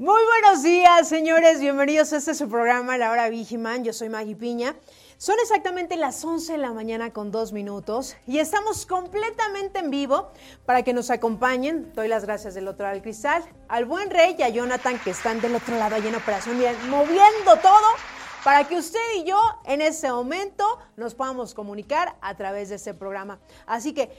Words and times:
Muy 0.00 0.22
buenos 0.24 0.62
días, 0.62 1.06
señores. 1.06 1.60
Bienvenidos 1.60 2.14
a 2.14 2.16
este 2.16 2.34
su 2.34 2.48
programa, 2.48 2.96
La 2.96 3.10
Hora 3.10 3.28
Vigiman. 3.28 3.84
Yo 3.84 3.92
soy 3.92 4.08
Maggie 4.08 4.34
Piña. 4.34 4.74
Son 5.18 5.36
exactamente 5.42 5.94
las 5.96 6.24
11 6.24 6.52
de 6.52 6.58
la 6.58 6.72
mañana 6.72 7.12
con 7.12 7.30
dos 7.30 7.52
minutos 7.52 8.16
y 8.26 8.38
estamos 8.38 8.86
completamente 8.86 9.78
en 9.78 9.90
vivo 9.90 10.30
para 10.64 10.82
que 10.84 10.94
nos 10.94 11.10
acompañen. 11.10 11.92
Doy 11.92 12.08
las 12.08 12.24
gracias 12.24 12.54
del 12.54 12.66
otro 12.66 12.84
lado 12.84 12.94
del 12.94 13.02
cristal 13.02 13.44
al 13.68 13.84
buen 13.84 14.08
rey 14.08 14.36
y 14.38 14.42
a 14.42 14.48
Jonathan 14.48 14.98
que 15.00 15.10
están 15.10 15.38
del 15.42 15.54
otro 15.54 15.76
lado 15.76 15.96
ahí 15.96 16.08
en 16.08 16.14
operación, 16.14 16.56
miren, 16.56 16.76
moviendo 16.88 17.58
todo 17.60 17.88
para 18.42 18.64
que 18.64 18.76
usted 18.76 19.16
y 19.18 19.24
yo 19.24 19.38
en 19.66 19.82
este 19.82 20.10
momento 20.10 20.64
nos 20.96 21.14
podamos 21.14 21.52
comunicar 21.52 22.16
a 22.22 22.34
través 22.38 22.70
de 22.70 22.76
este 22.76 22.94
programa. 22.94 23.38
Así 23.66 23.92
que 23.92 24.10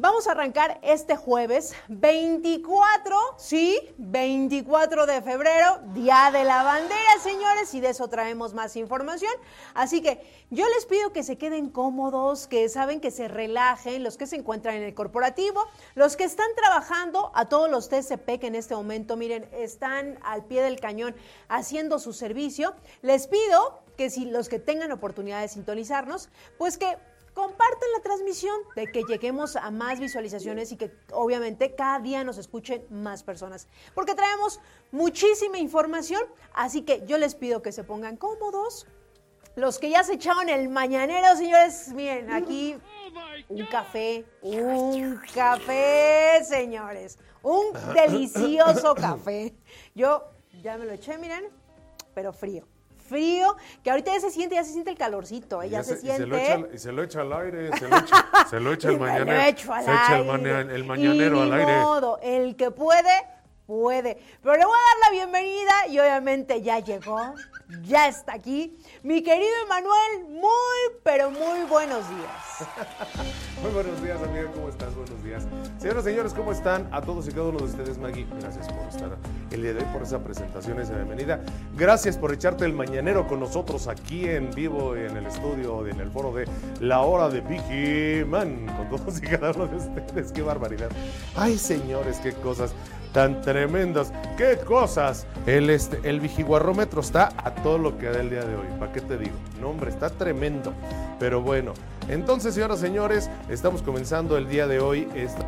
Vamos 0.00 0.28
a 0.28 0.30
arrancar 0.30 0.78
este 0.84 1.16
jueves 1.16 1.74
24, 1.88 3.16
sí, 3.36 3.80
24 3.96 5.06
de 5.06 5.20
febrero, 5.22 5.80
Día 5.92 6.30
de 6.32 6.44
la 6.44 6.62
Bandera, 6.62 7.18
señores, 7.20 7.74
y 7.74 7.80
de 7.80 7.88
eso 7.88 8.06
traemos 8.06 8.54
más 8.54 8.76
información. 8.76 9.32
Así 9.74 10.00
que 10.00 10.24
yo 10.50 10.68
les 10.68 10.86
pido 10.86 11.12
que 11.12 11.24
se 11.24 11.36
queden 11.36 11.68
cómodos, 11.68 12.46
que 12.46 12.68
saben 12.68 13.00
que 13.00 13.10
se 13.10 13.26
relajen, 13.26 14.04
los 14.04 14.16
que 14.16 14.28
se 14.28 14.36
encuentran 14.36 14.76
en 14.76 14.84
el 14.84 14.94
corporativo, 14.94 15.66
los 15.96 16.16
que 16.16 16.22
están 16.22 16.46
trabajando, 16.54 17.32
a 17.34 17.48
todos 17.48 17.68
los 17.68 17.88
TCP 17.88 18.38
que 18.38 18.46
en 18.46 18.54
este 18.54 18.76
momento, 18.76 19.16
miren, 19.16 19.48
están 19.52 20.20
al 20.22 20.44
pie 20.44 20.62
del 20.62 20.78
cañón 20.78 21.16
haciendo 21.48 21.98
su 21.98 22.12
servicio. 22.12 22.72
Les 23.02 23.26
pido 23.26 23.82
que 23.96 24.10
si 24.10 24.26
los 24.26 24.48
que 24.48 24.60
tengan 24.60 24.92
oportunidad 24.92 25.40
de 25.40 25.48
sintonizarnos, 25.48 26.28
pues 26.56 26.78
que 26.78 26.96
comparten 27.38 27.88
la 27.94 28.02
transmisión 28.02 28.56
de 28.74 28.90
que 28.90 29.04
lleguemos 29.04 29.54
a 29.54 29.70
más 29.70 30.00
visualizaciones 30.00 30.72
y 30.72 30.76
que 30.76 30.90
obviamente 31.12 31.76
cada 31.76 32.00
día 32.00 32.24
nos 32.24 32.36
escuchen 32.36 32.84
más 32.90 33.22
personas. 33.22 33.68
Porque 33.94 34.16
traemos 34.16 34.58
muchísima 34.90 35.56
información, 35.58 36.20
así 36.52 36.82
que 36.82 37.06
yo 37.06 37.16
les 37.16 37.36
pido 37.36 37.62
que 37.62 37.70
se 37.70 37.84
pongan 37.84 38.16
cómodos. 38.16 38.88
Los 39.54 39.78
que 39.78 39.88
ya 39.88 40.02
se 40.02 40.14
echaron 40.14 40.48
el 40.48 40.68
mañanero, 40.68 41.36
señores, 41.36 41.92
miren, 41.94 42.32
aquí 42.32 42.76
un 43.48 43.66
café, 43.66 44.24
un 44.42 45.20
café, 45.32 46.44
señores, 46.44 47.20
un 47.44 47.66
delicioso 47.94 48.96
café. 48.96 49.54
Yo 49.94 50.24
ya 50.60 50.76
me 50.76 50.86
lo 50.86 50.92
eché, 50.92 51.16
miren, 51.18 51.44
pero 52.14 52.32
frío 52.32 52.66
frío, 53.08 53.56
que 53.82 53.90
ahorita 53.90 54.12
ya 54.12 54.20
se 54.20 54.30
siente, 54.30 54.54
ya 54.54 54.64
se 54.64 54.72
siente 54.72 54.90
el 54.90 54.98
calorcito, 54.98 55.62
¿eh? 55.62 55.70
ya, 55.70 55.82
se, 55.82 55.96
siente. 55.96 56.22
Y 56.22 56.24
se, 56.24 56.26
lo 56.26 56.36
echa, 56.36 56.58
y 56.74 56.78
se 56.78 56.92
lo 56.92 57.02
echa 57.02 57.20
al 57.22 57.32
aire, 57.32 57.76
se 57.76 57.88
lo 57.88 57.96
echa, 57.96 58.26
se 58.48 58.60
lo 58.60 58.72
echa 58.72 58.88
el 58.90 58.98
mañanero. 59.00 59.40
se 59.40 59.50
echa 59.50 60.18
el, 60.18 60.70
el 60.70 60.84
mañanero 60.84 61.42
al 61.42 61.52
aire. 61.52 61.80
Modo, 61.80 62.18
el 62.22 62.56
que 62.56 62.70
puede, 62.70 63.26
puede. 63.66 64.18
Pero 64.42 64.56
le 64.56 64.64
voy 64.64 64.76
a 64.76 65.00
dar 65.00 65.10
la 65.10 65.16
bienvenida 65.16 65.86
y 65.88 65.98
obviamente 65.98 66.62
ya 66.62 66.78
llegó, 66.80 67.34
ya 67.82 68.08
está 68.08 68.34
aquí. 68.34 68.78
Mi 69.04 69.22
querido 69.22 69.52
Emanuel, 69.64 70.40
muy, 70.40 71.00
pero 71.04 71.30
muy 71.30 71.62
buenos 71.68 72.08
días. 72.10 72.68
muy 73.62 73.70
buenos 73.70 74.02
días, 74.02 74.20
amiga, 74.20 74.50
¿cómo 74.52 74.68
estás? 74.68 74.92
Buenos 74.96 75.22
días. 75.22 75.46
Señoras 75.78 76.04
y 76.04 76.08
señores, 76.08 76.34
¿cómo 76.34 76.50
están? 76.50 76.88
A 76.92 77.00
todos 77.00 77.28
y 77.28 77.30
cada 77.30 77.44
uno 77.44 77.58
de 77.58 77.64
ustedes, 77.64 77.96
Maggie, 77.96 78.26
gracias 78.40 78.66
por 78.66 78.88
estar 78.88 79.16
el 79.52 79.62
día 79.62 79.74
de 79.74 79.78
hoy, 79.78 79.86
por 79.92 80.02
esa 80.02 80.18
presentación, 80.24 80.80
esa 80.80 80.96
bienvenida. 80.96 81.40
Gracias 81.76 82.18
por 82.18 82.32
echarte 82.32 82.64
el 82.64 82.72
mañanero 82.72 83.28
con 83.28 83.38
nosotros 83.38 83.86
aquí 83.86 84.28
en 84.28 84.50
vivo, 84.50 84.96
en 84.96 85.16
el 85.16 85.26
estudio, 85.26 85.86
en 85.86 86.00
el 86.00 86.10
foro 86.10 86.32
de 86.32 86.48
La 86.80 87.02
Hora 87.02 87.28
de 87.28 87.40
Vicky 87.40 88.28
Man, 88.28 88.66
con 88.76 88.88
todos 88.88 89.18
y 89.18 89.26
cada 89.26 89.52
uno 89.52 89.68
de 89.68 89.76
ustedes. 89.76 90.32
¡Qué 90.32 90.42
barbaridad! 90.42 90.90
¡Ay, 91.36 91.56
señores, 91.56 92.18
qué 92.18 92.32
cosas! 92.32 92.74
Tan 93.12 93.40
tremendas. 93.42 94.12
¡Qué 94.36 94.58
cosas! 94.64 95.26
El, 95.46 95.70
este, 95.70 96.00
el 96.08 96.20
vigiguarrómetro 96.20 97.00
está 97.00 97.28
a 97.36 97.54
todo 97.54 97.78
lo 97.78 97.98
que 97.98 98.06
da 98.06 98.20
el 98.20 98.30
día 98.30 98.44
de 98.44 98.54
hoy. 98.54 98.66
¿Para 98.78 98.92
qué 98.92 99.00
te 99.00 99.18
digo? 99.18 99.36
No, 99.60 99.70
hombre, 99.70 99.90
está 99.90 100.10
tremendo. 100.10 100.72
Pero 101.18 101.42
bueno, 101.42 101.74
entonces, 102.08 102.54
señoras 102.54 102.78
y 102.80 102.82
señores, 102.82 103.30
estamos 103.48 103.82
comenzando 103.82 104.36
el 104.36 104.48
día 104.48 104.66
de 104.66 104.80
hoy. 104.80 105.08
Esta 105.14 105.44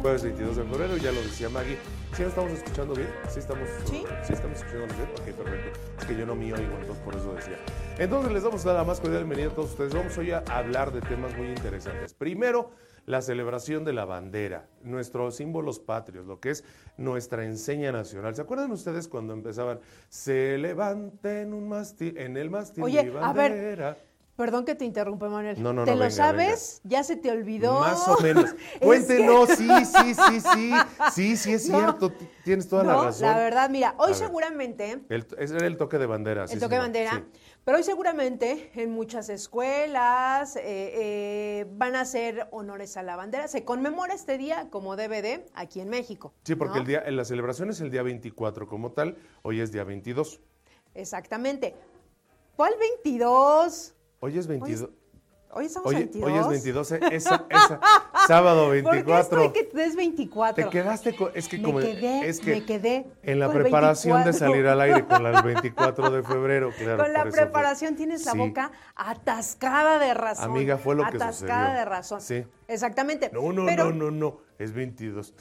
jueves 0.00 0.22
22 0.22 0.56
de 0.56 0.64
febrero, 0.64 0.96
ya 0.96 1.12
lo 1.12 1.20
decía 1.20 1.48
Maggie. 1.48 1.78
¿Sí 2.14 2.22
nos 2.22 2.30
estamos 2.30 2.52
escuchando 2.52 2.94
bien? 2.94 3.08
¿Sí 3.28 3.38
estamos, 3.38 3.68
¿Sí? 3.84 4.04
¿sí 4.24 4.32
estamos 4.32 4.58
escuchando 4.58 4.86
bien? 4.94 5.08
Ok, 5.12 5.44
perfecto. 5.44 5.80
Es 5.98 6.04
que 6.06 6.16
yo 6.16 6.26
no 6.26 6.34
me 6.34 6.52
oigo, 6.52 6.74
entonces 6.80 7.04
por 7.04 7.14
eso 7.14 7.32
decía. 7.34 7.58
Entonces 7.98 8.32
les 8.32 8.42
damos 8.42 8.64
la 8.64 8.82
más 8.84 9.00
cordial 9.00 9.24
bienvenida 9.24 9.52
a 9.52 9.54
todos 9.54 9.70
ustedes. 9.70 9.94
Vamos 9.94 10.16
hoy 10.18 10.32
a 10.32 10.42
hablar 10.48 10.92
de 10.92 11.00
temas 11.02 11.36
muy 11.36 11.48
interesantes. 11.48 12.14
Primero, 12.14 12.70
la 13.10 13.20
celebración 13.22 13.84
de 13.84 13.92
la 13.92 14.04
bandera, 14.04 14.68
nuestros 14.82 15.36
símbolos 15.36 15.80
patrios, 15.80 16.26
lo 16.26 16.40
que 16.40 16.50
es 16.50 16.64
nuestra 16.96 17.44
enseña 17.44 17.92
nacional. 17.92 18.34
¿Se 18.34 18.42
acuerdan 18.42 18.70
ustedes 18.70 19.08
cuando 19.08 19.34
empezaban? 19.34 19.80
Se 20.08 20.56
levanten 20.58 21.52
un 21.52 21.68
mástil, 21.68 22.16
en 22.16 22.36
el 22.36 22.50
mástil 22.50 22.84
Oye, 22.84 23.02
mi 23.04 23.10
bandera. 23.10 23.88
A 23.88 23.92
ver. 23.92 24.10
Perdón 24.40 24.64
que 24.64 24.74
te 24.74 24.86
interrumpa, 24.86 25.28
Manuel. 25.28 25.62
No, 25.62 25.74
no, 25.74 25.84
¿Te 25.84 25.90
no, 25.90 25.96
lo 25.98 26.04
venga, 26.04 26.16
sabes? 26.16 26.80
¿Ya 26.82 27.02
se 27.04 27.16
te 27.16 27.30
olvidó? 27.30 27.80
Más 27.80 28.08
o 28.08 28.18
menos. 28.22 28.54
Cuéntenos, 28.80 29.50
sí, 29.50 29.68
sí, 29.84 30.14
sí, 30.14 30.40
sí. 30.40 30.72
Sí, 31.12 31.36
sí, 31.36 31.52
es 31.52 31.66
cierto. 31.66 32.10
Tienes 32.42 32.66
toda 32.66 32.84
la 32.84 32.94
razón. 33.04 33.28
La 33.28 33.36
verdad, 33.36 33.68
mira, 33.68 33.94
hoy 33.98 34.14
seguramente. 34.14 35.02
El, 35.10 35.26
ese 35.36 35.56
era 35.56 35.66
el 35.66 35.76
toque 35.76 35.98
de 35.98 36.06
bandera. 36.06 36.46
El 36.48 36.58
toque 36.58 36.76
de 36.76 36.80
bandera. 36.80 37.22
Pero 37.64 37.76
hoy 37.76 37.84
seguramente 37.84 38.70
en 38.74 38.90
muchas 38.90 39.28
escuelas 39.28 40.56
eh, 40.56 40.62
eh, 40.64 41.66
van 41.72 41.94
a 41.94 42.00
hacer 42.00 42.48
honores 42.52 42.96
a 42.96 43.02
la 43.02 43.16
bandera. 43.16 43.48
Se 43.48 43.64
conmemora 43.64 44.14
este 44.14 44.38
día 44.38 44.70
como 44.70 44.96
DVD 44.96 45.44
aquí 45.54 45.80
en 45.80 45.90
México. 45.90 46.32
Sí, 46.44 46.54
porque 46.54 46.78
el 46.78 46.86
día, 46.86 47.08
la 47.10 47.24
celebración 47.24 47.68
es 47.70 47.80
el 47.80 47.90
día 47.90 48.02
24 48.02 48.66
como 48.66 48.92
tal, 48.92 49.18
hoy 49.42 49.60
es 49.60 49.72
día 49.72 49.84
22. 49.84 50.40
Exactamente. 50.94 51.74
¿Cuál 52.56 52.72
22? 52.80 53.94
Hoy 54.20 54.38
es 54.38 54.46
22. 54.46 54.90
Hoy 54.90 54.99
estamos 55.58 55.94
22. 55.94 56.30
Hoy 56.30 56.38
es 56.38 56.48
22, 56.48 56.92
eh, 56.92 57.00
esa, 57.10 57.46
esa, 57.50 57.80
sábado 58.26 58.70
24. 58.70 59.42
¿Por 59.42 59.52
qué 59.52 59.60
estoy 59.60 59.80
que 59.80 59.84
es 59.84 59.96
24? 59.96 60.64
Te 60.64 60.70
quedaste 60.70 61.16
con, 61.16 61.30
es 61.34 61.48
que 61.48 61.58
me 61.58 61.62
como 61.64 61.78
quedé, 61.80 62.28
es 62.28 62.40
que 62.40 62.50
me 62.52 62.64
quedé 62.64 63.06
en 63.22 63.38
la 63.40 63.50
preparación 63.52 64.24
de 64.24 64.32
salir 64.32 64.66
al 64.66 64.80
aire 64.80 65.06
con 65.06 65.22
la 65.22 65.42
24 65.42 66.10
de 66.10 66.22
febrero, 66.24 66.70
claro. 66.78 67.02
Con 67.02 67.12
la 67.12 67.24
preparación 67.24 67.96
tienes 67.96 68.24
la 68.24 68.32
Sí. 68.32 68.38
boca 68.38 68.70
atascada 68.94 69.98
de 69.98 70.14
razón. 70.14 70.44
Amiga, 70.50 70.78
fue 70.78 70.94
lo 70.94 71.02
que 71.02 71.16
atascada 71.16 71.32
sucedió. 71.66 71.78
de 71.78 71.84
razón. 71.84 72.20
Sí. 72.20 72.46
Exactamente. 72.70 73.30
No, 73.32 73.52
no, 73.52 73.66
Pero, 73.66 73.90
no, 73.92 74.06
no, 74.06 74.10
no, 74.10 74.38
es 74.58 74.72
22. 74.72 75.34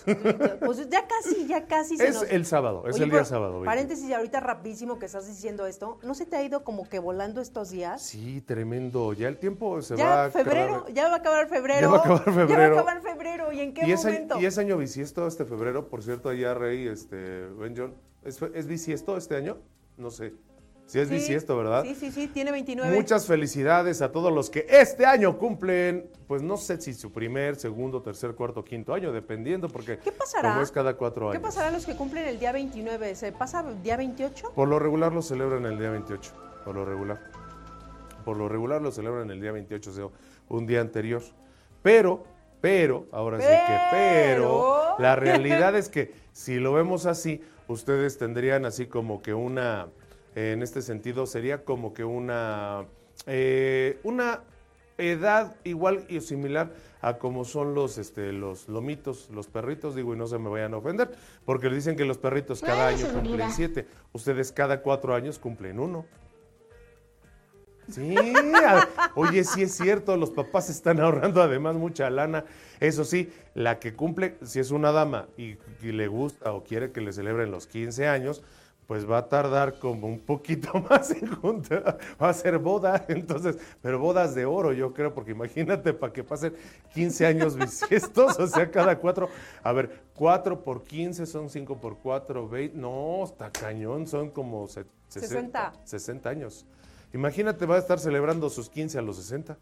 Pues 0.65 0.89
ya 0.89 1.05
casi, 1.07 1.47
ya 1.47 1.65
casi 1.67 1.95
se 1.97 2.07
es 2.07 2.15
nos- 2.15 2.31
el 2.31 2.45
sábado, 2.45 2.83
es 2.87 2.95
Oye, 2.95 3.03
el 3.05 3.11
día 3.11 3.23
sábado. 3.23 3.53
20. 3.61 3.65
Paréntesis, 3.65 4.11
ahorita 4.11 4.39
rapidísimo 4.39 4.97
que 4.99 5.05
estás 5.05 5.27
diciendo 5.27 5.65
esto, 5.67 5.99
¿no 6.03 6.13
se 6.15 6.25
te 6.25 6.35
ha 6.37 6.43
ido 6.43 6.63
como 6.63 6.89
que 6.89 6.99
volando 6.99 7.39
estos 7.41 7.69
días? 7.69 8.01
Sí, 8.01 8.41
tremendo. 8.41 9.13
Ya 9.13 9.27
el 9.27 9.37
tiempo 9.37 9.81
se 9.81 9.93
va 9.93 9.99
ya 9.99 10.25
a 10.25 10.31
febrero, 10.31 10.75
acabar. 10.75 10.93
ya 10.93 11.07
va 11.07 11.13
a 11.13 11.17
acabar 11.17 11.47
febrero. 11.49 11.81
Ya 11.81 11.87
va 11.87 11.97
a 11.97 11.99
acabar 11.99 12.25
Ya 12.25 12.31
va 12.31 12.47
febrero. 12.47 12.77
a 12.77 12.81
acabar 12.81 13.01
febrero. 13.01 13.51
¿Y 13.53 13.59
en 13.61 13.73
qué 13.73 13.87
y 13.87 13.93
momento? 13.95 14.39
y 14.39 14.45
es 14.45 14.57
año 14.57 14.77
bisiesto 14.77 15.27
este 15.27 15.45
febrero, 15.45 15.87
por 15.89 16.01
cierto, 16.03 16.29
allá 16.29 16.53
Rey, 16.53 16.87
este, 16.87 17.45
Ben 17.59 17.75
John, 17.77 17.93
¿es, 18.23 18.41
¿es 18.53 18.67
bisiesto 18.67 19.17
este 19.17 19.35
año? 19.35 19.57
No 19.97 20.09
sé. 20.11 20.33
Sí 20.89 20.99
es 20.99 21.07
bisiesto, 21.07 21.55
¿verdad? 21.55 21.83
Sí, 21.83 21.93
sí, 21.93 22.11
sí, 22.11 22.27
tiene 22.27 22.51
29. 22.51 22.95
Muchas 22.95 23.27
felicidades 23.27 24.01
a 24.01 24.11
todos 24.11 24.33
los 24.33 24.49
que 24.49 24.65
este 24.67 25.05
año 25.05 25.37
cumplen, 25.37 26.09
pues 26.25 26.41
no 26.41 26.57
sé 26.57 26.81
si 26.81 26.95
su 26.95 27.11
primer, 27.11 27.57
segundo, 27.57 28.01
tercer, 28.01 28.33
cuarto, 28.33 28.65
quinto 28.65 28.95
año, 28.95 29.11
dependiendo, 29.11 29.69
porque 29.69 29.99
¿Qué 29.99 30.11
pasará? 30.11 30.49
como 30.49 30.63
es 30.63 30.71
cada 30.71 30.95
cuatro 30.95 31.29
años. 31.29 31.39
¿Qué 31.39 31.45
pasará 31.45 31.67
a 31.67 31.71
los 31.71 31.85
que 31.85 31.95
cumplen 31.95 32.25
el 32.25 32.39
día 32.39 32.51
29? 32.51 33.13
¿Se 33.13 33.31
pasa 33.31 33.63
el 33.69 33.83
día 33.83 33.97
28? 33.97 34.53
Por 34.55 34.67
lo 34.67 34.79
regular 34.79 35.13
lo 35.13 35.21
celebran 35.21 35.63
el 35.67 35.77
día 35.77 35.91
28, 35.91 36.31
por 36.65 36.73
lo 36.73 36.85
regular. 36.85 37.19
Por 38.25 38.37
lo 38.37 38.49
regular 38.49 38.81
lo 38.81 38.91
celebran 38.91 39.29
el 39.29 39.39
día 39.39 39.51
28, 39.51 39.91
o 39.91 39.93
sea, 39.93 40.05
un 40.47 40.65
día 40.65 40.81
anterior. 40.81 41.21
Pero, 41.83 42.23
pero, 42.61 43.05
ahora 43.11 43.39
sí 43.39 43.45
que, 43.45 43.77
pero, 43.91 44.41
Pero. 44.41 44.95
la 44.97 45.15
realidad 45.15 45.75
es 45.77 45.87
que 45.87 46.15
si 46.31 46.55
lo 46.55 46.73
vemos 46.73 47.05
así, 47.05 47.43
ustedes 47.67 48.17
tendrían 48.17 48.65
así 48.65 48.87
como 48.87 49.21
que 49.21 49.35
una, 49.35 49.89
en 50.39 50.63
este 50.63 50.81
sentido, 50.81 51.25
sería 51.25 51.65
como 51.65 51.93
que 51.93 52.03
una, 52.03 52.85
eh, 53.27 53.99
una 54.03 54.41
edad 54.97 55.55
igual 55.63 56.05
y 56.09 56.21
similar 56.21 56.71
a 57.01 57.17
como 57.17 57.45
son 57.45 57.73
los, 57.73 57.97
este, 57.97 58.31
los 58.33 58.67
lomitos, 58.67 59.29
los 59.31 59.47
perritos, 59.47 59.95
digo, 59.95 60.13
y 60.13 60.17
no 60.17 60.27
se 60.27 60.37
me 60.37 60.49
vayan 60.49 60.73
a 60.73 60.77
ofender, 60.77 61.11
porque 61.45 61.69
le 61.69 61.75
dicen 61.75 61.95
que 61.95 62.05
los 62.05 62.17
perritos 62.17 62.61
cada 62.61 62.87
año 62.87 63.07
cumplen 63.13 63.51
siete, 63.51 63.87
ustedes 64.13 64.51
cada 64.51 64.81
cuatro 64.81 65.13
años 65.13 65.39
cumplen 65.39 65.79
uno. 65.79 66.05
Sí, 67.89 68.15
oye, 69.15 69.43
sí 69.43 69.63
es 69.63 69.75
cierto, 69.75 70.15
los 70.15 70.29
papás 70.29 70.69
están 70.69 70.99
ahorrando 70.99 71.41
además 71.41 71.75
mucha 71.75 72.09
lana. 72.11 72.45
Eso 72.79 73.03
sí, 73.03 73.31
la 73.55 73.79
que 73.79 73.95
cumple, 73.95 74.35
si 74.43 74.59
es 74.59 74.69
una 74.69 74.91
dama 74.91 75.27
y, 75.37 75.57
y 75.81 75.91
le 75.91 76.07
gusta 76.07 76.53
o 76.53 76.63
quiere 76.63 76.91
que 76.91 77.01
le 77.01 77.11
celebren 77.11 77.49
los 77.49 77.65
15 77.65 78.07
años, 78.07 78.43
pues 78.89 79.07
va 79.07 79.19
a 79.19 79.29
tardar 79.29 79.77
como 79.77 80.07
un 80.07 80.19
poquito 80.19 80.73
más 80.89 81.11
en 81.11 81.27
juntar, 81.35 81.99
va 82.19 82.29
a 82.29 82.33
ser 82.33 82.57
boda, 82.57 83.05
entonces, 83.07 83.59
pero 83.83 83.99
bodas 83.99 84.33
de 84.33 84.45
oro, 84.45 84.73
yo 84.73 84.95
creo, 84.95 85.13
porque 85.13 85.29
imagínate 85.29 85.93
para 85.93 86.11
que 86.11 86.23
pasen 86.23 86.55
15 86.95 87.27
años 87.27 87.55
bisiestos, 87.55 88.39
o 88.39 88.47
sea, 88.47 88.71
cada 88.71 88.97
cuatro, 88.97 89.29
a 89.61 89.71
ver, 89.73 90.05
4 90.15 90.63
por 90.63 90.85
15 90.85 91.27
son 91.27 91.51
5 91.51 91.77
por 91.77 91.99
4, 91.99 92.49
20, 92.49 92.77
no, 92.79 93.25
está 93.25 93.51
cañón, 93.51 94.07
son 94.07 94.31
como 94.31 94.67
60, 94.67 95.73
60 95.83 96.27
años. 96.27 96.65
Imagínate, 97.13 97.67
va 97.67 97.75
a 97.75 97.79
estar 97.79 97.99
celebrando 97.99 98.49
sus 98.49 98.71
15 98.71 98.97
a 98.97 99.01
los 99.03 99.17
60. 99.17 99.55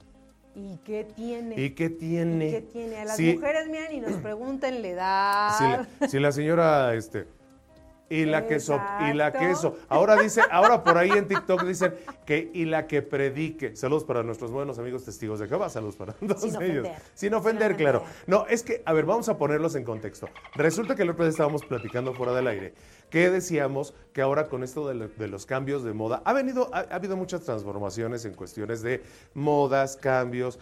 ¿Y 0.56 0.78
qué 0.86 1.04
tiene? 1.04 1.62
¿Y 1.62 1.72
qué 1.72 1.90
tiene? 1.90 2.48
¿Y 2.48 2.52
qué 2.52 2.62
tiene? 2.62 2.98
A 3.00 3.04
las 3.04 3.20
mujeres 3.20 3.68
miran 3.68 3.94
y 3.94 4.00
nos 4.00 4.22
pregunten 4.22 4.82
la 4.82 4.88
edad. 4.88 5.58
Si 5.58 5.64
la, 6.00 6.08
si 6.08 6.20
la 6.20 6.32
señora, 6.32 6.96
este, 6.96 7.28
y 8.10 8.26
la 8.26 8.46
que 8.46 8.58
y 9.10 9.14
la 9.14 9.32
queso. 9.34 9.78
Ahora 9.90 10.16
dice, 10.16 10.42
ahora 10.50 10.84
por 10.84 10.98
ahí 10.98 11.12
en 11.12 11.28
TikTok 11.28 11.64
dicen 11.64 11.96
que 12.26 12.50
y 12.54 12.66
la 12.66 12.88
que 12.88 13.02
predique. 13.02 13.76
Saludos 13.76 14.04
para 14.04 14.24
nuestros 14.24 14.52
buenos 14.52 14.80
amigos 14.80 15.04
testigos 15.04 15.40
de 15.40 15.48
Jehová. 15.48 15.70
Saludos 15.70 15.96
para 15.96 16.14
todos 16.28 16.42
Sin 16.42 16.62
ellos. 16.62 16.86
Ofender. 16.86 17.02
Sin 17.14 17.34
ofender, 17.34 17.76
claro. 17.76 18.04
No, 18.26 18.46
es 18.48 18.64
que, 18.64 18.82
a 18.86 18.94
ver, 18.94 19.06
vamos 19.06 19.30
a 19.30 19.38
ponerlos 19.38 19.76
en 19.76 19.84
contexto. 19.84 20.30
Resulta 20.56 20.96
que 20.96 21.04
el 21.04 21.10
otro 21.10 21.24
día 21.24 21.32
estábamos 21.32 21.66
platicando 21.66 22.14
fuera 22.14 22.34
del 22.34 22.48
aire 22.48 22.74
que 23.10 23.30
decíamos 23.30 23.94
que 24.14 24.22
ahora 24.22 24.48
con 24.48 24.64
esto 24.64 24.88
de, 24.88 25.28
los 25.28 25.46
cambios 25.46 25.84
de 25.84 25.94
moda 25.94 26.22
ha 26.26 26.34
venido, 26.34 26.70
ha 26.74 26.80
habido 26.94 27.16
muchas 27.16 27.42
transformaciones 27.42 28.26
en 28.26 28.34
cuestiones 28.34 28.82
de 28.82 29.02
modas, 29.34 29.96
cambios 29.96 30.60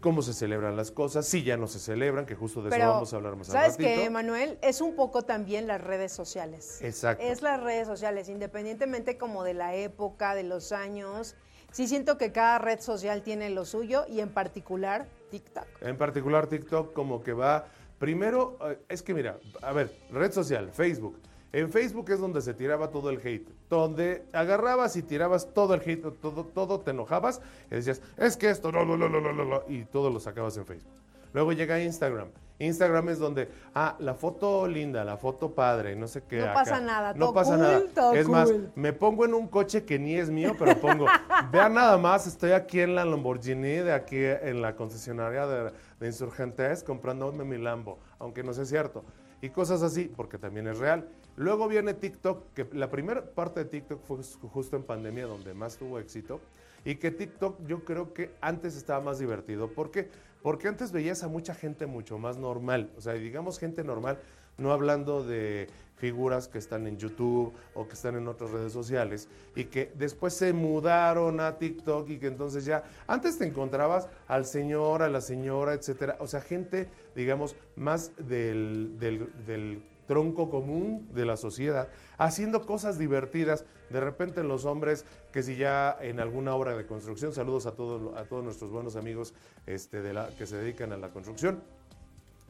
cómo 0.00 0.22
se 0.22 0.32
celebran 0.32 0.76
las 0.76 0.90
cosas, 0.90 1.26
si 1.26 1.42
ya 1.42 1.56
no 1.56 1.66
se 1.66 1.78
celebran, 1.78 2.26
que 2.26 2.34
justo 2.34 2.62
de 2.62 2.70
eso 2.70 2.78
vamos 2.78 3.12
a 3.12 3.16
hablar 3.16 3.36
más 3.36 3.48
¿Sabes 3.48 3.76
qué, 3.76 4.08
Manuel? 4.10 4.58
Es 4.62 4.80
un 4.80 4.94
poco 4.94 5.22
también 5.22 5.66
las 5.66 5.80
redes 5.80 6.12
sociales. 6.12 6.80
Exacto. 6.82 7.24
Es 7.24 7.42
las 7.42 7.62
redes 7.62 7.86
sociales, 7.86 8.28
independientemente 8.28 9.18
como 9.18 9.44
de 9.44 9.54
la 9.54 9.74
época, 9.74 10.34
de 10.34 10.44
los 10.44 10.72
años. 10.72 11.34
Sí 11.72 11.86
siento 11.86 12.16
que 12.16 12.32
cada 12.32 12.58
red 12.58 12.80
social 12.80 13.22
tiene 13.22 13.50
lo 13.50 13.64
suyo 13.64 14.06
y 14.08 14.20
en 14.20 14.30
particular 14.30 15.06
TikTok. 15.30 15.66
En 15.82 15.98
particular 15.98 16.46
TikTok 16.46 16.92
como 16.92 17.22
que 17.22 17.32
va, 17.32 17.66
primero, 17.98 18.56
eh, 18.62 18.78
es 18.88 19.02
que 19.02 19.12
mira, 19.12 19.38
a 19.60 19.72
ver, 19.72 19.94
red 20.10 20.32
social, 20.32 20.70
Facebook, 20.72 21.20
en 21.52 21.70
Facebook 21.70 22.10
es 22.10 22.20
donde 22.20 22.42
se 22.42 22.54
tiraba 22.54 22.90
todo 22.90 23.10
el 23.10 23.18
hate, 23.18 23.48
donde 23.70 24.24
agarrabas 24.32 24.96
y 24.96 25.02
tirabas 25.02 25.52
todo 25.54 25.74
el 25.74 25.80
hate, 25.80 26.02
todo, 26.20 26.44
todo 26.44 26.80
te 26.80 26.90
enojabas 26.90 27.40
y 27.70 27.76
decías, 27.76 28.02
es 28.16 28.36
que 28.36 28.50
esto, 28.50 28.70
no, 28.70 28.84
no, 28.84 28.96
no, 28.96 29.08
no, 29.08 29.20
no, 29.32 29.62
y 29.68 29.84
todo 29.84 30.10
lo 30.10 30.20
sacabas 30.20 30.56
en 30.56 30.66
Facebook. 30.66 30.92
Luego 31.32 31.52
llega 31.52 31.80
Instagram. 31.80 32.28
Instagram 32.58 33.08
es 33.10 33.18
donde, 33.18 33.48
ah, 33.74 33.94
la 34.00 34.14
foto 34.14 34.66
linda, 34.66 35.04
la 35.04 35.16
foto 35.16 35.54
padre, 35.54 35.94
no 35.94 36.08
sé 36.08 36.24
qué. 36.28 36.40
No 36.40 36.52
pasa 36.52 36.80
nada, 36.80 37.14
no 37.14 37.32
pasa 37.32 37.56
nada. 37.56 37.82
es 38.14 38.28
más, 38.28 38.50
me 38.74 38.92
pongo 38.92 39.24
en 39.24 39.34
un 39.34 39.46
coche 39.46 39.84
que 39.84 39.98
ni 39.98 40.16
es 40.16 40.28
mío, 40.28 40.56
pero 40.58 40.76
pongo, 40.80 41.06
vean 41.52 41.74
nada 41.74 41.96
más, 41.98 42.26
estoy 42.26 42.52
aquí 42.52 42.80
en 42.80 42.96
la 42.96 43.04
Lamborghini, 43.04 43.76
de 43.76 43.92
aquí 43.92 44.18
en 44.18 44.60
la 44.60 44.74
concesionaria 44.74 45.46
de, 45.46 45.72
de 46.00 46.06
Insurgentes, 46.06 46.82
comprándome 46.82 47.44
mi 47.44 47.58
Lambo, 47.58 48.00
aunque 48.18 48.42
no 48.42 48.52
sea 48.52 48.64
cierto. 48.64 49.04
Y 49.40 49.50
cosas 49.50 49.82
así, 49.82 50.12
porque 50.16 50.36
también 50.36 50.66
es 50.66 50.78
real. 50.78 51.08
Luego 51.38 51.68
viene 51.68 51.94
TikTok, 51.94 52.52
que 52.52 52.66
la 52.72 52.90
primera 52.90 53.24
parte 53.24 53.60
de 53.60 53.70
TikTok 53.70 54.02
fue 54.02 54.18
justo 54.50 54.76
en 54.76 54.82
pandemia 54.82 55.26
donde 55.26 55.54
más 55.54 55.76
tuvo 55.76 56.00
éxito. 56.00 56.40
Y 56.84 56.96
que 56.96 57.12
TikTok 57.12 57.64
yo 57.64 57.84
creo 57.84 58.12
que 58.12 58.32
antes 58.40 58.76
estaba 58.76 59.00
más 59.00 59.20
divertido. 59.20 59.68
¿Por 59.68 59.92
qué? 59.92 60.08
Porque 60.42 60.66
antes 60.66 60.90
veías 60.90 61.22
a 61.22 61.28
mucha 61.28 61.54
gente 61.54 61.86
mucho 61.86 62.18
más 62.18 62.38
normal. 62.38 62.90
O 62.96 63.00
sea, 63.00 63.12
digamos 63.12 63.60
gente 63.60 63.84
normal, 63.84 64.18
no 64.56 64.72
hablando 64.72 65.22
de 65.22 65.68
figuras 65.94 66.48
que 66.48 66.58
están 66.58 66.88
en 66.88 66.98
YouTube 66.98 67.52
o 67.74 67.86
que 67.86 67.94
están 67.94 68.16
en 68.16 68.26
otras 68.26 68.50
redes 68.50 68.72
sociales 68.72 69.28
y 69.54 69.66
que 69.66 69.92
después 69.94 70.34
se 70.34 70.52
mudaron 70.52 71.38
a 71.38 71.56
TikTok 71.56 72.08
y 72.10 72.18
que 72.18 72.26
entonces 72.26 72.64
ya 72.64 72.82
antes 73.06 73.38
te 73.38 73.46
encontrabas 73.46 74.08
al 74.26 74.44
señor, 74.44 75.02
a 75.02 75.08
la 75.08 75.20
señora, 75.20 75.74
etcétera. 75.74 76.16
O 76.18 76.26
sea, 76.26 76.40
gente, 76.40 76.88
digamos, 77.14 77.54
más 77.76 78.10
del, 78.16 78.98
del, 78.98 79.30
del 79.46 79.82
tronco 80.08 80.50
común 80.50 81.06
de 81.14 81.24
la 81.24 81.36
sociedad, 81.36 81.86
haciendo 82.16 82.66
cosas 82.66 82.98
divertidas. 82.98 83.64
De 83.90 84.00
repente 84.00 84.42
los 84.42 84.64
hombres, 84.64 85.04
que 85.32 85.44
si 85.44 85.56
ya 85.56 85.96
en 86.00 86.18
alguna 86.18 86.54
obra 86.56 86.76
de 86.76 86.86
construcción, 86.86 87.32
saludos 87.32 87.66
a 87.66 87.72
todos, 87.72 88.16
a 88.16 88.24
todos 88.24 88.42
nuestros 88.42 88.72
buenos 88.72 88.96
amigos 88.96 89.34
este, 89.66 90.02
de 90.02 90.14
la, 90.14 90.30
que 90.30 90.46
se 90.46 90.56
dedican 90.56 90.92
a 90.92 90.96
la 90.96 91.10
construcción, 91.10 91.62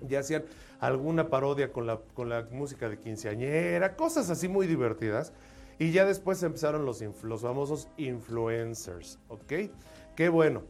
ya 0.01 0.21
hacían 0.21 0.45
alguna 0.81 1.29
parodia 1.29 1.73
con 1.73 1.87
la, 1.87 1.99
con 2.15 2.29
la 2.29 2.47
música 2.51 2.89
de 2.89 2.99
quinceañera, 2.99 3.97
cosas 3.97 4.31
así 4.31 4.49
muy 4.49 4.67
divertidas. 4.67 5.35
Y 5.81 5.93
ya 5.93 6.05
después 6.05 6.43
empezaron 6.43 6.85
los, 6.85 7.03
los 7.23 7.43
famosos 7.43 7.89
influencers, 7.99 9.19
¿ok? 9.29 9.53
Qué 10.17 10.29
bueno. 10.29 10.63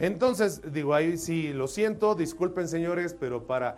Entonces, 0.00 0.60
digo, 0.72 0.92
ahí 0.92 1.16
sí, 1.18 1.52
lo 1.52 1.68
siento, 1.68 2.16
disculpen 2.16 2.66
señores, 2.66 3.14
pero 3.18 3.46
para 3.46 3.76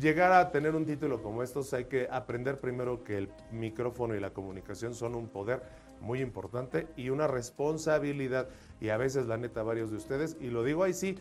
llegar 0.00 0.32
a 0.32 0.50
tener 0.50 0.74
un 0.74 0.86
título 0.86 1.22
como 1.22 1.42
estos 1.42 1.72
hay 1.74 1.84
que 1.84 2.08
aprender 2.10 2.58
primero 2.58 3.04
que 3.04 3.18
el 3.18 3.28
micrófono 3.50 4.14
y 4.14 4.20
la 4.20 4.30
comunicación 4.30 4.94
son 4.94 5.14
un 5.14 5.28
poder 5.28 5.62
muy 6.00 6.20
importante 6.20 6.88
y 6.96 7.10
una 7.10 7.26
responsabilidad. 7.26 8.48
Y 8.80 8.88
a 8.88 8.96
veces, 8.96 9.26
la 9.26 9.36
neta, 9.36 9.62
varios 9.62 9.90
de 9.90 9.96
ustedes, 9.96 10.36
y 10.40 10.48
lo 10.48 10.64
digo 10.64 10.82
ahí 10.82 10.92
sí, 10.92 11.16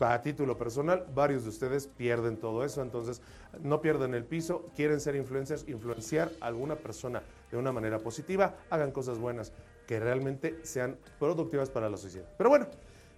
a 0.00 0.20
título 0.22 0.58
personal, 0.58 1.06
varios 1.14 1.44
de 1.44 1.50
ustedes 1.50 1.86
pierden 1.86 2.36
todo 2.36 2.64
eso, 2.64 2.82
entonces 2.82 3.22
no 3.62 3.80
pierden 3.80 4.14
el 4.14 4.24
piso, 4.24 4.70
quieren 4.74 5.00
ser 5.00 5.16
influencers, 5.16 5.68
influenciar 5.68 6.30
a 6.40 6.46
alguna 6.46 6.76
persona 6.76 7.22
de 7.50 7.56
una 7.56 7.72
manera 7.72 7.98
positiva, 8.00 8.56
hagan 8.70 8.90
cosas 8.90 9.18
buenas 9.18 9.52
que 9.86 10.00
realmente 10.00 10.58
sean 10.62 10.98
productivas 11.18 11.70
para 11.70 11.88
la 11.88 11.96
sociedad. 11.96 12.28
Pero 12.36 12.50
bueno, 12.50 12.66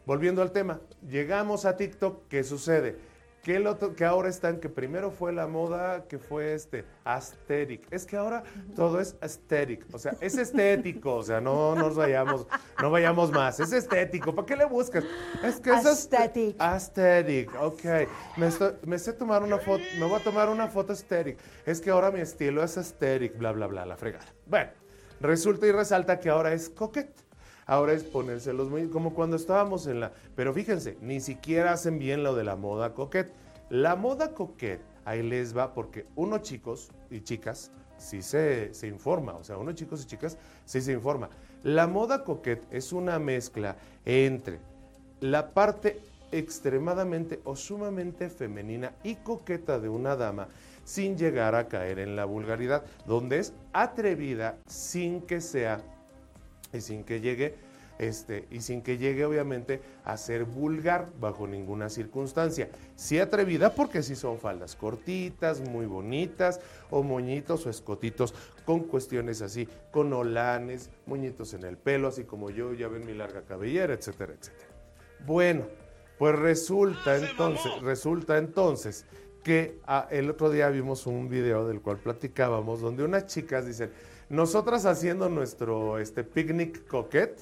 volviendo 0.04 0.42
al 0.42 0.52
tema, 0.52 0.80
llegamos 1.08 1.64
a 1.64 1.76
TikTok, 1.76 2.28
¿qué 2.28 2.44
sucede? 2.44 3.15
Que, 3.46 3.64
otro, 3.64 3.94
que 3.94 4.04
ahora 4.04 4.28
están, 4.28 4.58
que 4.58 4.68
primero 4.68 5.12
fue 5.12 5.32
la 5.32 5.46
moda 5.46 6.08
que 6.08 6.18
fue 6.18 6.52
este, 6.52 6.84
aesthetic. 7.04 7.86
Es 7.92 8.04
que 8.04 8.16
ahora 8.16 8.42
todo 8.74 8.98
es 8.98 9.14
aesthetic, 9.20 9.86
o 9.94 10.00
sea, 10.00 10.16
es 10.20 10.36
estético, 10.36 11.14
o 11.14 11.22
sea, 11.22 11.40
no 11.40 11.76
nos 11.76 11.94
vayamos, 11.94 12.48
no 12.82 12.90
vayamos 12.90 13.30
más, 13.30 13.60
es 13.60 13.72
estético, 13.72 14.34
¿para 14.34 14.46
qué 14.46 14.56
le 14.56 14.64
buscas? 14.64 15.04
Es 15.44 15.60
que 15.60 15.70
es 15.70 15.86
aesthetic. 15.86 16.56
Aesthetic, 16.58 17.54
ok. 17.62 17.84
Me, 18.36 18.48
estoy, 18.48 18.72
me 18.84 18.98
sé 18.98 19.12
tomar 19.12 19.44
una 19.44 19.58
foto, 19.58 19.84
me 20.00 20.06
voy 20.06 20.20
a 20.20 20.24
tomar 20.24 20.48
una 20.48 20.66
foto 20.66 20.92
aesthetic. 20.92 21.38
Es 21.64 21.80
que 21.80 21.90
ahora 21.90 22.10
mi 22.10 22.18
estilo 22.18 22.64
es 22.64 22.76
aesthetic, 22.76 23.38
bla, 23.38 23.52
bla, 23.52 23.68
bla, 23.68 23.86
la 23.86 23.96
fregada. 23.96 24.26
Bueno, 24.46 24.72
resulta 25.20 25.68
y 25.68 25.70
resalta 25.70 26.18
que 26.18 26.30
ahora 26.30 26.52
es 26.52 26.68
coquette. 26.68 27.24
Ahora 27.68 27.94
es 27.94 28.04
ponérselos 28.04 28.70
muy, 28.70 28.88
como 28.88 29.12
cuando 29.12 29.34
estábamos 29.34 29.88
en 29.88 29.98
la... 29.98 30.12
Pero 30.36 30.54
fíjense, 30.54 30.96
ni 31.00 31.18
siquiera 31.20 31.72
hacen 31.72 31.98
bien 31.98 32.22
lo 32.22 32.36
de 32.36 32.44
la 32.44 32.54
moda 32.54 32.94
coquette. 32.94 33.32
La 33.68 33.96
moda 33.96 34.32
coquette, 34.32 34.82
ahí 35.04 35.22
les 35.22 35.56
va, 35.56 35.74
porque 35.74 36.06
unos 36.14 36.42
chicos 36.42 36.90
y 37.10 37.20
chicas 37.20 37.72
sí 37.96 38.22
se, 38.22 38.72
se 38.72 38.86
informa, 38.86 39.34
o 39.34 39.44
sea, 39.44 39.58
unos 39.58 39.74
chicos 39.74 40.04
y 40.04 40.06
chicas 40.06 40.38
sí 40.64 40.80
se 40.80 40.92
informa. 40.92 41.28
La 41.62 41.86
moda 41.86 42.22
coquette 42.22 42.66
es 42.70 42.92
una 42.92 43.18
mezcla 43.18 43.76
entre 44.04 44.60
la 45.20 45.50
parte 45.50 46.00
extremadamente 46.30 47.40
o 47.44 47.56
sumamente 47.56 48.28
femenina 48.28 48.92
y 49.02 49.16
coqueta 49.16 49.78
de 49.78 49.88
una 49.88 50.16
dama 50.16 50.48
sin 50.84 51.16
llegar 51.16 51.54
a 51.54 51.66
caer 51.66 51.98
en 51.98 52.14
la 52.14 52.24
vulgaridad, 52.24 52.84
donde 53.06 53.38
es 53.38 53.52
atrevida 53.72 54.58
sin 54.66 55.22
que 55.22 55.40
sea 55.40 55.80
y 56.72 56.80
sin 56.80 57.02
que 57.02 57.20
llegue 57.20 57.56
este, 57.98 58.46
y 58.50 58.60
sin 58.60 58.82
que 58.82 58.98
llegue 58.98 59.24
obviamente 59.24 59.80
a 60.04 60.16
ser 60.16 60.44
vulgar 60.44 61.08
bajo 61.20 61.46
ninguna 61.46 61.88
circunstancia. 61.88 62.68
Sí 62.94 63.18
atrevida 63.18 63.74
porque 63.74 64.02
sí 64.02 64.16
son 64.16 64.38
faldas 64.38 64.76
cortitas, 64.76 65.60
muy 65.60 65.86
bonitas, 65.86 66.60
o 66.90 67.02
moñitos 67.02 67.66
o 67.66 67.70
escotitos 67.70 68.34
con 68.64 68.80
cuestiones 68.80 69.42
así, 69.42 69.68
con 69.90 70.12
olanes, 70.12 70.90
moñitos 71.06 71.54
en 71.54 71.64
el 71.64 71.76
pelo, 71.76 72.08
así 72.08 72.24
como 72.24 72.50
yo, 72.50 72.74
ya 72.74 72.88
ven 72.88 73.06
mi 73.06 73.14
larga 73.14 73.42
cabellera, 73.42 73.94
etcétera, 73.94 74.34
etcétera. 74.38 74.68
Bueno, 75.24 75.66
pues 76.18 76.38
resulta 76.38 77.16
entonces, 77.16 77.72
resulta 77.82 78.38
entonces 78.38 79.04
que 79.42 79.78
ah, 79.86 80.08
el 80.10 80.28
otro 80.30 80.50
día 80.50 80.68
vimos 80.70 81.06
un 81.06 81.28
video 81.28 81.68
del 81.68 81.80
cual 81.80 81.98
platicábamos, 81.98 82.80
donde 82.80 83.04
unas 83.04 83.26
chicas 83.26 83.64
dicen, 83.64 83.92
nosotras 84.28 84.86
haciendo 84.86 85.28
nuestro 85.28 85.98
este, 85.98 86.24
picnic 86.24 86.86
coquette, 86.88 87.38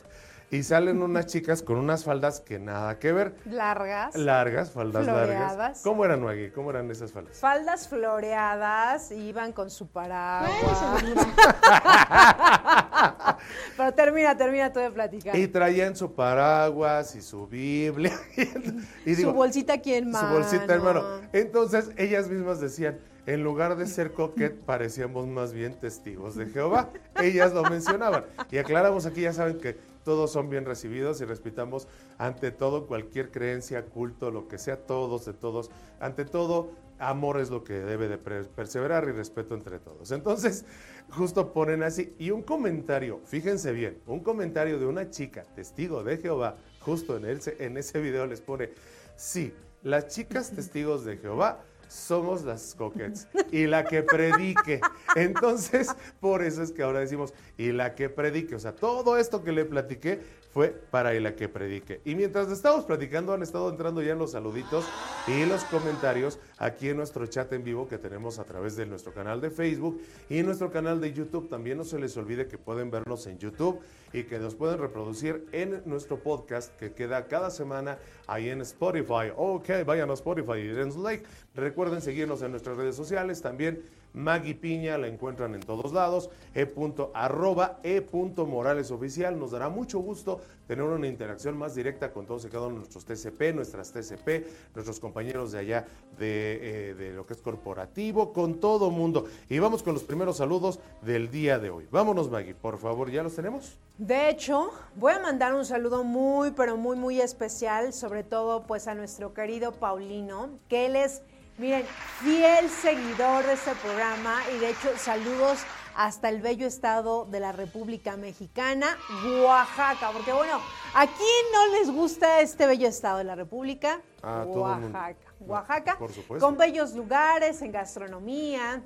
y 0.50 0.62
salen 0.62 1.02
unas 1.02 1.26
chicas 1.26 1.62
con 1.62 1.78
unas 1.78 2.04
faldas 2.04 2.40
que 2.40 2.58
nada 2.58 2.98
que 2.98 3.12
ver. 3.12 3.34
Largas. 3.44 4.14
Largas, 4.14 4.70
faldas 4.70 5.04
Floreadas. 5.04 5.56
largas. 5.56 5.80
¿Cómo 5.82 6.04
eran, 6.04 6.22
Maggie? 6.22 6.52
¿Cómo 6.52 6.70
eran 6.70 6.90
esas 6.90 7.12
faldas? 7.12 7.38
Faldas 7.38 7.88
floreadas, 7.88 9.10
iban 9.10 9.52
con 9.52 9.70
su 9.70 9.88
paraguas. 9.88 10.52
Pero 13.76 13.92
termina, 13.92 14.36
termina 14.36 14.72
tú 14.72 14.80
de 14.80 14.90
platicar. 14.90 15.36
Y 15.36 15.48
traían 15.48 15.96
su 15.96 16.14
paraguas 16.14 17.14
y 17.16 17.22
su 17.22 17.46
Biblia. 17.46 18.12
y 19.04 19.14
su 19.14 19.32
bolsita 19.32 19.74
aquí 19.74 19.94
en 19.94 20.10
mano. 20.10 20.28
Su 20.28 20.34
bolsita, 20.34 20.74
hermano. 20.74 21.02
Entonces, 21.32 21.90
ellas 21.96 22.28
mismas 22.28 22.60
decían, 22.60 22.98
en 23.26 23.42
lugar 23.42 23.76
de 23.76 23.86
ser 23.86 24.12
coquet, 24.12 24.54
parecíamos 24.64 25.26
más 25.26 25.52
bien 25.52 25.78
testigos 25.80 26.36
de 26.36 26.46
Jehová. 26.46 26.90
Ellas 27.20 27.52
lo 27.52 27.62
mencionaban. 27.64 28.24
Y 28.50 28.58
aclaramos 28.58 29.06
aquí, 29.06 29.22
ya 29.22 29.32
saben 29.32 29.58
que 29.58 29.78
todos 30.04 30.30
son 30.30 30.50
bien 30.50 30.64
recibidos 30.64 31.20
y 31.20 31.24
respetamos 31.24 31.88
ante 32.18 32.50
todo 32.50 32.86
cualquier 32.86 33.30
creencia, 33.30 33.86
culto, 33.86 34.30
lo 34.30 34.46
que 34.46 34.58
sea, 34.58 34.76
todos 34.86 35.24
de 35.24 35.32
todos. 35.32 35.70
Ante 35.98 36.24
todo, 36.24 36.70
amor 36.98 37.40
es 37.40 37.50
lo 37.50 37.64
que 37.64 37.74
debe 37.74 38.08
de 38.08 38.18
perseverar 38.18 39.08
y 39.08 39.12
respeto 39.12 39.54
entre 39.54 39.78
todos. 39.78 40.12
Entonces, 40.12 40.64
justo 41.10 41.52
ponen 41.52 41.82
así. 41.82 42.14
Y 42.18 42.30
un 42.30 42.42
comentario, 42.42 43.20
fíjense 43.24 43.72
bien, 43.72 44.00
un 44.06 44.20
comentario 44.20 44.78
de 44.78 44.86
una 44.86 45.10
chica, 45.10 45.44
testigo 45.54 46.04
de 46.04 46.18
Jehová, 46.18 46.56
justo 46.80 47.16
en 47.16 47.24
ese, 47.24 47.56
en 47.64 47.76
ese 47.76 48.00
video 48.00 48.26
les 48.26 48.40
pone, 48.40 48.70
sí, 49.16 49.52
las 49.82 50.08
chicas 50.08 50.50
testigos 50.50 51.04
de 51.04 51.18
Jehová 51.18 51.62
somos 51.94 52.42
las 52.42 52.74
coquettes 52.74 53.28
y 53.52 53.66
la 53.66 53.84
que 53.84 54.02
predique. 54.02 54.80
Entonces, 55.14 55.94
por 56.20 56.42
eso 56.42 56.62
es 56.62 56.72
que 56.72 56.82
ahora 56.82 57.00
decimos, 57.00 57.32
y 57.56 57.72
la 57.72 57.94
que 57.94 58.08
predique. 58.08 58.54
O 58.56 58.58
sea, 58.58 58.74
todo 58.74 59.16
esto 59.16 59.42
que 59.42 59.52
le 59.52 59.64
platiqué 59.64 60.20
fue 60.52 60.68
para 60.68 61.12
la 61.14 61.34
que 61.34 61.48
predique. 61.48 62.00
Y 62.04 62.14
mientras 62.14 62.50
estamos 62.50 62.84
platicando, 62.84 63.32
han 63.32 63.42
estado 63.42 63.68
entrando 63.70 64.02
ya 64.02 64.14
los 64.14 64.32
saluditos 64.32 64.84
y 65.26 65.44
los 65.46 65.64
comentarios 65.64 66.38
aquí 66.58 66.88
en 66.88 66.96
nuestro 66.96 67.26
chat 67.26 67.52
en 67.52 67.64
vivo 67.64 67.88
que 67.88 67.98
tenemos 67.98 68.38
a 68.38 68.44
través 68.44 68.76
de 68.76 68.86
nuestro 68.86 69.12
canal 69.12 69.40
de 69.40 69.50
Facebook 69.50 70.00
y 70.28 70.42
nuestro 70.42 70.70
canal 70.70 71.00
de 71.00 71.12
YouTube. 71.12 71.48
También 71.48 71.78
no 71.78 71.84
se 71.84 71.98
les 71.98 72.16
olvide 72.16 72.46
que 72.46 72.58
pueden 72.58 72.90
vernos 72.90 73.26
en 73.26 73.38
YouTube 73.38 73.80
y 74.14 74.22
que 74.24 74.38
nos 74.38 74.54
pueden 74.54 74.78
reproducir 74.78 75.46
en 75.50 75.82
nuestro 75.84 76.20
podcast 76.20 76.74
que 76.78 76.92
queda 76.92 77.26
cada 77.26 77.50
semana 77.50 77.98
ahí 78.28 78.48
en 78.48 78.60
Spotify. 78.60 79.32
Ok, 79.36 79.68
vayan 79.84 80.08
a 80.08 80.14
Spotify 80.14 80.52
y 80.52 80.72
like. 81.02 81.26
Recuerden 81.54 82.00
seguirnos 82.00 82.40
en 82.42 82.52
nuestras 82.52 82.76
redes 82.76 82.94
sociales 82.94 83.42
también 83.42 83.82
Maggie 84.14 84.54
Piña 84.54 84.96
la 84.96 85.08
encuentran 85.08 85.54
en 85.54 85.60
todos 85.60 85.92
lados, 85.92 86.30
e. 86.54 86.72
arroba 87.12 87.80
e. 87.82 88.02
Morales 88.46 88.90
oficial. 88.90 89.38
Nos 89.38 89.50
dará 89.50 89.68
mucho 89.68 89.98
gusto 89.98 90.40
tener 90.66 90.84
una 90.84 91.08
interacción 91.08 91.58
más 91.58 91.74
directa 91.74 92.12
con 92.12 92.24
todos 92.24 92.44
y 92.44 92.48
cada 92.48 92.66
uno 92.66 92.76
de 92.76 92.88
nuestros 92.88 93.04
TCP, 93.04 93.54
nuestras 93.54 93.92
TCP, 93.92 94.46
nuestros 94.74 95.00
compañeros 95.00 95.52
de 95.52 95.58
allá 95.58 95.86
de, 96.18 96.90
eh, 96.90 96.94
de 96.94 97.12
lo 97.12 97.26
que 97.26 97.34
es 97.34 97.42
corporativo, 97.42 98.32
con 98.32 98.60
todo 98.60 98.90
mundo. 98.90 99.26
Y 99.48 99.58
vamos 99.58 99.82
con 99.82 99.94
los 99.94 100.04
primeros 100.04 100.38
saludos 100.38 100.78
del 101.02 101.30
día 101.30 101.58
de 101.58 101.70
hoy. 101.70 101.86
Vámonos, 101.90 102.30
Maggie, 102.30 102.54
por 102.54 102.78
favor, 102.78 103.10
¿ya 103.10 103.22
los 103.22 103.34
tenemos? 103.34 103.76
De 103.98 104.28
hecho, 104.28 104.72
voy 104.96 105.12
a 105.12 105.20
mandar 105.20 105.54
un 105.54 105.64
saludo 105.64 106.04
muy, 106.04 106.52
pero 106.52 106.76
muy, 106.76 106.96
muy 106.96 107.20
especial, 107.20 107.92
sobre 107.92 108.22
todo 108.22 108.62
pues 108.62 108.88
a 108.88 108.94
nuestro 108.94 109.34
querido 109.34 109.72
Paulino, 109.72 110.50
que 110.68 110.86
él 110.86 110.96
es 110.96 111.22
Miren, 111.56 111.86
fiel 112.20 112.68
seguidor 112.68 113.46
de 113.46 113.52
este 113.52 113.76
programa 113.76 114.42
y 114.52 114.58
de 114.58 114.70
hecho 114.70 114.88
saludos 114.96 115.60
hasta 115.94 116.28
el 116.28 116.42
bello 116.42 116.66
estado 116.66 117.26
de 117.26 117.38
la 117.38 117.52
República 117.52 118.16
Mexicana, 118.16 118.98
Oaxaca, 119.24 120.10
porque 120.12 120.32
bueno, 120.32 120.58
aquí 120.96 121.22
no 121.52 121.78
les 121.78 121.92
gusta 121.92 122.40
este 122.40 122.66
bello 122.66 122.88
estado 122.88 123.18
de 123.18 123.24
la 123.24 123.36
República, 123.36 124.00
ah, 124.24 124.42
Oaxaca, 124.44 125.16
Oaxaca, 125.38 125.98
con 126.40 126.56
bellos 126.56 126.92
lugares 126.94 127.62
en 127.62 127.70
gastronomía, 127.70 128.82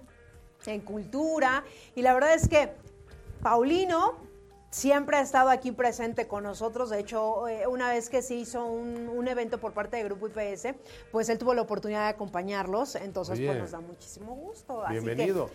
en 0.66 0.80
cultura 0.82 1.64
y 1.94 2.02
la 2.02 2.12
verdad 2.12 2.34
es 2.34 2.48
que 2.48 2.74
Paulino 3.42 4.27
siempre 4.70 5.16
ha 5.16 5.20
estado 5.20 5.50
aquí 5.50 5.72
presente 5.72 6.26
con 6.26 6.44
nosotros. 6.44 6.90
De 6.90 7.00
hecho, 7.00 7.48
eh, 7.48 7.66
una 7.66 7.88
vez 7.90 8.08
que 8.08 8.22
se 8.22 8.34
hizo 8.34 8.66
un, 8.66 9.28
evento 9.28 9.58
por 9.58 9.74
parte 9.74 9.98
de 9.98 10.04
Grupo 10.04 10.28
IPS, 10.28 10.74
pues 11.12 11.28
él 11.28 11.36
tuvo 11.36 11.52
la 11.52 11.60
oportunidad 11.60 12.04
de 12.04 12.08
acompañarlos. 12.08 12.94
Entonces, 12.94 13.38
pues 13.38 13.58
nos 13.58 13.72
da 13.72 13.80
muchísimo 13.80 14.34
gusto. 14.34 14.82
Bienvenido. 14.88 15.50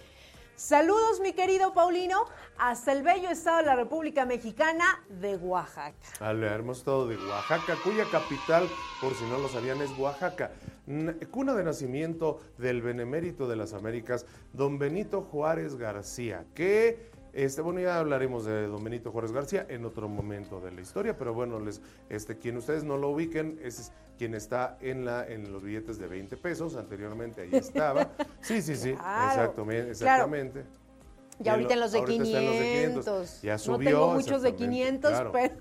saludos, 0.56 1.20
mi 1.22 1.34
querido 1.34 1.74
Paulino, 1.74 2.26
hasta 2.60 2.92
el 2.92 3.02
bello 3.02 3.32
estado 3.32 3.58
de 3.58 3.66
la 3.66 3.76
República 3.76 4.26
Mexicana 4.26 5.04
de 5.10 5.38
Oaxaca. 5.38 5.96
Al 6.20 6.44
hermoso 6.44 6.82
estado 6.82 7.08
de 7.08 7.18
Oaxaca, 7.18 7.76
cuya 7.84 8.06
capital, 8.12 8.70
por 9.02 9.16
si 9.16 9.24
no 9.26 9.40
lo 9.40 9.50
sabían, 9.50 9.82
es 9.82 9.90
Oaxaca. 9.98 10.52
Cuna 11.32 11.56
de 11.56 11.64
nacimiento 11.64 12.42
del 12.60 12.84
benemérito 12.84 13.48
de 13.48 13.56
las 13.56 13.74
Américas, 13.74 14.28
don 14.52 14.78
Benito 14.78 15.24
Juárez 15.24 15.78
García, 15.78 16.46
que 16.54 17.13
este, 17.34 17.62
bueno, 17.62 17.80
ya 17.80 18.00
hablaremos 18.00 18.46
de 18.46 18.68
Don 18.68 18.84
Benito 18.84 19.12
Juárez 19.12 19.32
García 19.32 19.66
en 19.68 19.86
otro 19.86 20.08
momento 20.08 20.60
de 20.60 20.72
la 20.72 20.82
historia, 20.82 21.18
pero 21.18 21.34
bueno, 21.34 21.60
les, 21.60 21.82
este, 22.10 22.38
quien 22.38 22.58
ustedes 22.58 22.84
no 22.84 22.98
lo 22.98 23.10
ubiquen, 23.10 23.60
es 23.64 23.92
quien 24.18 24.36
está 24.36 24.78
en, 24.82 25.04
la, 25.04 25.26
en 25.26 25.52
los 25.52 25.64
billetes 25.64 25.98
de 25.98 26.08
20 26.08 26.38
pesos, 26.38 26.76
anteriormente 26.76 27.42
ahí 27.42 27.50
estaba. 27.54 28.10
Sí, 28.42 28.62
sí, 28.62 28.76
sí, 28.76 28.90
exactamente. 28.92 29.92
exactamente. 29.92 30.66
Ya 31.40 31.54
ahorita 31.54 31.74
en 31.74 31.80
los 31.80 31.92
de 31.92 32.04
500. 32.04 33.42
Ya 33.42 33.58
subió. 33.58 33.78
No 33.78 33.84
tengo 33.84 34.14
muchos 34.14 34.42
de 34.42 34.56
500, 34.56 35.24
pero 35.32 35.56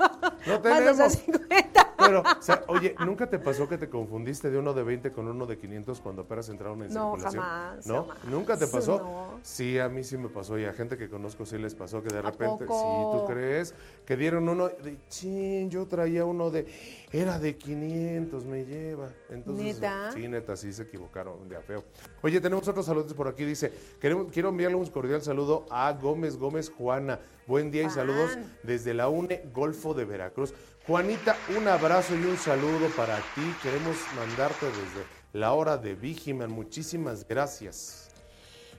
no 0.47 0.61
tenemos. 0.63 0.97
más 0.99 1.13
de 1.15 1.19
50. 1.33 1.82
Pero, 1.99 2.21
o 2.21 2.43
sea, 2.43 2.65
oye, 2.69 2.95
¿nunca 3.05 3.29
te 3.29 3.39
pasó 3.39 3.69
que 3.69 3.79
te 3.79 3.89
confundiste 3.89 4.51
de 4.51 4.59
uno 4.59 4.75
de 4.75 4.83
20 4.83 5.13
con 5.13 5.29
uno 5.29 5.47
de 5.47 5.59
500 5.59 6.01
cuando 6.01 6.23
apenas 6.23 6.49
entraron 6.49 6.83
en 6.83 6.93
no, 6.93 7.13
circulación? 7.13 7.43
Jamás, 7.43 7.87
¿No? 7.87 8.05
Jamás. 8.05 8.25
¿Nunca 8.25 8.57
te 8.57 8.67
pasó? 8.67 9.39
Sí, 9.43 9.79
a 9.79 9.89
mí 9.89 10.05
sí 10.05 10.17
me 10.17 10.29
pasó 10.29 10.59
y 10.59 10.65
a 10.65 10.73
gente 10.73 10.97
que 10.97 11.09
conozco 11.09 11.47
sí 11.47 11.59
les 11.59 11.75
pasó 11.75 12.03
que 12.03 12.13
de 12.13 12.23
repente, 12.23 12.65
sí, 12.67 12.73
¿tú 13.13 13.25
crees? 13.27 13.75
Que 14.05 14.17
dieron 14.17 14.49
uno 14.49 14.69
de, 14.69 14.99
chin, 15.09 15.71
yo 15.71 15.87
traía 15.87 16.25
uno 16.25 16.51
de, 16.51 16.67
era 17.13 17.39
de 17.39 17.57
500, 17.57 18.45
me 18.45 18.65
lleva. 18.65 19.09
Entonces, 19.31 19.81
¿Neta? 19.81 20.13
Sí, 20.13 20.29
neta, 20.29 20.57
sí 20.57 20.73
se 20.73 20.83
equivocaron 20.83 21.49
de 21.49 21.59
feo. 21.61 21.85
Oye, 22.23 22.41
tenemos 22.41 22.67
otros 22.69 22.87
saludos 22.87 23.15
por 23.15 23.29
aquí, 23.29 23.45
dice, 23.45 23.73
quiero 23.99 24.49
enviarle 24.49 24.77
un 24.77 24.87
cordial 24.87 25.23
saludo 25.23 25.67
a 25.71 25.93
Gómez 25.93 26.37
Gómez 26.37 26.71
Juana. 26.71 27.19
Buen 27.47 27.73
día 27.73 27.83
y 27.83 27.91
saludos 27.91 28.39
desde 28.63 28.95
la 28.95 29.09
UNE 29.09 29.43
Golfo 29.53 29.95
de 29.95 30.05
Veracruz. 30.05 30.55
Juanita, 30.85 31.37
un 31.57 31.69
abrazo 31.69 32.17
y 32.17 32.25
un 32.25 32.37
saludo 32.37 32.89
para 32.97 33.17
ti. 33.37 33.55
Queremos 33.63 33.97
mandarte 34.17 34.67
desde 34.67 35.07
la 35.33 35.53
hora 35.53 35.77
de 35.77 35.95
Vigiman. 35.95 36.51
Muchísimas 36.51 37.27
gracias. 37.29 38.09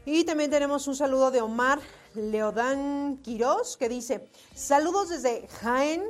Y 0.06 0.26
también 0.26 0.52
tenemos 0.52 0.86
un 0.90 0.98
saludo 0.98 1.32
de 1.32 1.42
Omar 1.42 1.80
Leodán 2.14 3.20
Quirós 3.24 3.78
que 3.78 3.88
dice, 3.88 4.28
saludos 4.54 5.08
desde 5.08 5.48
Jaén, 5.62 6.04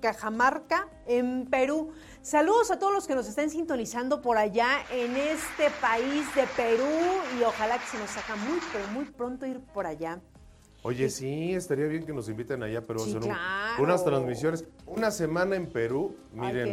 Cajamarca, 0.00 0.88
en 1.08 1.46
Perú. 1.50 1.92
Saludos 2.22 2.70
a 2.70 2.78
todos 2.78 2.92
los 2.92 3.08
que 3.08 3.16
nos 3.16 3.26
estén 3.26 3.50
sintonizando 3.50 4.22
por 4.22 4.38
allá 4.38 4.84
en 4.92 5.16
este 5.16 5.70
país 5.80 6.32
de 6.36 6.46
Perú 6.56 6.86
y 7.36 7.42
ojalá 7.42 7.78
que 7.78 7.86
se 7.86 7.98
nos 7.98 8.10
saca 8.10 8.36
muy, 8.36 8.60
pero 8.72 8.86
muy 8.92 9.06
pronto 9.06 9.44
ir 9.44 9.58
por 9.58 9.86
allá. 9.86 10.20
Oye, 10.82 11.10
sí, 11.10 11.52
estaría 11.52 11.86
bien 11.86 12.04
que 12.04 12.12
nos 12.12 12.28
inviten 12.28 12.62
allá, 12.62 12.86
pero 12.86 13.00
sí, 13.00 13.18
unas 13.78 14.04
transmisiones. 14.04 14.64
Una 14.86 15.10
semana 15.10 15.56
en 15.56 15.66
Perú, 15.66 16.16
miren, 16.32 16.64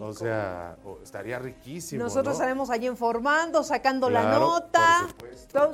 o 0.00 0.12
sea, 0.12 0.76
estaría 1.02 1.38
riquísimo. 1.38 2.02
Nosotros 2.02 2.34
estaremos 2.34 2.70
allí 2.70 2.86
informando, 2.86 3.62
sacando 3.62 4.10
la 4.10 4.38
nota, 4.38 5.08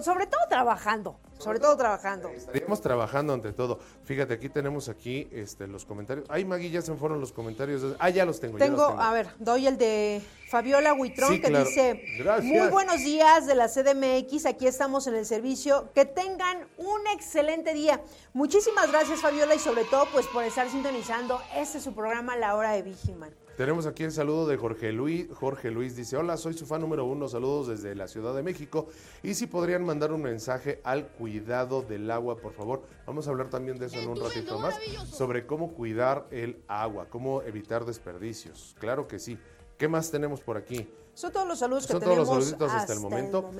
sobre 0.01 0.27
todo 0.27 0.41
trabajando, 0.49 1.17
sobre 1.39 1.59
todo 1.61 1.77
trabajando. 1.77 2.29
Estaríamos 2.29 2.81
trabajando 2.81 3.35
ante 3.35 3.53
todo. 3.53 3.79
Fíjate, 4.05 4.35
aquí 4.35 4.49
tenemos 4.49 4.89
aquí 4.89 5.29
este, 5.33 5.67
los 5.67 5.85
comentarios. 5.85 6.27
Ay, 6.29 6.45
Magui, 6.45 6.71
ya 6.71 6.83
se 6.83 6.95
fueron 6.95 7.21
los 7.21 7.33
comentarios. 7.33 7.97
Ah, 7.99 8.11
ya 8.11 8.25
los 8.25 8.41
tengo. 8.41 8.59
Tengo, 8.59 8.77
ya 8.77 8.83
los 8.83 8.91
tengo. 8.91 9.03
a 9.03 9.13
ver, 9.13 9.29
doy 9.39 9.67
el 9.67 9.79
de 9.79 10.23
Fabiola 10.53 10.93
Huitrón 10.93 11.41
que 11.41 11.49
dice, 11.49 12.05
muy 12.43 12.69
buenos 12.69 12.99
días 12.99 13.47
de 13.47 13.55
la 13.55 13.69
CDMX, 13.69 14.45
aquí 14.45 14.67
estamos 14.67 15.07
en 15.07 15.15
el 15.15 15.25
servicio, 15.25 15.91
que 15.95 16.05
tengan 16.05 16.69
un 16.77 17.07
excelente 17.15 17.73
día. 17.73 18.03
Muchísimas 18.35 18.93
gracias 18.93 19.21
Fabiola 19.21 19.55
y 19.55 19.59
sobre 19.59 19.85
todo 19.85 20.07
pues 20.13 20.27
por 20.27 20.45
estar 20.45 20.69
sintonizando 20.69 21.41
este 21.57 21.79
es 21.79 21.85
su 21.85 21.95
programa 21.95 22.37
La 22.37 22.55
Hora 22.55 22.73
de 22.73 22.83
Vigiman. 22.83 23.35
Tenemos 23.57 23.85
aquí 23.85 24.03
el 24.05 24.13
saludo 24.13 24.47
de 24.47 24.57
Jorge 24.57 24.93
Luis. 24.93 25.27
Jorge 25.35 25.71
Luis 25.71 25.95
dice, 25.95 26.17
hola, 26.17 26.39
soy 26.39 26.55
su 26.55 26.65
fan 26.65 26.81
número 26.81 27.05
uno, 27.05 27.29
saludos 27.29 27.69
desde 27.69 27.95
la 27.95 28.09
Ciudad 28.09 28.35
de 28.35 28.43
México. 28.43 28.89
Y 29.23 29.35
si 29.35 29.47
podrían 29.47 29.85
mandar 29.85 30.11
un 30.13 30.23
mensaje 30.23 30.81
al 30.85 31.07
cuidado 31.09 31.83
del 31.83 32.11
agua, 32.11 32.37
por 32.37 32.55
favor. 32.55 32.83
Vamos 33.07 33.27
a 33.27 33.31
hablar 33.31 33.51
también 33.51 33.79
de 33.79 33.87
eso 33.87 33.99
en 33.99 34.09
un 34.09 34.19
ratito 34.19 34.59
más, 34.59 34.75
sobre 35.07 35.47
cómo 35.47 35.75
cuidar 35.75 36.27
el 36.31 36.63
agua, 36.67 37.07
cómo 37.11 37.43
evitar 37.43 37.85
desperdicios. 37.85 38.75
Claro 38.79 39.07
que 39.07 39.19
sí. 39.19 39.39
¿Qué 39.77 39.87
más 39.87 40.11
tenemos 40.11 40.41
por 40.41 40.57
aquí? 40.57 40.89
Son 41.15 41.31
todos 41.31 41.47
los 41.47 41.59
saludos 41.59 41.87
que 41.87 41.93
Son 41.93 42.01
todos 42.01 42.17
los 42.17 42.29
tenemos 42.29 42.45
saluditos 42.45 42.73
hasta 42.73 42.93
el 42.95 43.01
momento. 43.01 43.51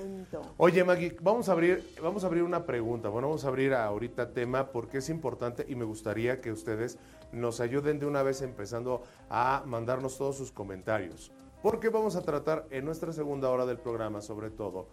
Oye, 0.57 0.85
Maggie, 0.85 1.17
vamos 1.21 1.51
a 1.51 1.53
abrir, 1.53 1.87
vamos 2.03 2.25
a 2.25 2.29
abrir 2.29 2.45
una 2.45 2.65
pregunta. 2.65 3.11
Bueno, 3.11 3.29
vamos 3.29 3.45
a 3.45 3.49
abrir 3.49 3.75
ahorita 3.75 4.33
tema 4.33 4.73
porque 4.73 4.99
es 4.99 5.11
importante 5.11 5.67
y 5.69 5.75
me 5.75 5.85
gustaría 5.85 6.41
que 6.41 6.51
ustedes 6.51 6.99
nos 7.33 7.61
ayuden 7.61 7.99
de 7.99 8.07
una 8.07 8.23
vez 8.23 8.43
empezando 8.43 9.03
a 9.29 9.63
mandarnos 9.67 10.19
todos 10.19 10.37
sus 10.37 10.53
comentarios. 10.53 11.33
Porque 11.63 11.89
vamos 11.89 12.17
a 12.17 12.23
tratar 12.23 12.67
en 12.71 12.85
nuestra 12.85 13.13
segunda 13.13 13.51
hora 13.51 13.67
del 13.67 13.79
programa, 13.79 14.21
sobre 14.21 14.51
todo, 14.51 14.89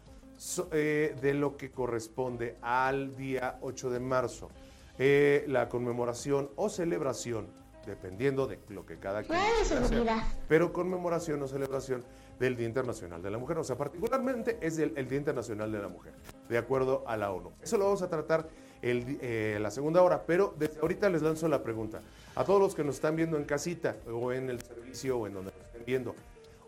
eh, 0.72 1.16
de 1.22 1.34
lo 1.34 1.58
que 1.58 1.72
corresponde 1.72 2.58
al 2.62 3.16
día 3.16 3.58
8 3.62 3.90
de 3.90 4.00
marzo. 4.00 4.50
Eh, 4.98 5.46
la 5.48 5.68
conmemoración 5.70 6.50
o 6.56 6.70
celebración, 6.70 7.48
dependiendo 7.86 8.48
de 8.48 8.60
lo 8.70 8.86
que 8.86 9.00
cada 9.00 9.24
quien 9.24 9.40
quiera 9.88 10.28
pero 10.48 10.74
conmemoración 10.74 11.42
o 11.42 11.48
celebración 11.48 12.04
del 12.40 12.56
Día 12.56 12.68
Internacional 12.68 13.22
de 13.22 13.32
la 13.32 13.38
Mujer. 13.38 13.58
O 13.58 13.64
sea, 13.64 13.78
particularmente 13.78 14.58
es 14.62 14.78
el, 14.78 14.94
Día 15.08 15.18
Internacional 15.18 15.72
de 15.72 15.80
la 15.80 15.88
Mujer, 15.88 16.14
de 16.48 16.58
acuerdo 16.58 17.04
a 17.08 17.18
la 17.18 17.32
ONU. 17.32 17.52
Eso 17.62 17.78
lo 17.78 17.86
vamos 17.86 18.02
a 18.02 18.10
tratar 18.10 18.48
el, 18.82 19.18
eh, 19.22 19.58
la 19.62 19.72
segunda 19.72 20.02
hora, 20.02 20.24
pero 20.26 20.54
desde 20.58 20.80
ahorita 20.80 21.10
les 21.10 21.22
lanzo 21.22 21.48
la 21.48 21.64
pregunta. 21.64 22.02
A 22.36 22.44
todos 22.44 22.62
los 22.62 22.76
que 22.76 22.84
nos 22.84 22.96
están 22.96 23.16
viendo 23.16 23.38
en 23.38 23.44
casita 23.44 23.98
o 24.12 24.32
en 24.32 24.50
el 24.50 24.62
servicio 24.62 25.18
o 25.18 25.28
en 25.28 25.34
donde 25.34 25.52
nos 25.52 25.66
estén 25.66 25.86
viendo, 25.86 26.16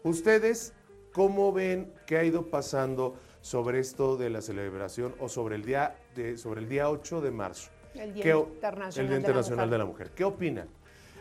¿ustedes 0.04 0.74
cómo 1.14 1.54
ven 1.54 1.92
que 2.06 2.18
ha 2.18 2.24
ido 2.24 2.48
pasando 2.48 3.16
sobre 3.42 3.80
esto 3.80 4.18
de 4.18 4.30
la 4.30 4.42
celebración 4.42 5.16
o 5.20 5.30
sobre 5.30 5.56
el 5.56 5.66
día, 5.66 5.96
de, 6.16 6.38
sobre 6.38 6.62
el 6.62 6.70
día 6.70 6.90
8 6.90 7.22
de 7.22 7.32
marzo? 7.32 7.70
El 7.94 8.14
Día 8.14 8.36
Internacional, 8.38 8.94
el 8.98 9.08
día 9.10 9.18
internacional 9.18 9.70
de, 9.70 9.78
la 9.78 9.86
Mujer. 9.86 10.12
¿Qué 10.16 10.24
opinan? 10.24 10.68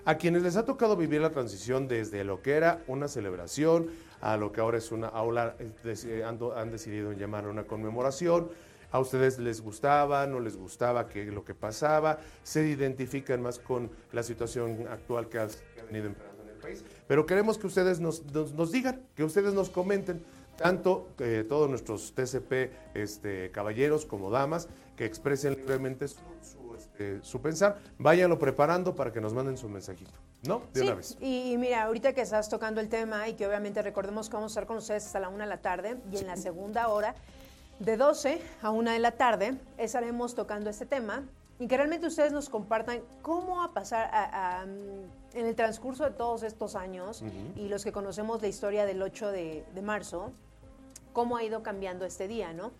A 0.05 0.17
quienes 0.17 0.43
les 0.43 0.57
ha 0.57 0.65
tocado 0.65 0.97
vivir 0.97 1.21
la 1.21 1.31
transición 1.31 1.89
desde 1.89 2.25
lo 2.25 2.43
que 2.43 2.53
era 2.53 2.83
una 2.87 3.09
celebración 3.09 3.91
a 4.21 4.37
lo 4.37 4.53
que 4.53 4.61
ahora 4.61 4.79
es 4.79 4.93
una 4.93 5.09
aula, 5.09 5.57
eh, 5.59 6.25
han, 6.25 6.71
decidido 6.71 7.13
llamar 7.13 7.47
una 7.47 7.65
conmemoración. 7.65 8.49
A 8.91 8.99
ustedes 8.99 9.39
les 9.39 9.61
gustaba, 9.61 10.27
no 10.27 10.41
les 10.41 10.57
gustaba 10.57 11.09
que, 11.09 11.27
lo 11.27 11.45
que 11.45 11.55
pasaba, 11.55 12.19
se 12.43 12.67
identifican 12.67 13.43
más 13.43 13.59
con 13.59 13.91
la 14.13 14.23
situación 14.23 14.87
actual 14.89 15.29
que 15.29 15.39
ha, 15.39 15.49
venido 15.87 16.07
empeorando 16.07 16.43
en 16.43 16.49
el 16.49 16.57
país. 16.57 16.85
Pero 17.07 17.27
queremos 17.27 17.59
que 17.59 17.67
ustedes 17.67 18.01
nos, 18.01 18.25
nos, 18.33 18.73
digan, 18.73 19.03
que 19.15 19.25
ustedes 19.25 19.55
nos 19.55 19.71
comenten, 19.71 20.25
tanto 20.57 21.09
eh, 21.19 21.45
todos 21.49 21.71
nuestros 21.71 22.15
TCP 22.15 22.71
este, 22.95 23.51
caballeros 23.51 24.07
como 24.07 24.31
damas, 24.31 24.69
que 24.97 25.05
expresen 25.05 25.55
libremente 25.55 26.07
su, 26.09 26.19
este, 26.77 27.23
su 27.23 27.41
pensar, 27.41 27.79
váyanlo 27.99 28.39
preparando 28.39 28.95
para 28.95 29.13
que 29.13 29.21
nos 29.21 29.33
manden 29.33 29.57
su 29.57 29.69
mensajito. 29.69 30.13
¿No? 30.43 30.63
De 30.73 30.81
una 30.81 30.95
vez. 30.95 31.19
Y, 31.21 31.57
mira, 31.59 31.83
ahorita 31.83 32.15
que 32.15 32.23
estás 32.23 32.49
tocando 32.49 32.81
el 32.81 32.89
tema 32.89 33.29
y 33.29 33.35
que 33.35 33.47
obviamente 33.47 33.83
recordemos 33.83 34.31
que 34.31 34.37
vamos 34.37 34.53
a 34.53 34.55
estar 34.55 34.67
con 34.67 34.79
ustedes 34.79 35.05
hasta 35.05 35.21
la 35.21 35.29
una 35.29 35.45
de 35.45 35.51
la 35.51 35.61
tarde 35.61 35.99
y 36.11 36.17
en 36.17 36.27
la 36.27 36.37
segunda 36.37 36.89
hora, 36.89 37.15
de 37.81 37.97
12 37.97 38.41
a 38.63 38.71
una 38.71 38.93
de 38.93 39.01
la 39.01 39.13
tarde, 39.13 39.59
estaremos 39.79 40.35
tocando 40.35 40.71
este 40.71 40.87
tema 40.87 41.25
y 41.59 41.67
que 41.67 41.77
realmente 41.77 42.07
ustedes 42.07 42.33
nos 42.33 42.49
compartan 42.49 43.01
cómo 43.23 43.63
a 43.63 43.73
pasar 43.73 44.69
en 45.35 45.47
el 45.47 45.55
transcurso 45.57 46.05
de 46.05 46.11
todos 46.11 46.43
estos 46.43 46.77
años 46.77 47.25
y 47.57 47.69
los 47.69 47.83
que 47.83 47.91
conocemos 47.91 48.41
la 48.41 48.49
historia 48.49 48.87
del 48.87 49.03
8 49.03 49.33
de, 49.33 49.65
de 49.75 49.83
marzo, 49.83 50.31
cómo 51.13 51.37
ha 51.37 51.43
ido 51.43 51.63
cambiando 51.63 52.05
este 52.05 52.29
día, 52.29 52.53
¿no? 52.53 52.71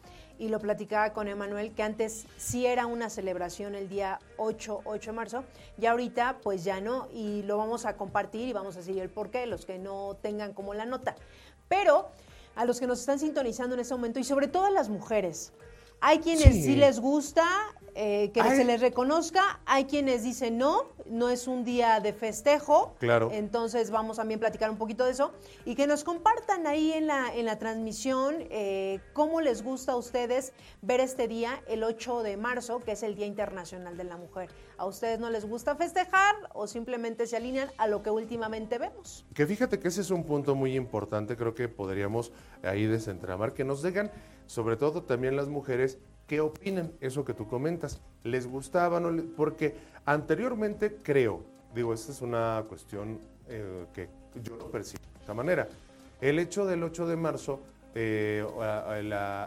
y 0.41 0.49
lo 0.49 0.59
platicaba 0.59 1.13
con 1.13 1.29
Emanuel, 1.29 1.73
que 1.73 1.83
antes 1.83 2.27
sí 2.39 2.65
era 2.65 2.87
una 2.87 3.11
celebración 3.11 3.75
el 3.75 3.91
día 3.91 4.21
8, 4.39 4.81
8 4.85 5.11
de 5.11 5.15
marzo, 5.15 5.45
y 5.79 5.85
ahorita 5.85 6.39
pues 6.43 6.65
ya 6.65 6.81
no, 6.81 7.09
y 7.13 7.43
lo 7.43 7.59
vamos 7.59 7.85
a 7.85 7.99
compartir 7.99 8.49
y 8.49 8.55
vamos 8.55 8.75
a 8.77 8.79
decir 8.79 8.99
el 8.99 9.11
por 9.11 9.31
qué, 9.31 9.45
los 9.45 9.67
que 9.67 9.79
no 9.79 10.17
tengan 10.23 10.55
como 10.55 10.73
la 10.73 10.87
nota. 10.87 11.15
Pero 11.69 12.09
a 12.61 12.67
los 12.67 12.79
que 12.79 12.87
nos 12.87 13.01
están 13.01 13.19
sintonizando 13.19 13.75
en 13.75 13.81
este 13.81 13.95
momento, 13.95 14.21
y 14.21 14.25
sobre 14.25 14.47
todo 14.47 14.67
a 14.67 14.71
las 14.71 14.91
mujeres, 14.91 15.55
hay 16.01 16.19
quienes 16.19 16.55
sí 16.55 16.77
les 16.77 17.01
gusta 17.01 17.45
eh, 17.95 18.31
que 18.33 18.43
se 18.43 18.65
les 18.65 18.81
reconozca. 18.81 19.61
Hay 19.67 19.85
quienes 19.85 20.23
dicen 20.23 20.59
no, 20.59 20.87
no 21.07 21.29
es 21.29 21.47
un 21.47 21.65
día 21.65 22.01
de 22.01 22.13
festejo. 22.13 22.95
Claro. 22.99 23.31
Entonces 23.33 23.91
vamos 23.91 24.17
también 24.17 24.39
a 24.39 24.41
platicar 24.41 24.71
un 24.71 24.77
poquito 24.77 25.05
de 25.05 25.13
eso 25.13 25.33
y 25.65 25.75
que 25.75 25.87
nos 25.87 26.05
compartan 26.05 26.67
ahí 26.67 26.93
en 26.93 27.07
la, 27.07 27.35
en 27.35 27.47
la 27.47 27.59
transmisión 27.59 28.37
eh, 28.51 29.01
cómo 29.13 29.41
les 29.41 29.63
gusta 29.63 29.93
a 29.93 29.97
ustedes 29.97 30.53
ver 30.83 31.01
este 31.01 31.29
día, 31.29 31.63
el 31.69 31.83
8 31.83 32.23
de 32.23 32.37
marzo, 32.37 32.81
que 32.81 32.93
es 32.93 33.03
el 33.03 33.15
Día 33.15 33.27
Internacional 33.27 33.97
de 33.97 34.05
la 34.05 34.17
Mujer. 34.17 34.51
¿A 34.79 34.87
ustedes 34.87 35.19
no 35.19 35.29
les 35.29 35.45
gusta 35.47 35.77
festejar 35.77 36.35
o 36.55 36.67
simplemente 36.67 37.27
se 37.27 37.37
alinean 37.37 37.71
a 37.77 37.87
lo 37.87 38.03
que 38.03 38.11
últimamente 38.11 38.79
vemos? 38.79 39.27
Que 39.35 39.47
fíjate 39.47 39.79
que 39.79 39.89
ese 39.89 40.01
es 40.01 40.11
un 40.11 40.25
punto 40.25 40.55
muy 40.55 40.75
importante, 40.77 41.37
creo 41.37 41.55
que 41.55 41.69
podríamos 41.69 42.33
ahí 42.63 42.87
desentramar, 42.87 43.53
que 43.53 43.65
nos 43.65 43.83
digan, 43.83 44.11
sobre 44.51 44.77
todo 44.77 45.05
también 45.05 45.37
las 45.37 45.47
mujeres, 45.49 45.99
¿Qué 46.27 46.41
opinan? 46.41 46.93
Eso 47.01 47.25
que 47.25 47.35
tú 47.35 47.49
comentas. 47.49 48.01
¿Les 48.23 48.47
gustaba? 48.47 49.01
No 49.01 49.11
porque 49.37 49.75
anteriormente 50.05 50.99
creo, 51.03 51.43
digo, 51.75 51.93
esta 51.93 52.13
es 52.13 52.23
una 52.23 52.65
cuestión 52.69 53.19
eh, 53.49 53.87
que 53.93 54.09
yo 54.41 54.55
lo 54.55 54.71
percibo 54.71 55.03
de 55.13 55.21
esta 55.21 55.35
manera. 55.35 55.69
El 56.21 56.39
hecho 56.39 56.67
del 56.67 56.85
8 56.85 57.09
de 57.09 57.17
marzo 57.17 57.59
eh, 57.97 58.47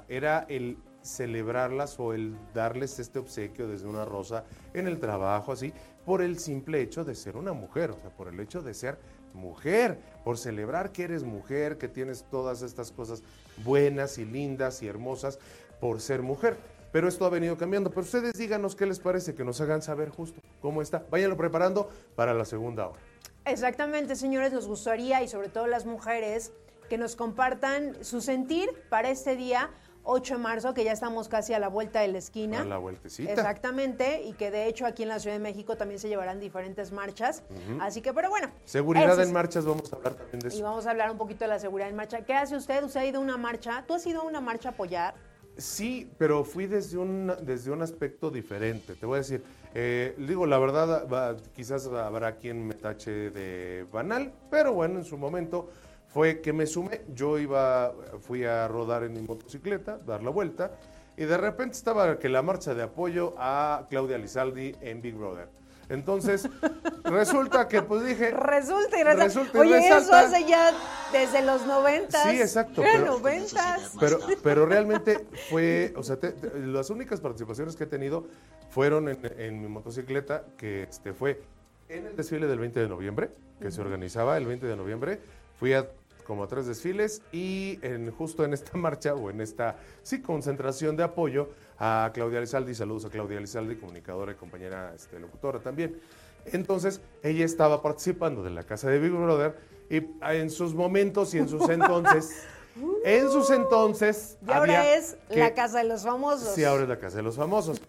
era 0.10 0.46
el 0.50 0.78
celebrarlas 1.02 1.98
o 2.02 2.14
el 2.14 2.36
darles 2.54 3.00
este 3.00 3.20
obsequio 3.20 3.70
desde 3.70 3.88
una 3.88 4.04
rosa 4.04 4.44
en 4.74 4.88
el 4.88 5.00
trabajo, 5.00 5.54
así, 5.54 5.72
por 6.06 6.22
el 6.22 6.38
simple 6.38 6.82
hecho 6.82 7.06
de 7.06 7.16
ser 7.16 7.38
una 7.38 7.54
mujer, 7.54 7.92
o 7.92 8.00
sea, 8.00 8.10
por 8.10 8.28
el 8.28 8.38
hecho 8.42 8.62
de 8.62 8.74
ser 8.74 8.98
mujer, 9.34 10.00
por 10.26 10.38
celebrar 10.38 10.92
que 10.92 11.04
eres 11.04 11.24
mujer, 11.24 11.78
que 11.78 11.88
tienes 11.88 12.26
todas 12.30 12.62
estas 12.62 12.92
cosas 12.92 13.24
buenas 13.58 14.18
y 14.18 14.26
lindas 14.26 14.82
y 14.84 14.88
hermosas 14.88 15.40
por 15.80 16.02
ser 16.02 16.22
mujer 16.22 16.58
pero 16.94 17.08
esto 17.08 17.26
ha 17.26 17.30
venido 17.30 17.58
cambiando. 17.58 17.90
Pero 17.90 18.04
ustedes 18.04 18.34
díganos 18.34 18.76
qué 18.76 18.86
les 18.86 19.00
parece, 19.00 19.34
que 19.34 19.44
nos 19.44 19.60
hagan 19.60 19.82
saber 19.82 20.10
justo 20.10 20.40
cómo 20.62 20.82
está. 20.82 21.04
Váyanlo 21.10 21.36
preparando 21.36 21.90
para 22.16 22.36
la 22.36 22.46
segunda 22.46 22.88
hora. 22.88 23.00
Exactamente, 23.46 24.16
señores, 24.16 24.54
nos 24.54 24.68
gustaría, 24.68 25.22
y 25.24 25.28
sobre 25.28 25.50
todo 25.50 25.66
las 25.66 25.86
mujeres, 25.86 26.54
que 26.90 27.00
nos 27.00 27.16
compartan 27.16 28.06
su 28.06 28.22
sentir 28.22 28.70
para 28.90 29.10
este 29.10 29.36
día 29.36 29.72
8 30.04 30.36
de 30.36 30.40
marzo, 30.40 30.74
que 30.74 30.84
ya 30.84 30.92
estamos 30.92 31.28
casi 31.28 31.54
a 31.54 31.60
la 31.60 31.70
vuelta 31.70 32.02
de 32.02 32.10
la 32.10 32.18
esquina. 32.18 32.62
A 32.62 32.66
la 32.66 32.78
vueltecita. 32.78 33.32
Exactamente, 33.32 34.24
y 34.24 34.34
que 34.34 34.52
de 34.52 34.68
hecho 34.68 34.86
aquí 34.86 35.04
en 35.04 35.10
la 35.10 35.20
Ciudad 35.20 35.36
de 35.36 35.42
México 35.42 35.78
también 35.78 36.00
se 36.00 36.10
llevarán 36.10 36.40
diferentes 36.40 36.92
marchas. 36.92 37.44
Así 37.80 38.02
que, 38.02 38.14
pero 38.14 38.30
bueno. 38.30 38.50
Seguridad 38.66 39.20
en 39.22 39.32
marchas, 39.32 39.66
vamos 39.66 39.92
a 39.92 39.96
hablar 39.96 40.16
también 40.16 40.40
de 40.40 40.48
eso. 40.50 40.58
Y 40.58 40.62
vamos 40.62 40.86
a 40.86 40.92
hablar 40.92 41.12
un 41.12 41.18
poquito 41.18 41.46
de 41.46 41.50
la 41.50 41.60
seguridad 41.60 41.90
en 41.90 41.96
marcha. 41.96 42.22
¿Qué 42.22 42.34
hace 42.34 42.56
usted? 42.56 42.84
¿Usted 42.84 43.00
ha 43.00 43.06
ido 43.06 43.20
a 43.20 43.24
una 43.24 43.38
marcha? 43.38 43.84
¿Tú 43.88 43.94
has 43.94 44.06
ido 44.06 44.22
a 44.22 44.26
una 44.26 44.42
marcha 44.42 44.70
a 44.70 44.72
apoyar? 44.74 45.16
Sí, 45.58 46.10
pero 46.18 46.44
fui 46.44 46.66
desde 46.66 46.98
un, 46.98 47.32
desde 47.42 47.70
un 47.72 47.82
aspecto 47.82 48.32
diferente. 48.32 48.96
Te 48.96 49.06
voy 49.06 49.16
a 49.16 49.20
decir, 49.20 49.44
eh, 49.76 50.16
digo, 50.18 50.48
la 50.48 50.58
verdad, 50.58 51.38
quizás 51.56 51.86
habrá 51.88 52.38
quien 52.38 52.66
me 52.66 52.74
tache 52.74 53.30
de 53.30 53.86
banal, 53.92 54.34
pero 54.50 54.74
bueno, 54.74 54.98
en 54.98 55.06
su 55.06 55.16
momento 55.18 55.70
fue 56.14 56.42
que 56.42 56.54
me 56.54 56.68
sumé. 56.68 57.02
Yo 57.14 57.40
iba, 57.40 57.94
fui 58.22 58.46
a 58.46 58.68
rodar 58.68 59.04
en 59.04 59.14
mi 59.14 59.22
motocicleta, 59.22 59.98
dar 59.98 60.22
la 60.22 60.30
vuelta, 60.30 60.72
y 61.18 61.26
de 61.26 61.38
repente 61.38 61.76
estaba 61.76 62.20
que 62.20 62.30
la 62.30 62.42
marcha 62.42 62.74
de 62.74 62.84
apoyo 62.84 63.34
a 63.38 63.88
Claudia 63.90 64.18
Lizaldi 64.18 64.76
en 64.82 65.02
Big 65.02 65.16
Brother. 65.16 65.50
Entonces, 65.90 66.50
resulta 67.04 67.68
que 67.68 67.82
pues 67.82 68.06
dije... 68.06 68.32
Resulta 68.32 69.00
y 69.00 69.04
resulta. 69.04 69.60
Oye, 69.60 69.88
eso 69.88 70.14
hace 70.14 70.46
ya 70.48 70.72
desde 71.12 71.44
los 71.44 71.66
noventas. 71.66 72.24
Sí, 72.24 72.42
exacto. 72.42 72.82
Pero, 72.82 73.22
pero, 74.00 74.20
pero, 74.42 74.66
realmente 74.66 75.26
fue, 75.50 75.94
o 75.98 76.04
sea, 76.04 76.18
las 76.56 76.90
únicas 76.90 77.20
participaciones 77.22 77.76
que 77.76 77.84
he 77.84 77.88
tenido 77.88 78.28
fueron 78.70 79.10
en, 79.10 79.62
mi 79.62 79.68
motocicleta, 79.68 80.46
que 80.58 80.84
este, 80.84 81.14
fue 81.14 81.42
en 81.90 82.08
el 82.08 82.16
desfile 82.16 82.48
del 82.48 82.60
20 82.60 82.80
de 82.80 82.88
noviembre, 82.88 83.30
que 83.60 83.70
se 83.70 83.82
organizaba 83.82 84.38
el 84.38 84.48
20 84.48 84.66
de 84.66 84.76
noviembre. 84.76 85.20
Fui 85.60 85.74
a 85.74 85.88
como 86.24 86.48
tres 86.48 86.66
desfiles 86.68 87.22
y 87.32 87.80
en, 87.82 88.12
justo 88.12 88.44
en 88.44 88.54
esta 88.54 88.78
marcha 88.78 89.14
o 89.14 89.30
en 89.30 89.42
esta 89.42 89.78
sí 90.02 90.22
concentración 90.22 90.96
de 90.96 91.04
apoyo 91.04 91.50
a 91.80 92.12
Claudia 92.14 92.40
Lizaldi, 92.40 92.74
saludos 92.74 93.06
a 93.06 93.10
Claudia 93.10 93.40
Lizaldi, 93.40 93.76
comunicadora 93.76 94.32
y 94.32 94.36
compañera 94.36 94.94
este, 94.96 95.20
locutora 95.20 95.60
también. 95.60 96.00
Entonces, 96.46 97.02
ella 97.22 97.46
estaba 97.46 97.82
participando 97.82 98.44
de 98.44 98.50
la 98.50 98.64
casa 98.64 98.90
de 98.90 99.00
Big 99.00 99.12
Brother 99.12 99.56
y 99.90 100.04
en 100.22 100.50
sus 100.50 100.74
momentos 100.74 101.34
y 101.34 101.38
en 101.38 101.48
sus 101.48 101.70
entonces, 101.70 102.44
en 103.06 103.30
sus 103.30 103.50
entonces... 103.50 104.38
Y 104.46 104.52
ahora 104.52 104.96
es 104.96 105.18
la 105.30 105.54
casa 105.54 105.80
de 105.80 105.86
los 105.86 106.04
famosos. 106.04 106.54
Sí, 106.54 106.64
ahora 106.64 106.84
es 106.84 106.90
la 106.90 107.00
casa 107.00 107.18
de 107.18 107.24
los 107.24 107.36
famosos. 107.36 107.80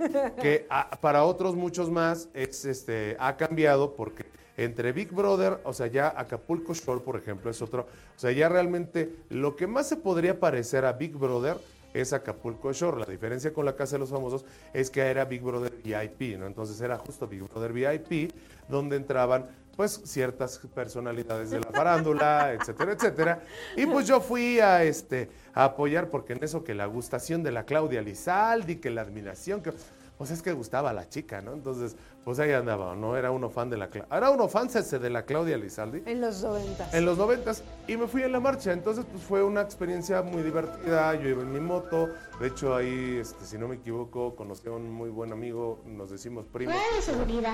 que 0.41 0.69
para 1.01 1.25
otros 1.25 1.57
muchos 1.57 1.91
más 1.91 2.29
es, 2.33 2.65
este, 2.65 3.17
ha 3.19 3.37
cambiado 3.37 3.95
porque 3.95 4.25
entre 4.57 4.93
Big 4.93 5.11
Brother, 5.11 5.61
o 5.65 5.73
sea, 5.73 5.87
ya 5.89 6.13
Acapulco 6.17 6.75
Shore, 6.75 7.01
por 7.01 7.17
ejemplo, 7.17 7.51
es 7.51 7.61
otro. 7.61 7.83
O 8.17 8.19
sea, 8.19 8.33
ya 8.33 8.49
realmente 8.49 9.15
lo 9.31 9.57
que 9.57 9.67
más 9.67 9.89
se 9.89 9.97
podría 9.97 10.39
parecer 10.39 10.85
a 10.85 10.93
Big 10.93 11.17
Brother 11.17 11.57
es 11.93 12.13
Acapulco 12.13 12.73
Shore. 12.73 13.01
La 13.01 13.07
diferencia 13.07 13.53
con 13.53 13.65
la 13.65 13.77
Casa 13.77 13.97
de 13.97 14.01
los 14.01 14.11
Famosos 14.11 14.45
es 14.73 14.91
que 14.91 15.01
era 15.01 15.25
Big 15.25 15.43
Brother 15.43 15.73
VIP, 15.83 16.39
¿no? 16.39 16.47
Entonces 16.47 16.81
era 16.81 16.99
justo 16.99 17.27
Big 17.27 17.43
Brother 17.43 17.73
VIP, 17.73 18.33
donde 18.69 18.97
entraban 18.97 19.47
pues 19.77 20.01
ciertas 20.05 20.61
personalidades 20.73 21.51
de 21.51 21.61
la 21.61 21.71
farándula, 21.71 22.53
etcétera, 22.61 22.93
etcétera. 22.93 23.43
Y 23.77 23.87
pues 23.87 24.07
yo 24.07 24.21
fui 24.21 24.61
a 24.61 24.85
este 24.85 25.31
a 25.53 25.65
apoyar 25.65 26.11
porque 26.11 26.35
en 26.35 26.45
eso 26.45 26.65
que 26.65 26.75
la 26.75 26.87
gustación 26.87 27.43
de 27.43 27.53
la 27.53 27.65
Claudia 27.65 28.03
Lizaldi, 28.03 28.77
que 28.77 28.91
la 28.91 29.03
admiración, 29.03 29.63
que 29.63 29.73
pues 30.17 30.31
es 30.31 30.43
que 30.43 30.53
gustaba 30.53 30.91
a 30.91 30.93
la 30.93 31.09
chica, 31.09 31.43
¿no? 31.43 31.53
Entonces, 31.53 31.97
pues 32.25 32.39
ahí 32.39 32.53
andaba, 32.53 32.95
¿no? 32.95 33.17
Era 33.17 33.33
uno 33.33 33.51
fan 33.51 33.69
de 33.69 33.77
la 33.77 33.91
Era 34.11 34.31
uno 34.31 34.49
fan 34.49 34.69
de 34.69 35.11
la 35.11 35.25
Claudia 35.25 35.59
Lizaldi. 35.59 36.03
En 36.07 36.21
los 36.21 36.43
noventas. 36.43 36.95
En 36.95 37.05
los 37.05 37.19
noventas. 37.19 37.65
Y 37.89 37.97
me 37.97 38.07
fui 38.07 38.23
en 38.23 38.31
la 38.31 38.39
marcha. 38.39 38.73
Entonces, 38.73 39.05
pues 39.11 39.25
fue 39.25 39.43
una 39.43 39.61
experiencia 39.61 40.23
muy 40.23 40.43
divertida. 40.43 41.15
Yo 41.17 41.29
iba 41.29 41.43
en 41.43 41.53
mi 41.53 41.59
moto. 41.59 42.09
De 42.41 42.47
hecho, 42.47 42.77
ahí, 42.77 43.19
este, 43.21 43.45
si 43.45 43.59
no 43.59 43.67
me 43.67 43.77
equivoco, 43.77 44.37
conocí 44.37 44.69
a 44.69 44.73
un 44.73 44.89
muy 44.91 45.11
buen 45.11 45.33
amigo. 45.33 45.81
Nos 45.85 46.11
decimos 46.11 46.47
primos. 46.47 46.77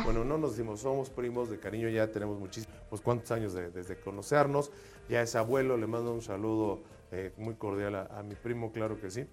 Bueno, 0.04 0.24
no 0.24 0.36
nos 0.36 0.50
decimos, 0.52 0.80
somos 0.80 1.08
primos 1.08 1.48
de 1.48 1.58
cariño. 1.58 1.88
Ya 1.88 2.08
tenemos 2.08 2.38
muchísimos, 2.38 2.76
pues 2.90 3.00
cuántos 3.00 3.30
años 3.30 3.54
de, 3.54 3.70
desde 3.70 3.98
conocernos. 3.98 4.70
Ya 5.08 5.22
es 5.22 5.34
abuelo. 5.34 5.78
Le 5.78 5.86
mando 5.86 6.12
un 6.12 6.22
saludo 6.22 6.80
eh, 7.10 7.32
muy 7.38 7.54
cordial 7.54 7.94
a 7.94 8.22
mi 8.22 8.34
primo, 8.34 8.70
claro 8.70 9.00
que 9.00 9.10
sí. 9.10 9.26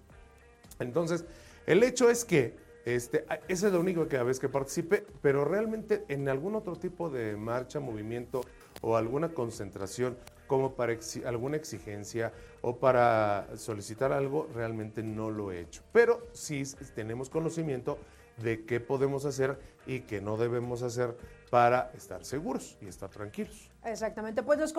Entonces, 0.78 1.26
el 1.66 1.82
hecho 1.82 2.08
es 2.08 2.24
que 2.24 2.67
este, 2.94 3.26
ese 3.48 3.66
es 3.66 3.72
lo 3.72 3.80
único 3.80 4.08
que 4.08 4.16
a 4.16 4.22
veces 4.22 4.40
que 4.40 4.48
participe, 4.48 5.04
pero 5.20 5.44
realmente 5.44 6.04
en 6.08 6.28
algún 6.28 6.54
otro 6.54 6.76
tipo 6.76 7.10
de 7.10 7.36
marcha, 7.36 7.80
movimiento 7.80 8.40
o 8.80 8.96
alguna 8.96 9.30
concentración, 9.30 10.16
como 10.46 10.74
para 10.74 10.96
alguna 11.26 11.56
exigencia 11.56 12.32
o 12.62 12.78
para 12.78 13.46
solicitar 13.56 14.12
algo, 14.12 14.48
realmente 14.54 15.02
no 15.02 15.30
lo 15.30 15.52
he 15.52 15.60
hecho. 15.60 15.82
Pero 15.92 16.26
sí 16.32 16.62
tenemos 16.94 17.28
conocimiento 17.28 17.98
de 18.38 18.64
qué 18.64 18.80
podemos 18.80 19.24
hacer 19.24 19.58
y 19.86 20.00
qué 20.00 20.20
no 20.20 20.36
debemos 20.36 20.82
hacer 20.82 21.16
para 21.50 21.90
estar 21.94 22.24
seguros 22.24 22.78
y 22.80 22.86
estar 22.86 23.10
tranquilos. 23.10 23.70
Exactamente, 23.84 24.42
pues 24.42 24.58
nos, 24.58 24.72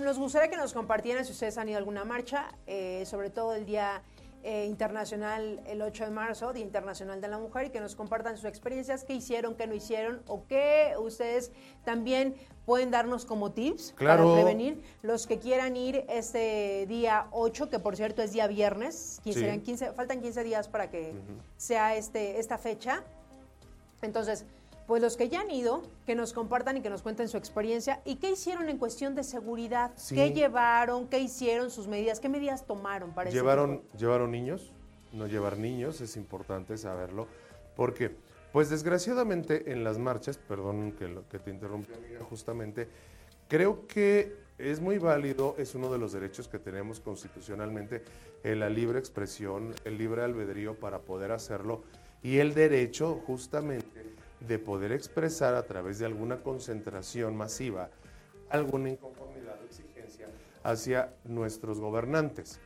nos 0.00 0.18
gustaría 0.18 0.50
que 0.50 0.56
nos 0.56 0.72
compartieran 0.72 1.24
si 1.24 1.32
ustedes 1.32 1.56
han 1.58 1.68
ido 1.68 1.76
a 1.76 1.78
alguna 1.78 2.04
marcha, 2.04 2.52
eh, 2.66 3.04
sobre 3.06 3.30
todo 3.30 3.54
el 3.54 3.64
día 3.64 4.02
eh, 4.42 4.66
internacional 4.66 5.60
el 5.66 5.82
8 5.82 6.04
de 6.04 6.10
marzo, 6.10 6.52
Día 6.52 6.64
Internacional 6.64 7.20
de 7.20 7.28
la 7.28 7.38
Mujer, 7.38 7.66
y 7.66 7.70
que 7.70 7.80
nos 7.80 7.94
compartan 7.94 8.36
sus 8.36 8.46
experiencias, 8.46 9.04
qué 9.04 9.14
hicieron, 9.14 9.54
qué 9.54 9.66
no 9.66 9.74
hicieron, 9.74 10.22
o 10.26 10.46
qué 10.46 10.94
ustedes 10.98 11.52
también 11.84 12.34
pueden 12.64 12.90
darnos 12.90 13.24
como 13.26 13.52
tips 13.52 13.94
para 13.98 14.22
prevenir. 14.22 14.82
Los 15.02 15.26
que 15.26 15.38
quieran 15.38 15.76
ir 15.76 16.04
este 16.08 16.86
día 16.86 17.26
8, 17.32 17.68
que 17.68 17.78
por 17.78 17.96
cierto 17.96 18.22
es 18.22 18.32
día 18.32 18.46
viernes, 18.46 19.20
15, 19.24 19.92
faltan 19.92 20.20
15 20.20 20.44
días 20.44 20.68
para 20.68 20.90
que 20.90 21.12
sea 21.56 21.96
este, 21.96 22.38
esta 22.38 22.58
fecha. 22.58 23.04
Entonces, 24.02 24.46
pues 24.90 25.00
los 25.00 25.16
que 25.16 25.28
ya 25.28 25.42
han 25.42 25.52
ido, 25.52 25.84
que 26.04 26.16
nos 26.16 26.32
compartan 26.32 26.76
y 26.76 26.80
que 26.80 26.90
nos 26.90 27.02
cuenten 27.02 27.28
su 27.28 27.36
experiencia 27.36 28.00
y 28.04 28.16
qué 28.16 28.32
hicieron 28.32 28.68
en 28.68 28.76
cuestión 28.76 29.14
de 29.14 29.22
seguridad, 29.22 29.92
qué 30.08 30.32
llevaron, 30.32 31.06
qué 31.06 31.20
hicieron, 31.20 31.70
sus 31.70 31.86
medidas, 31.86 32.18
qué 32.18 32.28
medidas 32.28 32.66
tomaron 32.66 33.14
para 33.14 33.30
llevaron 33.30 33.82
llevaron 33.96 34.32
niños, 34.32 34.72
no 35.12 35.28
llevar 35.28 35.58
niños 35.58 36.00
es 36.00 36.16
importante 36.16 36.76
saberlo, 36.76 37.28
porque 37.76 38.16
pues 38.52 38.68
desgraciadamente 38.68 39.70
en 39.70 39.84
las 39.84 39.96
marchas, 39.96 40.38
perdón 40.38 40.90
que, 40.98 41.20
que 41.30 41.38
te 41.38 41.52
interrumpí 41.52 41.94
amiga, 41.94 42.24
justamente 42.28 42.88
creo 43.46 43.86
que 43.86 44.34
es 44.58 44.80
muy 44.80 44.98
válido, 44.98 45.54
es 45.56 45.76
uno 45.76 45.92
de 45.92 45.98
los 45.98 46.10
derechos 46.10 46.48
que 46.48 46.58
tenemos 46.58 46.98
constitucionalmente, 46.98 48.02
la 48.42 48.68
libre 48.68 48.98
expresión, 48.98 49.72
el 49.84 49.98
libre 49.98 50.24
albedrío 50.24 50.74
para 50.74 50.98
poder 50.98 51.30
hacerlo 51.30 51.84
y 52.24 52.38
el 52.38 52.54
derecho 52.54 53.22
justamente 53.24 54.09
de 54.40 54.58
poder 54.58 54.92
expresar 54.92 55.54
a 55.54 55.66
través 55.66 55.98
de 55.98 56.06
alguna 56.06 56.42
concentración 56.42 57.36
masiva 57.36 57.90
alguna 58.50 58.90
inconformidad 58.90 59.58
o 59.62 59.64
exigencia 59.64 60.26
hacia 60.62 61.14
nuestros 61.24 61.80
gobernantes. 61.80 62.60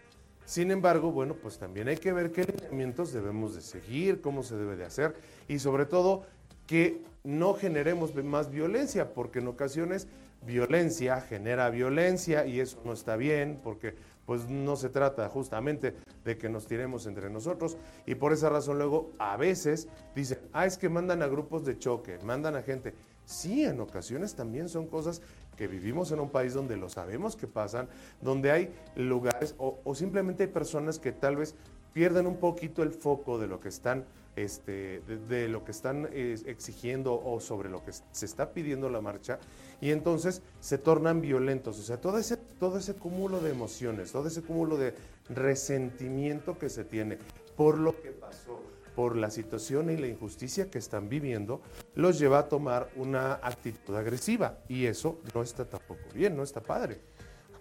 Sin 0.46 0.70
embargo, 0.70 1.12
bueno, 1.12 1.34
pues 1.34 1.58
también 1.58 1.88
hay 1.88 1.96
que 1.96 2.12
ver 2.12 2.32
qué 2.32 2.44
lineamientos 2.44 3.12
debemos 3.12 3.54
de 3.54 3.62
seguir, 3.62 4.20
cómo 4.20 4.42
se 4.42 4.56
debe 4.56 4.76
de 4.76 4.84
hacer 4.84 5.14
y 5.48 5.58
sobre 5.58 5.86
todo 5.86 6.24
que 6.66 7.02
no 7.22 7.54
generemos 7.54 8.14
más 8.14 8.50
violencia, 8.50 9.14
porque 9.14 9.38
en 9.38 9.48
ocasiones 9.48 10.08
violencia 10.42 11.20
genera 11.22 11.70
violencia 11.70 12.44
y 12.46 12.60
eso 12.60 12.78
no 12.84 12.92
está 12.92 13.16
bien, 13.16 13.60
porque 13.62 13.94
pues 14.26 14.48
no 14.48 14.76
se 14.76 14.88
trata 14.88 15.28
justamente 15.28 15.94
de 16.24 16.38
que 16.38 16.48
nos 16.48 16.66
tiremos 16.66 17.06
entre 17.06 17.30
nosotros 17.30 17.76
y 18.06 18.14
por 18.14 18.32
esa 18.32 18.48
razón 18.48 18.78
luego 18.78 19.12
a 19.18 19.36
veces 19.36 19.88
dicen, 20.14 20.38
ah, 20.52 20.66
es 20.66 20.78
que 20.78 20.88
mandan 20.88 21.22
a 21.22 21.26
grupos 21.26 21.64
de 21.64 21.78
choque, 21.78 22.18
mandan 22.24 22.56
a 22.56 22.62
gente. 22.62 22.94
Sí, 23.24 23.64
en 23.64 23.80
ocasiones 23.80 24.34
también 24.34 24.68
son 24.68 24.86
cosas 24.86 25.22
que 25.56 25.66
vivimos 25.66 26.12
en 26.12 26.20
un 26.20 26.30
país 26.30 26.52
donde 26.52 26.76
lo 26.76 26.88
sabemos 26.88 27.36
que 27.36 27.46
pasan, 27.46 27.88
donde 28.20 28.50
hay 28.50 28.74
lugares 28.96 29.54
o, 29.58 29.94
simplemente 29.94 30.44
hay 30.44 30.48
personas 30.50 30.98
que 30.98 31.12
tal 31.12 31.36
vez 31.36 31.54
pierden 31.92 32.26
un 32.26 32.36
poquito 32.36 32.82
el 32.82 32.90
foco 32.90 33.38
de 33.38 33.46
lo 33.46 33.60
que 33.60 33.68
están 33.68 34.04
este, 34.36 35.00
de, 35.28 35.48
lo 35.48 35.64
que 35.64 35.70
están 35.70 36.08
eh, 36.10 36.36
exigiendo 36.46 37.22
o 37.24 37.38
sobre 37.38 37.70
lo 37.70 37.84
que 37.84 37.92
se 37.92 38.26
está 38.26 38.52
pidiendo 38.52 38.90
la 38.90 39.00
marcha 39.00 39.38
y 39.80 39.90
entonces 39.90 40.42
se 40.60 40.78
tornan 40.78 41.20
violentos. 41.20 41.78
O 41.78 41.82
sea, 41.82 42.00
todo 42.00 42.18
ese, 42.18 42.36
todo 42.36 42.78
ese 42.78 42.94
cúmulo 42.94 43.40
de 43.40 43.50
emociones, 43.50 44.12
todo 44.12 44.28
ese 44.28 44.42
cúmulo 44.42 44.76
de 44.76 44.94
resentimiento 45.28 46.58
que 46.58 46.68
se 46.68 46.84
tiene 46.84 47.18
por 47.56 47.78
lo 47.78 48.00
que 48.00 48.10
pasó, 48.10 48.60
por 48.94 49.16
la 49.16 49.30
situación 49.30 49.90
y 49.90 49.96
la 49.96 50.06
injusticia 50.06 50.70
que 50.70 50.78
están 50.78 51.08
viviendo, 51.08 51.60
los 51.94 52.18
lleva 52.18 52.40
a 52.40 52.48
tomar 52.48 52.90
una 52.96 53.34
actitud 53.34 53.94
agresiva. 53.96 54.58
Y 54.68 54.86
eso 54.86 55.20
no 55.34 55.42
está 55.42 55.64
tampoco 55.64 56.02
bien, 56.14 56.36
no 56.36 56.42
está 56.42 56.60
padre. 56.60 57.00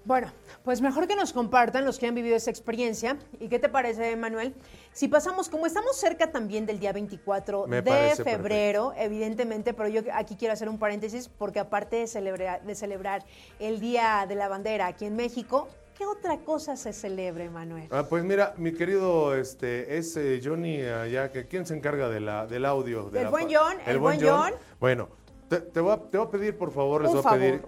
Bueno, 0.06 0.28
pues 0.64 0.82
mejor 0.82 1.08
que 1.08 1.16
nos 1.16 1.32
compartan 1.32 1.86
los 1.86 1.98
que 1.98 2.08
han 2.08 2.16
vivido 2.16 2.36
esa 2.36 2.50
experiencia. 2.50 3.18
¿Y 3.40 3.48
qué 3.48 3.58
te 3.58 3.70
parece, 3.70 4.16
Manuel? 4.18 4.54
Si 4.92 5.08
pasamos, 5.08 5.48
como 5.48 5.66
estamos 5.66 5.96
cerca 5.96 6.32
también 6.32 6.66
del 6.66 6.80
día 6.80 6.92
24 6.92 7.68
de 7.68 8.16
febrero, 8.22 8.94
evidentemente, 8.98 9.74
pero 9.74 9.88
yo 9.88 10.02
aquí 10.14 10.36
quiero 10.36 10.54
hacer 10.54 10.68
un 10.68 10.78
paréntesis 10.78 11.30
porque 11.30 11.60
aparte 11.60 11.98
de 11.98 12.08
celebrar, 12.08 12.64
de 12.64 12.76
celebrar 12.76 13.24
el 13.60 13.80
Día 13.80 14.26
de 14.28 14.36
la 14.36 14.50
Bandera 14.50 14.88
aquí 14.88 15.06
en 15.06 15.16
México, 15.16 15.68
¿Qué 15.98 16.08
otra 16.08 16.40
cosa 16.40 16.76
se 16.76 16.92
celebre, 16.92 17.52
Manuel? 17.52 17.88
Ah, 17.92 18.08
pues 18.10 18.24
mira, 18.24 18.56
mi 18.58 18.74
querido 18.74 19.36
este, 19.36 19.96
es 19.96 20.18
eh, 20.18 20.42
Johnny 20.44 20.82
allá, 20.82 21.32
que 21.32 21.46
¿quién 21.46 21.68
se 21.68 21.76
encarga 21.76 22.10
de 22.10 22.20
la, 22.20 22.48
del 22.48 22.66
audio? 22.66 23.12
el 23.14 23.28
buen 23.28 23.48
John, 23.54 23.78
el, 23.86 24.00
buen 24.00 24.20
John. 24.20 24.54
Bueno, 24.80 25.10
te, 25.48 25.80
voy 25.80 25.94
a, 25.94 26.30
pedir, 26.30 26.58
por 26.58 26.72
favor, 26.72 27.04
les 27.04 27.12
voy 27.12 27.22
a 27.24 27.30
pedir 27.30 27.62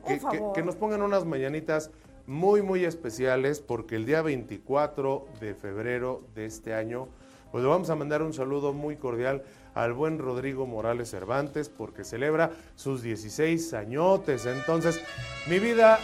que, 0.54 0.64
nos 0.64 0.76
pongan 0.76 1.02
unas 1.02 1.24
mañanitas 1.26 1.92
muy, 2.28 2.62
muy 2.62 2.86
especiales 2.86 3.60
porque 3.60 3.96
el 3.96 4.06
día 4.06 4.22
24 4.22 5.28
de 5.40 5.54
febrero 5.54 6.24
de 6.34 6.46
este 6.46 6.74
año, 6.74 7.08
pues 7.52 7.64
le 7.64 7.70
vamos 7.70 7.90
a 7.90 7.96
mandar 7.96 8.22
un 8.22 8.34
saludo 8.34 8.74
muy 8.74 8.96
cordial 8.96 9.44
al 9.74 9.94
buen 9.94 10.20
Rodrigo 10.20 10.66
Morales 10.66 11.10
Cervantes 11.12 11.70
porque 11.70 12.04
celebra 12.04 12.52
sus 12.76 13.02
16 13.02 13.74
añotes. 13.74 14.46
Entonces, 14.46 15.02
mi 15.48 15.60
vida, 15.60 16.00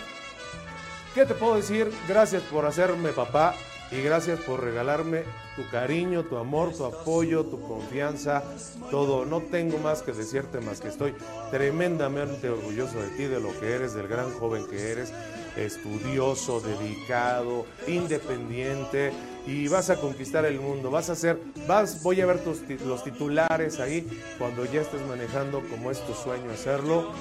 ¿qué 1.15 1.25
te 1.25 1.33
puedo 1.33 1.55
decir? 1.55 1.91
Gracias 2.07 2.43
por 2.43 2.65
hacerme 2.65 3.09
papá 3.09 3.55
y 3.91 4.01
gracias 4.01 4.39
por 4.41 4.63
regalarme 4.63 5.23
tu 5.55 5.67
cariño, 5.69 6.23
tu 6.23 6.37
amor, 6.37 6.73
tu 6.73 6.85
apoyo, 6.85 7.45
tu 7.45 7.59
confianza, 7.61 8.43
todo. 8.89 9.25
No 9.25 9.41
tengo 9.41 9.77
más 9.79 10.01
que 10.01 10.13
decirte 10.13 10.61
más 10.61 10.79
que 10.79 10.87
estoy 10.87 11.13
tremendamente 11.49 12.49
orgulloso 12.49 13.01
de 13.01 13.09
ti, 13.09 13.23
de 13.23 13.39
lo 13.41 13.57
que 13.59 13.73
eres, 13.73 13.93
del 13.93 14.07
gran 14.07 14.31
joven 14.31 14.65
que 14.67 14.91
eres 14.91 15.13
estudioso, 15.55 16.61
dedicado, 16.61 17.65
independiente 17.87 19.11
y 19.47 19.67
vas 19.67 19.89
a 19.89 19.97
conquistar 19.97 20.45
el 20.45 20.59
mundo. 20.59 20.91
Vas 20.91 21.09
a 21.09 21.13
hacer, 21.13 21.39
vas, 21.67 22.03
voy 22.03 22.21
a 22.21 22.25
ver 22.25 22.43
tus, 22.43 22.61
los 22.85 23.03
titulares 23.03 23.79
ahí 23.79 24.07
cuando 24.37 24.65
ya 24.65 24.81
estés 24.81 25.01
manejando 25.07 25.61
como 25.69 25.91
es 25.91 26.05
tu 26.05 26.13
sueño 26.13 26.51
hacerlo. 26.51 27.11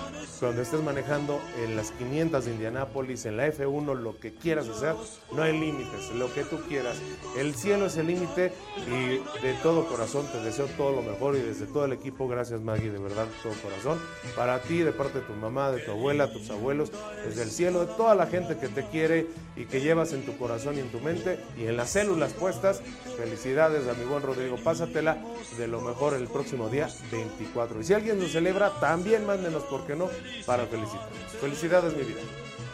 Cuando 0.41 0.63
estés 0.63 0.83
manejando 0.83 1.39
en 1.63 1.77
las 1.77 1.91
500 1.91 2.47
de 2.47 2.51
Indianápolis, 2.53 3.27
en 3.27 3.37
la 3.37 3.47
F1, 3.49 3.95
lo 3.95 4.19
que 4.19 4.33
quieras 4.33 4.67
hacer, 4.69 4.95
no 5.33 5.43
hay 5.43 5.53
límites, 5.53 6.11
lo 6.15 6.33
que 6.33 6.45
tú 6.45 6.59
quieras. 6.67 6.97
El 7.37 7.55
cielo 7.55 7.85
es 7.85 7.99
el 7.99 8.07
límite 8.07 8.51
y 8.89 9.19
de 9.43 9.53
todo 9.63 9.87
corazón 9.87 10.27
te 10.33 10.41
deseo 10.41 10.65
todo 10.79 10.93
lo 10.93 11.03
mejor 11.03 11.37
y 11.37 11.41
desde 11.41 11.67
todo 11.67 11.85
el 11.85 11.93
equipo, 11.93 12.27
gracias 12.27 12.63
Maggie, 12.63 12.91
de 12.91 12.99
verdad, 12.99 13.27
de 13.27 13.35
todo 13.43 13.53
corazón. 13.63 13.99
Para 14.35 14.63
ti, 14.63 14.79
de 14.79 14.93
parte 14.93 15.19
de 15.19 15.27
tu 15.27 15.35
mamá, 15.35 15.71
de 15.73 15.81
tu 15.81 15.91
abuela, 15.91 16.33
tus 16.33 16.49
abuelos, 16.49 16.91
desde 17.27 17.43
el 17.43 17.51
cielo, 17.51 17.85
de 17.85 17.95
toda 17.95 18.15
la 18.15 18.27
gente 18.27 18.57
que 18.57 18.69
te 18.69 18.87
quiere 18.89 19.27
y 19.57 19.67
que 19.67 19.83
llevas 19.83 20.15
en 20.15 20.25
tu 20.25 20.39
corazón 20.39 20.77
y 20.77 20.81
en 20.81 20.91
tu 20.91 21.01
mente 21.01 21.39
y 21.59 21.67
en 21.67 21.77
las 21.77 21.91
células 22.11 22.33
puestas. 22.33 22.83
Felicidades 23.17 23.87
a 23.87 23.95
mi 23.95 24.05
buen 24.05 24.23
Rodrigo, 24.23 24.57
pásatela 24.57 25.17
de 25.57 25.69
lo 25.69 25.81
mejor 25.81 26.15
el 26.15 26.27
próximo 26.27 26.69
día 26.69 26.89
24. 27.13 27.81
Y 27.81 27.85
si 27.85 27.95
alguien 27.95 28.19
lo 28.19 28.27
celebra, 28.27 28.71
también 28.81 29.27
mándenos, 29.27 29.63
¿por 29.65 29.87
qué 29.87 29.95
no? 29.95 30.09
para 30.45 30.67
felicitar. 30.67 31.09
Felicidades, 31.41 31.97
mi 31.97 32.03
vida. 32.03 32.21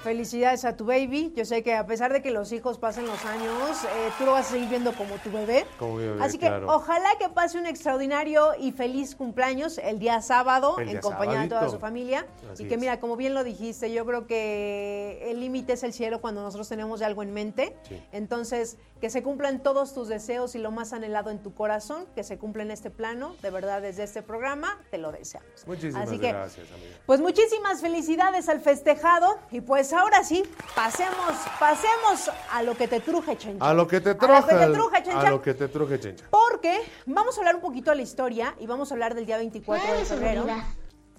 Felicidades 0.06 0.64
a 0.64 0.76
tu 0.76 0.84
baby. 0.84 1.32
Yo 1.34 1.44
sé 1.44 1.64
que 1.64 1.74
a 1.74 1.84
pesar 1.84 2.12
de 2.12 2.22
que 2.22 2.30
los 2.30 2.52
hijos 2.52 2.78
pasen 2.78 3.08
los 3.08 3.24
años, 3.24 3.82
eh, 3.82 4.12
tú 4.16 4.24
lo 4.24 4.30
vas 4.30 4.46
a 4.46 4.50
seguir 4.52 4.68
viendo 4.68 4.92
como 4.92 5.16
tu 5.16 5.32
bebé. 5.32 5.66
Como 5.80 5.96
mi 5.96 6.04
bebé, 6.06 6.22
Así 6.22 6.38
que 6.38 6.46
claro. 6.46 6.72
ojalá 6.72 7.08
que 7.18 7.28
pase 7.28 7.58
un 7.58 7.66
extraordinario 7.66 8.52
y 8.56 8.70
feliz 8.70 9.16
cumpleaños 9.16 9.78
el 9.78 9.98
día 9.98 10.22
sábado 10.22 10.78
El 10.78 10.90
en 10.90 11.00
compañía 11.00 11.40
de 11.40 11.48
toda 11.48 11.68
su 11.68 11.80
familia. 11.80 12.24
Así 12.52 12.62
y 12.62 12.68
que 12.68 12.74
es. 12.74 12.80
mira, 12.80 13.00
como 13.00 13.16
bien 13.16 13.34
lo 13.34 13.42
dijiste, 13.42 13.92
yo 13.92 14.06
creo 14.06 14.28
que 14.28 15.26
el 15.28 15.40
límite 15.40 15.72
es 15.72 15.82
el 15.82 15.92
cielo 15.92 16.20
cuando 16.20 16.40
nosotros 16.40 16.68
tenemos 16.68 17.02
algo 17.02 17.24
en 17.24 17.32
mente. 17.32 17.76
Sí. 17.88 18.00
Entonces, 18.12 18.76
que 19.00 19.10
se 19.10 19.24
cumplan 19.24 19.60
todos 19.60 19.92
tus 19.92 20.06
deseos 20.06 20.54
y 20.54 20.58
lo 20.58 20.70
más 20.70 20.92
anhelado 20.92 21.30
en 21.30 21.42
tu 21.42 21.52
corazón, 21.52 22.06
que 22.14 22.22
se 22.22 22.38
cumpla 22.38 22.62
en 22.62 22.70
este 22.70 22.90
plano. 22.90 23.34
De 23.42 23.50
verdad, 23.50 23.82
desde 23.82 24.04
este 24.04 24.22
programa 24.22 24.80
te 24.92 24.98
lo 24.98 25.10
deseamos. 25.10 25.66
Muchísimas 25.66 26.08
Así 26.08 26.18
que, 26.20 26.28
gracias, 26.28 26.70
amiga. 26.70 26.96
pues 27.06 27.20
muchísimas 27.20 27.80
felicidades 27.80 28.48
al 28.48 28.60
festejado 28.60 29.38
y 29.50 29.60
pues 29.62 29.92
ahora 29.96 30.22
sí, 30.24 30.42
pasemos, 30.74 31.32
pasemos 31.58 32.30
a 32.52 32.62
lo 32.62 32.74
que 32.76 32.88
te 32.88 33.00
truje, 33.00 33.36
Chencha. 33.36 33.68
A 33.68 33.74
lo 33.74 33.86
que 33.86 34.00
te 34.00 34.10
A 34.10 34.12
lo 34.14 34.18
truje. 34.18 34.42
que 34.48 34.54
te 34.66 34.72
truje, 34.72 35.02
Chencha. 35.02 35.20
A 35.20 35.30
lo 35.30 35.42
que 35.42 35.54
te 35.54 35.68
truje, 35.68 36.00
chencha. 36.00 36.24
Porque 36.30 36.80
vamos 37.06 37.36
a 37.36 37.40
hablar 37.40 37.54
un 37.56 37.60
poquito 37.62 37.90
de 37.90 37.96
la 37.96 38.02
historia 38.02 38.54
y 38.58 38.66
vamos 38.66 38.90
a 38.90 38.94
hablar 38.94 39.14
del 39.14 39.26
día 39.26 39.36
24 39.38 39.94
de 39.98 40.04
febrero. 40.04 40.46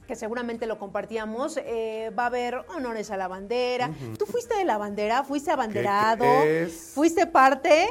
Que 0.08 0.16
seguramente 0.16 0.68
lo 0.68 0.80
compartíamos. 0.80 1.58
eh, 1.58 2.12
va 2.18 2.24
a 2.24 2.28
haber 2.28 2.56
honores 2.76 3.12
a 3.12 3.18
la 3.18 3.28
bandera. 3.28 3.90
¿Tú 4.18 4.26
fuiste 4.26 4.56
de 4.56 4.64
la 4.64 4.78
bandera? 4.78 5.24
¿Fuiste 5.24 5.52
abanderado? 5.52 6.24
crees? 6.24 6.92
¿Fuiste 6.96 7.26
parte? 7.28 7.88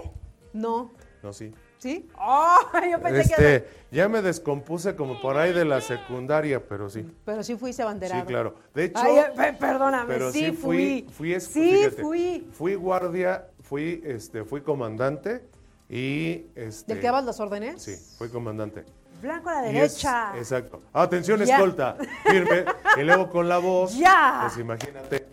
No. 0.54 0.92
No, 1.22 1.32
sí. 1.32 1.52
¿Sí? 1.86 2.08
¡Oh! 2.18 2.56
Yo 2.90 3.00
pensé 3.00 3.20
Este, 3.20 3.36
que. 3.36 3.68
ya 3.92 4.08
me 4.08 4.20
descompuse 4.22 4.96
como 4.96 5.20
por 5.20 5.36
ahí 5.36 5.52
de 5.52 5.64
la 5.64 5.80
secundaria, 5.80 6.60
pero 6.68 6.90
sí. 6.90 7.08
Pero 7.24 7.42
sí 7.44 7.54
fuiste 7.56 7.82
abanderado. 7.82 8.22
Sí, 8.22 8.26
claro. 8.26 8.54
De 8.74 8.84
hecho, 8.86 8.98
Ay, 9.00 9.18
eh, 9.18 9.24
pe- 9.36 9.52
perdóname, 9.52 10.12
pero 10.12 10.32
sí, 10.32 10.46
sí 10.46 10.52
fui, 10.52 11.06
fui. 11.16 11.32
fui, 11.34 11.40
sí, 11.40 11.70
fíjate, 11.70 12.02
fui. 12.02 12.48
Fui 12.52 12.74
guardia, 12.74 13.46
fui, 13.62 14.02
este, 14.04 14.44
fui 14.44 14.62
comandante 14.62 15.44
y 15.88 16.46
este. 16.56 16.94
¿Del 16.94 17.00
que 17.00 17.06
dabas 17.06 17.24
las 17.24 17.38
órdenes? 17.38 17.80
Sí, 17.82 17.94
fui 18.18 18.28
comandante. 18.28 18.84
Blanco 19.22 19.48
a 19.48 19.62
la 19.62 19.68
es- 19.68 19.72
derecha. 19.72 20.32
exacto. 20.36 20.82
Atención, 20.92 21.42
Ya. 21.44 21.54
escolta. 21.54 21.96
Firme. 22.28 22.64
y 22.96 23.00
luego 23.04 23.30
con 23.30 23.48
la 23.48 23.58
voz. 23.58 23.96
Ya. 23.96 24.40
Pues 24.42 24.58
imagínate. 24.58 25.26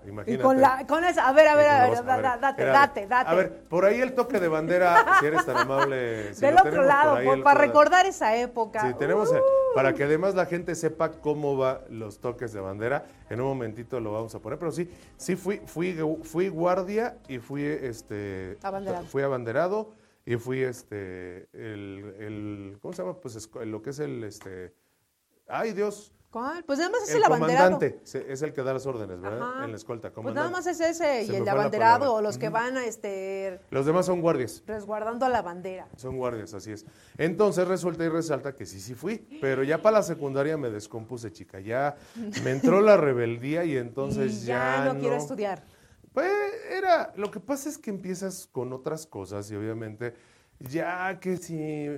Sea, 0.00 0.06
y 0.06 0.12
imagínate. 0.12 0.42
con 0.42 0.60
la, 0.60 0.86
con 0.86 1.04
esa, 1.04 1.28
a 1.28 1.32
ver, 1.32 1.46
a 1.48 1.54
ver, 1.56 1.68
a 1.68 1.88
ver, 1.88 2.26
a 2.26 2.36
date, 2.38 2.64
date, 2.64 3.06
date. 3.06 3.30
A 3.30 3.34
ver, 3.34 3.62
por 3.68 3.84
ahí 3.84 4.00
el 4.00 4.14
toque 4.14 4.40
de 4.40 4.48
bandera, 4.48 5.16
si 5.20 5.26
eres 5.26 5.44
tan 5.46 5.56
amable. 5.58 6.34
si 6.34 6.40
Del 6.40 6.56
otro 6.58 6.82
lado, 6.84 7.16
por 7.16 7.24
por- 7.36 7.42
para 7.44 7.60
recordar 7.60 8.06
esa 8.06 8.36
época. 8.36 8.80
Sí, 8.88 8.94
tenemos, 8.98 9.30
Uh. 9.30 9.34
para 9.74 9.92
que 9.94 10.04
además 10.04 10.34
la 10.34 10.46
gente 10.46 10.74
sepa 10.74 11.10
cómo 11.12 11.56
va 11.56 11.82
los 11.90 12.18
toques 12.20 12.52
de 12.52 12.60
bandera. 12.60 13.04
En 13.28 13.40
un 13.40 13.46
momentito 13.48 14.00
lo 14.00 14.12
vamos 14.12 14.34
a 14.34 14.38
poner, 14.40 14.58
pero 14.58 14.72
sí, 14.72 14.90
sí 15.16 15.36
fui, 15.36 15.60
fui, 15.66 15.96
fui 16.24 16.48
guardia 16.48 17.18
y 17.28 17.38
fui, 17.38 17.64
este, 17.64 18.58
Abanderado. 18.62 19.04
fui 19.06 19.22
abanderado 19.22 19.92
y 20.26 20.36
fui, 20.36 20.62
este, 20.62 21.48
el, 21.52 22.14
el 22.18 22.78
¿cómo 22.80 22.92
se 22.94 23.02
llama? 23.02 23.14
Pues 23.20 23.48
lo 23.64 23.82
que 23.82 23.90
es 23.90 23.98
el, 24.00 24.24
este, 24.24 24.74
ay 25.48 25.72
Dios, 25.72 26.12
¿Cuál? 26.30 26.62
Pues 26.62 26.78
nada 26.78 26.90
más 26.90 27.02
es 27.02 27.10
el 27.10 27.16
el, 27.16 27.24
abanderado. 27.24 27.70
comandante 27.72 28.00
es 28.04 28.42
el 28.42 28.52
que 28.52 28.62
da 28.62 28.72
las 28.72 28.86
órdenes, 28.86 29.20
¿verdad? 29.20 29.42
Ajá. 29.42 29.64
En 29.64 29.72
la 29.72 29.76
escolta, 29.76 30.12
Pues 30.12 30.32
nada 30.32 30.48
más 30.48 30.64
es 30.68 30.80
ese 30.80 31.24
y 31.24 31.26
Se 31.26 31.38
el 31.38 31.48
abanderado 31.48 32.14
o 32.14 32.22
los 32.22 32.38
que 32.38 32.48
van 32.50 32.76
a 32.76 32.84
este 32.84 33.58
Los 33.70 33.84
demás 33.84 34.06
son 34.06 34.20
guardias. 34.20 34.62
resguardando 34.64 35.26
a 35.26 35.28
la 35.28 35.42
bandera. 35.42 35.88
Son 35.96 36.16
guardias, 36.16 36.54
así 36.54 36.70
es. 36.70 36.86
Entonces 37.18 37.66
resulta 37.66 38.04
y 38.04 38.08
resalta 38.08 38.54
que 38.54 38.64
sí, 38.64 38.78
sí 38.80 38.94
fui, 38.94 39.18
pero 39.40 39.64
ya 39.64 39.82
para 39.82 39.98
la 39.98 40.02
secundaria 40.04 40.56
me 40.56 40.70
descompuse, 40.70 41.32
chica. 41.32 41.58
Ya 41.58 41.96
me 42.44 42.52
entró 42.52 42.80
la 42.80 42.96
rebeldía 42.96 43.64
y 43.64 43.76
entonces 43.76 44.32
y 44.44 44.46
ya, 44.46 44.84
ya, 44.84 44.92
no, 44.92 45.00
quiero 45.00 45.16
estudiar. 45.16 45.64
Pues 46.12 46.30
era, 46.70 47.12
lo 47.16 47.32
que 47.32 47.40
pasa 47.40 47.68
es 47.68 47.76
que 47.76 47.90
empiezas 47.90 48.46
con 48.46 48.72
otras 48.72 49.04
cosas 49.04 49.50
y 49.50 49.56
obviamente 49.56 50.14
ya 50.60 51.18
que 51.18 51.36
si, 51.38 51.88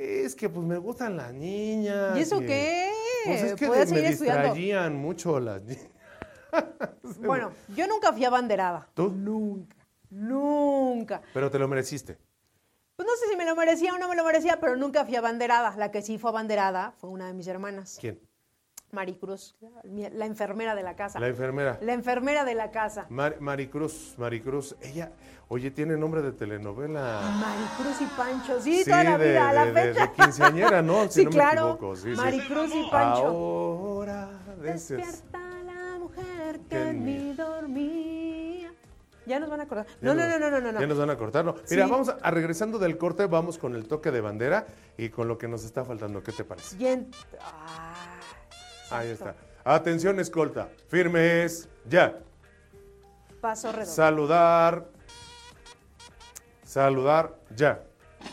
es 0.00 0.34
que 0.34 0.48
pues 0.48 0.66
me 0.66 0.78
gustan 0.78 1.16
las 1.16 1.32
niñas. 1.34 2.16
¿Y 2.16 2.20
eso 2.20 2.40
qué? 2.40 2.90
Pues 3.26 3.42
es 3.42 3.54
que 3.54 3.66
Puedes 3.66 3.90
me 3.90 3.96
seguir 3.98 4.12
estudiando. 4.12 4.42
distraían 4.44 4.96
mucho 4.96 5.38
las 5.40 5.62
niñas. 5.62 5.86
Bueno, 7.20 7.52
yo 7.76 7.86
nunca 7.86 8.12
fui 8.12 8.24
abanderada. 8.24 8.88
¿Tú? 8.94 9.10
Nunca. 9.10 9.76
Nunca. 10.10 11.22
Pero 11.32 11.50
te 11.50 11.58
lo 11.58 11.68
mereciste. 11.68 12.18
Pues 12.96 13.06
no 13.06 13.14
sé 13.16 13.28
si 13.30 13.36
me 13.36 13.44
lo 13.44 13.54
merecía 13.54 13.94
o 13.94 13.98
no 13.98 14.08
me 14.08 14.16
lo 14.16 14.24
merecía, 14.24 14.58
pero 14.58 14.76
nunca 14.76 15.04
fui 15.04 15.16
abanderada. 15.16 15.76
La 15.76 15.90
que 15.90 16.02
sí 16.02 16.18
fue 16.18 16.30
abanderada 16.30 16.92
fue 16.98 17.10
una 17.10 17.26
de 17.26 17.34
mis 17.34 17.46
hermanas, 17.46 17.98
¿Quién? 18.00 18.20
Maricruz, 18.92 19.54
la 19.84 20.26
enfermera 20.26 20.74
de 20.74 20.82
la 20.82 20.96
casa. 20.96 21.18
La 21.20 21.28
enfermera. 21.28 21.78
La 21.80 21.92
enfermera 21.92 22.44
de 22.44 22.54
la 22.54 22.70
casa. 22.70 23.06
Mar- 23.08 23.36
Maricruz, 23.40 24.14
Maricruz, 24.18 24.76
ella, 24.82 25.12
oye, 25.48 25.70
tiene 25.70 25.96
nombre 25.96 26.22
de 26.22 26.32
telenovela. 26.32 27.20
Maricruz 27.40 28.00
y 28.00 28.06
Pancho, 28.16 28.60
sí, 28.60 28.78
Sí, 28.78 28.90
toda 28.90 29.04
la 29.04 29.18
de, 29.18 29.28
vida, 29.30 29.48
a 29.48 29.52
la 29.52 29.66
de- 29.66 29.72
fecha. 29.72 30.06
de 30.06 30.12
quinceañera, 30.12 30.82
¿no? 30.82 31.04
Si 31.08 31.20
sí, 31.20 31.24
no 31.24 31.30
me 31.30 31.36
claro. 31.36 31.60
equivoco, 31.74 31.96
sí, 31.96 32.10
sí. 32.10 32.16
Maricruz 32.16 32.70
y 32.74 32.90
Pancho. 32.90 33.26
Ahora 33.26 34.30
Despierta 34.60 35.38
la 35.64 35.98
mujer 35.98 36.60
Que 36.68 36.88
en 36.88 37.04
mí. 37.04 37.14
mí 37.18 37.32
dormía. 37.34 38.72
Ya 39.26 39.38
nos 39.38 39.48
van 39.48 39.60
a 39.60 39.62
acordar. 39.62 39.86
Ya 39.86 39.94
No, 40.02 40.14
no, 40.14 40.26
no, 40.26 40.50
no, 40.50 40.60
no, 40.60 40.72
no. 40.72 40.80
Ya 40.80 40.86
nos 40.86 40.98
van 40.98 41.10
a 41.10 41.16
cortar, 41.16 41.44
¿no? 41.44 41.54
Mira, 41.70 41.84
Sí. 41.84 41.90
vamos 41.90 42.08
a, 42.08 42.12
a 42.20 42.30
regresando 42.32 42.78
del 42.80 42.98
corte, 42.98 43.26
vamos 43.26 43.58
con 43.58 43.76
el 43.76 43.86
toque 43.86 44.10
de 44.10 44.20
bandera 44.20 44.66
y 44.98 45.08
con 45.10 45.28
lo 45.28 45.38
que 45.38 45.46
nos 45.46 45.62
está 45.64 45.84
faltando. 45.84 46.22
¿Qué 46.22 46.32
te 46.32 46.42
parece? 46.44 46.76
Y 46.78 46.86
en- 46.86 47.10
Ah, 47.40 48.18
Ahí 48.90 49.08
está. 49.10 49.34
Atención, 49.64 50.18
escolta. 50.20 50.68
Firmes, 50.88 51.68
ya. 51.88 52.18
Paso 53.40 53.70
redondo. 53.72 53.90
Saludar. 53.94 54.86
Saludar, 56.64 57.36
ya. 57.54 57.82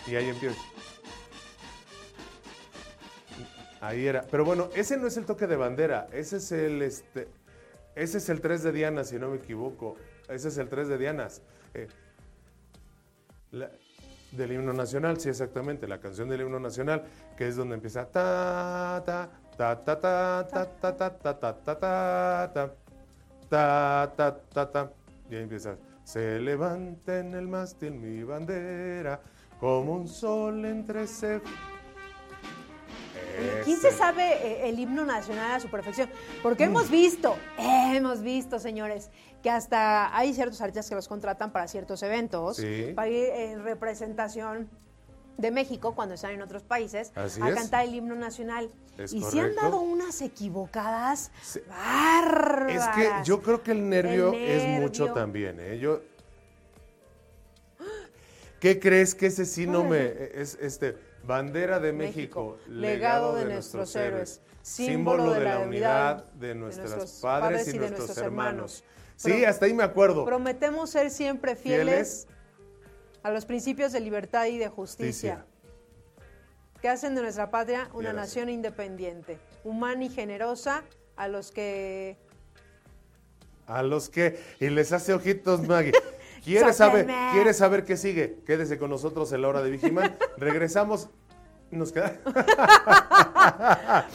Y 0.08 0.16
ahí 0.16 0.30
empieza. 0.30 0.60
Ahí 3.82 4.06
era. 4.08 4.24
Pero 4.24 4.44
bueno, 4.44 4.70
ese 4.76 4.98
no 4.98 5.08
es 5.08 5.18
el 5.18 5.26
toque 5.26 5.48
de 5.48 5.56
bandera. 5.56 6.08
Ese 6.12 6.38
es 6.38 6.52
el 6.52 6.82
este. 6.82 7.28
Ese 7.96 8.18
es 8.20 8.30
el 8.30 8.42
3 8.42 8.64
de 8.64 8.72
Diana, 8.72 9.04
si 9.04 9.18
no 9.18 9.30
me 9.30 9.38
equivoco. 9.38 9.96
Ese 10.28 10.50
es 10.50 10.58
el 10.58 10.68
3 10.70 10.88
de 10.88 10.98
Dianas. 10.98 11.42
Eh, 11.74 11.88
la- 13.52 13.72
del 14.32 14.52
himno 14.52 14.74
nacional, 14.74 15.20
sí, 15.20 15.30
exactamente. 15.30 15.88
La 15.88 16.00
canción 16.00 16.28
del 16.30 16.42
himno 16.42 16.60
nacional, 16.60 17.04
que 17.38 17.48
es 17.48 17.56
donde 17.56 17.76
empieza 17.76 18.06
ta 18.06 19.02
ta 19.06 19.30
ta 19.58 19.76
ta 19.84 20.00
ta 20.00 20.48
ta 20.48 20.66
ta 20.66 20.98
ta 20.98 21.10
ta 21.18 21.34
ta 21.34 21.54
ta 21.54 21.80
ta 21.80 22.50
ta 22.56 22.70
ta 23.50 24.12
ta 24.16 24.38
ta 24.54 24.72
ta 24.72 24.92
y 25.30 25.36
ahí 25.36 25.42
empieza 25.44 25.76
se 26.04 26.40
levanta 26.40 27.20
en 27.20 27.34
el 27.34 27.48
mástil 27.48 27.94
mi 27.94 28.24
bandera 28.24 29.20
como 29.60 29.94
un 29.94 30.08
sol 30.08 30.64
entre 30.66 31.08
se 31.08 31.42
¿Quién 33.66 33.80
se 33.80 33.92
sabe 33.92 34.24
eh, 34.24 34.70
el 34.70 34.80
himno 34.80 35.06
nacional 35.06 35.52
a 35.52 35.60
su 35.60 35.70
perfección? 35.70 36.10
Porque 36.42 36.64
hemos 36.64 36.90
visto, 36.90 37.36
hemos 37.60 38.22
visto, 38.22 38.58
señores, 38.58 39.12
que 39.44 39.52
hasta 39.52 40.16
hay 40.18 40.34
ciertos 40.34 40.60
artistas 40.62 40.90
que 40.90 40.96
los 40.96 41.08
contratan 41.08 41.52
para 41.52 41.68
ciertos 41.68 42.02
eventos, 42.02 42.58
Sí. 42.58 42.94
para 42.96 43.10
ir 43.10 43.30
en 43.30 43.64
representación 43.64 44.70
de 45.38 45.52
México 45.52 45.94
cuando 45.94 46.16
están 46.16 46.32
en 46.32 46.42
otros 46.42 46.64
países 46.64 47.12
Así 47.16 47.40
a 47.42 47.50
es. 47.50 47.56
cantar 47.56 47.86
el 47.86 47.94
himno 47.94 48.16
nacional. 48.16 48.72
Es 48.98 49.14
y 49.14 49.22
se 49.22 49.40
han 49.40 49.50
correcto. 49.54 49.62
dado 49.62 49.80
unas 49.82 50.22
equivocadas 50.22 51.32
Sí. 51.44 51.60
bárbaras. 51.68 52.76
Es 52.76 52.88
que 52.96 53.10
yo 53.24 53.42
creo 53.42 53.62
que 53.64 53.72
el 53.72 53.88
nervio, 53.90 54.34
El 54.34 54.40
es 54.40 54.82
mucho 54.82 55.14
también, 55.14 55.60
¿eh? 55.60 55.78
Yo... 55.80 56.02
¿Qué 58.60 58.80
crees 58.80 59.14
que 59.14 59.28
ese 59.28 59.46
sí 59.46 59.68
no 59.68 59.80
¿Cuál 59.86 59.90
me... 59.92 60.06
es? 60.08 60.56
Es 60.56 60.58
este, 60.62 60.98
bandera 61.24 61.80
de 61.80 61.94
México, 61.94 62.58
legado 62.68 63.36
de 63.36 63.46
nuestros 63.46 63.96
héroes, 63.96 64.42
símbolo 64.64 65.32
de 65.34 65.42
la 65.42 65.60
unidad 65.60 66.26
de 66.34 66.56
nuestros 66.56 66.90
nuestros 66.90 67.22
padres 67.22 67.68
y, 67.68 67.74
de 67.74 67.78
nuestros, 67.80 68.00
nuestros 68.08 68.26
hermanos. 68.26 68.82
hermanos. 68.82 68.84
Sí, 69.16 69.46
hasta 69.46 69.66
ahí 69.66 69.74
me 69.74 69.84
acuerdo. 69.84 70.26
Prometemos 70.26 70.90
ser 70.90 71.12
siempre 71.12 71.56
Fieles. 71.56 71.86
fieles, 71.86 72.28
a 73.24 73.32
los 73.32 73.46
principios 73.46 73.92
de 73.92 74.00
libertad 74.00 74.46
y 74.46 74.58
de 74.58 74.70
justicia, 74.70 75.46
que 76.82 76.90
hacen 76.90 77.16
de 77.16 77.22
nuestra 77.22 77.50
patria 77.50 77.90
una 77.94 78.14
nación 78.14 78.50
independiente, 78.50 79.38
humana 79.64 80.06
y 80.06 80.10
generosa, 80.10 80.84
a 81.16 81.28
los 81.28 81.52
que... 81.52 82.18
A 83.66 83.84
los 83.84 84.10
que... 84.10 84.40
Y 84.60 84.70
les 84.70 84.94
hace 84.94 85.14
ojitos, 85.14 85.62
Maggie. 85.68 85.92
¿Quieres 86.44 86.78
saber. 86.78 87.08
¿Quieres 87.34 87.58
saber 87.58 87.84
qué 87.84 87.98
sigue? 87.98 88.40
Quédese 88.46 88.78
con 88.78 88.90
nosotros 88.90 89.34
en 89.34 89.42
la 89.42 89.50
hora 89.50 89.62
de 89.62 89.72
Vigiman. 89.72 90.16
Regresamos. 90.38 91.10
Nos 91.72 91.92
queda... 91.92 92.18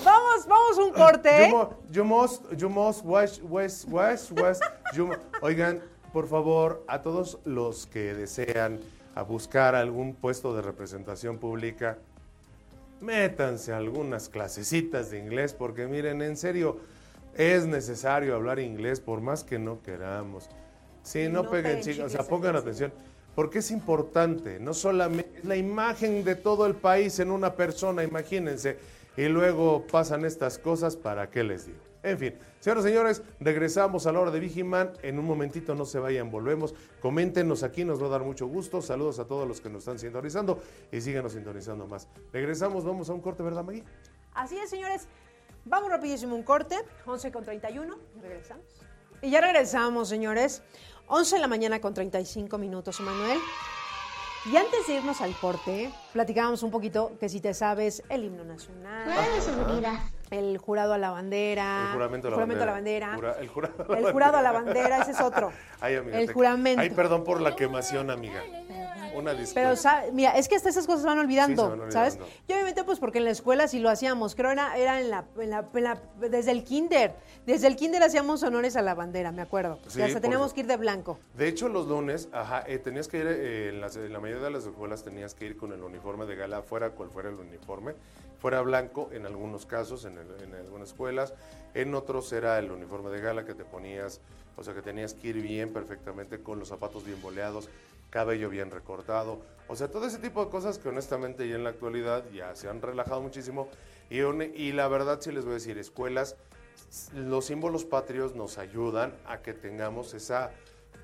Vamos, 0.04 0.46
vamos 0.46 0.78
un 0.78 0.92
corte. 0.92 1.48
You, 1.48 1.56
mo- 1.56 1.78
you 1.90 2.04
must, 2.04 2.44
you 2.56 2.68
must, 2.68 3.04
wash, 3.04 3.38
wash, 3.42 3.84
wash, 3.86 4.30
wash, 4.30 4.58
you 4.94 5.10
Oigan, 5.40 5.80
por 6.12 6.28
favor, 6.28 6.84
a 6.88 7.02
todos 7.02 7.38
los 7.44 7.86
que 7.86 8.14
desean 8.14 8.80
a 9.14 9.22
buscar 9.22 9.74
algún 9.74 10.14
puesto 10.14 10.54
de 10.54 10.62
representación 10.62 11.38
pública, 11.38 11.98
métanse 13.02 13.72
a 13.72 13.76
algunas 13.76 14.28
clasecitas 14.28 15.10
de 15.10 15.18
inglés, 15.18 15.52
porque 15.52 15.86
miren, 15.86 16.22
en 16.22 16.36
serio, 16.36 16.78
Es 17.34 17.64
necesario 17.66 18.34
hablar 18.34 18.58
inglés 18.58 19.00
por 19.00 19.22
más 19.22 19.42
que 19.42 19.58
no 19.58 19.80
queramos. 19.82 20.50
Sí, 21.02 21.28
no, 21.30 21.44
No 21.44 21.50
peguen, 21.50 21.80
chicos, 21.80 22.04
o 22.04 22.08
sea, 22.10 22.24
pongan 22.24 22.56
atención. 22.56 22.92
Porque 23.34 23.60
es 23.60 23.70
importante, 23.70 24.60
no 24.60 24.74
solamente 24.74 25.38
es 25.38 25.44
la 25.46 25.56
imagen 25.56 26.24
de 26.24 26.34
todo 26.34 26.66
el 26.66 26.74
país 26.74 27.18
en 27.20 27.30
una 27.30 27.54
persona, 27.54 28.04
imagínense, 28.04 28.76
y 29.16 29.24
luego 29.28 29.86
pasan 29.90 30.26
estas 30.26 30.58
cosas, 30.58 30.96
¿para 30.96 31.30
qué 31.30 31.42
les 31.42 31.66
digo? 31.66 31.91
En 32.02 32.18
fin, 32.18 32.34
señoras 32.58 32.84
y 32.84 32.88
señores, 32.88 33.22
regresamos 33.38 34.06
a 34.06 34.12
la 34.12 34.20
hora 34.20 34.30
de 34.32 34.40
Vigiman. 34.40 34.92
En 35.02 35.20
un 35.20 35.24
momentito 35.24 35.74
no 35.74 35.84
se 35.84 36.00
vayan, 36.00 36.30
volvemos. 36.32 36.74
Coméntenos 37.00 37.62
aquí, 37.62 37.84
nos 37.84 38.02
va 38.02 38.06
a 38.06 38.10
dar 38.10 38.24
mucho 38.24 38.46
gusto. 38.48 38.82
Saludos 38.82 39.20
a 39.20 39.26
todos 39.26 39.46
los 39.46 39.60
que 39.60 39.68
nos 39.68 39.82
están 39.82 40.00
sintonizando 40.00 40.60
y 40.90 41.00
síganos 41.00 41.32
sintonizando 41.32 41.86
más. 41.86 42.08
Regresamos, 42.32 42.84
vamos 42.84 43.08
a 43.08 43.12
un 43.12 43.20
corte, 43.20 43.44
¿verdad, 43.44 43.62
Maggie? 43.62 43.84
Así 44.34 44.58
es, 44.58 44.68
señores. 44.68 45.06
Vamos 45.64 45.90
rapidísimo 45.90 46.34
un 46.34 46.42
corte, 46.42 46.76
11 47.06 47.30
con 47.30 47.44
31, 47.44 47.96
regresamos. 48.20 48.64
Y 49.20 49.30
ya 49.30 49.40
regresamos, 49.40 50.08
señores. 50.08 50.62
11 51.06 51.36
de 51.36 51.40
la 51.40 51.46
mañana 51.46 51.80
con 51.80 51.94
35 51.94 52.58
minutos, 52.58 52.98
Emanuel. 52.98 53.38
Y 54.52 54.56
antes 54.56 54.88
de 54.88 54.94
irnos 54.94 55.20
al 55.20 55.36
corte, 55.38 55.92
platicábamos 56.12 56.64
un 56.64 56.72
poquito 56.72 57.12
que 57.20 57.28
si 57.28 57.40
te 57.40 57.54
sabes 57.54 58.02
el 58.08 58.24
himno 58.24 58.42
nacional, 58.44 59.04
Nueve 59.06 59.40
seguridad. 59.40 60.00
El 60.32 60.56
jurado 60.58 60.94
a 60.94 60.98
la 60.98 61.10
bandera, 61.10 61.86
El 61.88 61.92
juramento 61.92 62.28
a 62.28 62.30
la 62.30 62.34
juramento 62.36 62.64
bandera. 62.64 62.64
a 62.64 62.66
la 62.66 62.72
bandera, 62.72 63.14
Jura- 63.14 63.36
el 63.40 63.48
jurado 63.48 63.74
a 63.84 63.92
la 63.92 63.98
el 63.98 64.12
jurado 64.12 64.36
a 64.38 64.42
la 64.42 64.52
bandera, 64.52 64.98
ese 65.02 65.10
es 65.12 65.20
otro. 65.20 65.52
Ay, 65.80 65.96
amiga, 65.96 66.18
el 66.18 66.26
te- 66.26 66.32
juramento. 66.32 66.80
Ay, 66.80 66.90
perdón 66.90 67.22
por 67.24 67.40
la 67.40 67.54
quemación, 67.54 68.10
amiga. 68.10 68.40
Una 69.14 69.34
disculpa. 69.34 69.74
Pero, 70.02 70.12
mira, 70.12 70.32
es 70.36 70.48
que 70.48 70.56
hasta 70.56 70.68
esas 70.68 70.86
cosas 70.86 71.02
se 71.02 71.06
van 71.08 71.18
olvidando, 71.18 71.72
Sí, 71.74 71.78
van 71.78 71.92
¿sabes? 71.92 72.14
olvidando. 72.14 72.36
Y 72.48 72.52
obviamente, 72.52 72.84
pues 72.84 72.98
porque 72.98 73.18
en 73.18 73.24
la 73.24 73.30
escuela 73.30 73.68
sí 73.68 73.78
lo 73.78 73.90
hacíamos. 73.90 74.34
Creo 74.34 74.50
era, 74.50 74.76
era 74.76 75.00
en 75.00 75.10
la, 75.10 75.24
en 75.38 75.50
la- 75.50 75.68
en 75.74 75.84
la- 75.84 76.00
desde 76.20 76.50
el 76.50 76.64
kinder. 76.64 77.14
Desde 77.46 77.66
el 77.66 77.76
kinder 77.76 78.02
hacíamos 78.02 78.42
honores 78.42 78.76
a 78.76 78.82
la 78.82 78.94
bandera, 78.94 79.32
me 79.32 79.42
acuerdo. 79.42 79.78
Sí, 79.88 79.98
y 79.98 80.02
hasta 80.02 80.20
teníamos 80.20 80.46
eso. 80.48 80.54
que 80.54 80.60
ir 80.60 80.66
de 80.66 80.76
blanco. 80.76 81.18
De 81.34 81.48
hecho, 81.48 81.68
los 81.68 81.86
lunes, 81.88 82.28
ajá, 82.32 82.64
eh, 82.66 82.78
tenías 82.78 83.08
que 83.08 83.18
ir, 83.18 83.26
eh, 83.26 83.68
en, 83.70 83.80
las- 83.80 83.96
en 83.96 84.12
la 84.12 84.20
mayoría 84.20 84.42
de 84.44 84.50
las 84.50 84.64
escuelas 84.64 85.02
tenías 85.02 85.34
que 85.34 85.46
ir 85.46 85.56
con 85.56 85.72
el 85.72 85.82
uniforme 85.82 86.26
de 86.26 86.36
gala, 86.36 86.62
fuera 86.62 86.90
cual 86.90 87.10
fuera 87.10 87.28
el 87.28 87.36
uniforme, 87.36 87.94
fuera 88.38 88.60
blanco 88.62 89.08
en 89.12 89.26
algunos 89.26 89.66
casos, 89.66 90.04
en, 90.04 90.18
el- 90.18 90.42
en 90.42 90.54
algunas 90.54 90.88
escuelas, 90.88 91.34
en 91.74 91.94
otros 91.94 92.32
era 92.32 92.58
el 92.58 92.70
uniforme 92.70 93.10
de 93.10 93.20
gala 93.20 93.44
que 93.44 93.54
te 93.54 93.64
ponías, 93.64 94.20
o 94.56 94.62
sea 94.64 94.74
que 94.74 94.82
tenías 94.82 95.14
que 95.14 95.28
ir 95.28 95.40
bien 95.40 95.72
perfectamente 95.72 96.40
con 96.42 96.58
los 96.58 96.68
zapatos 96.68 97.04
bien 97.04 97.20
boleados, 97.22 97.68
cabello 98.12 98.50
bien 98.50 98.70
recortado, 98.70 99.40
o 99.68 99.74
sea, 99.74 99.90
todo 99.90 100.06
ese 100.06 100.18
tipo 100.18 100.44
de 100.44 100.50
cosas 100.50 100.78
que 100.78 100.90
honestamente 100.90 101.48
ya 101.48 101.56
en 101.56 101.64
la 101.64 101.70
actualidad 101.70 102.24
ya 102.30 102.54
se 102.54 102.68
han 102.68 102.82
relajado 102.82 103.22
muchísimo 103.22 103.68
y, 104.10 104.72
la 104.72 104.86
verdad 104.86 105.18
sí 105.20 105.32
les 105.32 105.44
voy 105.44 105.52
a 105.52 105.54
decir, 105.54 105.78
escuelas 105.78 106.36
los 107.14 107.46
símbolos 107.46 107.86
patrios 107.86 108.34
nos 108.34 108.58
ayudan 108.58 109.14
a 109.24 109.40
que 109.40 109.54
tengamos 109.54 110.12
esa, 110.12 110.50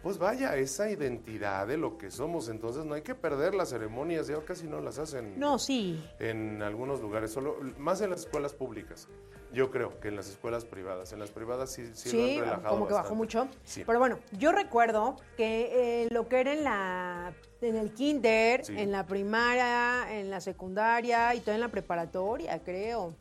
pues 0.02 0.18
vaya, 0.18 0.54
esa 0.56 0.90
identidad 0.90 1.66
de 1.66 1.78
lo 1.78 1.96
que 1.96 2.10
somos. 2.10 2.50
Entonces 2.50 2.84
no 2.84 2.94
hay 2.94 3.02
que 3.02 3.14
perder 3.14 3.54
las 3.54 3.70
ceremonias, 3.70 4.26
ya 4.26 4.38
casi 4.44 4.66
no 4.66 4.80
las 4.80 4.98
hacen 4.98 5.38
No, 5.38 5.58
sí. 5.58 6.04
en 6.18 6.60
algunos 6.62 7.00
lugares, 7.00 7.30
solo 7.30 7.56
más 7.78 8.02
en 8.02 8.10
las 8.10 8.20
escuelas 8.20 8.52
públicas. 8.52 9.08
Yo 9.52 9.70
creo 9.70 9.98
que 10.00 10.08
en 10.08 10.16
las 10.16 10.28
escuelas 10.28 10.64
privadas. 10.64 11.12
En 11.12 11.18
las 11.18 11.30
privadas 11.30 11.72
sí, 11.72 11.90
sí, 11.94 12.12
lo 12.12 12.22
han 12.22 12.28
Sí, 12.28 12.40
relajado 12.40 12.68
como 12.74 12.86
que 12.86 12.94
bajó 12.94 13.14
mucho. 13.14 13.48
Sí. 13.64 13.82
Pero 13.86 13.98
bueno, 13.98 14.18
yo 14.32 14.52
recuerdo 14.52 15.16
que 15.36 16.02
eh, 16.04 16.08
lo 16.10 16.28
que 16.28 16.40
era 16.40 16.52
en 16.52 16.64
la 16.64 17.32
en 17.60 17.76
el 17.76 17.92
kinder, 17.92 18.64
Sí. 18.64 18.78
en 18.78 18.92
la 18.92 19.06
primaria, 19.06 20.06
en 20.16 20.30
la 20.30 20.40
secundaria 20.40 21.34
y 21.34 21.40
todo 21.40 21.54
en 21.54 21.60
la 21.60 21.68
preparatoria, 21.68 22.58
creo. 22.62 23.14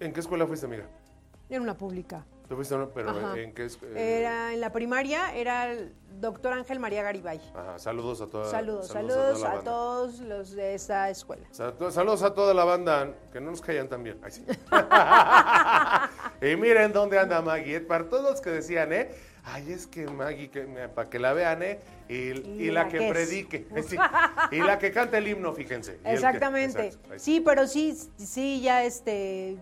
¿En 0.00 0.12
qué 0.12 0.20
escuela 0.20 0.46
fuiste, 0.46 0.66
amiga? 0.66 0.86
Era 1.48 1.60
una 1.60 1.76
pública. 1.76 2.24
¿Tú 2.48 2.54
fuiste, 2.56 2.74
una- 2.74 2.88
pero 2.88 3.10
Ajá. 3.10 3.36
en 3.38 3.52
qué 3.52 3.64
es- 3.64 3.78
eh, 3.82 4.18
Era 4.20 4.52
en 4.52 4.60
la 4.60 4.70
primaria, 4.72 5.34
era 5.34 5.70
el 5.70 5.92
doctor 6.20 6.52
Ángel 6.52 6.78
María 6.78 7.02
Garibay. 7.02 7.40
Ajá, 7.54 7.78
saludos 7.78 8.20
a 8.20 8.26
toda 8.28 8.50
Saludos, 8.50 8.86
saludos 8.88 9.40
la 9.40 9.50
a 9.52 9.60
todos 9.60 10.20
los 10.20 10.52
de 10.52 10.74
esa 10.74 11.10
escuela. 11.10 11.46
Sal- 11.50 11.74
Saludos 11.90 12.22
a 12.22 12.34
toda 12.34 12.54
la 12.54 12.64
banda, 12.64 13.12
que 13.32 13.40
no 13.40 13.50
nos 13.50 13.60
callan 13.60 13.88
también. 13.88 14.18
Ay, 14.22 14.30
sí. 14.30 14.44
y 16.52 16.56
miren 16.56 16.92
dónde 16.92 17.18
anda 17.18 17.40
Maggie. 17.42 17.80
Para 17.80 18.08
todos 18.08 18.30
los 18.30 18.40
que 18.40 18.50
decían, 18.50 18.92
¿eh? 18.92 19.10
Ay, 19.44 19.72
es 19.72 19.86
que 19.86 20.06
Maggie, 20.08 20.50
que, 20.50 20.62
para 20.88 21.08
que 21.08 21.18
la 21.18 21.32
vean, 21.32 21.62
¿eh? 21.62 21.80
Y, 22.08 22.14
y 22.14 22.70
la, 22.70 22.84
la 22.84 22.88
que 22.88 23.08
predique. 23.08 23.66
Sí. 23.88 23.96
Y 24.50 24.58
la 24.60 24.78
que 24.78 24.90
canta 24.90 25.18
el 25.18 25.28
himno, 25.28 25.52
fíjense. 25.52 25.98
Que- 25.98 26.12
Exactamente. 26.14 26.86
exacto, 26.88 27.10
Sí, 27.18 27.40
pero 27.40 27.66
sí, 27.66 27.96
sí, 28.18 28.60
ya 28.60 28.84
este 28.84 29.56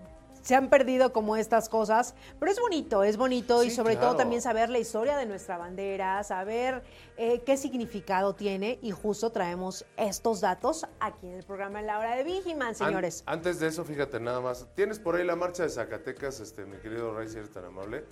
se 0.45 0.55
han 0.55 0.69
perdido 0.69 1.13
como 1.15 1.37
estas 1.37 1.71
cosas, 1.71 2.15
pero 2.39 2.53
es 2.53 2.61
bonito, 2.61 3.03
es 3.03 3.17
bonito 3.17 3.65
y 3.65 3.71
sobre 3.71 3.95
claro. 3.95 4.09
todo 4.09 4.17
también 4.19 4.43
saber 4.43 4.69
la 4.69 4.79
historia 4.79 5.17
de 5.17 5.25
nuestra 5.25 5.57
bandera, 5.57 6.23
saber 6.23 6.83
eh, 7.17 7.41
qué 7.47 7.57
significado 7.57 8.35
tiene 8.35 8.79
y 8.83 8.91
justo 8.91 9.31
traemos 9.31 9.87
estos 9.97 10.43
datos 10.43 10.87
aquí 11.01 11.27
en 11.29 11.35
el 11.39 11.45
programa 11.45 11.81
en 11.81 11.87
la 11.87 11.99
hora 11.99 12.15
de 12.15 12.25
Vigiman, 12.25 12.69
An- 12.69 12.75
señores. 12.75 13.23
antes 13.25 13.59
de 13.59 13.69
eso, 13.69 13.85
fíjate 13.87 14.21
nada 14.21 14.43
más. 14.43 14.67
Tienes 14.75 14.99
por 14.99 15.17
ahí 15.17 15.25
la 15.25 15.35
marcha 15.35 15.63
de 15.63 15.71
Zacatecas, 15.71 16.41
este, 16.41 16.67
mi 16.67 16.77
querido 16.77 17.15
Ray, 17.15 17.29
si 17.29 17.39
eres 17.39 17.51
tan 17.51 17.65
amable. 17.65 18.05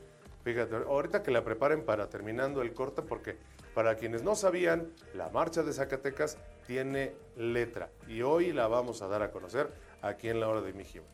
Fíjate, 0.43 0.75
ahorita 0.75 1.23
que 1.23 1.31
la 1.33 1.45
preparen 1.45 1.85
para 1.85 2.09
terminando 2.09 2.63
el 2.63 2.73
corte, 2.73 3.03
porque 3.03 3.37
para 3.75 3.97
quienes 3.97 4.23
no 4.23 4.35
sabían, 4.37 4.91
la 5.15 5.29
marcha 5.29 5.63
de 5.63 5.73
Zacatecas 5.75 6.39
tiene 6.67 7.15
letra. 7.37 7.91
Y 8.09 8.23
hoy 8.23 8.53
la 8.53 8.69
vamos 8.69 9.03
a 9.03 9.07
dar 9.09 9.23
a 9.23 9.31
conocer 9.31 9.71
aquí 10.01 10.31
en 10.31 10.41
la 10.41 10.49
hora 10.49 10.63
de 10.63 10.73
Mijima. 10.73 11.05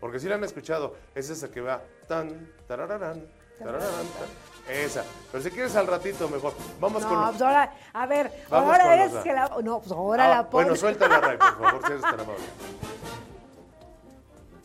Porque 0.00 0.18
si 0.18 0.28
la 0.28 0.36
han 0.36 0.44
escuchado, 0.44 0.96
es 1.14 1.28
esa 1.30 1.50
que 1.50 1.60
va 1.60 1.82
tan, 2.08 2.50
tarararán, 2.66 3.24
tarararán, 3.58 3.90
tan. 3.90 4.74
Esa. 4.74 5.04
Pero 5.32 5.42
si 5.44 5.50
quieres 5.50 5.74
al 5.76 5.86
ratito, 5.86 6.28
mejor. 6.28 6.54
Vamos 6.80 7.04
con. 7.04 7.12
No, 7.20 7.28
pues 7.30 7.42
ahora, 7.42 7.74
a 7.92 8.06
ver, 8.06 8.30
Vamos 8.48 8.72
ahora 8.72 8.84
con 8.84 8.98
es 9.00 9.12
los- 9.12 9.24
que 9.24 9.32
la... 9.32 9.48
No, 9.62 9.80
pues 9.80 9.92
ahora 9.92 10.24
Ah, 10.24 10.28
la 10.36 10.42
pon- 10.44 10.50
bueno, 10.62 10.76
suéltala, 10.76 11.20
Ray, 11.20 11.36
por 11.38 11.58
favor, 11.58 11.80
si 11.86 11.92
eres 11.92 12.02
tan 12.02 12.14
amable. 12.20 12.44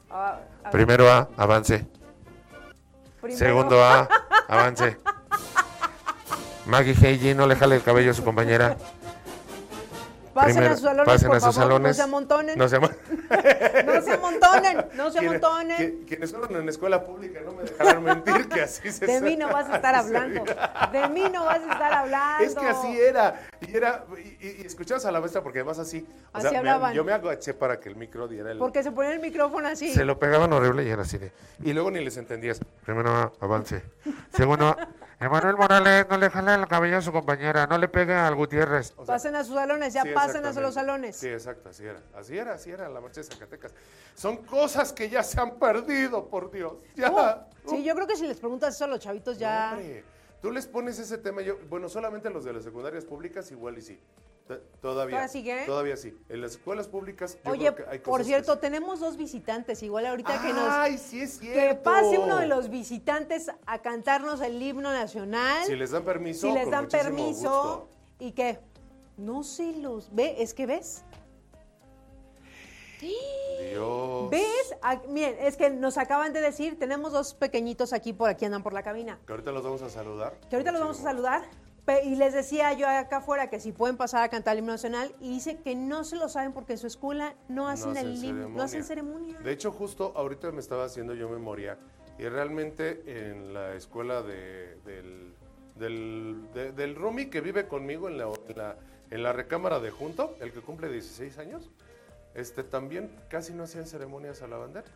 Ah, 0.09 0.39
a 0.63 0.69
Primero 0.71 1.09
A, 1.11 1.27
avance. 1.37 1.85
primero- 3.21 3.37
Segundo 3.45 3.83
A, 3.83 4.07
avance. 4.47 4.97
Maggie 6.65 6.93
Heiji, 6.99 7.33
no 7.33 7.45
le 7.47 7.55
jale 7.55 7.75
el 7.75 7.83
cabello 7.83 8.11
a 8.11 8.13
su 8.13 8.23
compañera. 8.23 8.77
Pasen 10.35 10.51
Primero, 10.55 10.73
a 10.73 10.75
sus 10.75 10.83
salones, 10.83 11.05
pasen 11.13 11.27
por 11.29 11.37
a 11.37 11.39
sus 11.39 11.55
favor, 11.55 11.69
salones. 11.69 11.87
no 11.87 11.93
se 11.95 12.01
amontonen. 12.03 12.57
No 12.57 12.67
se 12.67 12.77
No 13.85 14.01
se 14.01 14.11
amontonen, 14.11 14.85
no 14.95 15.09
se 15.09 15.19
amontonen. 15.19 15.77
qui- 16.01 16.05
Quienes 16.09 16.31
fueron 16.31 16.57
en 16.57 16.67
escuela 16.67 17.05
pública 17.05 17.39
no 17.45 17.53
me 17.53 17.63
dejarán 17.63 18.03
mentir 18.03 18.49
que 18.49 18.61
así 18.63 18.91
se 18.91 19.05
De 19.05 19.21
mí 19.21 19.37
no 19.37 19.47
vas 19.47 19.69
a 19.69 19.77
estar 19.77 19.95
hablando. 19.95 20.43
De 20.91 21.07
mí 21.07 21.23
no 21.31 21.45
vas 21.45 21.61
a 21.61 21.71
estar 21.71 21.93
hablando. 21.93 22.43
Es 22.43 22.53
que 22.53 22.65
así 22.65 22.99
era. 22.99 23.47
Y, 23.61 23.77
era, 23.77 24.03
y, 24.17 24.45
y- 24.45 24.61
y 24.63 24.65
escuchabas 24.65 25.05
a 25.05 25.11
la 25.13 25.21
maestra 25.21 25.41
porque 25.41 25.59
además 25.59 25.79
así. 25.79 26.05
o 26.33 26.37
Así 26.37 26.41
sea, 26.49 26.51
me- 26.51 26.57
hablaban. 26.57 26.93
yo 26.93 27.05
me 27.05 27.13
agaché 27.13 27.53
para 27.53 27.79
que 27.79 27.87
el 27.87 27.95
micro 27.95 28.27
diera 28.27 28.51
el. 28.51 28.57
Porque 28.57 28.83
se 28.83 28.91
ponía 28.91 29.13
el 29.13 29.19
micrófono 29.21 29.69
así. 29.69 29.93
Se 29.93 30.03
lo 30.03 30.19
pegaban 30.19 30.51
horrible 30.51 30.83
y 30.83 30.89
era 30.89 31.03
así 31.03 31.17
de. 31.17 31.31
Y 31.63 31.71
luego 31.71 31.91
ni 31.91 32.03
les 32.03 32.17
entendías. 32.17 32.59
Primero 32.85 33.31
avance. 33.39 33.83
Segundo 34.35 34.75
Emanuel 35.25 35.57
Morales, 35.57 36.05
no 36.07 36.17
le 36.17 36.29
jale 36.29 36.53
el 36.53 36.67
cabello 36.67 36.97
a 36.97 37.01
su 37.01 37.11
compañera, 37.11 37.65
no 37.65 37.79
le 37.79 37.87
pegue 37.87 38.13
al 38.13 38.35
Gutiérrez. 38.35 38.93
O 38.95 39.05
sea, 39.05 39.15
Pasen 39.15 39.35
a 39.35 39.43
sus 39.43 39.55
salones, 39.55 39.91
ya 39.91 40.03
Sí, 40.03 40.09
pasen 40.13 40.45
a 40.45 40.51
los 40.51 40.73
salones. 40.75 41.15
Sí, 41.15 41.27
exacto, 41.27 41.69
así 41.69 41.83
era. 41.83 41.99
Así 42.13 42.37
era, 42.37 42.53
así 42.53 42.69
era 42.69 42.87
la 42.89 43.01
marcha 43.01 43.21
de 43.21 43.23
Zacatecas. 43.23 43.73
Son 44.13 44.37
cosas 44.37 44.93
que 44.93 45.09
ya 45.09 45.23
se 45.23 45.41
han 45.41 45.55
perdido, 45.55 46.27
por 46.27 46.51
Dios. 46.51 46.73
Ya. 46.95 47.09
Uh, 47.65 47.69
sí, 47.71 47.83
yo 47.83 47.95
creo 47.95 48.05
que 48.05 48.15
si 48.15 48.27
les 48.27 48.37
preguntas 48.37 48.75
eso 48.75 48.85
a 48.85 48.87
los 48.87 48.99
chavitos 48.99 49.39
ya. 49.39 49.71
Hombre, 49.73 50.03
tú 50.43 50.51
les 50.51 50.67
pones 50.67 50.99
ese 50.99 51.17
tema, 51.17 51.41
yo, 51.41 51.57
bueno, 51.69 51.89
solamente 51.89 52.29
los 52.29 52.45
de 52.45 52.53
las 52.53 52.63
secundarias 52.63 53.03
públicas 53.03 53.49
igual 53.49 53.79
y 53.79 53.81
sí. 53.81 53.99
Todavía. 54.47 54.69
¿Todavía 54.79 55.27
sigue? 55.27 55.63
Todavía 55.65 55.97
sí. 55.97 56.15
En 56.29 56.41
las 56.41 56.51
escuelas 56.51 56.87
públicas 56.87 57.37
yo 57.43 57.51
Oye, 57.51 57.73
creo 57.73 57.75
que 57.75 57.91
hay 57.91 57.97
por 57.99 58.13
cosas 58.13 58.27
cierto, 58.27 58.51
que 58.53 58.57
sí. 58.57 58.61
tenemos 58.61 58.99
dos 58.99 59.17
visitantes, 59.17 59.81
igual 59.81 60.05
ahorita 60.05 60.39
que 60.39 60.53
nos 60.53 60.69
Ay, 60.69 60.97
sí 60.99 61.21
es 61.21 61.39
cierto. 61.39 61.59
que 61.59 61.75
pase 61.83 62.19
uno 62.19 62.37
de 62.37 62.45
los 62.45 62.69
visitantes 62.69 63.49
a 63.65 63.81
cantarnos 63.81 64.41
el 64.41 64.61
himno 64.61 64.91
nacional. 64.91 65.65
Si 65.65 65.75
les 65.75 65.89
dan 65.89 66.03
permiso, 66.03 66.47
si 66.47 66.53
les 66.53 66.69
dan 66.69 66.87
permiso 66.87 67.49
gusto. 67.49 67.89
y 68.19 68.33
que 68.33 68.59
no 69.17 69.43
se 69.43 69.73
los 69.77 70.13
ve, 70.13 70.35
es 70.37 70.53
que 70.53 70.67
ves. 70.67 71.03
Dios. 73.01 74.29
¿Ves? 74.29 74.75
Ah, 74.81 75.01
miren, 75.09 75.35
es 75.39 75.57
que 75.57 75.69
nos 75.69 75.97
acaban 75.97 76.33
de 76.33 76.41
decir, 76.41 76.77
tenemos 76.79 77.11
dos 77.11 77.33
pequeñitos 77.33 77.93
aquí 77.93 78.13
por 78.13 78.29
aquí 78.29 78.45
andan 78.45 78.63
por 78.63 78.73
la 78.73 78.83
cabina. 78.83 79.19
Que 79.25 79.33
ahorita 79.33 79.51
los 79.51 79.63
vamos 79.63 79.81
a 79.81 79.89
saludar. 79.89 80.33
Que 80.49 80.55
ahorita 80.55 80.71
los 80.71 80.81
vamos 80.81 80.99
a 80.99 81.03
saludar. 81.03 81.43
Y 82.03 82.15
les 82.15 82.33
decía 82.33 82.73
yo 82.73 82.87
acá 82.89 83.17
afuera 83.17 83.49
que 83.49 83.59
si 83.59 83.71
pueden 83.71 83.95
pasar 83.95 84.23
a 84.23 84.29
cantar 84.29 84.53
el 84.53 84.59
himno 84.59 84.71
nacional. 84.73 85.13
Y 85.19 85.29
dice 85.29 85.57
que 85.61 85.75
no 85.75 86.03
se 86.03 86.15
lo 86.15 86.29
saben 86.29 86.51
porque 86.51 86.73
en 86.73 86.79
su 86.79 86.87
escuela 86.87 87.35
no 87.47 87.67
hacen 87.67 87.95
el 87.97 88.15
himno, 88.23 88.49
no 88.49 88.63
hacen 88.63 88.83
ceremonia. 88.83 89.37
De 89.39 89.51
hecho, 89.51 89.71
justo 89.71 90.11
ahorita 90.15 90.51
me 90.51 90.59
estaba 90.61 90.85
haciendo 90.85 91.13
yo 91.13 91.29
memoria 91.29 91.77
y 92.17 92.23
realmente 92.27 93.03
en 93.29 93.53
la 93.53 93.75
escuela 93.75 94.21
de- 94.23 94.75
del, 94.85 95.33
del, 95.75 96.47
de- 96.53 96.71
del 96.71 96.95
Rumi 96.95 97.27
que 97.29 97.41
vive 97.41 97.67
conmigo 97.67 98.07
en 98.09 98.17
la, 98.17 98.25
en, 98.47 98.57
la, 98.57 98.77
en 99.11 99.23
la 99.23 99.33
recámara 99.33 99.79
de 99.79 99.91
junto, 99.91 100.35
el 100.39 100.51
que 100.53 100.61
cumple 100.61 100.89
16 100.91 101.37
años, 101.37 101.69
este 102.33 102.63
también 102.63 103.11
casi 103.29 103.53
no 103.53 103.63
hacían 103.63 103.85
ceremonias 103.85 104.41
a 104.41 104.47
la 104.47 104.57
bandera, 104.57 104.87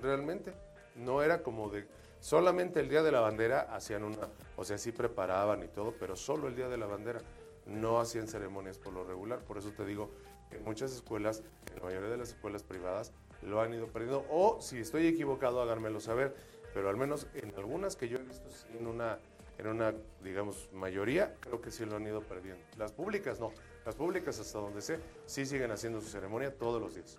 realmente. 0.00 0.52
No 0.96 1.22
era 1.22 1.42
como 1.42 1.68
de, 1.70 1.86
Solamente 2.20 2.80
el 2.80 2.88
día 2.88 3.02
de 3.02 3.12
la 3.12 3.20
bandera 3.20 3.62
hacían 3.74 4.04
una, 4.04 4.28
o 4.56 4.64
sea, 4.64 4.76
sí 4.78 4.92
preparaban 4.92 5.62
y 5.62 5.68
todo, 5.68 5.94
pero 5.98 6.16
solo 6.16 6.48
el 6.48 6.54
día 6.54 6.68
de 6.68 6.76
la 6.76 6.86
bandera 6.86 7.20
no 7.66 7.98
hacían 7.98 8.28
ceremonias 8.28 8.78
por 8.78 8.92
lo 8.92 9.04
regular. 9.04 9.40
Por 9.40 9.56
eso 9.56 9.70
te 9.70 9.86
digo, 9.86 10.10
en 10.50 10.62
muchas 10.64 10.92
escuelas, 10.92 11.42
en 11.70 11.76
la 11.76 11.84
mayoría 11.84 12.10
de 12.10 12.18
las 12.18 12.30
escuelas 12.30 12.62
privadas, 12.62 13.12
lo 13.42 13.60
han 13.60 13.72
ido 13.72 13.86
perdiendo. 13.86 14.26
O 14.30 14.60
si 14.60 14.78
estoy 14.78 15.06
equivocado, 15.06 15.62
háganmelo 15.62 16.00
saber. 16.00 16.34
Pero 16.74 16.88
al 16.88 16.96
menos 16.96 17.26
en 17.34 17.54
algunas 17.56 17.96
que 17.96 18.08
yo 18.08 18.18
he 18.18 18.22
visto, 18.22 18.48
en 18.78 18.86
una, 18.86 19.18
en 19.58 19.66
una, 19.66 19.94
digamos, 20.22 20.68
mayoría, 20.72 21.34
creo 21.40 21.60
que 21.60 21.70
sí 21.70 21.84
lo 21.84 21.96
han 21.96 22.06
ido 22.06 22.20
perdiendo. 22.20 22.62
Las 22.76 22.92
públicas 22.92 23.40
no. 23.40 23.52
Las 23.84 23.96
públicas, 23.96 24.38
hasta 24.38 24.58
donde 24.58 24.82
sé, 24.82 25.00
sí 25.26 25.46
siguen 25.46 25.70
haciendo 25.70 26.00
su 26.00 26.08
ceremonia 26.08 26.54
todos 26.54 26.80
los 26.80 26.94
días. 26.94 27.16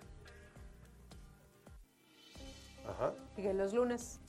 Ajá. 2.86 3.14
Y 3.36 3.42
que 3.42 3.52
los 3.52 3.74
lunes. 3.74 4.20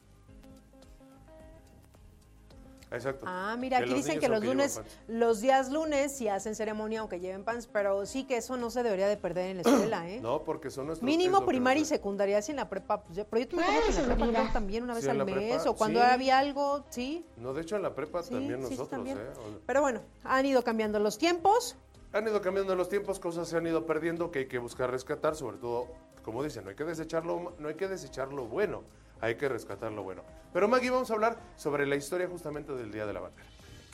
Exacto. 2.93 3.25
Ah, 3.27 3.55
mira, 3.57 3.79
aquí 3.79 3.93
dicen 3.93 4.19
que 4.19 4.29
los 4.29 4.43
lunes, 4.43 4.81
los 5.07 5.41
días 5.41 5.71
lunes 5.71 6.15
sí 6.15 6.27
hacen 6.27 6.55
ceremonia 6.55 6.99
aunque 6.99 7.19
lleven 7.19 7.43
pants, 7.43 7.67
pero 7.67 8.05
sí 8.05 8.25
que 8.25 8.37
eso 8.37 8.55
no 8.55 8.69
se 8.69 8.83
debería 8.83 9.07
de 9.07 9.17
perder 9.17 9.49
en 9.49 9.57
la 9.57 9.61
escuela, 9.63 10.09
¿eh? 10.09 10.19
No, 10.21 10.43
porque 10.43 10.69
son 10.69 10.87
nuestros... 10.87 11.05
Mínimo 11.05 11.45
primaria 11.45 11.81
y 11.81 11.85
secundaria, 11.85 12.41
si 12.41 12.51
en 12.51 12.57
la 12.57 12.69
prepa, 12.69 13.03
pues, 13.03 13.25
pero 13.29 13.41
yo 13.41 13.47
te 13.47 13.55
me 13.55 13.63
acuerdo 13.63 13.81
que 13.81 13.99
en 13.99 14.09
la 14.09 14.15
prepa 14.15 14.53
también 14.53 14.83
una 14.83 14.93
vez 14.93 15.07
al 15.07 15.25
mes, 15.25 15.65
o 15.65 15.75
cuando 15.75 16.01
había 16.01 16.37
algo, 16.37 16.85
sí. 16.89 17.25
No, 17.37 17.53
de 17.53 17.61
hecho 17.61 17.75
en 17.75 17.81
la 17.81 17.95
prepa 17.95 18.21
también 18.21 18.61
nosotros, 18.61 19.07
¿eh? 19.07 19.17
Pero 19.65 19.81
bueno, 19.81 20.01
han 20.23 20.45
ido 20.45 20.63
cambiando 20.63 20.99
los 20.99 21.17
tiempos. 21.17 21.75
Han 22.11 22.27
ido 22.27 22.41
cambiando 22.41 22.75
los 22.75 22.89
tiempos, 22.89 23.19
cosas 23.19 23.47
se 23.47 23.57
han 23.57 23.65
ido 23.65 23.87
perdiendo 23.87 24.29
que 24.29 24.39
hay 24.39 24.47
que 24.47 24.59
buscar 24.59 24.91
rescatar, 24.91 25.35
sobre 25.35 25.57
todo, 25.57 25.87
como 26.23 26.43
dicen, 26.43 26.63
no 26.63 26.69
hay 26.69 26.75
que 26.75 26.83
desecharlo, 26.83 27.55
no 27.57 27.67
hay 27.67 27.73
que 27.73 27.87
desechar 27.87 28.31
lo 28.31 28.45
bueno 28.45 28.83
hay 29.23 29.35
que 29.35 29.47
rescatar 29.47 29.89
lo 29.93 30.03
bueno. 30.03 30.21
Pero 30.51 30.67
Maggie, 30.67 30.89
vamos 30.89 31.09
a 31.09 31.13
hablar 31.13 31.37
sobre 31.55 31.87
la 31.87 31.95
historia 31.95 32.27
justamente 32.27 32.73
del 32.73 32.91
Día 32.91 33.05
de 33.05 33.13
la 33.13 33.21
Bandera. 33.21 33.47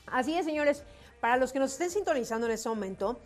Así 0.08 0.36
es, 0.36 0.44
señores. 0.44 0.84
Para 1.22 1.38
los 1.38 1.54
que 1.54 1.60
nos 1.60 1.72
estén 1.72 1.92
sintonizando 1.92 2.48
en 2.48 2.54
este 2.54 2.68
momento, 2.68 3.20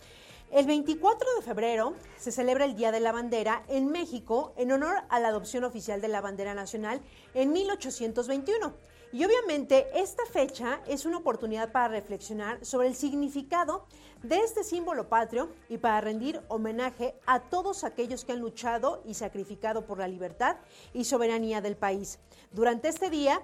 el 0.52 0.66
24 0.66 1.26
de 1.38 1.42
febrero 1.44 1.94
se 2.18 2.34
celebra 2.34 2.66
el 2.66 2.76
Día 2.76 2.92
de 2.92 3.00
la 3.00 3.14
Bandera 3.14 3.64
en 3.70 3.88
México 3.90 4.54
en 4.58 4.74
honor 4.74 4.98
a 5.08 5.22
la 5.22 5.30
adopción 5.30 5.64
oficial 5.64 6.02
de 6.02 6.10
la 6.10 6.20
bandera 6.20 6.54
nacional 6.54 7.00
en 7.36 7.54
1821. 7.54 8.74
Y 9.14 9.24
obviamente 9.24 9.88
esta 9.94 10.26
fecha 10.26 10.82
es 10.88 11.06
una 11.06 11.20
oportunidad 11.20 11.72
para 11.72 11.88
reflexionar 11.88 12.66
sobre 12.66 12.90
el 12.90 12.96
significado 12.96 13.86
de 14.24 14.38
este 14.38 14.64
símbolo 14.64 15.10
patrio 15.10 15.50
y 15.70 15.78
para 15.78 16.02
rendir 16.02 16.42
homenaje 16.48 17.16
a 17.26 17.42
todos 17.42 17.84
aquellos 17.84 18.26
que 18.26 18.32
han 18.32 18.40
luchado 18.40 19.04
y 19.06 19.14
sacrificado 19.14 19.86
por 19.86 20.00
la 20.00 20.08
libertad 20.08 20.58
y 20.94 21.04
soberanía 21.04 21.62
del 21.62 21.76
país. 21.76 22.20
Durante 22.52 22.88
este 22.88 23.10
día, 23.10 23.42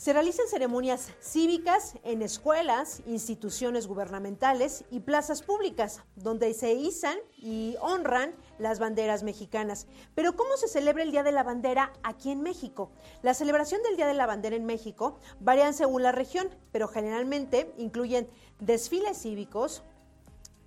se 0.00 0.14
realizan 0.14 0.48
ceremonias 0.48 1.10
cívicas 1.20 1.92
en 2.04 2.22
escuelas, 2.22 3.02
instituciones 3.06 3.86
gubernamentales 3.86 4.84
y 4.90 5.00
plazas 5.00 5.42
públicas, 5.42 6.00
donde 6.16 6.54
se 6.54 6.72
izan 6.72 7.18
y 7.36 7.76
honran 7.82 8.34
las 8.58 8.78
banderas 8.78 9.22
mexicanas. 9.22 9.86
Pero 10.14 10.36
¿cómo 10.36 10.56
se 10.56 10.68
celebra 10.68 11.02
el 11.02 11.10
Día 11.10 11.22
de 11.22 11.32
la 11.32 11.42
Bandera 11.42 11.92
aquí 12.02 12.30
en 12.30 12.40
México? 12.40 12.90
La 13.20 13.34
celebración 13.34 13.82
del 13.82 13.96
Día 13.96 14.06
de 14.06 14.14
la 14.14 14.24
Bandera 14.24 14.56
en 14.56 14.64
México 14.64 15.18
varían 15.38 15.74
según 15.74 16.02
la 16.02 16.12
región, 16.12 16.48
pero 16.72 16.88
generalmente 16.88 17.70
incluyen 17.76 18.26
desfiles 18.58 19.20
cívicos, 19.20 19.82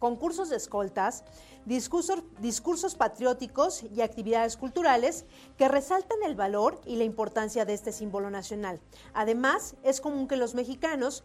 concursos 0.04 0.50
de 0.50 0.58
escoltas, 0.58 1.24
discursos, 1.64 2.24
discursos 2.40 2.96
patrióticos 2.96 3.84
y 3.84 4.02
actividades 4.02 4.58
culturales 4.58 5.24
que 5.58 5.70
resaltan 5.70 6.18
el 6.26 6.36
valor 6.36 6.82
y 6.86 6.98
la 6.98 7.06
importancia 7.06 7.64
de 7.64 7.74
este 7.74 7.94
símbolo 7.94 8.30
nacional. 8.30 8.82
Además, 9.14 9.78
es 9.82 10.02
común 10.02 10.28
que 10.28 10.36
los 10.36 10.56
mexicanos 10.56 11.24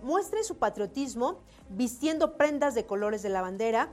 muestren 0.00 0.44
su 0.44 0.58
patriotismo 0.58 1.40
vistiendo 1.70 2.36
prendas 2.36 2.76
de 2.76 2.86
colores 2.86 3.24
de 3.24 3.30
la 3.30 3.42
bandera, 3.42 3.90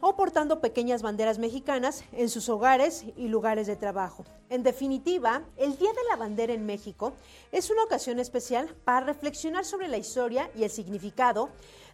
o 0.00 0.14
portando 0.14 0.60
pequeñas 0.60 1.02
banderas 1.02 1.40
mexicanas 1.40 2.04
en 2.12 2.28
sus 2.28 2.48
hogares 2.48 3.04
y 3.16 3.26
lugares 3.26 3.66
de 3.66 3.74
trabajo. 3.74 4.24
En 4.48 4.62
definitiva, 4.62 5.42
el 5.56 5.76
Día 5.76 5.90
de 5.90 6.08
la 6.08 6.16
Bandera 6.16 6.52
en 6.52 6.64
México 6.64 7.14
es 7.50 7.68
una 7.70 7.82
ocasión 7.82 8.20
especial 8.20 8.68
para 8.84 9.06
reflexionar 9.06 9.64
sobre 9.64 9.88
la 9.88 9.96
historia 9.96 10.50
y 10.54 10.62
el 10.62 10.70
significado 10.70 11.48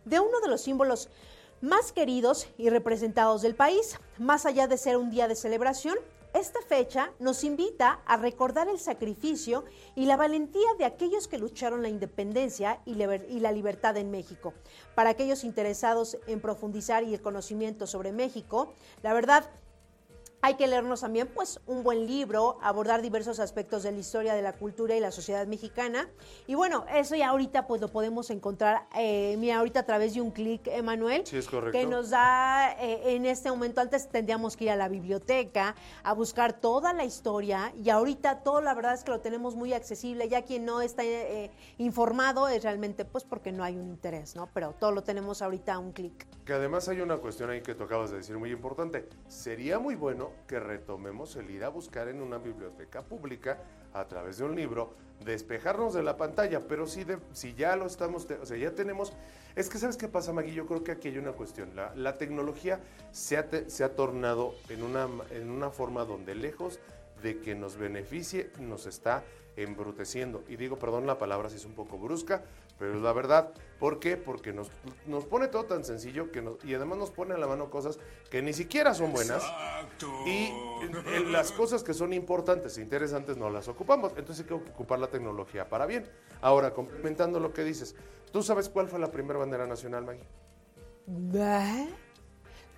de 0.05 0.21
uno 0.21 0.41
de 0.41 0.49
los 0.49 0.61
símbolos 0.61 1.09
más 1.65 1.93
queridos 1.93 2.47
y 2.59 2.69
representados 2.69 3.41
del 3.41 3.55
país. 3.55 3.99
Más 4.19 4.45
allá 4.45 4.69
de 4.69 4.77
ser 4.77 4.99
un 4.99 5.11
día 5.11 5.29
de 5.29 5.35
celebración, 5.35 5.97
esta 6.35 6.61
fecha 6.61 7.13
nos 7.21 7.43
invita 7.43 8.01
a 8.07 8.17
recordar 8.17 8.69
el 8.69 8.79
sacrificio 8.79 9.65
y 9.95 10.05
la 10.05 10.17
valentía 10.17 10.69
de 10.79 10.85
aquellos 10.85 11.27
que 11.27 11.39
lucharon 11.39 11.81
la 11.81 11.89
independencia 11.89 12.81
y, 12.85 12.95
la 12.95 13.53
libertad 13.53 13.97
en 13.97 14.11
México. 14.11 14.53
Para 14.95 15.11
aquellos 15.11 15.43
interesados 15.43 16.19
en 16.27 16.41
profundizar 16.41 17.03
y 17.03 17.15
el 17.15 17.23
conocimiento 17.23 17.87
sobre 17.87 18.13
México, 18.13 18.75
la 19.03 19.15
verdad, 19.15 19.49
hay 20.45 20.57
que 20.57 20.67
leernos 20.67 21.01
también 21.01 21.27
pues 21.27 21.59
un 21.67 21.83
buen 21.83 22.07
libro, 22.07 22.59
abordar 22.61 23.01
diversos 23.01 23.41
aspectos 23.41 23.83
de 23.83 23.93
la 23.93 23.99
historia 23.99 24.35
de 24.35 24.43
la 24.43 24.53
cultura 24.53 24.95
y 24.95 25.01
la 25.01 25.11
sociedad 25.11 25.47
mexicana. 25.47 26.07
Y 26.47 26.55
bueno, 26.55 26.85
eso 26.95 27.17
ya 27.17 27.31
ahorita 27.31 27.67
pues 27.67 27.81
lo 27.81 27.89
podemos 27.89 28.29
encontrar, 28.29 28.87
eh, 28.95 29.37
mira, 29.39 29.57
ahorita 29.57 29.81
a 29.81 29.87
través 29.87 30.13
de 30.13 30.21
un 30.21 30.31
clic, 30.31 30.67
Emanuel, 30.67 31.27
sí, 31.27 31.39
es 31.39 31.49
correcto. 31.49 31.79
que 31.79 31.87
nos 31.87 32.11
da 32.11 32.73
eh, 32.73 33.15
en 33.15 33.25
este 33.25 33.51
momento, 33.51 33.81
antes 33.81 34.07
tendríamos 34.11 34.55
que 34.55 34.65
ir 34.65 34.71
a 34.71 34.77
la 34.77 34.89
biblioteca 34.89 35.77
a 36.03 36.13
buscar 36.13 36.53
toda 36.53 36.93
la 36.93 37.07
historia 37.07 37.73
y 37.83 37.89
ahorita 37.89 38.41
todo 38.41 38.61
la 38.61 38.75
verdad 38.75 38.93
es 38.93 39.03
que 39.03 39.13
lo 39.13 39.21
tenemos 39.21 39.57
muy 39.57 39.73
accesible, 39.73 40.29
ya 40.29 40.43
quien 40.43 40.67
no 40.67 40.83
está 40.83 41.05
eh, 41.05 41.53
informado 41.79 42.49
es 42.49 42.63
realmente 42.63 43.07
pues 43.07 43.25
porque 43.25 43.51
no 43.51 43.65
hay 43.65 43.79
un 43.79 43.89
interés, 43.89 44.37
¿no? 44.37 44.51
Pero 44.53 44.75
todo 44.79 44.93
lo 44.93 45.05
tenemos 45.05 45.41
ahorita 45.41 45.73
a 45.73 45.79
un 45.79 45.93
clic. 45.93 46.27
Que 46.45 46.53
además 46.53 46.87
hay 46.91 47.01
una 47.01 47.17
cuestión 47.17 47.49
ahí 47.49 47.63
que 47.63 47.75
tú 47.75 47.85
acabas 47.85 48.11
de 48.11 48.19
decir 48.19 48.37
muy 48.37 48.51
importante. 48.51 49.09
Sería 49.27 49.79
muy 49.79 49.95
bueno 49.95 50.34
que 50.47 50.61
retomemos 50.61 51.37
el 51.37 51.51
ir 51.51 51.65
a 51.65 51.69
buscar 51.69 52.09
en 52.09 52.21
una 52.21 52.39
biblioteca 52.39 53.03
pública 53.03 53.59
a 53.93 54.07
través 54.07 54.39
de 54.39 54.45
un 54.45 54.57
libro, 54.57 54.95
despejarnos 55.25 55.95
de 55.95 56.03
la 56.03 56.17
pantalla, 56.17 56.61
pero 56.61 56.87
si, 56.87 57.05
de, 57.05 57.19
si 57.33 57.55
ya 57.55 57.77
lo 57.77 57.87
estamos, 57.87 58.27
o 58.31 58.47
sea, 58.47 58.57
ya 58.57 58.73
tenemos, 58.73 59.13
es 59.55 59.69
que 59.69 59.79
sabes 59.79 59.97
qué 59.97 60.09
pasa, 60.09 60.33
Magui, 60.33 60.53
yo 60.53 60.67
creo 60.67 60.83
que 60.83 60.93
aquí 60.93 61.09
hay 61.09 61.19
una 61.19 61.33
cuestión, 61.33 61.71
la, 61.75 62.19
tecnología 62.19 62.81
se 63.13 63.37
ha, 63.37 63.49
se 63.69 63.85
ha 63.85 63.95
tornado 63.95 64.55
en 64.69 64.83
una, 64.83 65.09
en 65.31 65.51
una 65.51 65.71
forma 65.71 66.05
donde 66.05 66.35
lejos 66.35 66.81
de 67.23 67.41
que 67.41 67.55
nos 67.55 67.77
beneficie, 67.77 68.51
nos 68.59 68.87
está 68.87 69.25
embruteciendo. 69.57 70.43
Y 70.49 70.57
digo, 70.57 70.79
perdón 70.79 71.07
la 71.07 71.19
palabra 71.19 71.49
si 71.49 71.57
es 71.57 71.65
un 71.65 71.75
poco 71.75 71.99
brusca, 71.99 72.43
pero 72.79 72.95
es 72.95 73.03
la 73.03 73.13
verdad. 73.13 73.53
¿Por 73.79 74.01
qué? 74.01 74.17
Porque 74.17 74.53
nos, 74.53 74.71
nos 75.07 75.25
pone 75.25 75.49
todo 75.49 75.65
tan 75.65 75.85
sencillo 75.85 76.31
que 76.31 76.43
y 76.65 76.75
además 76.75 76.99
nos 76.99 77.11
pone 77.11 77.35
a 77.35 77.39
la 77.39 77.47
mano 77.47 77.71
cosas 77.71 77.99
que 78.31 78.41
ni 78.41 78.53
siquiera 78.53 78.95
son 78.95 79.13
buenas. 79.13 79.43
Y 80.27 80.51
las 81.31 81.53
cosas 81.53 81.83
que 81.85 81.95
son 81.95 82.13
importantes 82.13 82.79
e 82.79 82.83
interesantes 82.83 83.37
no 83.37 83.51
las 83.51 83.69
ocupamos. 83.69 84.13
Entonces 84.17 84.45
hay 84.45 84.49
que 84.49 84.55
ocupar 84.55 84.99
la 84.99 85.09
tecnología 85.09 85.69
para 85.69 85.87
bien. 85.87 86.09
Ahora, 86.41 86.73
complementando 86.73 87.41
lo 87.41 87.53
que 87.53 87.65
dices, 87.65 87.95
¿tú 88.33 88.43
sabes 88.43 88.69
cuál 88.69 88.89
fue 88.89 88.99
la 88.99 89.11
primera 89.11 89.39
bandera 89.39 89.67
nacional, 89.67 90.05
Maggie? 90.05 90.27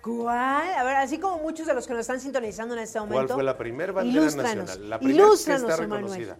¿Cuál? 0.01 0.73
A 0.73 0.83
ver, 0.83 0.95
así 0.97 1.19
como 1.19 1.39
muchos 1.39 1.67
de 1.67 1.73
los 1.73 1.87
que 1.87 1.93
nos 1.93 2.01
están 2.01 2.19
sintonizando 2.19 2.75
en 2.75 2.81
este 2.81 2.99
momento. 2.99 3.15
¿Cuál 3.15 3.29
fue 3.29 3.43
la 3.43 3.57
primera 3.57 3.91
bandera 3.93 4.25
nacional? 4.25 4.89
La 4.89 4.99
primera 4.99 5.25
que 5.29 5.53
está 5.53 5.75
reconocida. 5.75 6.37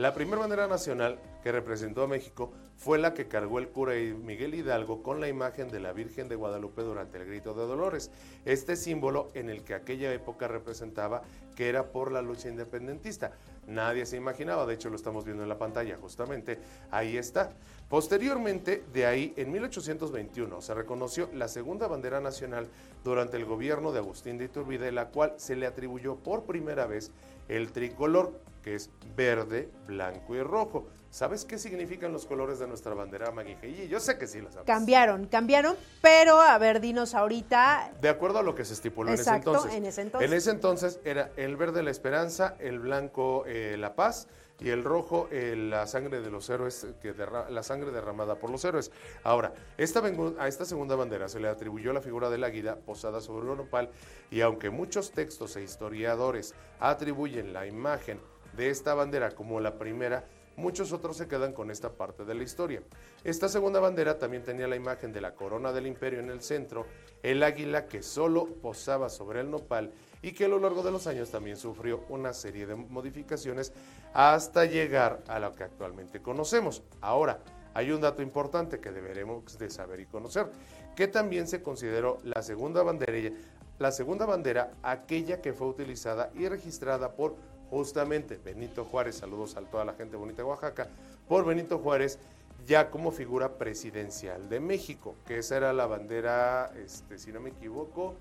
La 0.00 0.14
primera 0.14 0.38
bandera 0.38 0.66
nacional 0.66 1.18
que 1.42 1.52
representó 1.52 2.02
a 2.02 2.08
México 2.08 2.50
fue 2.78 2.96
la 2.96 3.12
que 3.12 3.28
cargó 3.28 3.58
el 3.58 3.68
cura 3.68 3.92
Miguel 3.92 4.54
Hidalgo 4.54 5.02
con 5.02 5.20
la 5.20 5.28
imagen 5.28 5.68
de 5.68 5.78
la 5.78 5.92
Virgen 5.92 6.26
de 6.26 6.36
Guadalupe 6.36 6.80
durante 6.80 7.18
el 7.18 7.26
Grito 7.26 7.52
de 7.52 7.66
Dolores. 7.66 8.10
Este 8.46 8.76
símbolo 8.76 9.28
en 9.34 9.50
el 9.50 9.62
que 9.62 9.74
aquella 9.74 10.10
época 10.14 10.48
representaba 10.48 11.20
que 11.54 11.68
era 11.68 11.92
por 11.92 12.12
la 12.12 12.22
lucha 12.22 12.48
independentista. 12.48 13.32
Nadie 13.66 14.06
se 14.06 14.16
imaginaba, 14.16 14.64
de 14.64 14.72
hecho 14.72 14.88
lo 14.88 14.96
estamos 14.96 15.26
viendo 15.26 15.42
en 15.42 15.50
la 15.50 15.58
pantalla, 15.58 15.98
justamente 15.98 16.58
ahí 16.90 17.18
está. 17.18 17.52
Posteriormente, 17.90 18.82
de 18.94 19.04
ahí, 19.04 19.34
en 19.36 19.52
1821, 19.52 20.62
se 20.62 20.72
reconoció 20.72 21.28
la 21.34 21.46
segunda 21.46 21.88
bandera 21.88 22.22
nacional 22.22 22.68
durante 23.04 23.36
el 23.36 23.44
gobierno 23.44 23.92
de 23.92 23.98
Agustín 23.98 24.38
de 24.38 24.46
Iturbide, 24.46 24.92
la 24.92 25.08
cual 25.08 25.34
se 25.36 25.56
le 25.56 25.66
atribuyó 25.66 26.16
por 26.16 26.44
primera 26.44 26.86
vez 26.86 27.12
el 27.48 27.72
tricolor, 27.72 28.32
que 28.62 28.74
es 28.74 28.90
verde, 29.16 29.70
blanco 29.86 30.34
y 30.34 30.42
rojo. 30.42 30.88
¿Sabes 31.10 31.44
qué 31.44 31.58
significan 31.58 32.12
los 32.12 32.24
colores 32.24 32.60
de 32.60 32.68
nuestra 32.68 32.94
bandera, 32.94 33.32
Maggie? 33.32 33.88
Yo 33.88 33.98
sé 33.98 34.16
que 34.16 34.28
sí 34.28 34.40
lo 34.40 34.50
sabes. 34.52 34.66
Cambiaron, 34.66 35.26
cambiaron, 35.26 35.74
pero 36.00 36.40
a 36.40 36.56
ver, 36.58 36.80
dinos 36.80 37.14
ahorita. 37.14 37.94
De 38.00 38.08
acuerdo 38.08 38.38
a 38.38 38.42
lo 38.42 38.54
que 38.54 38.64
se 38.64 38.74
estipuló 38.74 39.10
en 39.10 39.18
ese 39.18 39.30
entonces. 39.30 39.74
En 39.74 39.84
ese 39.84 40.02
entonces. 40.02 40.30
En 40.30 40.36
ese 40.36 40.50
entonces 40.50 41.00
era 41.04 41.32
el 41.36 41.56
verde 41.56 41.82
la 41.82 41.90
esperanza, 41.90 42.54
el 42.60 42.78
blanco 42.78 43.44
eh, 43.46 43.76
la 43.76 43.96
paz 43.96 44.28
y 44.60 44.68
el 44.68 44.84
rojo 44.84 45.28
eh, 45.32 45.56
la 45.56 45.86
sangre 45.86 46.20
de 46.20 46.30
los 46.30 46.48
héroes, 46.50 46.86
que 47.00 47.14
la 47.14 47.62
sangre 47.62 47.90
derramada 47.90 48.36
por 48.36 48.50
los 48.50 48.64
héroes. 48.64 48.92
Ahora, 49.24 49.52
esta 49.78 50.00
a 50.38 50.48
esta 50.48 50.64
segunda 50.64 50.94
bandera 50.94 51.28
se 51.28 51.40
le 51.40 51.48
atribuyó 51.48 51.92
la 51.92 52.02
figura 52.02 52.30
del 52.30 52.44
águila 52.44 52.76
posada 52.76 53.20
sobre 53.20 53.48
un 53.48 53.56
nopal 53.56 53.90
y 54.30 54.42
aunque 54.42 54.70
muchos 54.70 55.12
textos 55.12 55.56
e 55.56 55.62
historiadores 55.62 56.54
atribuyen 56.78 57.52
la 57.52 57.66
imagen 57.66 58.20
de 58.56 58.70
esta 58.70 58.94
bandera 58.94 59.30
como 59.30 59.60
la 59.60 59.78
primera, 59.78 60.24
Muchos 60.60 60.92
otros 60.92 61.16
se 61.16 61.26
quedan 61.26 61.54
con 61.54 61.70
esta 61.70 61.94
parte 61.94 62.26
de 62.26 62.34
la 62.34 62.42
historia. 62.42 62.82
Esta 63.24 63.48
segunda 63.48 63.80
bandera 63.80 64.18
también 64.18 64.42
tenía 64.42 64.68
la 64.68 64.76
imagen 64.76 65.10
de 65.10 65.22
la 65.22 65.34
corona 65.34 65.72
del 65.72 65.86
imperio 65.86 66.20
en 66.20 66.28
el 66.28 66.42
centro, 66.42 66.86
el 67.22 67.42
águila 67.42 67.86
que 67.86 68.02
solo 68.02 68.46
posaba 68.46 69.08
sobre 69.08 69.40
el 69.40 69.50
nopal 69.50 69.90
y 70.20 70.32
que 70.32 70.44
a 70.44 70.48
lo 70.48 70.58
largo 70.58 70.82
de 70.82 70.90
los 70.90 71.06
años 71.06 71.30
también 71.30 71.56
sufrió 71.56 72.04
una 72.10 72.34
serie 72.34 72.66
de 72.66 72.74
modificaciones 72.74 73.72
hasta 74.12 74.66
llegar 74.66 75.22
a 75.28 75.38
lo 75.38 75.54
que 75.54 75.64
actualmente 75.64 76.20
conocemos. 76.20 76.82
Ahora, 77.00 77.38
hay 77.72 77.90
un 77.92 78.02
dato 78.02 78.20
importante 78.20 78.80
que 78.80 78.92
deberemos 78.92 79.56
de 79.56 79.70
saber 79.70 80.00
y 80.00 80.06
conocer, 80.06 80.50
que 80.94 81.08
también 81.08 81.46
se 81.46 81.62
consideró 81.62 82.18
la 82.22 82.42
segunda 82.42 82.82
bandera, 82.82 83.34
la 83.78 83.92
segunda 83.92 84.26
bandera 84.26 84.72
aquella 84.82 85.40
que 85.40 85.54
fue 85.54 85.68
utilizada 85.68 86.30
y 86.34 86.48
registrada 86.48 87.12
por 87.12 87.36
justamente 87.70 88.36
Benito 88.36 88.84
Juárez, 88.84 89.16
saludos 89.16 89.56
a 89.56 89.60
toda 89.62 89.84
la 89.84 89.94
gente 89.94 90.16
bonita 90.16 90.42
de 90.42 90.48
Oaxaca, 90.48 90.88
por 91.28 91.44
Benito 91.44 91.78
Juárez 91.78 92.18
ya 92.66 92.90
como 92.90 93.10
figura 93.10 93.56
presidencial 93.56 94.48
de 94.48 94.60
México, 94.60 95.14
que 95.26 95.38
esa 95.38 95.56
era 95.56 95.72
la 95.72 95.86
bandera, 95.86 96.72
este, 96.76 97.18
si 97.18 97.32
no 97.32 97.40
me 97.40 97.50
equivoco, 97.50 98.16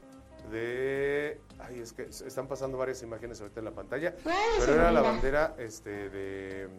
de... 0.50 1.42
Ay, 1.60 1.80
es 1.80 1.92
que 1.92 2.04
están 2.04 2.48
pasando 2.48 2.78
varias 2.78 3.04
imágenes 3.04 3.42
ahorita 3.42 3.60
en 3.60 3.66
la 3.66 3.72
pantalla, 3.72 4.16
pero 4.60 4.74
era 4.74 4.92
la 4.92 5.02
bandera 5.02 5.56
este, 5.58 6.10
de... 6.10 6.70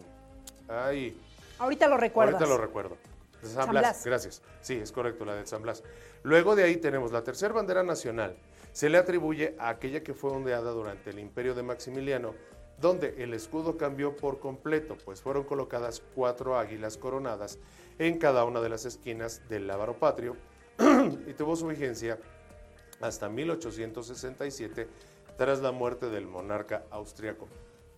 Ay, 0.67 1.15
Ahorita 1.61 1.87
lo 1.87 1.97
recuerdo. 1.97 2.37
Ahorita 2.37 2.49
lo 2.49 2.57
recuerdo. 2.57 2.97
De 3.39 3.47
San, 3.47 3.69
Blas. 3.69 4.03
Gracias. 4.03 4.41
Sí, 4.61 4.75
es 4.75 4.91
correcto, 4.91 5.25
la 5.25 5.35
de 5.35 5.45
San 5.45 5.61
Blas. 5.61 5.83
Luego 6.23 6.55
de 6.55 6.63
ahí 6.63 6.77
tenemos 6.77 7.11
la 7.11 7.23
tercera 7.23 7.53
bandera 7.53 7.83
nacional. 7.83 8.35
Se 8.71 8.89
le 8.89 8.97
atribuye 8.97 9.55
a 9.59 9.69
aquella 9.69 10.01
que 10.01 10.15
fue 10.15 10.31
ondeada 10.31 10.71
durante 10.71 11.11
el 11.11 11.19
imperio 11.19 11.53
de 11.53 11.61
Maximiliano, 11.61 12.33
donde 12.81 13.23
el 13.23 13.33
escudo 13.33 13.77
cambió 13.77 14.15
por 14.15 14.39
completo, 14.39 14.97
pues 15.05 15.21
fueron 15.21 15.43
colocadas 15.43 16.01
cuatro 16.15 16.57
águilas 16.57 16.97
coronadas 16.97 17.59
en 17.99 18.17
cada 18.17 18.43
una 18.43 18.59
de 18.59 18.69
las 18.69 18.85
esquinas 18.85 19.47
del 19.47 19.67
lábaro 19.67 19.97
patrio 19.97 20.35
y 21.27 21.33
tuvo 21.33 21.55
su 21.55 21.67
vigencia 21.67 22.17
hasta 22.99 23.29
1867 23.29 24.87
tras 25.37 25.61
la 25.61 25.71
muerte 25.71 26.09
del 26.09 26.27
monarca 26.27 26.83
austriaco. 26.89 27.47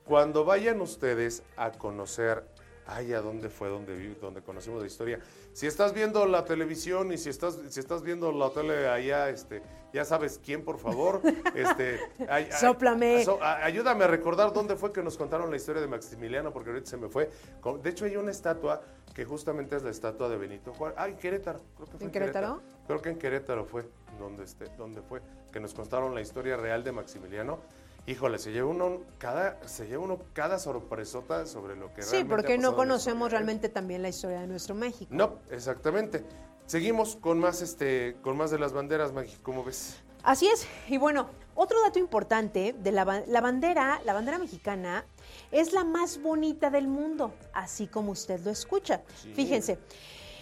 Cuando 0.05 0.43
vayan 0.43 0.81
ustedes 0.81 1.43
a 1.55 1.71
conocer 1.71 2.45
ay, 2.87 3.13
¿a 3.13 3.21
dónde 3.21 3.49
fue 3.49 3.69
donde, 3.69 4.15
donde 4.15 4.41
conocimos 4.41 4.81
la 4.81 4.87
historia? 4.87 5.19
Si 5.53 5.67
estás 5.67 5.93
viendo 5.93 6.25
la 6.25 6.45
televisión 6.45 7.11
y 7.11 7.17
si 7.17 7.29
estás, 7.29 7.57
si 7.69 7.79
estás 7.79 8.03
viendo 8.03 8.31
la 8.31 8.49
tele 8.49 8.87
allá, 8.87 9.29
este, 9.29 9.61
ya 9.93 10.05
sabes 10.05 10.39
quién, 10.43 10.63
por 10.63 10.79
favor. 10.79 11.21
Este, 11.55 11.99
ay, 12.27 12.49
Sóplame. 12.59 13.25
ayúdame 13.41 14.05
a 14.05 14.07
recordar 14.07 14.53
dónde 14.53 14.75
fue 14.75 14.91
que 14.91 15.03
nos 15.03 15.17
contaron 15.17 15.51
la 15.51 15.55
historia 15.55 15.81
de 15.81 15.87
Maximiliano, 15.87 16.51
porque 16.51 16.71
ahorita 16.71 16.89
se 16.89 16.97
me 16.97 17.09
fue. 17.09 17.29
De 17.81 17.89
hecho, 17.89 18.05
hay 18.05 18.15
una 18.15 18.31
estatua 18.31 18.81
que 19.13 19.23
justamente 19.23 19.75
es 19.75 19.83
la 19.83 19.91
estatua 19.91 20.29
de 20.29 20.37
Benito 20.37 20.73
Juárez. 20.73 20.97
Ah, 20.99 21.07
en 21.07 21.17
Querétaro. 21.17 21.59
Creo 21.75 21.87
que 21.87 21.97
fue 21.97 22.05
¿En, 22.05 22.11
Querétaro? 22.11 22.61
Creo 22.87 23.01
que 23.01 23.09
en 23.09 23.19
Querétaro 23.19 23.65
fue 23.65 23.85
donde, 24.19 24.43
este, 24.43 24.65
donde 24.77 25.01
fue, 25.01 25.21
que 25.51 25.59
nos 25.59 25.73
contaron 25.73 26.15
la 26.15 26.21
historia 26.21 26.57
real 26.57 26.83
de 26.83 26.91
Maximiliano. 26.91 27.59
Híjole, 28.05 28.37
se 28.37 28.51
lleva 28.51 28.67
uno 28.67 29.01
cada, 29.17 29.65
se 29.65 29.87
lleva 29.87 30.03
uno 30.03 30.19
cada 30.33 30.59
sorpresota 30.59 31.45
sobre 31.45 31.77
lo 31.77 31.93
que 31.93 32.01
Sí, 32.01 32.25
porque 32.25 32.57
no 32.57 32.75
conocemos 32.75 33.31
realmente 33.31 33.69
también 33.69 34.01
la 34.01 34.09
historia 34.09 34.41
de 34.41 34.47
nuestro 34.47 34.75
México. 34.75 35.09
No, 35.13 35.39
exactamente. 35.49 36.25
Seguimos 36.65 37.15
con 37.15 37.39
más 37.39 37.61
este, 37.61 38.17
con 38.21 38.35
más 38.35 38.51
de 38.51 38.59
las 38.59 38.73
banderas, 38.73 39.13
Maggie, 39.13 39.37
¿cómo 39.41 39.63
ves? 39.63 40.01
Así 40.21 40.47
es. 40.47 40.67
Y 40.89 40.97
bueno, 40.97 41.29
otro 41.55 41.81
dato 41.81 41.99
importante 41.99 42.75
de 42.77 42.91
la, 42.91 43.05
bandera, 43.05 44.01
la 44.05 44.13
bandera 44.13 44.37
mexicana 44.37 45.05
es 45.51 45.71
la 45.71 45.83
más 45.83 46.21
bonita 46.21 46.69
del 46.69 46.87
mundo, 46.87 47.33
así 47.53 47.87
como 47.87 48.11
usted 48.11 48.39
lo 48.41 48.51
escucha. 48.51 49.01
Fíjense 49.33 49.77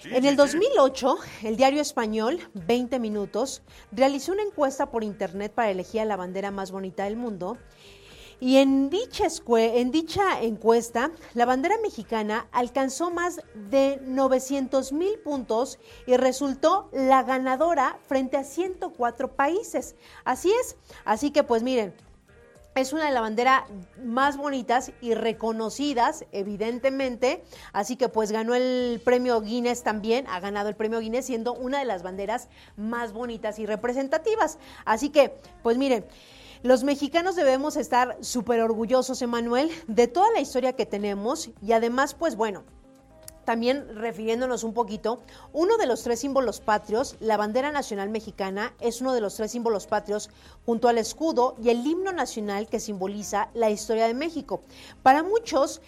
en 0.05 0.25
el 0.25 0.35
2008, 0.35 1.17
el 1.43 1.57
diario 1.57 1.81
español 1.81 2.39
20 2.53 2.99
Minutos 2.99 3.61
realizó 3.91 4.31
una 4.31 4.43
encuesta 4.43 4.89
por 4.89 5.03
internet 5.03 5.51
para 5.53 5.69
elegir 5.69 6.01
a 6.01 6.05
la 6.05 6.15
bandera 6.15 6.51
más 6.51 6.71
bonita 6.71 7.03
del 7.03 7.15
mundo. 7.15 7.57
Y 8.39 8.57
en 8.57 8.89
dicha, 8.89 9.27
en 9.55 9.91
dicha 9.91 10.41
encuesta, 10.41 11.11
la 11.35 11.45
bandera 11.45 11.75
mexicana 11.83 12.47
alcanzó 12.51 13.11
más 13.11 13.39
de 13.69 13.99
900 14.03 14.93
mil 14.93 15.19
puntos 15.19 15.77
y 16.07 16.17
resultó 16.17 16.89
la 16.91 17.21
ganadora 17.21 17.99
frente 18.07 18.37
a 18.37 18.43
104 18.43 19.35
países. 19.35 19.95
Así 20.23 20.51
es. 20.51 20.75
Así 21.05 21.29
que 21.29 21.43
pues 21.43 21.61
miren, 21.61 21.93
es 22.75 22.93
una 22.93 23.05
de 23.05 23.11
las 23.11 23.21
banderas 23.21 23.63
más 24.03 24.37
bonitas 24.37 24.91
y 25.01 25.13
reconocidas, 25.13 26.25
evidentemente. 26.31 27.43
Así 27.73 27.97
que 27.97 28.09
pues 28.09 28.31
ganó 28.31 28.55
el 28.55 29.01
premio 29.03 29.41
Guinness 29.41 29.83
también, 29.83 30.25
ha 30.27 30.39
ganado 30.39 30.69
el 30.69 30.75
premio 30.75 30.99
Guinness 30.99 31.25
siendo 31.25 31.53
una 31.53 31.79
de 31.79 31.85
las 31.85 32.03
banderas 32.03 32.47
más 32.77 33.11
bonitas 33.13 33.59
y 33.59 33.65
representativas. 33.65 34.57
Así 34.85 35.09
que, 35.09 35.33
pues 35.63 35.77
miren, 35.77 36.05
los 36.63 36.83
mexicanos 36.83 37.35
debemos 37.35 37.75
estar 37.75 38.17
súper 38.21 38.61
orgullosos, 38.61 39.21
Emanuel, 39.21 39.69
de 39.87 40.07
toda 40.07 40.31
la 40.31 40.39
historia 40.39 40.73
que 40.73 40.85
tenemos 40.85 41.49
y 41.61 41.71
además, 41.73 42.13
pues 42.13 42.35
bueno, 42.35 42.63
también 43.51 43.85
refiriéndonos 43.97 44.63
un 44.63 44.73
poquito, 44.73 45.19
uno 45.51 45.75
de 45.75 45.85
los 45.85 46.03
tres 46.03 46.21
símbolos 46.21 46.61
patrios, 46.61 47.17
la 47.19 47.35
bandera 47.35 47.69
nacional 47.69 48.07
mexicana, 48.07 48.73
es 48.79 49.01
uno 49.01 49.11
de 49.13 49.19
los 49.19 49.35
tres 49.35 49.51
símbolos 49.51 49.87
patrios 49.87 50.29
junto 50.65 50.87
al 50.87 50.97
escudo 50.97 51.57
y 51.61 51.67
el 51.67 51.85
himno 51.85 52.13
nacional 52.13 52.69
que 52.69 52.79
simboliza 52.79 53.49
la 53.53 53.69
historia 53.69 54.07
de 54.07 54.13
México. 54.13 54.61
Para 55.03 55.21
muchos, 55.21 55.81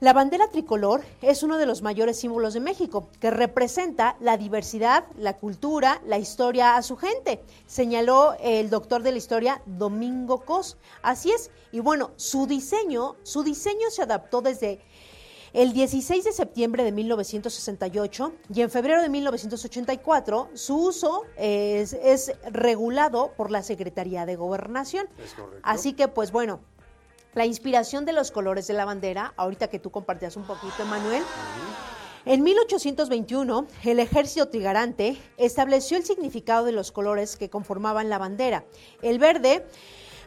la 0.00 0.12
bandera 0.12 0.48
tricolor 0.48 1.04
es 1.22 1.44
uno 1.44 1.58
de 1.58 1.66
los 1.66 1.80
mayores 1.80 2.18
símbolos 2.18 2.54
de 2.54 2.60
México, 2.60 3.08
que 3.20 3.30
representa 3.30 4.16
la 4.18 4.36
diversidad, 4.36 5.04
la 5.16 5.36
cultura, 5.36 6.02
la 6.06 6.18
historia 6.18 6.74
a 6.74 6.82
su 6.82 6.96
gente, 6.96 7.40
señaló 7.68 8.34
el 8.40 8.68
doctor 8.68 9.04
de 9.04 9.12
la 9.12 9.18
historia 9.18 9.62
Domingo 9.64 10.40
Cos. 10.44 10.76
Así 11.02 11.30
es, 11.30 11.52
y 11.70 11.78
bueno, 11.78 12.10
su 12.16 12.48
diseño, 12.48 13.14
su 13.22 13.44
diseño 13.44 13.90
se 13.90 14.02
adaptó 14.02 14.42
desde 14.42 14.80
el 15.56 15.72
16 15.72 16.22
de 16.22 16.32
septiembre 16.32 16.84
de 16.84 16.92
1968 16.92 18.34
y 18.54 18.60
en 18.60 18.70
febrero 18.70 19.00
de 19.00 19.08
1984 19.08 20.50
su 20.52 20.76
uso 20.76 21.22
es, 21.38 22.30
regulado 22.50 23.32
por 23.38 23.50
la 23.50 23.62
Secretaría 23.62 24.26
de 24.26 24.36
Gobernación. 24.36 25.08
Así 25.62 25.94
que, 25.94 26.08
pues 26.08 26.30
bueno, 26.30 26.60
la 27.32 27.46
inspiración 27.46 28.04
de 28.04 28.12
los 28.12 28.32
colores 28.32 28.66
de 28.66 28.74
la 28.74 28.84
bandera, 28.84 29.32
ahorita 29.38 29.68
que 29.68 29.78
tú 29.78 29.90
compartías 29.90 30.36
un 30.36 30.46
poquito, 30.46 30.84
Manuel. 30.84 31.22
En 32.26 32.42
1821, 32.42 33.66
el 33.84 34.00
ejército 34.00 34.48
trigarante 34.48 35.16
estableció 35.38 35.96
el 35.96 36.04
significado 36.04 36.66
de 36.66 36.72
los 36.72 36.92
colores 36.92 37.38
que 37.38 37.48
conformaban 37.48 38.10
la 38.10 38.18
bandera. 38.18 38.66
El 39.00 39.18
verde 39.18 39.64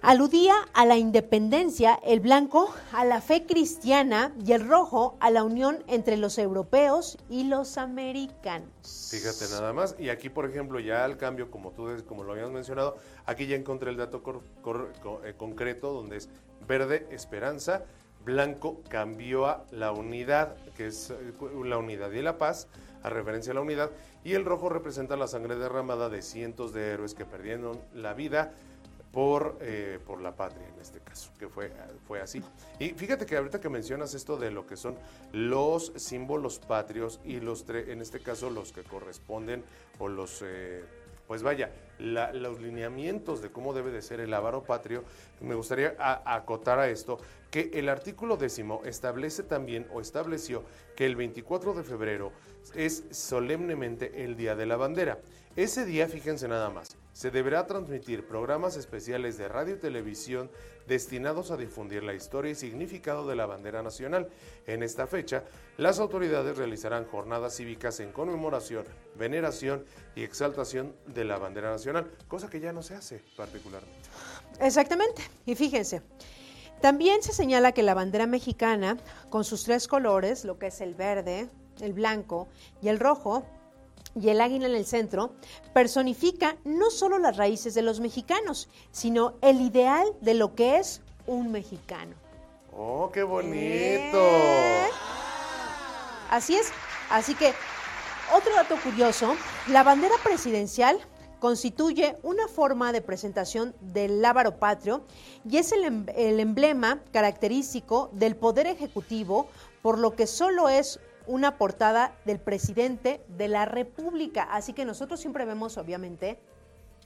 Aludía 0.01 0.55
a 0.73 0.85
la 0.85 0.97
independencia, 0.97 1.99
el 2.03 2.21
blanco 2.21 2.73
a 2.93 3.03
la 3.03 3.19
fe 3.19 3.45
cristiana 3.45 4.33
y 4.45 4.53
el 4.53 4.65
rojo 4.65 5.17
a 5.19 5.29
la 5.29 5.43
unión 5.43 5.83
entre 5.87 6.15
los 6.15 6.37
europeos 6.37 7.17
y 7.29 7.43
los 7.43 7.77
americanos. 7.77 8.69
Fíjate 9.11 9.51
nada 9.51 9.73
más. 9.73 9.97
Y 9.99 10.07
aquí, 10.07 10.29
por 10.29 10.49
ejemplo, 10.49 10.79
ya 10.79 11.03
al 11.03 11.17
cambio, 11.17 11.51
como 11.51 11.71
tú 11.71 11.89
como 12.07 12.23
lo 12.23 12.31
habías 12.31 12.49
mencionado, 12.49 12.95
aquí 13.25 13.45
ya 13.45 13.57
encontré 13.57 13.89
el 13.89 13.97
dato 13.97 14.23
eh, 15.25 15.33
concreto 15.35 15.91
donde 15.91 16.17
es 16.17 16.29
verde 16.65 17.05
esperanza, 17.11 17.83
blanco 18.23 18.81
cambió 18.87 19.47
a 19.47 19.65
la 19.71 19.91
unidad, 19.91 20.55
que 20.77 20.87
es 20.87 21.09
eh, 21.09 21.33
la 21.65 21.77
unidad 21.77 22.11
y 22.11 22.21
la 22.21 22.37
paz, 22.37 22.67
a 23.03 23.09
referencia 23.09 23.51
a 23.51 23.55
la 23.55 23.61
unidad, 23.61 23.91
y 24.23 24.33
el 24.33 24.45
rojo 24.45 24.69
representa 24.69 25.17
la 25.17 25.27
sangre 25.27 25.57
derramada 25.57 26.07
de 26.07 26.21
cientos 26.21 26.71
de 26.71 26.91
héroes 26.91 27.13
que 27.13 27.25
perdieron 27.25 27.81
la 27.93 28.13
vida 28.13 28.53
por, 29.11 29.57
eh, 29.61 29.99
por 30.05 30.21
la 30.21 30.35
patria 30.35 30.67
en 30.67 30.79
este 30.79 30.99
caso, 30.99 31.31
que 31.39 31.47
fue, 31.47 31.71
fue 32.07 32.21
así. 32.21 32.41
Y 32.79 32.89
fíjate 32.89 33.25
que 33.25 33.37
ahorita 33.37 33.59
que 33.59 33.69
mencionas 33.69 34.13
esto 34.13 34.37
de 34.37 34.51
lo 34.51 34.67
que 34.67 34.77
son 34.77 34.95
los 35.31 35.91
símbolos 35.95 36.59
patrios 36.59 37.19
y 37.23 37.39
los 37.39 37.65
en 37.69 38.01
este 38.01 38.19
caso 38.19 38.49
los 38.49 38.71
que 38.71 38.83
corresponden 38.83 39.63
o 39.97 40.07
los... 40.07 40.41
Eh, 40.43 40.83
pues 41.29 41.43
vaya, 41.43 41.71
los 41.99 42.59
lineamientos 42.59 43.43
de 43.43 43.51
cómo 43.51 43.71
debe 43.71 43.91
de 43.91 44.01
ser 44.01 44.19
el 44.19 44.33
avaro 44.33 44.63
patrio, 44.63 45.03
me 45.41 45.53
gustaría 45.53 45.95
acotar 46.25 46.79
a 46.79 46.89
esto, 46.89 47.19
que 47.51 47.69
el 47.75 47.87
artículo 47.87 48.35
décimo 48.35 48.81
establece 48.83 49.43
también 49.43 49.85
o 49.93 50.01
estableció 50.01 50.63
que 50.95 51.05
el 51.05 51.15
24 51.15 51.75
de 51.75 51.83
febrero 51.83 52.31
es 52.73 53.03
solemnemente 53.11 54.23
el 54.25 54.37
Día 54.37 54.55
de 54.55 54.65
la 54.65 54.75
Bandera. 54.75 55.19
Ese 55.55 55.85
día, 55.85 56.07
fíjense 56.07 56.47
nada 56.47 56.71
más, 56.71 56.97
se 57.19 57.31
deberá 57.31 57.67
transmitir 57.67 58.25
programas 58.25 58.77
especiales 58.77 59.37
de 59.37 59.49
radio 59.49 59.75
y 59.75 59.77
televisión 59.77 60.49
destinados 60.87 61.51
a 61.51 61.57
difundir 61.57 62.01
la 62.01 62.13
historia 62.13 62.53
y 62.53 62.55
significado 62.55 63.27
de 63.27 63.35
la 63.35 63.45
bandera 63.45 63.83
nacional. 63.83 64.29
En 64.65 64.83
esta 64.83 65.05
fecha, 65.05 65.43
las 65.75 65.99
autoridades 65.99 66.55
realizarán 66.55 67.03
jornadas 67.03 67.57
cívicas 67.57 67.99
en 67.99 68.13
conmemoración, 68.13 68.85
veneración 69.17 69.83
y 70.15 70.23
exaltación 70.23 70.95
de 71.07 71.25
la 71.25 71.37
bandera 71.37 71.71
nacional, 71.71 72.09
cosa 72.29 72.49
que 72.49 72.61
ya 72.61 72.71
no 72.71 72.81
se 72.83 72.95
hace 72.95 73.21
particularmente. 73.35 74.07
Exactamente, 74.61 75.21
y 75.45 75.55
fíjense. 75.55 76.01
También 76.79 77.21
se 77.21 77.33
señala 77.33 77.73
que 77.73 77.83
la 77.83 77.95
bandera 77.95 78.27
mexicana, 78.27 78.95
con 79.29 79.43
sus 79.43 79.65
tres 79.65 79.89
colores, 79.89 80.45
lo 80.45 80.57
que 80.57 80.67
es 80.67 80.79
el 80.79 80.95
verde, 80.95 81.49
el 81.81 81.91
blanco 81.91 82.47
y 82.81 82.87
el 82.87 82.97
rojo, 82.97 83.45
y 84.15 84.29
el 84.29 84.41
águila 84.41 84.67
en 84.67 84.75
el 84.75 84.85
centro, 84.85 85.31
personifica 85.73 86.57
no 86.63 86.89
solo 86.89 87.19
las 87.19 87.37
raíces 87.37 87.73
de 87.73 87.81
los 87.81 87.99
mexicanos, 87.99 88.69
sino 88.91 89.35
el 89.41 89.61
ideal 89.61 90.07
de 90.21 90.33
lo 90.33 90.55
que 90.55 90.77
es 90.77 91.01
un 91.27 91.51
mexicano. 91.51 92.15
¡Oh, 92.75 93.09
qué 93.13 93.23
bonito! 93.23 94.17
¿Eh? 94.17 94.89
Así 96.29 96.55
es. 96.55 96.71
Así 97.09 97.35
que, 97.35 97.53
otro 98.35 98.53
dato 98.55 98.75
curioso, 98.83 99.35
la 99.67 99.83
bandera 99.83 100.15
presidencial 100.23 100.99
constituye 101.39 102.17
una 102.21 102.47
forma 102.47 102.91
de 102.91 103.01
presentación 103.01 103.73
del 103.79 104.21
lábaro 104.21 104.57
patrio 104.59 105.03
y 105.49 105.57
es 105.57 105.71
el, 105.71 105.85
em- 105.85 106.05
el 106.15 106.39
emblema 106.39 106.99
característico 107.11 108.09
del 108.13 108.35
poder 108.35 108.67
ejecutivo, 108.67 109.47
por 109.81 109.97
lo 109.97 110.15
que 110.15 110.27
solo 110.27 110.69
es 110.69 110.99
una 111.29 111.59
portada 111.59 112.15
del 112.25 112.39
presidente 112.39 113.21
de 113.27 113.47
la 113.47 113.65
República. 113.65 114.43
Así 114.51 114.73
que 114.73 114.83
nosotros 114.83 115.19
siempre 115.19 115.45
vemos, 115.45 115.77
obviamente, 115.77 116.39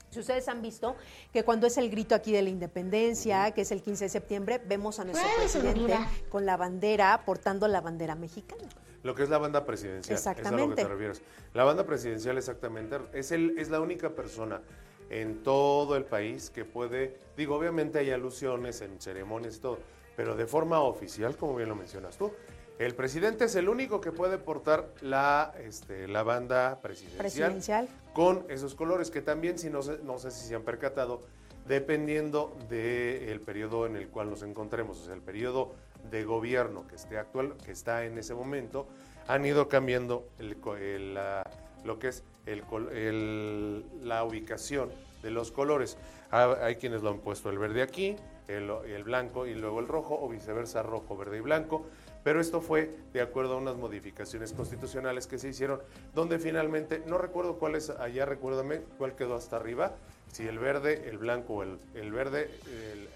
si 0.08 0.20
ustedes 0.20 0.48
han 0.48 0.62
visto 0.62 0.96
que 1.30 1.44
cuando 1.44 1.66
es 1.66 1.76
el 1.76 1.90
grito 1.90 2.14
aquí 2.14 2.32
de 2.32 2.40
la 2.40 2.48
independencia, 2.48 3.50
que 3.50 3.60
es 3.60 3.70
el 3.70 3.82
15 3.82 4.04
de 4.04 4.08
septiembre, 4.08 4.62
vemos 4.64 4.98
a 4.98 5.04
nuestro 5.04 5.28
presidente 5.36 5.98
con 6.30 6.46
la 6.46 6.56
bandera, 6.56 7.22
portando 7.26 7.68
la 7.68 7.82
bandera 7.82 8.14
mexicana. 8.14 8.62
Lo 9.02 9.14
que 9.14 9.24
es 9.24 9.28
la 9.28 9.36
banda 9.36 9.66
presidencial. 9.66 10.16
Es 10.16 10.26
a 10.26 10.30
lo 10.30 10.36
que 10.36 10.40
Exactamente. 10.40 10.82
te 10.82 10.88
refieres. 10.88 11.22
La 11.52 11.64
banda 11.64 11.84
presidencial 11.84 12.38
exactamente 12.38 12.96
es, 13.12 13.30
el, 13.30 13.58
es 13.58 13.68
la 13.68 13.80
única 13.80 14.08
persona 14.08 14.62
en 15.10 15.42
todo 15.42 15.96
el 15.96 16.06
país 16.06 16.48
que 16.48 16.64
puede, 16.64 17.18
digo, 17.36 17.56
obviamente 17.56 17.98
hay 17.98 18.10
alusiones 18.10 18.80
en 18.80 18.98
ceremonias 19.02 19.56
y 19.56 19.60
todo, 19.60 19.80
pero 20.16 20.34
de 20.34 20.46
forma 20.46 20.80
oficial, 20.80 21.36
como 21.36 21.56
bien 21.56 21.68
lo 21.68 21.76
mencionas 21.76 22.16
tú, 22.16 22.32
el 22.78 22.94
presidente 22.94 23.44
es 23.44 23.54
el 23.54 23.68
único 23.68 24.00
que 24.00 24.10
puede 24.12 24.38
portar 24.38 24.88
la, 25.00 25.54
este, 25.62 26.08
la 26.08 26.22
banda 26.22 26.80
presidencial, 26.82 27.18
Presidencial. 27.18 27.88
con 28.12 28.44
esos 28.48 28.74
colores, 28.74 29.10
que 29.10 29.22
también, 29.22 29.58
si 29.58 29.70
no, 29.70 29.82
sé, 29.82 29.98
no 30.02 30.18
sé 30.18 30.30
si 30.30 30.46
se 30.48 30.54
han 30.54 30.62
percatado, 30.62 31.20
dependiendo 31.68 32.56
del 32.68 33.40
periodo 33.40 33.86
en 33.86 33.96
el 33.96 34.08
cual 34.08 34.28
nos 34.30 34.42
encontremos, 34.42 35.00
o 35.00 35.04
sea, 35.04 35.14
el 35.14 35.22
periodo 35.22 35.72
de 36.10 36.24
gobierno 36.24 36.86
que 36.88 36.96
esté 36.96 37.16
actual, 37.16 37.54
que 37.64 37.72
está 37.72 38.04
en 38.04 38.18
ese 38.18 38.34
momento, 38.34 38.86
han 39.28 39.46
ido 39.46 39.68
cambiando 39.68 40.28
el 40.38 40.56
el, 40.80 41.14
la- 41.14 41.48
lo 41.84 41.98
que 41.98 42.08
es 42.08 42.22
el, 42.46 43.84
la 44.06 44.24
ubicación 44.24 44.90
de 45.22 45.30
los 45.30 45.50
colores. 45.52 45.96
Ha- 46.30 46.56
Hay 46.64 46.76
quienes 46.76 47.02
lo 47.02 47.10
han 47.10 47.18
puesto 47.20 47.48
el 47.50 47.58
verde 47.58 47.82
aquí, 47.82 48.16
el, 48.48 48.68
el 48.86 49.04
blanco 49.04 49.46
y 49.46 49.54
luego 49.54 49.80
el 49.80 49.88
rojo, 49.88 50.18
o 50.20 50.28
viceversa, 50.28 50.82
rojo, 50.82 51.16
verde 51.16 51.38
y 51.38 51.40
blanco. 51.40 51.86
Pero 52.24 52.40
esto 52.40 52.60
fue 52.62 52.90
de 53.12 53.20
acuerdo 53.20 53.54
a 53.54 53.56
unas 53.58 53.76
modificaciones 53.76 54.52
constitucionales 54.54 55.26
que 55.26 55.38
se 55.38 55.48
hicieron, 55.50 55.80
donde 56.14 56.38
finalmente, 56.38 57.02
no 57.06 57.18
recuerdo 57.18 57.58
cuál 57.58 57.74
es, 57.76 57.90
allá 57.90 58.24
recuérdame 58.24 58.80
cuál 58.98 59.14
quedó 59.14 59.34
hasta 59.36 59.56
arriba, 59.56 59.92
si 60.32 60.48
el 60.48 60.58
verde, 60.58 61.08
el 61.08 61.18
blanco 61.18 61.54
o 61.56 61.62
el, 61.62 61.78
el 61.94 62.10
verde, 62.10 62.50
el- 62.66 63.08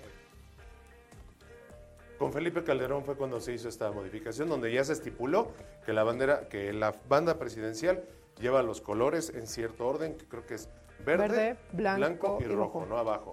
con 2.19 2.33
Felipe 2.33 2.65
Calderón 2.65 3.05
fue 3.05 3.15
cuando 3.17 3.41
se 3.41 3.53
hizo 3.55 3.69
esta 3.69 3.91
modificación, 3.93 4.49
donde 4.49 4.73
ya 4.73 4.83
se 4.85 4.93
estipuló 4.93 5.53
que 5.87 5.93
la 5.93 6.03
bandera, 6.03 6.49
que 6.49 6.73
la 6.73 6.95
banda 7.09 7.39
presidencial 7.39 8.03
lleva 8.41 8.63
los 8.63 8.81
colores 8.81 9.31
en 9.35 9.47
cierto 9.47 9.87
orden, 9.87 10.17
que 10.19 10.27
creo 10.27 10.45
que 10.45 10.55
es 10.55 10.69
verde, 11.07 11.29
Verde, 11.29 11.57
blanco 11.73 11.99
blanco 11.99 12.39
y, 12.41 12.45
y 12.45 12.47
rojo, 12.49 12.81
rojo. 12.81 12.87
no 12.87 12.99
abajo. 12.99 13.33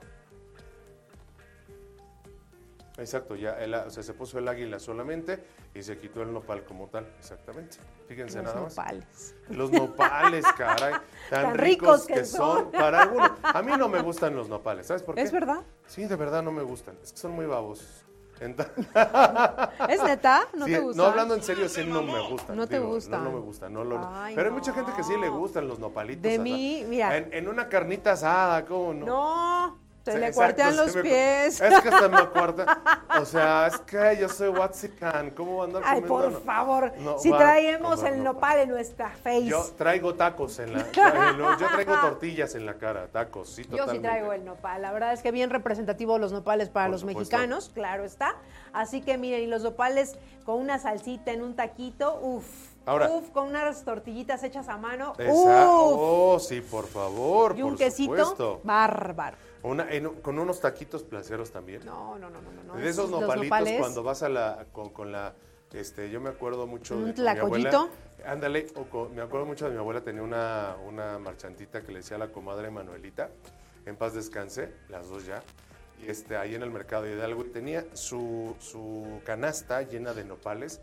Exacto, 2.97 3.35
ya 3.35 3.59
el- 3.59 3.73
o 3.73 3.89
sea, 3.89 4.03
se 4.03 4.13
puso 4.13 4.39
el 4.39 4.47
águila 4.47 4.79
solamente 4.79 5.43
y 5.73 5.83
se 5.83 5.97
quitó 5.97 6.21
el 6.21 6.31
nopal 6.31 6.63
como 6.63 6.87
tal, 6.87 7.05
exactamente. 7.19 7.77
Fíjense 8.07 8.37
Los 8.37 8.45
nada 8.45 8.61
más. 8.61 8.77
nopales. 8.77 9.35
Los 9.49 9.71
nopales, 9.71 10.45
caray, 10.57 10.93
tan, 11.29 11.43
Tan 11.43 11.55
ricos, 11.55 12.05
ricos 12.05 12.07
que, 12.07 12.13
que 12.13 12.25
son. 12.25 12.63
son. 12.63 12.71
Para 12.71 13.01
algunos, 13.01 13.31
a 13.43 13.61
mí 13.61 13.73
no 13.77 13.89
me 13.89 14.01
gustan 14.01 14.33
los 14.35 14.47
nopales, 14.47 14.87
¿sabes 14.87 15.03
por 15.03 15.15
qué? 15.15 15.21
¿Es 15.23 15.31
verdad? 15.33 15.63
Sí, 15.87 16.05
de 16.05 16.15
verdad 16.15 16.41
no 16.41 16.51
me 16.51 16.63
gustan, 16.63 16.97
es 17.03 17.11
que 17.11 17.17
son 17.17 17.31
muy 17.31 17.45
babosos. 17.45 18.05
Ent- 18.39 18.65
¿Es 19.89 20.03
neta? 20.03 20.45
¿No 20.53 20.65
Sí, 20.65 20.71
te 20.73 20.79
gusta? 20.79 21.01
No, 21.01 21.07
hablando 21.09 21.35
en 21.35 21.43
serio, 21.43 21.69
sí 21.69 21.85
no 21.85 22.01
me 22.01 22.19
gustan. 22.29 22.55
No 22.57 22.67
te 22.67 22.77
digo, 22.79 22.89
gustan. 22.89 23.23
No, 23.23 23.29
no 23.31 23.35
me 23.37 23.41
gustan. 23.45 23.73
No, 23.73 23.83
lo- 23.85 24.09
Ay, 24.13 24.35
pero 24.35 24.49
hay 24.49 24.53
mucha 24.53 24.73
gente 24.73 24.91
que 24.95 25.03
sí 25.03 25.13
le 25.17 25.29
gustan 25.29 25.67
los 25.69 25.79
nopalitos. 25.79 26.23
De 26.23 26.37
mí, 26.39 26.85
mira. 26.87 27.15
En, 27.15 27.33
en 27.33 27.47
una 27.47 27.69
carnita 27.69 28.11
asada, 28.13 28.65
¿cómo 28.65 28.93
no? 28.93 29.05
No, 29.05 29.79
se 30.05 30.11
Sí, 30.11 30.17
le 30.19 30.27
exacto, 30.27 30.35
cuartean 30.55 30.69
se 30.71 30.75
los 30.85 30.95
me- 30.95 31.01
pies. 31.01 31.59
Es 31.61 31.81
que 31.81 31.89
hasta 31.89 32.07
me 32.09 32.27
cuarta. 32.29 32.79
O 33.19 33.25
sea, 33.25 33.65
es 33.67 33.77
que 33.79 34.17
yo 34.21 34.29
soy 34.29 34.49
Watsican. 34.49 35.31
¿Cómo 35.31 35.63
andar 35.63 35.81
Ay, 35.83 36.01
por 36.01 36.31
no? 36.31 36.39
favor, 36.41 36.93
No, 36.99 37.17
si 37.17 37.31
va 37.31 37.39
traemos 37.39 38.03
el 38.03 38.23
nopal. 38.23 38.59
en 38.59 38.69
nuestra 38.69 39.09
face. 39.09 39.45
Yo 39.45 39.65
traigo 39.75 40.13
tacos 40.13 40.59
en 40.59 40.73
la 40.73 40.79
tra- 40.91 41.35
no, 41.35 41.57
Yo 41.59 41.67
traigo 41.69 41.95
tortillas 41.99 42.53
en 42.53 42.67
la 42.67 42.75
cara, 42.75 43.07
tacos, 43.07 43.49
sí, 43.49 43.63
Yo 43.63 43.69
totalmente. 43.71 43.95
sí 43.95 44.01
traigo 44.03 44.31
el 44.33 44.45
nopal. 44.45 44.79
La 44.83 44.91
verdad 44.91 45.11
es 45.13 45.23
que 45.23 45.31
bien 45.31 45.49
representativo 45.49 46.19
los 46.19 46.31
nopales 46.31 46.69
para 46.69 46.85
Por 46.85 46.91
los 46.91 47.01
supuesto. 47.01 47.19
mexicanos, 47.21 47.71
claro 47.73 48.03
está. 48.05 48.35
Así 48.73 49.01
que 49.01 49.17
miren, 49.17 49.41
y 49.41 49.47
los 49.47 49.63
nopales 49.63 50.15
con 50.45 50.59
una 50.59 50.77
salsita 50.77 51.31
en 51.31 51.41
un 51.41 51.55
taquito, 51.55 52.19
uff. 52.21 52.45
Ahora- 52.87 53.09
Uf, 53.09 53.31
con 53.31 53.47
unas 53.47 53.83
tortillitas 53.83 54.43
hechas 54.43 54.67
a 54.69 54.77
mano. 54.77 55.13
Esa- 55.17 55.31
Uf. 55.31 55.95
Oh, 55.97 56.37
sí, 56.39 56.61
por 56.61 56.85
favor, 56.87 57.57
y 57.57 57.63
un 57.63 57.69
por 57.69 57.77
quesito 57.79 58.15
supuesto. 58.25 58.61
bárbaro. 58.63 59.37
Una- 59.66 59.91
en- 59.91 60.09
con 60.22 60.38
unos 60.39 60.59
taquitos 60.61 61.03
placeros 61.03 61.51
también. 61.51 61.84
No, 61.86 62.18
no, 62.20 62.30
no, 62.30 62.39
no, 62.41 62.51
no, 62.63 62.76
de 62.76 62.88
esos 62.89 63.09
nopalitos 63.09 63.43
nopales, 63.45 63.80
cuando 63.80 64.03
vas 64.03 64.22
a 64.24 64.30
la 64.30 64.66
con, 64.72 64.89
con 64.91 65.11
la 65.11 65.34
este 65.74 66.09
yo 66.09 66.22
me 66.22 66.30
acuerdo 66.30 66.68
mucho 66.68 66.95
¿Un 66.95 67.13
de 67.13 67.22
mi 67.22 67.28
abuela. 67.39 67.89
ándale 68.26 68.68
o 68.76 68.84
con- 68.84 69.13
me 69.13 69.22
acuerdo 69.22 69.45
mucho 69.45 69.66
de 69.66 69.72
mi 69.72 69.78
abuela 69.78 70.01
tenía 70.01 70.22
una 70.22 70.78
una 70.88 71.20
marchantita 71.20 71.82
que 71.82 71.91
le 71.91 71.97
decía 71.99 72.16
a 72.16 72.20
la 72.20 72.30
comadre 72.30 72.70
Manuelita 72.72 73.30
en 73.86 73.95
paz 73.97 74.13
descanse 74.13 74.72
las 74.88 75.09
dos 75.09 75.26
ya 75.26 75.41
y 76.01 76.09
este 76.09 76.38
ahí 76.38 76.55
en 76.55 76.63
el 76.63 76.72
mercado 76.72 77.03
de 77.03 77.13
Hidalgo 77.16 77.43
y 77.45 77.49
tenía 77.49 77.84
su 77.93 78.55
su 78.59 79.20
canasta 79.26 79.82
llena 79.82 80.13
de 80.13 80.24
nopales 80.24 80.80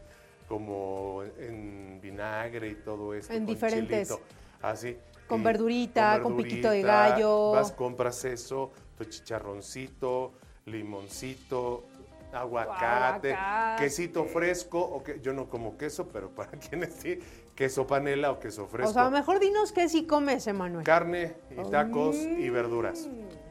como 0.48 1.22
en 1.38 2.00
vinagre 2.02 2.68
y 2.68 2.74
todo 2.74 3.14
esto 3.14 3.32
En 3.32 3.46
con 3.46 3.54
diferentes. 3.54 4.08
chilito, 4.08 4.22
así 4.60 4.98
Con 5.28 5.42
verdurita, 5.42 6.20
con 6.22 6.36
piquito 6.36 6.70
de 6.70 6.82
gallo. 6.82 7.52
vas 7.52 7.72
compras 7.72 8.24
eso, 8.24 8.70
tu 8.98 9.04
chicharroncito, 9.04 10.32
limoncito, 10.66 11.84
aguacate, 12.32 13.32
Aguacate. 13.34 13.82
quesito 13.82 14.24
fresco, 14.24 14.78
o 14.80 15.02
que 15.02 15.20
yo 15.20 15.32
no 15.32 15.48
como 15.48 15.76
queso, 15.76 16.08
pero 16.08 16.30
para 16.34 16.50
quienes 16.52 16.92
sí, 16.94 17.18
queso 17.54 17.86
panela 17.86 18.30
o 18.30 18.38
queso 18.38 18.66
fresco. 18.66 18.90
O 18.90 18.92
sea, 18.92 19.10
mejor 19.10 19.38
dinos 19.40 19.72
qué 19.72 19.88
sí 19.88 20.06
comes, 20.06 20.46
Emanuel. 20.46 20.84
Carne 20.84 21.34
y 21.50 21.70
tacos 21.70 22.16
y 22.16 22.50
verduras. 22.50 23.08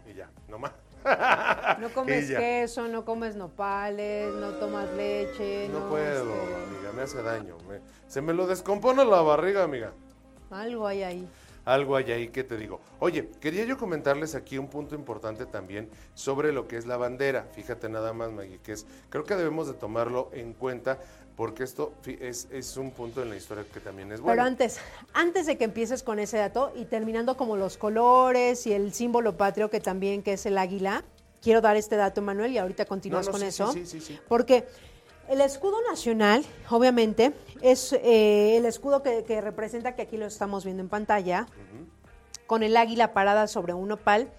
Y 0.09 0.13
ya, 0.13 0.29
nomás. 0.47 0.71
No 1.79 1.89
comes 1.95 2.29
queso, 2.29 2.87
no 2.87 3.03
comes 3.05 3.35
nopales, 3.35 4.35
no 4.35 4.51
tomas 4.59 4.87
leche. 4.93 5.67
No 5.69 5.79
No, 5.79 5.89
puedo, 5.89 6.31
este, 6.31 6.55
amiga, 6.75 6.91
me 6.95 7.01
hace 7.01 7.23
daño. 7.23 7.57
me- 7.67 7.79
se 8.07 8.21
me 8.21 8.33
lo 8.33 8.45
descompone 8.45 9.03
la 9.05 9.21
barriga, 9.21 9.63
amiga. 9.63 9.93
algo 10.51 10.85
hay 10.85 11.01
ahí. 11.01 11.27
Algo 11.65 11.95
hay 11.95 12.11
ahí 12.11 12.27
que 12.29 12.43
te 12.43 12.57
digo. 12.57 12.81
Oye, 12.99 13.29
quería 13.39 13.65
yo 13.65 13.77
comentarles 13.77 14.35
aquí 14.35 14.57
un 14.57 14.67
punto 14.67 14.95
importante 14.95 15.45
también 15.45 15.89
sobre 16.15 16.51
lo 16.51 16.67
que 16.67 16.77
es 16.77 16.85
la 16.85 16.97
bandera. 16.97 17.47
Fíjate 17.53 17.87
nada 17.89 18.13
más, 18.13 18.31
Maggie, 18.31 18.59
que 18.63 18.73
es, 18.73 18.85
creo 19.09 19.23
que 19.23 19.35
debemos 19.35 19.67
de 19.67 19.73
tomarlo 19.73 20.29
en 20.33 20.53
cuenta 20.53 20.99
porque 21.35 21.63
esto 21.63 21.93
es, 22.05 22.47
es 22.51 22.77
un 22.77 22.91
punto 22.91 23.21
en 23.23 23.29
la 23.29 23.35
historia 23.35 23.63
que 23.71 23.79
también 23.79 24.11
es 24.11 24.19
bueno. 24.21 24.33
Pero 24.33 24.47
antes, 24.47 24.79
antes 25.13 25.45
de 25.45 25.57
que 25.57 25.63
empieces 25.63 26.03
con 26.03 26.19
ese 26.19 26.37
dato 26.37 26.71
y 26.75 26.85
terminando 26.85 27.37
como 27.37 27.55
los 27.55 27.77
colores 27.77 28.67
y 28.67 28.73
el 28.73 28.93
símbolo 28.93 29.37
patrio 29.37 29.69
que 29.69 29.79
también 29.79 30.23
que 30.23 30.33
es 30.33 30.45
el 30.45 30.57
águila, 30.57 31.03
quiero 31.41 31.61
dar 31.61 31.77
este 31.77 31.95
dato, 31.95 32.21
Manuel, 32.21 32.51
y 32.51 32.57
ahorita 32.57 32.85
continúas 32.85 33.25
No, 33.25 33.31
no, 33.31 33.31
con 33.33 33.41
sí, 33.41 33.47
eso. 33.47 33.71
sí, 33.71 33.85
sí, 33.85 33.99
sí, 33.99 34.13
sí. 34.13 34.19
Porque 34.27 34.65
el 35.31 35.39
escudo 35.39 35.81
nacional, 35.89 36.43
obviamente, 36.69 37.33
es 37.61 37.93
eh, 37.93 38.57
el 38.57 38.65
escudo 38.65 39.01
que, 39.01 39.23
que 39.23 39.39
representa, 39.39 39.95
que 39.95 40.01
aquí 40.01 40.17
lo 40.17 40.25
estamos 40.25 40.65
viendo 40.65 40.83
en 40.83 40.89
pantalla, 40.89 41.47
con 42.47 42.63
el 42.63 42.75
águila 42.75 43.13
parada 43.13 43.47
sobre 43.47 43.73
un 43.73 43.93
opal 43.93 44.29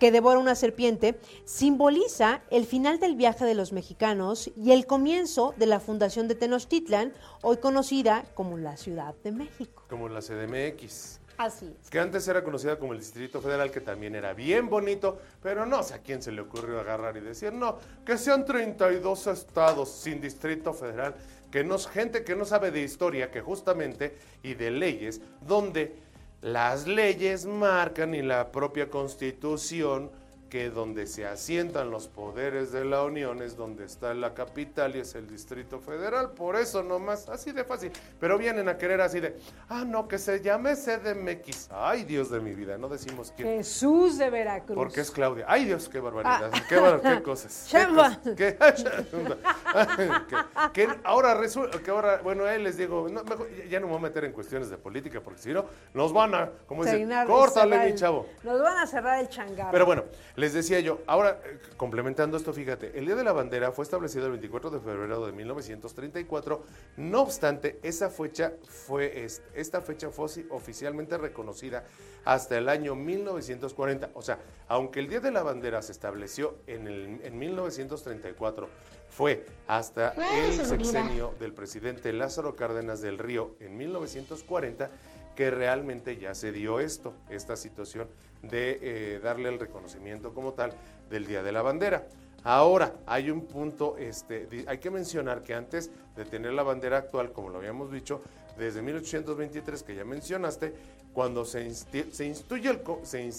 que 0.00 0.10
devora 0.10 0.40
una 0.40 0.56
serpiente, 0.56 1.16
simboliza 1.44 2.42
el 2.50 2.66
final 2.66 2.98
del 2.98 3.14
viaje 3.14 3.44
de 3.44 3.54
los 3.54 3.72
mexicanos 3.72 4.50
y 4.56 4.72
el 4.72 4.84
comienzo 4.84 5.54
de 5.58 5.66
la 5.66 5.78
fundación 5.78 6.26
de 6.26 6.34
Tenochtitlan, 6.34 7.12
hoy 7.42 7.58
conocida 7.58 8.24
como 8.34 8.58
la 8.58 8.76
Ciudad 8.76 9.14
de 9.22 9.30
México. 9.30 9.84
Como 9.88 10.08
la 10.08 10.20
CDMX. 10.20 11.20
Así 11.36 11.74
es. 11.80 11.90
Que 11.90 11.98
antes 11.98 12.26
era 12.28 12.42
conocida 12.42 12.78
como 12.78 12.92
el 12.92 12.98
Distrito 12.98 13.40
Federal, 13.40 13.70
que 13.70 13.80
también 13.80 14.14
era 14.14 14.32
bien 14.32 14.68
bonito, 14.68 15.18
pero 15.42 15.66
no 15.66 15.82
sé 15.82 15.94
a 15.94 15.98
quién 15.98 16.22
se 16.22 16.32
le 16.32 16.42
ocurrió 16.42 16.80
agarrar 16.80 17.16
y 17.16 17.20
decir, 17.20 17.52
no, 17.52 17.78
que 18.04 18.18
sean 18.18 18.44
32 18.44 19.26
estados 19.26 19.90
sin 19.90 20.20
Distrito 20.20 20.72
Federal, 20.72 21.14
que 21.50 21.64
no, 21.64 21.78
gente 21.78 22.24
que 22.24 22.34
no 22.36 22.44
sabe 22.44 22.70
de 22.70 22.82
historia, 22.82 23.30
que 23.30 23.40
justamente, 23.40 24.16
y 24.42 24.54
de 24.54 24.70
leyes, 24.70 25.20
donde 25.40 25.96
las 26.40 26.86
leyes 26.86 27.46
marcan 27.46 28.14
y 28.14 28.22
la 28.22 28.50
propia 28.50 28.90
constitución 28.90 30.10
que 30.52 30.68
donde 30.68 31.06
se 31.06 31.26
asientan 31.26 31.90
los 31.90 32.08
poderes 32.08 32.72
de 32.72 32.84
la 32.84 33.02
Unión 33.04 33.40
es 33.40 33.56
donde 33.56 33.86
está 33.86 34.12
la 34.12 34.34
capital 34.34 34.94
y 34.94 34.98
es 34.98 35.14
el 35.14 35.26
Distrito 35.26 35.80
Federal. 35.80 36.32
Por 36.32 36.56
eso 36.56 36.82
nomás, 36.82 37.26
así 37.30 37.52
de 37.52 37.64
fácil. 37.64 37.90
Pero 38.20 38.36
vienen 38.36 38.68
a 38.68 38.76
querer 38.76 39.00
así 39.00 39.18
de, 39.18 39.34
ah, 39.70 39.82
no, 39.86 40.06
que 40.06 40.18
se 40.18 40.42
llame 40.42 40.74
CDMX. 40.76 41.68
Ay, 41.70 42.04
Dios 42.04 42.28
de 42.28 42.40
mi 42.40 42.52
vida, 42.52 42.76
no 42.76 42.90
decimos 42.90 43.32
quién. 43.34 43.48
Jesús 43.48 44.18
de 44.18 44.28
Veracruz. 44.28 44.76
Porque 44.76 45.00
es 45.00 45.10
Claudia. 45.10 45.46
Ay, 45.48 45.64
Dios, 45.64 45.88
qué 45.88 46.00
barbaridad. 46.00 46.50
Qué, 46.68 46.76
bar- 46.78 47.00
qué 47.00 47.22
cosas. 47.22 47.68
qué 47.72 47.86
cosas, 47.86 48.18
qué- 48.36 48.58
que- 50.74 50.88
ahora 51.04 51.32
resulta 51.32 51.78
que 51.78 51.90
ahora, 51.90 52.20
bueno, 52.22 52.44
ahí 52.44 52.62
les 52.62 52.76
digo, 52.76 53.08
no, 53.10 53.24
mejor, 53.24 53.48
ya 53.70 53.80
no 53.80 53.86
me 53.86 53.92
voy 53.92 54.00
a 54.00 54.02
meter 54.02 54.26
en 54.26 54.32
cuestiones 54.32 54.68
de 54.68 54.76
política 54.76 55.22
porque 55.22 55.40
si 55.40 55.50
no, 55.54 55.64
nos 55.94 56.12
van 56.12 56.34
a, 56.34 56.50
como 56.66 56.84
dicen, 56.84 57.08
córtale, 57.26 57.86
mi 57.90 57.94
chavo. 57.94 58.26
Nos 58.42 58.60
van 58.60 58.76
a 58.76 58.86
cerrar 58.86 59.18
el 59.18 59.30
changarro. 59.30 59.70
Pero 59.72 59.86
bueno, 59.86 60.04
les 60.42 60.52
decía 60.52 60.80
yo, 60.80 60.98
ahora 61.06 61.40
eh, 61.44 61.60
complementando 61.76 62.36
esto, 62.36 62.52
fíjate, 62.52 62.98
el 62.98 63.06
Día 63.06 63.14
de 63.14 63.22
la 63.22 63.30
Bandera 63.32 63.70
fue 63.70 63.84
establecido 63.84 64.26
el 64.26 64.32
24 64.32 64.70
de 64.70 64.80
febrero 64.80 65.24
de 65.24 65.30
1934, 65.30 66.64
no 66.96 67.20
obstante, 67.22 67.78
esa 67.84 68.10
fecha 68.10 68.54
fue, 68.68 69.24
es- 69.24 69.40
esta 69.54 69.80
fecha 69.82 70.10
fue 70.10 70.26
oficialmente 70.50 71.16
reconocida 71.16 71.84
hasta 72.24 72.58
el 72.58 72.68
año 72.68 72.96
1940. 72.96 74.10
O 74.14 74.22
sea, 74.22 74.40
aunque 74.66 74.98
el 74.98 75.08
Día 75.08 75.20
de 75.20 75.30
la 75.30 75.44
Bandera 75.44 75.80
se 75.80 75.92
estableció 75.92 76.56
en, 76.66 76.88
el, 76.88 77.20
en 77.22 77.38
1934, 77.38 78.68
fue 79.10 79.44
hasta 79.68 80.10
el 80.10 80.54
sexenio 80.66 81.34
del 81.38 81.52
presidente 81.52 82.12
Lázaro 82.12 82.56
Cárdenas 82.56 83.00
del 83.00 83.18
Río 83.18 83.54
en 83.60 83.76
1940 83.76 84.90
que 85.36 85.50
realmente 85.50 86.16
ya 86.16 86.34
se 86.34 86.52
dio 86.52 86.80
esto, 86.80 87.14
esta 87.30 87.56
situación 87.56 88.08
de 88.42 88.78
eh, 88.82 89.20
darle 89.22 89.48
el 89.48 89.58
reconocimiento 89.58 90.34
como 90.34 90.52
tal 90.52 90.72
del 91.10 91.26
Día 91.26 91.42
de 91.42 91.52
la 91.52 91.62
Bandera. 91.62 92.06
Ahora, 92.44 92.94
hay 93.06 93.30
un 93.30 93.46
punto, 93.46 93.96
este, 93.98 94.48
hay 94.66 94.78
que 94.78 94.90
mencionar 94.90 95.42
que 95.42 95.54
antes 95.54 95.90
de 96.16 96.24
tener 96.24 96.52
la 96.52 96.64
bandera 96.64 96.98
actual, 96.98 97.32
como 97.32 97.50
lo 97.50 97.58
habíamos 97.58 97.92
dicho, 97.92 98.20
desde 98.58 98.82
1823, 98.82 99.82
que 99.84 99.94
ya 99.94 100.04
mencionaste, 100.04 100.74
cuando 101.14 101.44
se, 101.44 101.64
insti- 101.68 102.10
se 102.10 102.24
instituye 102.26 102.68
el... 102.70 102.82
co- 102.82 103.00
Se, 103.04 103.30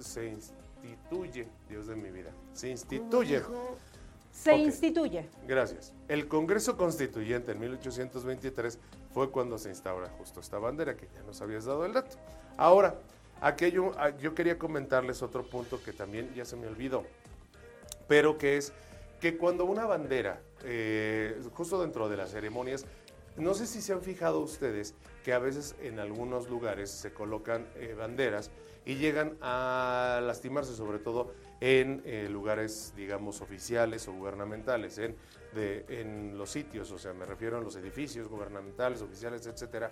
se 0.00 0.26
instituye, 0.28 1.46
Dios 1.68 1.86
de 1.86 1.94
mi 1.94 2.10
vida, 2.10 2.30
se 2.52 2.68
instituye... 2.68 3.42
Se 4.32 4.56
instituye. 4.56 5.28
Gracias. 5.46 5.92
El 6.08 6.26
Congreso 6.26 6.76
Constituyente 6.76 7.52
en 7.52 7.60
1823 7.60 8.78
fue 9.12 9.30
cuando 9.30 9.58
se 9.58 9.68
instaura 9.68 10.08
justo 10.18 10.40
esta 10.40 10.58
bandera, 10.58 10.96
que 10.96 11.08
ya 11.14 11.22
nos 11.22 11.40
habías 11.42 11.64
dado 11.64 11.84
el 11.84 11.92
dato. 11.92 12.16
Ahora, 12.56 12.94
un- 13.78 13.92
ah, 13.98 14.10
yo 14.20 14.34
quería 14.34 14.58
comentarles 14.58 15.22
otro 15.22 15.44
punto 15.44 15.82
que 15.82 15.92
también 15.92 16.32
ya 16.34 16.44
se 16.44 16.56
me 16.56 16.66
olvidó, 16.66 17.04
pero 18.08 18.38
que 18.38 18.56
es 18.56 18.72
que 19.20 19.36
cuando 19.36 19.64
una 19.64 19.84
bandera, 19.86 20.40
eh, 20.64 21.40
justo 21.54 21.80
dentro 21.80 22.08
de 22.08 22.16
las 22.16 22.30
ceremonias, 22.30 22.84
no 23.36 23.54
sé 23.54 23.66
si 23.66 23.80
se 23.80 23.92
han 23.92 24.02
fijado 24.02 24.40
ustedes 24.40 24.94
que 25.24 25.32
a 25.32 25.38
veces 25.38 25.74
en 25.80 25.98
algunos 25.98 26.50
lugares 26.50 26.90
se 26.90 27.12
colocan 27.12 27.66
eh, 27.76 27.94
banderas 27.96 28.50
y 28.84 28.96
llegan 28.96 29.36
a 29.40 30.20
lastimarse, 30.22 30.74
sobre 30.74 30.98
todo 30.98 31.32
en 31.60 32.02
eh, 32.04 32.28
lugares, 32.28 32.92
digamos, 32.96 33.40
oficiales 33.40 34.08
o 34.08 34.12
gubernamentales, 34.12 34.98
en, 34.98 35.16
de- 35.54 35.84
en 35.88 36.36
los 36.38 36.50
sitios, 36.50 36.90
o 36.90 36.98
sea, 36.98 37.12
me 37.12 37.24
refiero 37.26 37.58
a 37.58 37.60
los 37.60 37.76
edificios 37.76 38.28
gubernamentales, 38.28 39.02
oficiales, 39.02 39.46
etcétera. 39.46 39.90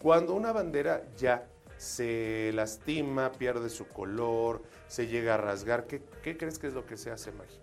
Cuando 0.00 0.34
una 0.34 0.52
bandera 0.52 1.02
ya 1.16 1.46
se 1.76 2.50
lastima, 2.54 3.32
pierde 3.32 3.68
su 3.70 3.86
color, 3.88 4.62
se 4.86 5.06
llega 5.06 5.34
a 5.34 5.36
rasgar, 5.38 5.86
¿qué, 5.86 6.02
qué 6.22 6.36
crees 6.36 6.58
que 6.58 6.68
es 6.68 6.74
lo 6.74 6.86
que 6.86 6.96
se 6.96 7.10
hace, 7.10 7.32
Maggie? 7.32 7.58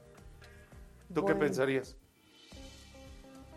¿Tú 1.14 1.26
qué 1.26 1.36
pensarías? 1.36 1.96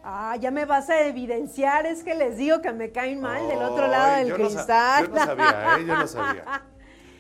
Ah, 0.02 0.36
ya 0.38 0.50
me 0.50 0.66
vas 0.66 0.90
a 0.90 1.00
evidenciar, 1.06 1.86
es 1.86 2.02
que 2.04 2.14
les 2.14 2.36
digo 2.36 2.60
que 2.60 2.72
me 2.72 2.92
caen 2.92 3.20
mal 3.22 3.48
del 3.48 3.58
otro 3.62 3.86
lado 3.86 4.16
del 4.18 4.28
yo 4.28 4.38
no 4.38 4.50
sa- 4.50 4.98
cristal. 4.98 5.06
yo 5.06 5.14
no 5.14 5.24
sabía, 5.24 5.76
¿eh? 5.78 5.84
Yo 5.86 5.96
no 5.96 6.06
sabía. 6.06 6.62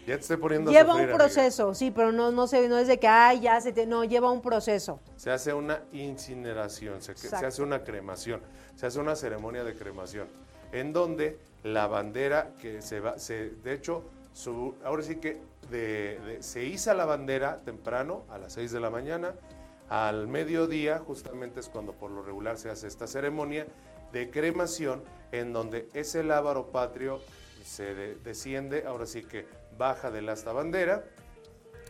Ya 0.06 0.16
te 0.16 0.20
estoy 0.22 0.36
poniendo 0.36 0.70
a 0.70 0.72
Lleva 0.72 0.92
sufrir, 0.92 1.08
un 1.08 1.10
amiga. 1.14 1.24
proceso, 1.24 1.74
sí, 1.74 1.90
pero 1.90 2.12
no, 2.12 2.30
no, 2.30 2.46
se, 2.46 2.68
no 2.68 2.78
es 2.78 2.88
de 2.88 2.98
que, 2.98 3.08
ay, 3.08 3.40
ya 3.40 3.60
se 3.60 3.72
te... 3.72 3.86
No, 3.86 4.04
lleva 4.04 4.30
un 4.30 4.42
proceso. 4.42 5.00
Se 5.16 5.30
hace 5.30 5.54
una 5.54 5.80
incineración, 5.92 7.00
se, 7.00 7.12
hace 7.34 7.62
una 7.62 7.82
cremación, 7.84 8.40
se 8.76 8.86
hace 8.86 8.98
una 9.00 9.16
ceremonia 9.16 9.64
de 9.64 9.74
cremación, 9.74 10.28
en 10.72 10.92
donde 10.92 11.38
la 11.62 11.86
bandera 11.86 12.50
que 12.60 12.82
se 12.82 13.00
va, 13.00 13.18
se, 13.18 13.50
de 13.50 13.72
hecho, 13.72 14.02
su- 14.34 14.74
ahora 14.84 15.02
sí 15.02 15.16
que 15.16 15.40
de- 15.70 16.18
de- 16.26 16.42
se 16.42 16.64
iza 16.64 16.92
la 16.92 17.06
bandera 17.06 17.58
temprano, 17.64 18.24
a 18.28 18.36
las 18.38 18.52
6 18.52 18.72
de 18.72 18.80
la 18.80 18.90
mañana, 18.90 19.34
al 19.88 20.28
mediodía, 20.28 20.98
justamente 20.98 21.60
es 21.60 21.68
cuando 21.68 21.92
por 21.92 22.10
lo 22.10 22.22
regular 22.22 22.58
se 22.58 22.68
hace 22.68 22.86
esta 22.88 23.06
ceremonia 23.06 23.66
de 24.12 24.30
cremación, 24.30 25.02
en 25.32 25.52
donde 25.52 25.88
ese 25.94 26.22
lábaro 26.22 26.66
patrio 26.70 27.20
se 27.64 27.94
de- 27.94 28.14
desciende, 28.16 28.84
ahora 28.86 29.06
sí 29.06 29.22
que 29.22 29.46
baja 29.76 30.10
del 30.10 30.28
asta 30.28 30.52
bandera, 30.52 31.04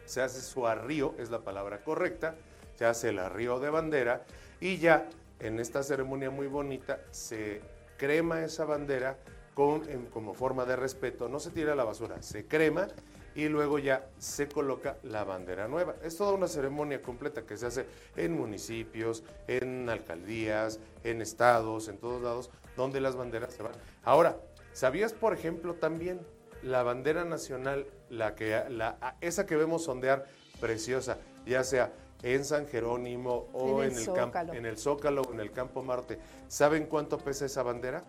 se 0.05 0.21
hace 0.21 0.41
su 0.41 0.67
arrío, 0.67 1.15
es 1.19 1.31
la 1.31 1.41
palabra 1.41 1.83
correcta, 1.83 2.37
se 2.75 2.85
hace 2.85 3.11
el 3.11 3.19
arrío 3.19 3.61
de 3.61 3.71
bandera 3.71 4.25
y 4.61 4.79
ya 4.79 5.09
en 5.41 5.61
esta 5.61 5.83
ceremonia 5.83 6.31
muy 6.31 6.47
bonita 6.47 7.01
se 7.11 7.61
crema 7.97 8.45
esa 8.45 8.65
bandera 8.65 9.19
con, 9.55 9.83
como 10.07 10.35
forma 10.35 10.65
de 10.65 10.77
respeto, 10.77 11.29
no 11.29 11.39
se 11.39 11.51
tira 11.51 11.73
a 11.73 11.77
la 11.77 11.85
basura, 11.85 12.21
se 12.23 12.47
crema 12.47 12.89
y 13.35 13.49
luego 13.49 13.79
ya 13.79 14.09
se 14.19 14.49
coloca 14.49 14.97
la 15.03 15.25
bandera 15.25 15.69
nueva. 15.69 15.97
Es 16.03 16.17
toda 16.17 16.33
una 16.33 16.49
ceremonia 16.49 17.03
completa 17.03 17.43
que 17.43 17.57
se 17.57 17.67
hace 17.67 17.87
en 18.17 18.33
municipios, 18.33 19.25
en 19.47 19.89
alcaldías, 19.89 20.81
en 21.03 21.21
estados, 21.21 21.89
en 21.89 21.99
todos 21.99 22.23
lados, 22.23 22.51
donde 22.77 23.01
las 23.01 23.17
banderas 23.17 23.55
se 23.55 23.63
van. 23.63 23.73
Ahora, 24.05 24.37
¿sabías, 24.73 25.13
por 25.13 25.33
ejemplo, 25.33 25.75
también 25.75 26.21
la 26.65 26.83
bandera 26.83 27.25
nacional, 27.25 27.87
la 28.11 28.35
que, 28.35 28.65
la, 28.71 29.17
esa 29.21 29.47
que 29.47 29.57
vemos 29.57 29.87
ondear 29.89 30.27
preciosa, 30.61 31.19
ya 31.47 31.63
sea 31.63 31.93
en 32.23 32.45
San 32.45 32.67
Jerónimo 32.67 33.49
o 33.53 33.83
En 33.83 33.91
en 33.91 33.93
el 33.93 33.99
el, 33.99 34.05
Zócalo. 34.05 34.55
en 34.55 34.67
el 34.67 34.79
Zócalo 34.79 35.23
o 35.23 35.33
en 35.33 35.41
el 35.41 35.53
Campo 35.53 35.83
Marte, 35.83 36.19
¿saben 36.49 36.87
cuánto 36.87 37.19
pesa 37.19 37.45
esa 37.45 37.63
bandera? 37.63 38.03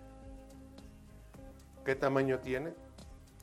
¿Qué 1.84 1.95
tamaño 1.95 2.39
tiene? 2.39 2.74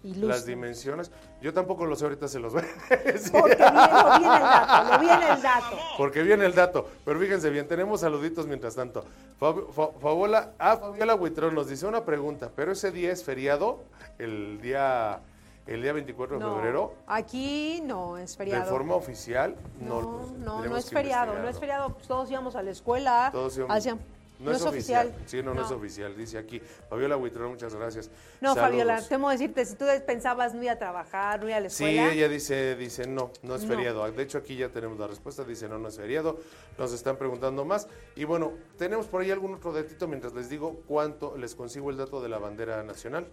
Ilustre. 0.05 0.27
Las 0.29 0.47
dimensiones. 0.47 1.11
Yo 1.41 1.53
tampoco 1.55 1.87
lo 1.87 1.95
sé, 1.97 2.05
ahorita 2.05 2.27
se 2.29 2.39
los 2.41 2.53
voy 2.53 2.63
a 2.63 2.97
decir. 3.13 3.33
Porque 3.33 3.55
viene, 3.57 3.69
lo 3.71 4.19
viene 4.19 4.35
el 4.37 4.43
dato, 4.43 4.93
lo 4.93 4.99
viene 4.99 5.33
el 5.35 5.43
dato. 5.43 5.77
Porque 5.97 6.23
viene 6.23 6.47
el 6.47 6.55
dato. 6.55 6.89
Pero 7.05 7.21
fíjense 7.21 7.51
bien, 7.51 7.69
tenemos 7.69 8.01
saluditos 8.01 8.47
mientras 8.47 8.75
tanto. 8.75 9.05
Fab- 9.41 9.71
Fa- 9.73 9.93
Fabiola, 10.01 10.53
ah, 10.59 10.77
Fabiola 10.77 11.15
Huitrón 11.15 11.55
nos 11.55 11.69
dice 11.69 11.87
una 11.87 12.05
pregunta, 12.05 12.51
pero 12.55 12.73
ese 12.73 12.91
día 12.91 13.13
es 13.13 13.23
feriado, 13.25 13.81
el 14.19 14.61
día, 14.61 15.21
el 15.67 15.83
día 15.83 15.93
24 15.93 16.39
de 16.39 16.45
No, 16.45 16.55
febrero, 16.57 16.95
aquí 17.07 17.81
no 17.85 18.19
es 18.19 18.33
de 18.33 18.37
feriado. 18.39 18.71
forma 18.71 18.95
oficial. 18.97 19.55
no, 19.81 20.01
No, 20.03 20.03
no, 20.03 20.27
no, 20.39 20.57
tenemos 20.63 20.79
es 20.85 20.91
feriado, 20.91 21.39
no 21.39 21.49
es 21.49 21.59
feriado. 21.59 21.91
Pues 21.95 22.07
todos 22.09 22.31
íbamos 22.31 22.57
a 22.57 22.63
la 22.63 22.71
escuela. 22.73 23.31
Todos 23.33 23.57
íbamos- 23.57 23.77
hacían- 23.77 24.01
No, 24.43 24.53
es 24.53 24.63
oficial. 24.63 25.15
Sí, 25.27 25.43
no, 25.43 25.55
no, 25.55 25.63
es 25.65 25.71
oficial, 25.71 26.17
dice 26.17 26.39
aquí. 26.39 26.61
Fabiola 26.89 27.17
Huitrón, 27.17 27.51
muchas 27.51 27.75
gracias. 27.75 28.11
No, 28.41 28.55
Saludos. 28.55 28.57
Fabiola, 28.71 29.09
temo 29.09 29.31
decirte, 29.31 29.65
si 29.65 29.77
tú 29.77 29.85
pensabas 30.07 30.55
no 30.55 30.63
ir 30.63 30.71
a 30.71 30.79
trabajar, 30.79 31.41
no 31.41 31.49
ir 31.49 31.55
a 31.55 31.61
la 31.61 31.71
Sí, 31.71 31.85
escuela. 31.85 32.13
ella 32.13 32.29
dice, 32.29 32.77
dice 32.77 33.07
no, 33.07 33.31
no 33.43 33.55
es 33.55 33.63
No. 33.63 33.69
feriado. 33.69 34.11
De 34.11 34.23
hecho, 34.23 34.39
aquí 34.39 34.57
ya 34.57 34.69
tenemos 34.69 34.99
la 34.99 35.07
respuesta, 35.07 35.45
dice 35.45 35.69
no, 35.69 35.79
no 35.79 35.89
es 35.89 35.97
feriado. 35.97 36.39
Nos 36.79 36.93
están 36.93 37.17
preguntando 37.17 37.65
más. 37.65 37.89
Y 38.17 38.25
bueno, 38.25 38.53
tenemos 38.77 39.07
por 39.07 39.23
ahí 39.23 39.31
algún 39.31 39.55
otro 39.55 39.73
datito 39.73 40.09
mientras 40.09 40.33
les 40.35 40.49
digo 40.49 40.83
cuánto 40.87 41.37
les 41.37 41.55
consigo 41.55 41.91
el 41.91 41.97
dato 41.97 42.21
de 42.21 42.29
la 42.29 42.39
bandera 42.39 42.83
nacional. 42.83 43.27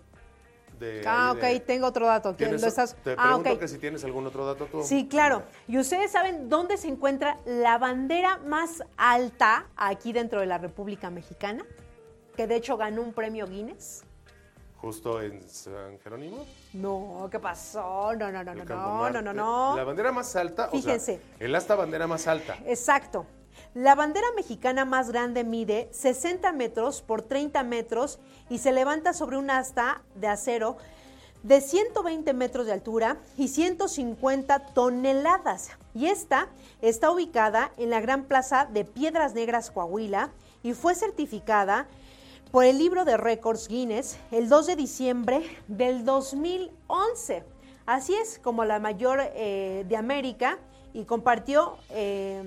De 0.79 1.03
ah, 1.05 1.31
ok, 1.33 1.41
de- 1.41 1.59
tengo 1.59 1.87
otro 1.87 2.07
dato. 2.07 2.31
que 2.31 2.45
¿Tienes- 2.45 2.61
lo 2.61 2.67
estás- 2.67 2.95
Te 3.03 3.13
ah, 3.17 3.23
pregunto 3.23 3.53
ok. 3.53 3.59
que 3.59 3.67
si 3.67 3.77
tienes 3.77 4.03
algún 4.03 4.25
otro 4.27 4.45
dato 4.45 4.65
tú. 4.67 4.83
Sí, 4.83 5.07
claro. 5.07 5.43
¿Y 5.67 5.77
ustedes 5.77 6.11
saben 6.11 6.47
dónde 6.49 6.77
se 6.77 6.87
encuentra 6.87 7.37
la 7.45 7.77
bandera 7.77 8.37
más 8.37 8.81
alta 8.97 9.67
aquí 9.75 10.13
dentro 10.13 10.39
de 10.39 10.45
la 10.45 10.57
República 10.57 11.09
Mexicana? 11.09 11.65
Que 12.35 12.47
de 12.47 12.55
hecho 12.55 12.77
ganó 12.77 13.01
un 13.01 13.11
premio 13.13 13.45
Guinness. 13.47 14.03
Justo 14.77 15.21
en 15.21 15.41
San 15.49 15.99
Jerónimo. 15.99 16.45
No, 16.71 17.27
¿qué 17.29 17.37
pasó? 17.39 18.13
No, 18.15 18.31
no, 18.31 18.41
no, 18.43 18.55
no, 18.55 18.63
no, 18.63 18.75
no, 18.75 18.93
Marte. 18.95 19.21
no, 19.21 19.33
no. 19.33 19.75
La 19.75 19.83
bandera 19.83 20.13
más 20.13 20.33
alta, 20.37 20.69
Fíjense. 20.69 21.15
o 21.15 21.17
sea, 21.37 21.45
el 21.47 21.53
asta 21.55 21.75
bandera 21.75 22.07
más 22.07 22.27
alta. 22.27 22.57
Exacto. 22.65 23.25
La 23.75 23.93
bandera 23.93 24.25
mexicana 24.35 24.83
más 24.83 25.11
grande 25.11 25.43
mide 25.43 25.89
60 25.91 26.51
metros 26.53 27.03
por 27.03 27.21
30 27.21 27.61
metros 27.63 28.19
y 28.49 28.57
se 28.57 28.71
levanta 28.71 29.13
sobre 29.13 29.37
un 29.37 29.51
asta 29.51 30.01
de 30.15 30.27
acero 30.27 30.77
de 31.43 31.61
120 31.61 32.33
metros 32.33 32.65
de 32.65 32.73
altura 32.73 33.17
y 33.37 33.47
150 33.47 34.73
toneladas. 34.73 35.69
Y 35.93 36.07
esta 36.07 36.49
está 36.81 37.11
ubicada 37.11 37.71
en 37.77 37.91
la 37.91 38.01
Gran 38.01 38.23
Plaza 38.23 38.65
de 38.65 38.85
Piedras 38.85 39.35
Negras, 39.35 39.69
Coahuila, 39.69 40.31
y 40.63 40.73
fue 40.73 40.95
certificada 40.95 41.87
por 42.51 42.65
el 42.65 42.79
libro 42.79 43.05
de 43.05 43.17
récords 43.17 43.67
Guinness 43.67 44.17
el 44.31 44.49
2 44.49 44.65
de 44.65 44.75
diciembre 44.77 45.43
del 45.67 46.05
2011. 46.05 47.43
Así 47.85 48.15
es 48.15 48.39
como 48.39 48.65
la 48.65 48.79
mayor 48.79 49.19
eh, 49.21 49.85
de 49.87 49.95
América 49.95 50.57
y 50.91 51.05
compartió 51.05 51.77
eh, 51.91 52.41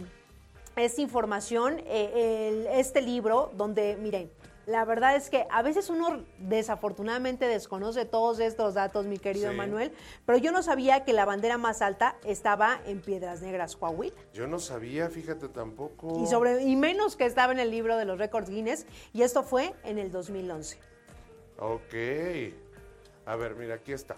esta 0.77 1.01
información, 1.01 1.81
eh, 1.87 2.49
el- 2.49 2.66
este 2.79 3.03
libro, 3.03 3.51
donde, 3.55 3.97
miren, 3.97 4.31
la 4.64 4.85
verdad 4.85 5.16
es 5.16 5.29
que 5.29 5.45
a 5.51 5.61
veces 5.62 5.91
uno 5.91 6.25
desafortunadamente 6.39 7.47
desconoce 7.49 8.05
todos 8.05 8.39
estos 8.39 8.75
datos, 8.75 9.07
mi 9.07 9.18
querido 9.18 9.51
Sí. 9.51 9.57
Manuel, 9.57 9.93
pero 10.25 10.39
yo 10.39 10.53
no 10.53 10.62
sabía 10.62 11.05
que 11.05 11.12
la 11.12 11.25
bandera 11.25 11.59
más 11.59 11.83
alta 11.83 12.16
estaba 12.25 12.81
en 12.87 13.01
Piedras 13.01 13.43
Negras, 13.43 13.75
Coahuila. 13.75 14.14
Yo 14.33 14.47
no 14.47 14.61
sabía, 14.61 15.11
fíjate 15.11 15.49
tampoco. 15.49 16.20
Y, 16.23 16.29
sobre, 16.29 16.62
y 16.62 16.77
menos 16.77 17.16
que 17.16 17.27
estaba 17.27 17.53
en 17.53 17.59
el 17.59 17.73
libro 17.73 17.97
de 17.97 18.05
los 18.05 18.18
récords 18.18 18.49
Guinness, 18.51 18.87
y 19.12 19.23
esto 19.23 19.43
fue 19.43 19.75
en 19.83 19.99
el 19.99 20.12
2011. 20.12 20.79
Ok. 21.59 21.95
A 23.27 23.35
ver, 23.37 23.57
mira, 23.57 23.75
aquí 23.75 23.93
está. 23.93 24.16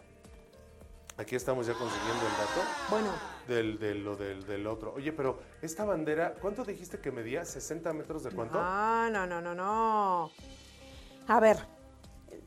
Aquí 1.16 1.36
estamos 1.36 1.66
ya 1.66 1.72
consiguiendo 1.74 2.20
el 2.26 2.32
dato 2.32 2.68
Bueno, 2.90 3.08
del, 3.46 3.78
de 3.78 3.94
lo 3.94 4.16
del, 4.16 4.46
del 4.46 4.66
otro. 4.66 4.92
Oye, 4.94 5.12
pero 5.12 5.38
esta 5.62 5.84
bandera, 5.84 6.34
¿cuánto 6.40 6.64
dijiste 6.64 6.98
que 6.98 7.10
medía? 7.10 7.42
¿60 7.42 7.92
metros 7.92 8.22
de 8.24 8.30
cuánto? 8.30 8.58
Ah, 8.60 9.08
no, 9.12 9.26
no, 9.26 9.40
no, 9.40 9.54
no. 9.54 10.30
A 11.26 11.40
ver, 11.40 11.58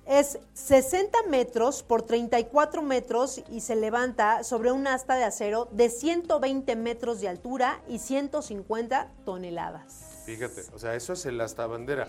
es 0.05 0.39
60 0.53 1.23
metros 1.29 1.83
por 1.83 2.03
34 2.03 2.81
metros 2.81 3.43
y 3.51 3.61
se 3.61 3.75
levanta 3.75 4.43
sobre 4.43 4.71
un 4.71 4.87
asta 4.87 5.15
de 5.15 5.25
acero 5.25 5.67
de 5.71 5.89
120 5.89 6.75
metros 6.75 7.19
de 7.19 7.27
altura 7.27 7.81
y 7.87 7.99
150 7.99 9.11
toneladas. 9.25 10.23
Fíjate, 10.25 10.61
o 10.73 10.79
sea, 10.79 10.95
eso 10.95 11.13
es 11.13 11.25
el 11.25 11.39
hasta 11.39 11.67
bandera. 11.67 12.07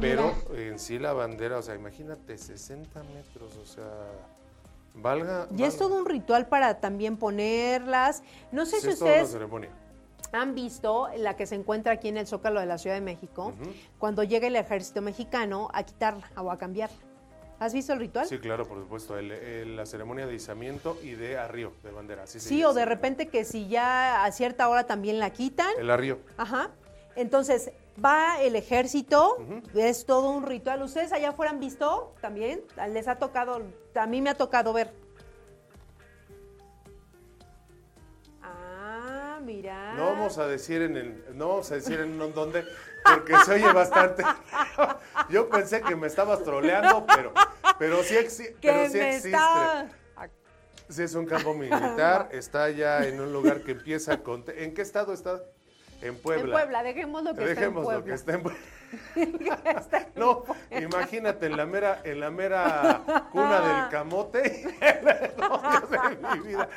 Pero 0.00 0.34
en 0.54 0.78
sí 0.78 0.98
la 0.98 1.12
bandera, 1.14 1.58
o 1.58 1.62
sea, 1.62 1.74
imagínate, 1.74 2.36
60 2.36 3.02
metros, 3.02 3.56
o 3.56 3.66
sea, 3.66 4.08
valga. 4.96 5.46
Y 5.56 5.62
es 5.64 5.76
todo 5.76 5.96
un 5.98 6.06
ritual 6.06 6.46
para 6.46 6.80
también 6.80 7.16
ponerlas. 7.16 8.22
No 8.52 8.66
sé 8.66 8.76
Sí, 8.76 8.82
si 8.82 8.88
es 8.90 8.98
toda 8.98 9.10
una 9.12 9.22
ustedes 9.22 9.32
ceremonia. 9.32 9.70
han 10.32 10.54
visto 10.54 11.08
la 11.16 11.36
que 11.36 11.46
se 11.46 11.54
encuentra 11.54 11.92
aquí 11.92 12.08
en 12.08 12.16
el 12.16 12.26
Zócalo 12.26 12.60
de 12.60 12.66
la 12.66 12.78
Ciudad 12.78 12.96
de 12.96 13.02
México, 13.02 13.52
cuando 13.98 14.22
llega 14.24 14.46
el 14.48 14.56
ejército 14.56 15.00
mexicano 15.02 15.68
a 15.72 15.82
quitarla 15.84 16.28
o 16.36 16.50
a 16.50 16.58
cambiarla. 16.58 16.96
¿Has 17.58 17.72
visto 17.72 17.94
el 17.94 18.00
ritual? 18.00 18.26
Sí, 18.26 18.38
claro, 18.38 18.66
por 18.68 18.78
supuesto. 18.80 19.16
el- 19.16 19.32
el- 19.32 19.76
la 19.76 19.86
ceremonia 19.86 20.26
de 20.26 20.34
izamiento 20.34 20.98
y 21.02 21.12
de 21.12 21.38
arrío 21.38 21.72
de 21.82 21.90
bandera. 21.90 22.24
Así 22.24 22.38
Sí, 22.38 22.62
o 22.64 22.74
de 22.74 22.84
repente 22.84 23.28
que 23.28 23.46
si 23.46 23.66
ya 23.68 24.24
a 24.26 24.32
cierta 24.32 24.68
hora 24.68 24.84
también 24.86 25.18
la 25.18 25.30
quitan. 25.30 25.70
El 25.78 25.90
arrío. 25.90 26.18
Ajá. 26.36 26.68
Entonces, 27.14 27.70
va 28.04 28.40
el 28.42 28.56
ejército, 28.56 29.36
es 29.74 30.04
todo 30.06 30.30
un 30.30 30.44
ritual. 30.46 30.82
¿Ustedes 30.82 31.12
allá 31.12 31.30
afuera 31.30 31.50
han 31.52 31.60
visto 31.60 32.14
también? 32.20 32.62
Les 32.90 33.08
ha 33.08 33.16
tocado, 33.16 33.62
a 33.94 34.06
mí 34.06 34.20
me 34.22 34.30
ha 34.30 34.34
tocado 34.36 34.72
ver. 34.72 34.92
Ah, 38.42 39.38
mira. 39.42 39.94
No 39.94 40.06
vamos 40.06 40.38
a 40.38 40.46
decir 40.46 40.82
en 40.82 40.96
el, 40.96 41.24
no 41.36 41.48
vamos 41.48 41.70
a 41.72 41.74
decir 41.76 42.00
en 42.00 42.18
dónde, 42.34 42.64
porque 43.04 43.36
se 43.44 43.54
oye 43.54 43.72
bastante. 43.72 44.22
Yo 45.30 45.48
pensé 45.48 45.80
que 45.82 45.96
me 45.96 46.06
estabas 46.06 46.42
troleando, 46.44 47.04
pero, 47.06 47.32
pero 47.78 48.02
sí, 48.02 48.14
exi- 48.14 48.54
pero 48.60 48.88
sí 48.90 48.98
existe. 48.98 49.30
está... 49.30 49.88
Sí, 50.88 51.02
es 51.02 51.16
un 51.16 51.26
campo 51.26 51.52
militar, 51.52 52.28
está 52.32 52.70
ya 52.70 53.04
en 53.04 53.20
un 53.20 53.32
lugar 53.32 53.62
que 53.62 53.72
empieza 53.72 54.22
con... 54.22 54.44
¿En 54.54 54.72
qué 54.72 54.82
estado 54.82 55.12
está? 55.12 55.42
En 56.06 56.16
Puebla. 56.18 56.44
En 56.44 56.50
Puebla, 56.50 56.82
dejémoslo 56.82 57.34
que 57.34 57.44
Dejemos 57.44 57.84
está 57.84 57.94
en 57.94 57.98
lo 57.98 58.04
que 58.04 58.04
Puebla. 58.04 58.14
está 58.14 58.32
en 58.32 58.42
Puebla. 59.38 60.08
No, 60.16 60.44
imagínate 60.70 61.46
en 61.46 61.56
la 61.56 61.66
mera, 61.66 62.00
en 62.04 62.20
la 62.20 62.30
mera 62.30 63.28
cuna 63.32 63.60
del 63.60 63.88
camote. 63.90 64.64
No, 65.38 65.58
Dios 65.58 65.90
de 65.90 66.38
mi 66.40 66.48
vida. 66.48 66.68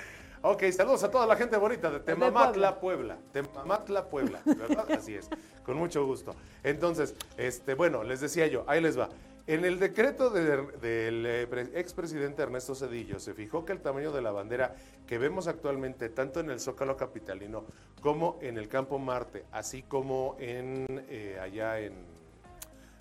Ok, 0.41 0.63
saludos 0.71 1.03
a 1.03 1.11
toda 1.11 1.27
la 1.27 1.35
gente 1.35 1.57
bonita 1.57 1.89
de 1.89 1.99
Temamatla, 1.99 2.79
Puebla. 2.79 3.17
Temamatla, 3.33 4.05
Puebla, 4.07 4.39
¿verdad? 4.45 4.89
Así 4.91 5.13
es, 5.15 5.29
con 5.63 5.75
mucho 5.75 6.05
gusto. 6.05 6.33
Entonces, 6.63 7.13
este, 7.35 7.73
bueno, 7.73 8.03
les 8.03 8.21
decía 8.21 8.47
yo, 8.47 8.63
ahí 8.67 8.79
les 8.79 8.97
va. 8.97 9.09
En 9.49 9.65
el 9.65 9.79
decreto 9.79 10.29
de- 10.29 10.61
del 10.77 11.25
eh, 11.25 11.47
pre- 11.49 11.71
expresidente 11.73 12.43
Ernesto 12.43 12.75
Cedillo 12.75 13.19
se 13.19 13.33
fijó 13.33 13.65
que 13.65 13.71
el 13.73 13.79
tamaño 13.81 14.11
de 14.11 14.21
la 14.21 14.29
bandera 14.29 14.75
que 15.07 15.17
vemos 15.17 15.47
actualmente 15.47 16.09
tanto 16.09 16.39
en 16.39 16.51
el 16.51 16.59
Zócalo 16.59 16.95
Capitalino 16.95 17.65
como 17.99 18.37
en 18.43 18.59
el 18.59 18.67
Campo 18.67 18.99
Marte, 18.99 19.45
así 19.51 19.81
como 19.81 20.35
en 20.39 20.85
eh, 21.09 21.39
allá 21.41 21.79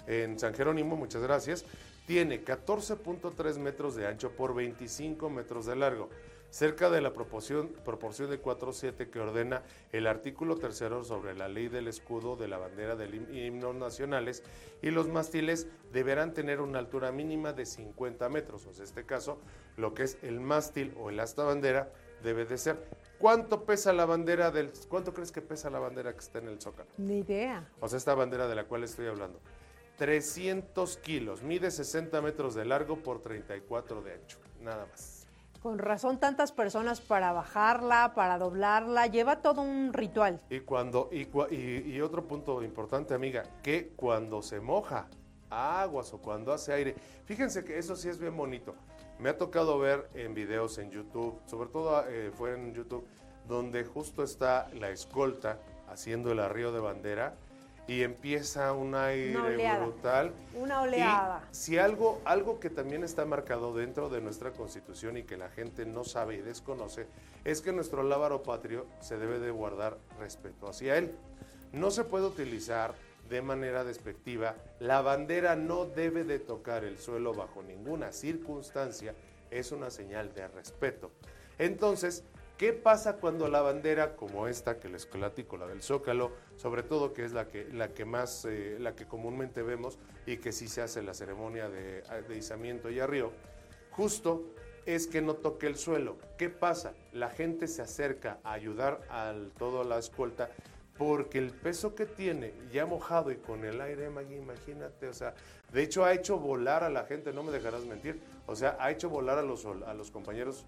en 0.07 0.39
San 0.39 0.55
Jerónimo, 0.55 0.97
muchas 0.97 1.21
gracias, 1.23 1.67
tiene 2.07 2.43
14.3 2.43 3.59
metros 3.59 3.95
de 3.95 4.07
ancho 4.07 4.31
por 4.31 4.55
25 4.55 5.29
metros 5.29 5.67
de 5.67 5.77
largo, 5.77 6.09
cerca 6.51 6.89
de 6.91 7.01
la 7.01 7.13
proporción, 7.13 7.69
proporción 7.85 8.31
de 8.31 8.41
4.7 8.43 9.11
que 9.11 9.21
ordena 9.21 9.63
el 9.93 10.07
artículo 10.07 10.57
tercero 10.57 11.05
sobre 11.05 11.35
la 11.35 11.49
ley 11.49 11.69
del 11.69 11.89
escudo 11.89 12.37
de 12.37 12.49
la 12.49 12.59
bandera 12.59 12.95
him- 12.97 13.33
himnos 13.35 13.75
nacionales 13.75 14.43
y 14.83 14.91
los 14.91 15.09
mástiles 15.09 15.67
deberán 15.93 16.33
tener 16.35 16.61
una 16.61 16.79
altura 16.79 17.13
mínima 17.13 17.53
de 17.53 17.67
50 17.67 18.29
metros, 18.29 18.67
o 18.67 18.73
sea, 18.73 18.83
en 18.85 18.89
este 18.89 19.05
caso, 19.05 19.39
lo 19.77 19.93
que 19.95 20.05
es 20.05 20.19
el 20.23 20.41
mástil 20.41 20.95
o 20.99 21.11
el 21.11 21.21
asta 21.21 21.45
bandera 21.45 21.93
debe 22.23 22.45
de 22.47 22.59
ser. 22.59 22.77
¿Cuánto 23.19 23.65
pesa 23.65 23.93
la 23.93 24.07
bandera 24.07 24.51
del, 24.51 24.73
cuánto 24.89 25.13
crees 25.13 25.33
que 25.33 25.43
pesa 25.43 25.71
la 25.71 25.79
bandera 25.81 26.13
que 26.13 26.21
está 26.21 26.39
en 26.39 26.49
el 26.49 26.61
Zócalo? 26.61 26.89
Ni 26.97 27.19
idea. 27.19 27.69
O 27.81 27.89
sea, 27.89 27.97
esta 27.99 28.15
bandera 28.15 28.47
de 28.49 28.55
la 28.55 28.65
cual 28.65 28.85
estoy 28.85 29.07
hablando. 29.07 29.41
300 29.99 30.97
kilos, 30.99 31.43
mide 31.43 31.71
60 31.73 32.23
metros 32.23 32.55
de 32.55 32.65
largo 32.65 32.97
por 33.03 33.21
34 33.21 34.01
de 34.03 34.15
ancho, 34.15 34.39
nada 34.63 34.87
más. 34.87 35.18
Con 35.63 35.79
razón, 35.79 36.19
tantas 36.19 36.53
personas 36.53 37.01
para 37.01 37.33
bajarla, 37.33 38.13
para 38.15 38.39
doblarla, 38.39 39.07
lleva 39.09 39.43
todo 39.43 39.63
un 39.63 39.93
ritual. 39.93 40.41
Y 40.51 40.61
cuando 40.61 41.11
y, 41.11 41.27
y 41.57 42.01
otro 42.01 42.27
punto 42.27 42.63
importante, 42.63 43.15
amiga, 43.15 43.43
que 43.63 43.93
cuando 43.97 44.41
se 44.41 44.61
moja 44.61 45.09
aguas 45.51 46.13
o 46.13 46.19
cuando 46.19 46.53
hace 46.53 46.73
aire, 46.73 46.95
fíjense 47.25 47.65
que 47.65 47.79
eso 47.79 47.97
sí 47.97 48.09
es 48.09 48.19
bien 48.19 48.37
bonito. 48.37 48.75
Me 49.19 49.31
ha 49.31 49.39
tocado 49.39 49.79
ver 49.79 50.09
en 50.15 50.33
videos 50.33 50.79
en 50.79 50.91
YouTube, 50.91 51.41
sobre 51.47 51.71
todo 51.71 52.05
eh, 52.09 52.31
fue 52.33 52.55
en 52.55 52.73
YouTube, 52.73 53.05
donde 53.49 53.85
justo 53.85 54.23
está 54.23 54.69
la 54.75 54.91
escolta 54.91 55.59
haciendo 55.89 56.31
el 56.31 56.39
arrío 56.39 56.71
de 56.71 56.81
bandera 56.81 57.35
y 57.89 58.03
empieza 58.03 58.75
un 58.75 58.95
aire 58.95 59.37
oleada. 59.37 59.85
brutal. 59.85 60.33
Una 60.55 60.83
oleada. 60.83 61.43
Y 61.51 61.55
si 61.55 61.79
algo, 61.79 62.21
algo 62.27 62.61
que 62.61 62.69
también 62.69 63.03
está 63.03 63.25
marcado 63.25 63.75
dentro 63.75 64.11
de 64.11 64.21
nuestra 64.21 64.53
constitución 64.53 65.17
y 65.17 65.23
que 65.23 65.39
la 65.39 65.49
gente 65.49 65.87
no 65.87 66.05
sabe 66.05 66.37
y 66.37 66.43
desconoce, 66.43 67.07
es 67.45 67.63
que 67.63 67.73
nuestro 67.73 68.03
lábaro 68.03 68.43
patrio 68.43 68.87
se 69.01 69.17
debe 69.17 69.39
de 69.39 69.51
guardar 69.51 69.97
respeto 70.21 70.69
hacia 70.69 70.99
él. 70.99 71.15
No 71.73 71.91
se 71.91 72.05
puede 72.05 72.27
utilizar 72.27 72.95
de 73.31 73.41
manera 73.41 73.85
despectiva. 73.85 74.55
La 74.81 75.01
bandera 75.01 75.57
no 75.57 75.87
debe 75.87 76.25
de 76.25 76.39
tocar 76.39 76.85
el 76.85 76.99
suelo 76.99 77.33
bajo 77.33 77.63
ninguna 77.63 78.13
circunstancia. 78.13 79.15
Es 79.51 79.73
una 79.73 79.91
señal 79.91 80.35
de 80.35 80.47
respeto. 80.49 81.11
Entonces, 81.59 82.23
¿qué 82.59 82.73
pasa 82.73 83.17
cuando 83.17 83.49
la 83.49 83.63
bandera, 83.63 84.17
como 84.17 84.49
esta 84.49 84.79
que 84.79 84.89
les 84.89 85.07
platico, 85.07 85.57
la 85.57 85.67
del 85.67 85.81
Zócalo, 85.81 86.33
sobre 86.57 86.83
todo 86.83 87.15
que 87.15 87.25
es 87.25 87.33
la 87.33 87.49
que, 87.49 87.69
la 87.73 87.95
que 87.95 88.05
más, 88.05 88.45
eh, 88.45 88.77
la 88.81 88.95
que 88.95 89.07
comúnmente 89.07 89.63
vemos 89.63 89.99
y 90.27 90.39
que 90.39 90.53
sí 90.53 90.69
se 90.69 90.83
hace 90.83 91.03
la 91.03 91.15
ceremonia 91.15 91.71
de, 91.71 92.03
de 92.29 92.37
izamiento 92.37 92.91
y 92.91 93.01
arrío, 93.01 93.31
justo 93.93 94.45
es 94.85 95.07
que 95.07 95.23
no 95.23 95.35
toque 95.35 95.67
el 95.67 95.77
suelo. 95.77 96.19
¿Qué 96.37 96.51
pasa? 96.51 96.95
La 97.13 97.31
gente 97.31 97.69
se 97.69 97.83
acerca 97.83 98.39
a 98.43 98.53
ayudar 98.53 99.01
al 99.09 99.53
toda 99.57 99.85
la 99.85 99.99
escolta 99.99 100.51
porque 100.99 101.39
el 101.39 101.53
peso 101.53 101.95
que 101.95 102.07
tiene 102.07 102.53
ya 102.73 102.85
mojado 102.85 103.31
y 103.31 103.37
con 103.37 103.65
el 103.65 103.81
aire, 103.81 104.11
Maggie, 104.11 104.37
imagínate, 104.37 105.07
o 105.07 105.15
sea, 105.15 105.33
de 105.73 105.83
hecho 105.83 106.05
ha 106.05 106.13
hecho 106.13 106.39
volar 106.39 106.83
a 106.83 106.91
la 106.91 107.05
gente, 107.05 107.33
no 107.33 107.45
me 107.45 107.53
dejarás 107.53 107.85
mentir, 107.85 108.21
o 108.47 108.57
sea, 108.57 108.77
ha 108.81 108.91
hecho 108.91 109.09
volar 109.09 109.39
a 109.39 109.43
los, 109.43 109.65
a 109.65 109.95
los 109.95 110.11
compañeros, 110.11 110.67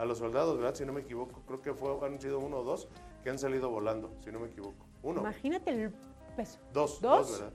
a 0.00 0.04
los 0.06 0.16
soldados, 0.16 0.56
¿verdad? 0.56 0.74
Si 0.74 0.86
no 0.86 0.94
me 0.94 1.02
equivoco, 1.02 1.42
creo 1.46 1.60
que 1.60 1.74
fue, 1.74 1.94
han 2.06 2.18
sido 2.18 2.38
uno 2.38 2.58
o 2.60 2.64
dos 2.64 2.88
que 3.22 3.28
han 3.28 3.38
salido 3.38 3.68
volando, 3.68 4.10
si 4.24 4.32
no 4.32 4.40
me 4.40 4.46
equivoco. 4.46 4.86
Uno, 5.02 5.20
Imagínate 5.20 5.70
el 5.70 5.92
peso. 6.36 6.58
dos, 6.72 7.00
¿Dos? 7.02 7.28
dos, 7.28 7.40
¿verdad? 7.40 7.52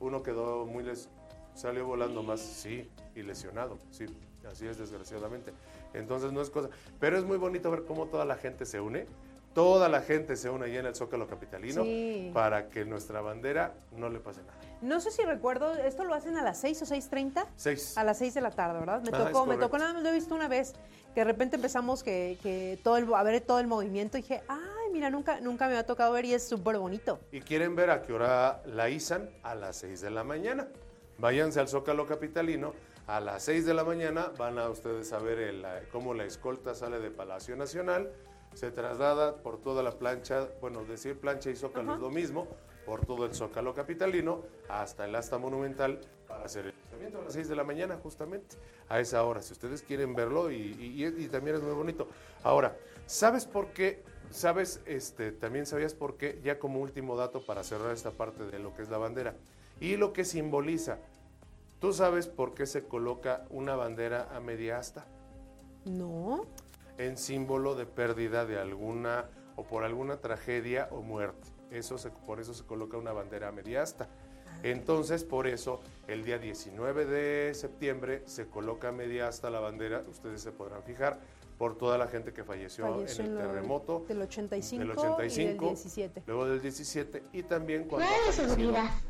Uno 0.00 0.22
quedó 0.22 0.64
muy 0.64 0.82
les 0.82 1.10
salió 1.54 1.86
volando 1.86 2.22
más, 2.22 2.40
sí, 2.40 2.88
y 3.14 3.22
lesionado, 3.22 3.78
sí, 3.90 4.06
así 4.50 4.66
es 4.66 4.78
desgraciadamente. 4.78 5.52
Entonces 5.92 6.32
no 6.32 6.40
es 6.40 6.48
cosa, 6.48 6.70
pero 7.00 7.18
es 7.18 7.24
muy 7.24 7.36
bonito 7.36 7.70
ver 7.70 7.84
cómo 7.84 8.06
toda 8.06 8.24
la 8.24 8.36
gente 8.36 8.64
se 8.64 8.80
une, 8.80 9.06
toda 9.54 9.90
la 9.90 10.00
gente 10.00 10.36
se 10.36 10.48
une 10.48 10.64
allá 10.66 10.80
en 10.80 10.86
el 10.86 10.94
Zócalo 10.94 11.26
Capitalino 11.26 11.82
Sí. 11.84 12.30
para 12.32 12.68
que 12.70 12.86
nuestra 12.86 13.20
bandera 13.20 13.74
no 13.92 14.08
le 14.08 14.20
pase 14.20 14.40
nada. 14.42 14.58
No 14.82 15.00
sé 15.00 15.10
si 15.10 15.22
recuerdo, 15.22 15.74
¿esto 15.74 16.04
lo 16.04 16.14
hacen 16.14 16.36
a 16.36 16.42
las 16.42 16.58
6 16.60 16.82
o 16.82 16.84
6.30? 16.86 17.46
Seis. 17.56 17.96
A 17.96 18.04
las 18.04 18.18
6 18.18 18.34
de 18.34 18.40
la 18.40 18.50
tarde, 18.50 18.78
¿verdad? 18.78 19.02
Me 19.02 19.08
Ajá, 19.08 19.26
tocó, 19.26 19.46
me 19.46 19.56
tocó 19.56 19.78
nada 19.78 19.94
más, 19.94 20.02
lo 20.02 20.08
he 20.10 20.12
visto 20.12 20.34
una 20.34 20.48
vez, 20.48 20.74
que 21.14 21.20
de 21.20 21.24
repente 21.24 21.56
empezamos 21.56 22.02
que, 22.02 22.38
que 22.42 22.78
todo 22.82 22.98
el, 22.98 23.12
a 23.14 23.22
ver 23.22 23.40
todo 23.40 23.58
el 23.58 23.66
movimiento 23.66 24.18
y 24.18 24.22
dije, 24.22 24.42
ay, 24.48 24.92
mira, 24.92 25.08
nunca, 25.08 25.40
nunca 25.40 25.66
me 25.66 25.72
había 25.72 25.86
tocado 25.86 26.12
ver 26.12 26.26
y 26.26 26.34
es 26.34 26.46
súper 26.46 26.78
bonito. 26.78 27.18
Y 27.32 27.40
quieren 27.40 27.74
ver 27.74 27.90
a 27.90 28.02
qué 28.02 28.12
hora 28.12 28.62
la 28.66 28.90
izan 28.90 29.30
a 29.42 29.54
las 29.54 29.76
6 29.76 30.02
de 30.02 30.10
la 30.10 30.24
mañana. 30.24 30.68
Váyanse 31.18 31.58
al 31.60 31.68
Zócalo 31.68 32.06
Capitalino. 32.06 32.74
A 33.06 33.20
las 33.20 33.44
6 33.44 33.64
de 33.64 33.72
la 33.72 33.84
mañana 33.84 34.32
van 34.36 34.58
a 34.58 34.68
ustedes 34.68 35.12
a 35.12 35.18
ver 35.18 35.38
el, 35.38 35.64
eh, 35.64 35.88
cómo 35.90 36.12
la 36.12 36.24
escolta 36.24 36.74
sale 36.74 36.98
de 36.98 37.10
Palacio 37.10 37.56
Nacional. 37.56 38.12
se 38.52 38.70
traslada 38.70 39.36
por 39.42 39.60
toda 39.60 39.82
la 39.82 39.92
plancha, 39.92 40.48
bueno, 40.60 40.82
decir 40.84 41.18
plancha 41.20 41.50
y 41.50 41.56
zócalo 41.56 41.94
es 41.94 42.00
lo 42.00 42.08
mismo, 42.10 42.48
por 42.86 43.04
todo 43.04 43.26
el 43.26 43.34
zócalo 43.34 43.74
capitalino 43.74 44.42
hasta 44.68 45.04
el 45.04 45.14
asta 45.16 45.36
monumental 45.38 46.00
para 46.28 46.44
hacer 46.44 46.66
el 46.66 46.74
lanzamiento 46.82 47.18
a 47.20 47.24
las 47.24 47.32
6 47.34 47.48
de 47.48 47.56
la 47.56 47.64
mañana 47.64 47.98
justamente, 48.02 48.56
a 48.88 49.00
esa 49.00 49.22
hora, 49.24 49.42
si 49.42 49.52
ustedes 49.52 49.82
quieren 49.82 50.14
verlo 50.14 50.50
y, 50.50 50.56
y- 50.56 51.04
y 51.24 51.28
también 51.28 51.56
es 51.56 51.62
muy 51.62 51.74
bonito. 51.74 52.08
Ahora, 52.44 52.76
¿sabes 53.06 53.44
por 53.44 53.68
qué? 53.72 54.02
¿Sabes? 54.30 54.80
Este, 54.86 55.30
también 55.32 55.66
sabías 55.66 55.94
por 55.94 56.16
qué, 56.16 56.40
ya 56.42 56.58
como 56.58 56.80
último 56.80 57.16
dato 57.16 57.40
para 57.44 57.62
cerrar 57.64 57.92
esta 57.92 58.10
parte 58.12 58.44
de 58.44 58.58
lo 58.58 58.74
que 58.74 58.82
es 58.82 58.88
la 58.88 58.98
bandera 58.98 59.34
y 59.80 59.96
lo 59.96 60.12
que 60.12 60.24
simboliza. 60.24 60.98
¿Tú 61.80 61.92
sabes 61.92 62.26
por 62.26 62.54
qué 62.54 62.66
se 62.66 62.84
coloca 62.84 63.44
una 63.50 63.76
bandera 63.76 64.28
a 64.34 64.40
media 64.40 64.78
asta? 64.78 65.04
No. 65.84 66.46
en 66.98 67.16
símbolo 67.18 67.74
de 67.74 67.84
pérdida 67.86 68.46
de 68.46 68.58
alguna 68.58 69.26
o 69.54 69.64
por 69.64 69.84
alguna 69.84 70.16
tragedia 70.16 70.88
o 70.90 71.02
muerte. 71.02 71.48
Eso 71.70 71.98
se- 71.98 72.10
por 72.10 72.40
eso 72.40 72.54
se 72.54 72.64
coloca 72.64 72.96
una 72.96 73.12
bandera 73.12 73.50
mediasta. 73.52 74.08
Entonces, 74.62 75.22
por 75.24 75.46
eso, 75.46 75.80
el 76.08 76.24
día 76.24 76.38
19 76.38 77.04
de 77.04 77.52
septiembre 77.54 78.22
se 78.26 78.46
coloca 78.46 78.90
mediasta 78.90 79.50
la 79.50 79.60
bandera, 79.60 80.02
ustedes 80.08 80.40
se 80.40 80.50
podrán 80.52 80.82
fijar, 80.82 81.20
por 81.58 81.76
toda 81.78 81.96
la 81.96 82.06
gente 82.06 82.32
que 82.34 82.44
falleció, 82.44 82.86
Falleció 82.86 83.24
en 83.24 83.30
el 83.32 83.36
terremoto 83.38 84.04
del 84.06 84.20
85 84.22 84.78
del 84.78 84.88
y 84.88 84.90
del 84.90 84.98
85, 84.98 85.66
17. 85.68 86.22
luego 86.26 86.46
del 86.46 86.60
17 86.60 87.22
y 87.32 87.42
también 87.44 87.84
cuando 87.84 88.06
ha 88.06 88.32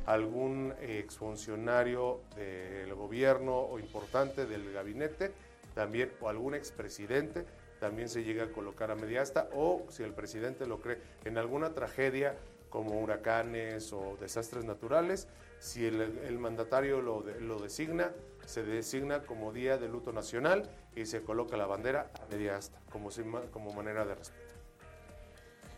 algún 0.07 0.73
exfuncionario 0.81 2.21
del 2.37 2.95
gobierno 2.95 3.59
o 3.59 3.79
importante 3.81 4.47
del 4.47 4.73
gabinete, 4.73 5.33
también 5.75 6.13
o 6.21 6.29
algún 6.29 6.55
expresidente, 6.55 7.45
también 7.81 8.09
se 8.09 8.25
llega 8.25 8.45
a 8.45 8.49
colocar 8.53 8.91
a 8.91 8.95
media 8.95 9.23
asta 9.23 9.49
o 9.55 9.85
si 9.89 10.03
el 10.03 10.13
presidente 10.13 10.67
lo 10.67 10.81
cree 10.81 10.99
en 11.25 11.39
alguna 11.39 11.75
tragedia 11.75 12.37
como 12.71 13.01
huracanes 13.01 13.93
o 13.93 14.17
desastres 14.21 14.65
naturales, 14.65 15.29
si 15.59 15.87
el, 15.87 16.01
el 16.01 16.39
mandatario 16.39 17.01
lo, 17.01 17.23
de- 17.23 17.41
lo 17.41 17.59
designa, 17.59 18.13
se 18.45 18.63
designa 18.65 19.23
como 19.23 19.53
día 19.53 19.79
de 19.79 19.89
luto 19.89 20.13
nacional 20.13 20.69
y 20.95 21.07
se 21.07 21.23
coloca 21.23 21.57
la 21.57 21.67
bandera 21.67 22.11
a 22.23 22.27
media 22.31 22.57
asta 22.57 22.79
como, 22.91 23.09
como 23.51 23.73
manera 23.73 24.05
de 24.05 24.15
respeto. 24.15 24.43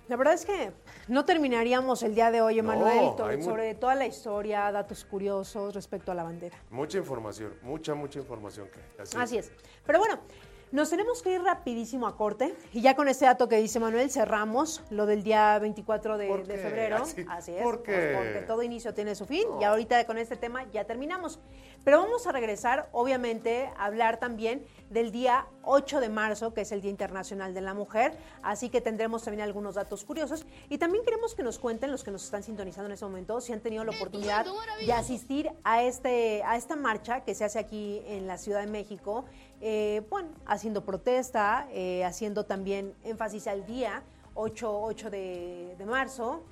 La 0.09 0.17
verdad 0.17 0.33
es 0.35 0.47
que 0.47 0.73
no 1.09 1.27
terminaríamos 1.27 2.03
el 2.03 2.15
día 2.15 2.31
de 2.31 2.41
hoy, 2.41 2.59
Emanuel, 2.59 3.11
sobre 3.43 3.75
toda 3.75 3.95
la 3.95 4.07
historia, 4.07 4.73
datos 4.73 5.05
curiosos 5.05 5.75
respecto 5.75 6.11
a 6.13 6.15
la 6.15 6.23
bandera. 6.23 6.57
Mucha 6.71 6.97
información, 6.97 7.53
mucha, 7.61 7.95
mucha 7.95 8.19
información 8.19 8.69
que 8.71 8.81
hay. 9.03 9.23
Así 9.23 9.37
es. 9.37 9.53
Pero 9.85 9.99
bueno, 9.99 10.19
nos 10.71 10.91
tenemos 10.91 11.23
que 11.23 11.33
ir 11.35 11.43
rapidísimo 11.43 12.07
a 12.07 12.17
corte 12.17 12.55
y 12.73 12.81
ya 12.81 12.95
con 12.95 13.09
este 13.09 13.25
dato 13.25 13.49
que 13.49 13.57
dice 13.57 13.81
Manuel 13.81 14.11
cerramos 14.11 14.83
lo 14.91 15.07
del 15.07 15.23
día 15.23 15.59
24 15.59 16.19
de, 16.19 16.45
febrero. 16.45 16.97
Así- 16.97 17.25
Así 17.29 17.53
es. 17.55 17.63
¿por 17.63 17.83
pues 17.83 17.97
qué? 17.97 18.15
porque 18.17 18.45
todo 18.47 18.63
inicio 18.63 18.93
tiene 18.95 19.15
su 19.15 19.27
fin 19.27 19.45
y 19.61 19.65
ahorita 19.65 20.05
con 20.07 20.19
este 20.19 20.37
tema 20.37 20.65
ya 20.73 20.85
terminamos. 20.85 21.41
Pero 21.89 22.03
vamos 22.03 22.27
a 22.27 22.33
regresar, 22.33 22.87
obviamente, 22.93 23.73
a 23.79 23.87
hablar 23.87 24.21
también 24.21 24.63
del 24.91 25.11
día 25.11 25.47
8 25.63 26.01
de 26.01 26.11
marzo, 26.11 26.53
que 26.53 26.61
es 26.61 26.71
el 26.71 26.83
Día 26.83 26.91
Internacional 26.91 27.55
de 27.55 27.63
la 27.63 27.73
Mujer. 27.73 28.15
Así 28.43 28.69
que 28.69 28.83
tendremos 28.83 29.23
también 29.23 29.41
algunos 29.41 29.77
datos 29.77 30.05
curiosos. 30.05 30.45
Y 30.69 30.77
también 30.77 31.03
queremos 31.03 31.35
que 31.35 31.43
nos 31.43 31.59
cuenten 31.59 31.91
los 31.91 32.05
que 32.05 32.11
nos 32.11 32.23
están 32.23 32.43
sintonizando 32.43 32.89
en 32.89 32.93
este 32.93 33.07
momento 33.07 33.41
si 33.41 33.55
han 33.55 33.61
tenido 33.61 33.85
la 33.85 33.93
oportunidad 33.93 34.45
de 34.85 34.93
asistir 34.93 35.51
a, 35.65 35.83
este, 35.83 36.43
a 36.43 36.59
esta 36.59 36.77
marcha 36.77 37.25
que 37.25 37.35
se 37.35 37.47
hace 37.47 37.59
aquí 37.59 38.03
en 38.05 38.27
la 38.27 38.37
Ciudad 38.37 38.61
de 38.61 38.67
México. 38.67 39.25
eh, 39.63 40.03
bueno, 40.11 40.29
haciendo 40.45 40.85
protesta, 40.85 41.69
eh, 41.73 42.05
haciendo 42.05 42.45
también 42.45 42.95
énfasis 43.03 43.47
al 43.47 43.65
día 43.65 44.03
8, 44.35 44.83
8 44.83 45.09
de, 45.09 45.75
de 45.79 45.87
marzo. 45.87 46.43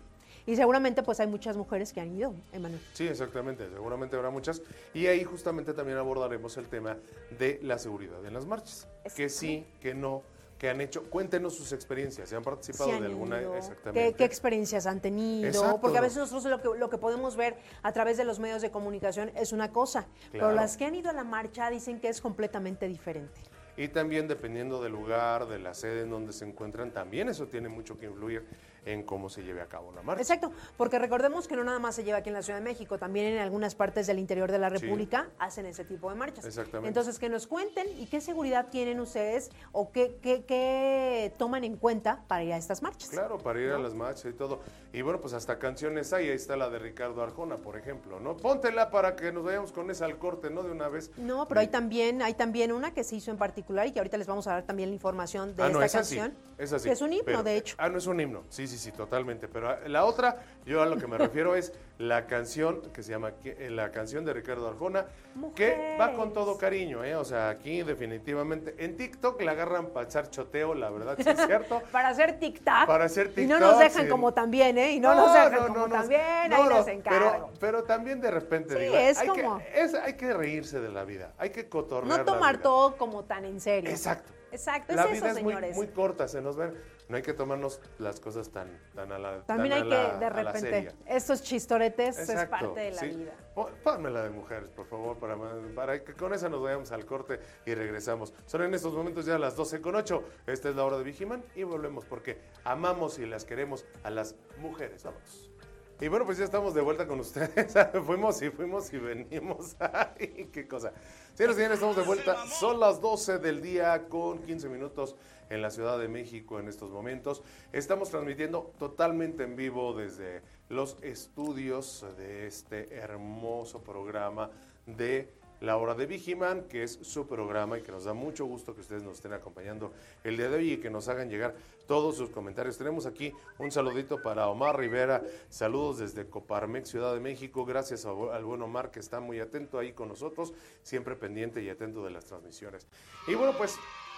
Y 0.47 0.55
seguramente 0.55 1.03
pues 1.03 1.19
hay 1.21 1.27
muchas 1.27 1.57
mujeres 1.57 1.93
que 1.93 2.01
han 2.01 2.17
ido, 2.17 2.35
Emanuel. 2.53 2.81
Sí, 2.93 3.07
exactamente, 3.09 3.69
seguramente 3.69 4.17
habrá 4.17 4.31
muchas. 4.31 4.63
Y 4.95 5.07
ahí 5.07 5.25
justamente 5.25 5.75
también 5.75 5.99
abordaremos 5.99 6.57
el 6.57 6.69
tema 6.69 6.97
de 7.39 7.59
la 7.63 7.79
seguridad 7.79 8.25
en 8.25 8.33
las 8.33 8.47
marchas. 8.47 8.87
Que 9.17 9.29
sí, 9.29 9.67
que 9.81 9.93
no, 9.95 10.23
que 10.59 10.69
han 10.69 10.81
hecho. 10.81 11.03
Cuéntenos 11.11 11.55
sus 11.55 11.73
experiencias, 11.73 12.29
si 12.29 12.35
han 12.35 12.43
participado 12.43 12.93
han 12.93 13.01
de 13.01 13.07
alguna. 13.07 13.41
ido, 13.41 13.57
Exactamente. 13.57 14.13
¿Qué, 14.13 14.17
qué 14.17 14.25
experiencias 14.25 14.87
han 14.87 15.01
tenido? 15.01 15.49
Exacto. 15.49 15.81
Porque 15.81 15.99
a 15.99 16.01
veces 16.01 16.19
nosotros 16.19 16.45
lo 16.45 16.61
que, 16.61 16.79
lo 16.79 16.89
que 16.89 16.99
podemos 16.99 17.37
ver 17.37 17.57
a 17.83 17.93
través 17.93 18.17
de 18.17 18.25
los 18.25 18.39
medios 18.39 18.63
de 18.63 18.71
comunicación 18.71 19.33
es 19.35 19.53
una 19.53 19.73
cosa, 19.73 20.07
pero 20.31 20.53
las 20.53 20.77
que 20.77 20.85
han 20.85 20.95
ido 20.95 21.11
a 21.11 21.13
la 21.13 21.25
marcha 21.25 21.71
dicen 21.71 22.01
que 22.01 22.09
es 22.09 22.21
completamente 22.21 22.87
diferente. 22.87 23.41
Y 23.77 23.89
también 23.89 24.27
dependiendo 24.27 24.83
del 24.83 24.93
lugar, 24.93 25.49
de 25.49 25.59
la 25.59 25.75
sede 25.75 26.03
en 26.03 26.11
donde 26.11 26.33
se 26.33 26.47
encuentran, 26.47 26.93
también 26.93 27.29
eso 27.29 27.47
tiene 27.47 27.69
mucho 27.69 27.99
que 27.99 28.07
influir 28.07 28.47
en 28.87 29.03
cómo 29.03 29.29
se 29.29 29.43
lleve 29.43 29.61
a 29.61 29.67
cabo 29.67 29.93
la 29.93 30.01
marcha. 30.03 30.23
Exacto, 30.23 30.53
porque 30.77 30.99
recordemos 30.99 31.47
que 31.49 31.57
no 31.57 31.65
nada 31.65 31.79
más 31.79 31.95
se 31.97 32.05
lleva 32.05 32.19
aquí 32.19 32.29
en 32.31 32.35
la 32.35 32.43
Ciudad 32.43 32.59
de 32.61 32.65
México, 32.65 32.99
también 32.99 33.27
en 33.27 33.39
algunas 33.39 33.75
partes 33.75 34.07
del 34.07 34.19
interior 34.19 34.51
de 34.51 34.59
la 34.59 34.71
Sí. 34.71 34.77
República 34.79 35.29
hacen 35.39 35.67
ese 35.67 35.85
tipo 35.85 36.09
de 36.09 36.17
marchas. 36.17 36.45
Exactamente. 36.47 36.89
Entonces, 36.89 37.19
que 37.19 37.29
nos 37.29 37.47
cuenten 37.47 37.87
y 37.99 38.07
qué 38.07 38.21
seguridad 38.21 38.69
tienen 38.71 39.01
ustedes 39.01 39.51
o 39.73 39.91
qué, 39.93 40.19
qué- 40.23 40.45
qué 40.45 41.33
toman 41.37 41.65
en 41.65 41.77
cuenta 41.77 42.23
para 42.29 42.45
ir 42.45 42.53
a 42.53 42.57
estas 42.57 42.81
marchas. 42.83 43.11
Claro, 43.11 43.39
para 43.39 43.61
ir 43.61 43.71
a 43.71 43.79
las 43.79 43.93
marchas 43.95 44.27
y 44.27 44.33
todo. 44.33 44.61
Y 44.93 45.03
bueno, 45.03 45.21
pues 45.21 45.35
hasta 45.35 45.59
canciones 45.59 46.13
hay. 46.13 46.29
Ahí 46.29 46.35
está 46.37 46.57
la 46.57 46.71
de 46.71 46.79
Ricardo 46.79 47.23
Arjona, 47.23 47.57
por 47.59 47.77
ejemplo, 47.77 48.21
¿no? 48.21 48.37
Póntela 48.37 48.91
para 48.91 49.17
que 49.17 49.33
nos 49.33 49.45
vayamos 49.45 49.73
con 49.73 49.91
esa 49.91 50.05
al 50.05 50.19
corte, 50.19 50.49
¿no? 50.49 50.63
De 50.63 50.71
una 50.71 50.89
vez. 50.89 51.11
No, 51.17 51.47
pero 51.49 51.61
hay 51.61 51.69
también, 51.69 52.23
hay 52.23 52.35
también 52.35 52.71
una 52.73 52.95
que 52.95 53.03
se 53.05 53.17
hizo 53.17 53.31
en 53.33 53.37
particular 53.37 53.87
y 53.89 53.93
que 53.93 53.99
ahorita 53.99 54.17
les 54.17 54.27
vamos 54.29 54.47
a 54.47 54.53
dar 54.53 54.63
también 54.63 54.91
la 54.91 54.95
información 54.95 55.55
de 55.57 55.65
ah, 55.65 55.69
no, 55.69 55.83
esta 55.83 56.01
esa 56.01 56.09
sí, 56.09 56.17
canción. 56.17 56.39
esa 56.59 56.79
sí. 56.79 56.85
que 56.89 56.93
es 56.93 57.01
un 57.01 57.13
himno, 57.13 57.25
Pero- 57.25 57.43
de 57.43 57.57
hecho. 57.57 57.75
Ah, 57.79 57.89
no 57.89 57.99
es 57.99 58.07
un 58.07 58.21
himno. 58.21 58.45
Sí, 58.49 58.67
sí, 58.67 58.76
sí, 58.77 58.93
totalmente. 58.93 59.49
Pero 59.49 59.71
ah, 59.71 59.79
la 59.87 60.05
otra, 60.05 60.43
yo 60.65 60.83
a 60.83 60.87
lo 60.87 60.97
que 60.97 61.07
me 61.07 61.19
refiero 61.19 61.55
es 61.55 61.73
la 61.99 62.27
canción 62.27 62.83
que 62.93 63.03
se 63.03 63.11
llama 63.13 63.33
eh, 63.45 63.69
la 63.71 63.91
canción 63.91 64.25
de 64.25 64.33
Ricardo 64.35 64.69
Arjona, 64.69 65.07
que 65.55 65.97
va 65.99 66.13
con 66.15 66.33
todo 66.33 66.59
cariño, 66.59 67.05
¿eh? 67.05 67.15
O 67.17 67.25
sea, 67.25 67.49
aquí 67.51 67.83
definitivamente. 67.83 68.75
En 68.79 68.97
TikTok 68.97 69.41
la 69.43 69.53
agarran 69.53 69.87
para 69.89 70.07
echar 70.07 70.31
choteo, 70.31 70.75
la 70.75 70.91
verdad, 70.91 71.17
sí 71.19 71.29
es 71.29 71.47
cierto. 71.47 71.83
Para 71.93 72.09
hacer 72.09 72.39
tic-tac. 72.39 72.87
Para 72.87 73.05
hacer 73.05 73.33
Y 73.37 73.47
no 73.47 73.59
nos 73.59 73.79
dejan 73.79 74.05
sí. 74.05 74.09
como 74.11 74.33
también, 74.35 74.77
¿eh? 74.79 74.93
Y 74.93 75.01
no, 75.01 75.15
nos 75.15 75.33
dejan 75.33 75.67
como 75.69 75.87
no, 75.87 75.89
también, 75.89 76.21
no, 76.51 76.57
ahí 76.57 76.63
no, 76.65 76.79
les 76.79 76.89
encargo. 76.89 77.31
Pero, 77.31 77.51
pero 77.61 77.83
también 77.85 78.21
de 78.21 78.31
repente, 78.31 78.75
Sí, 78.75 78.81
digo, 78.81 78.97
es 78.97 79.19
hay, 79.19 79.29
como- 79.29 79.59
que, 79.59 79.81
es- 79.81 79.95
hay 79.95 80.15
que 80.15 80.33
reírse 80.35 80.81
de 80.81 80.89
la 80.91 81.05
vida, 81.05 81.33
hay 81.39 81.51
que 81.51 81.69
cotorrear 81.69 82.09
no 82.11 82.17
la 82.19 82.25
tomar 82.25 82.55
vida. 82.57 82.63
todo 82.63 82.97
como 82.97 83.25
tan 83.25 83.45
en 83.45 83.61
serio. 83.61 83.91
Exacto. 83.91 84.33
Exacto, 84.53 84.95
La 84.95 85.03
es 85.03 85.11
vida 85.13 85.17
eso, 85.31 85.37
es 85.39 85.43
muy, 85.43 85.53
señores. 85.53 85.77
muy 85.77 85.89
corta, 85.89 86.29
se 86.29 86.41
nos 86.41 86.57
ven. 86.57 86.73
No 87.09 87.17
hay 87.17 87.23
que 87.23 87.33
tomarnos 87.33 87.81
las 87.99 88.19
cosas 88.19 88.51
tan, 88.51 88.69
tan 88.95 89.13
a 89.13 89.19
la 89.19 89.43
También 89.43 89.75
tan 89.75 89.83
hay 89.93 89.93
a 89.93 90.03
que, 90.03 90.09
la- 90.11 90.19
de 90.19 90.43
la 90.43 90.53
repente, 90.53 90.93
estos 91.07 91.43
chistoretes 91.43 92.19
Exacto, 92.19 92.43
es 92.43 92.49
parte 92.49 92.81
de 92.81 92.91
la 92.91 93.01
sí. 93.01 93.07
vida. 93.09 93.33
Pon- 93.55 93.73
Ponme 93.85 94.11
la 94.11 94.25
de 94.25 94.31
mujeres, 94.31 94.71
por 94.71 94.87
favor, 94.87 95.17
para, 95.19 95.37
para 95.77 96.03
que 96.03 96.15
con 96.15 96.35
esa 96.35 96.49
nos 96.49 96.61
vayamos 96.63 96.91
al 96.91 97.07
corte 97.07 97.39
y 97.65 97.75
regresamos. 97.75 98.35
Son 98.47 98.63
en 98.63 98.75
estos 98.75 98.93
momentos 98.93 99.25
ya 99.25 99.39
las 99.39 99.55
12 99.55 99.81
con 99.81 99.95
8. 99.95 100.23
Esta 100.49 100.69
es 100.69 100.75
la 100.77 100.85
hora 100.85 100.99
de 100.99 101.05
Vigiman 101.05 101.45
y 101.55 101.63
volvemos 101.63 102.05
porque 102.05 102.41
amamos 102.65 103.19
y 103.21 103.27
las 103.27 103.45
queremos 103.45 103.85
a 104.03 104.11
las 104.11 104.35
mujeres. 104.59 105.05
Vamos. 105.05 105.51
Y 105.99 106.09
bueno, 106.09 106.27
pues 106.27 106.37
ya 106.37 106.45
estamos 106.45 106.75
de 106.75 106.83
vuelta 106.83 107.07
con 107.07 107.21
ustedes. 107.21 107.73
fuimos 108.05 108.43
y 108.43 108.51
fuimos 108.51 108.93
y 108.93 108.99
venimos. 108.99 109.77
Ay, 109.81 110.51
qué 110.53 110.67
cosa. 110.69 110.93
Señores 111.33 111.57
y 111.57 111.61
señores, 111.61 111.75
estamos 111.77 111.97
de 111.97 112.03
vuelta. 112.03 112.37
Son 112.49 112.79
las 112.81 113.01
12 113.01 113.39
del 113.39 113.63
día 113.63 114.07
con 114.09 114.43
15 114.43 114.69
minutos 114.69 115.17
en 115.51 115.63
la 115.63 115.71
Ciudad 115.71 115.99
de 115.99 116.09
México 116.09 116.59
en 116.59 116.69
estos 116.69 116.91
momentos. 116.91 117.43
Estamos 117.73 118.11
transmitiendo 118.11 118.73
totalmente 118.79 119.45
en 119.45 119.57
vivo 119.57 119.95
desde 119.95 120.43
los 120.69 120.97
estudios 121.03 122.05
de 122.17 122.47
este 122.47 122.95
hermoso 122.95 123.83
programa 123.83 124.51
de 124.87 125.29
La 125.61 125.77
Hora 125.79 125.95
de 125.95 126.07
Vigiman, 126.07 126.65
que 126.65 126.83
es 126.83 126.99
su 127.03 127.27
programa 127.27 127.79
y 127.79 127.83
que 127.83 127.91
nos 127.93 128.05
da 128.05 128.13
mucho 128.13 128.45
gusto 128.45 128.75
que 128.75 128.81
ustedes 128.83 129.03
nos 129.03 129.15
estén 129.15 129.33
acompañando 129.33 129.93
el 130.25 130.37
día 130.37 130.51
de 130.51 130.57
hoy 130.57 130.73
y 130.73 130.77
que 130.79 130.91
nos 130.91 131.09
hagan 131.09 131.31
llegar 131.31 131.55
todos 131.87 132.17
sus 132.17 132.31
comentarios. 132.31 132.77
Tenemos 132.77 133.07
aquí 133.07 133.33
un 133.59 133.71
saludito 133.71 134.21
para 134.21 134.49
Omar 134.49 134.77
Rivera, 134.79 135.23
saludos 135.49 135.99
desde 135.99 136.29
Coparmex, 136.29 136.91
Ciudad 136.91 137.15
de 137.15 137.21
México, 137.21 137.65
gracias 137.65 138.05
a- 138.05 138.11
al 138.11 138.45
buen 138.45 138.61
Omar 138.61 138.91
que 138.91 139.01
está 139.01 139.21
muy 139.21 139.39
atento 139.41 139.79
ahí 139.79 139.93
con 139.93 140.09
nosotros, 140.09 140.53
siempre 140.83 141.15
pendiente 141.17 141.63
y 141.63 141.71
atento 141.71 142.05
de 142.05 142.11
las 142.11 142.25
transmisiones. 142.25 142.87
Y 143.29 143.35
bueno, 143.35 143.55
pues 143.57 143.77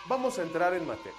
vamos 0.08 0.38
a 0.38 0.42
entrar 0.42 0.72
en 0.72 0.86
materia. 0.86 1.18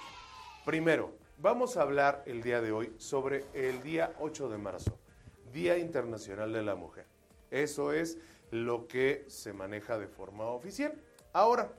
Primero, 0.64 1.12
vamos 1.38 1.76
a 1.76 1.82
hablar 1.82 2.24
el 2.26 2.42
día 2.42 2.60
de 2.60 2.72
hoy 2.72 2.92
sobre 2.98 3.44
el 3.54 3.82
día 3.82 4.12
8 4.18 4.48
de 4.48 4.58
marzo, 4.58 4.98
Día 5.52 5.78
Internacional 5.78 6.52
de 6.52 6.62
la 6.62 6.74
Mujer. 6.74 7.06
Eso 7.52 7.92
es 7.92 8.18
lo 8.50 8.88
que 8.88 9.24
se 9.28 9.52
maneja 9.52 9.96
de 9.96 10.08
forma 10.08 10.46
oficial. 10.46 10.92
Ahora, 11.32 11.72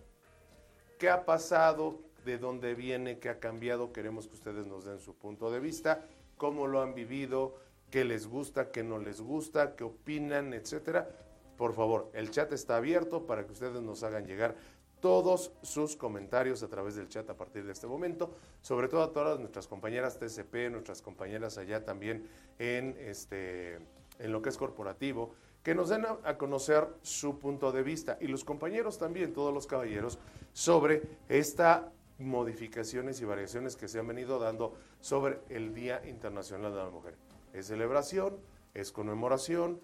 ¿qué 0.98 1.10
ha 1.10 1.26
pasado? 1.26 2.00
¿De 2.24 2.38
dónde 2.38 2.76
viene? 2.76 3.20
¿Qué 3.20 3.28
ha 3.28 3.40
cambiado? 3.40 3.92
Queremos 3.92 4.28
que 4.28 4.36
ustedes 4.36 4.66
nos 4.66 4.86
den 4.86 5.00
su 5.00 5.14
punto 5.16 5.52
de 5.52 5.60
vista, 5.60 6.06
cómo 6.38 6.68
lo 6.68 6.82
han 6.82 6.96
vivido, 6.96 7.56
qué 7.90 8.06
les 8.06 8.26
gusta, 8.26 8.72
qué 8.72 8.84
no 8.84 9.00
les 9.00 9.20
gusta, 9.20 9.76
qué 9.76 9.84
opinan, 9.84 10.54
etcétera. 10.54 11.10
Por 11.58 11.74
favor, 11.74 12.10
el 12.14 12.32
chat 12.32 12.54
está 12.54 12.78
abierto 12.78 13.28
para 13.28 13.46
que 13.46 13.52
ustedes 13.52 13.82
nos 13.82 14.02
hagan 14.04 14.26
llegar 14.26 14.56
todos 15.02 15.52
sus 15.62 15.96
comentarios 15.96 16.64
a 16.64 16.70
través 16.70 16.96
del 16.96 17.10
chat 17.10 17.30
a 17.30 17.36
partir 17.36 17.66
de 17.66 17.74
este 17.74 17.88
momento, 17.88 18.34
sobre 18.62 18.88
todo 18.88 19.04
a 19.04 19.12
todas 19.12 19.40
nuestras 19.40 19.68
compañeras 19.68 20.18
TCP, 20.20 20.72
nuestras 20.72 21.02
compañeras 21.02 21.58
allá 21.58 21.84
también 21.84 22.28
en, 22.60 22.96
este, 23.00 23.80
en 24.20 24.32
lo 24.32 24.42
que 24.42 24.50
es 24.50 24.58
corporativo, 24.58 25.34
que 25.64 25.76
nos 25.76 25.90
den 25.90 26.06
a, 26.06 26.38
conocer 26.38 26.88
su 27.02 27.38
punto 27.38 27.72
de 27.72 27.84
vista 27.84 28.18
y 28.20 28.28
los 28.28 28.44
compañeros 28.44 28.98
también, 28.98 29.34
todos 29.34 29.54
los 29.54 29.68
caballeros, 29.68 30.18
sobre 30.54 31.04
estas 31.30 31.84
modificaciones 32.18 33.20
y 33.22 33.26
variaciones 33.26 33.76
que 33.76 33.88
se 33.88 34.00
han 34.00 34.08
venido 34.08 34.40
dando 34.40 34.76
sobre 35.02 35.40
el 35.50 35.74
Día 35.74 36.02
Internacional 36.08 36.72
de 36.72 36.78
la 36.78 36.90
Mujer. 36.90 37.16
Es 37.54 37.68
celebración, 37.68 38.38
es 38.74 38.92
conmemoración, 38.92 39.82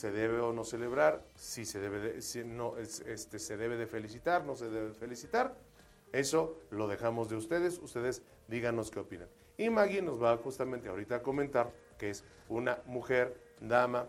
se 0.00 0.10
debe 0.10 0.40
o 0.40 0.54
no 0.54 0.64
celebrar, 0.64 1.22
si 1.34 1.66
se 1.66 1.78
debe 1.78 1.98
de, 2.00 2.22
si 2.22 2.42
no, 2.42 2.78
este, 2.78 3.38
se 3.38 3.56
debe 3.58 3.76
de 3.76 3.86
felicitar, 3.86 4.46
no 4.46 4.56
se 4.56 4.70
debe 4.70 4.94
felicitar. 4.94 5.54
Eso 6.10 6.56
lo 6.70 6.88
dejamos 6.88 7.28
de 7.28 7.36
ustedes, 7.36 7.78
ustedes 7.78 8.22
díganos 8.48 8.90
qué 8.90 9.00
opinan. 9.00 9.28
Y 9.58 9.68
Maggie 9.68 10.00
nos 10.00 10.20
va 10.20 10.38
justamente 10.38 10.88
ahorita 10.88 11.16
a 11.16 11.22
comentar 11.22 11.70
que 11.98 12.08
es 12.08 12.24
una 12.48 12.78
mujer, 12.86 13.38
dama, 13.60 14.08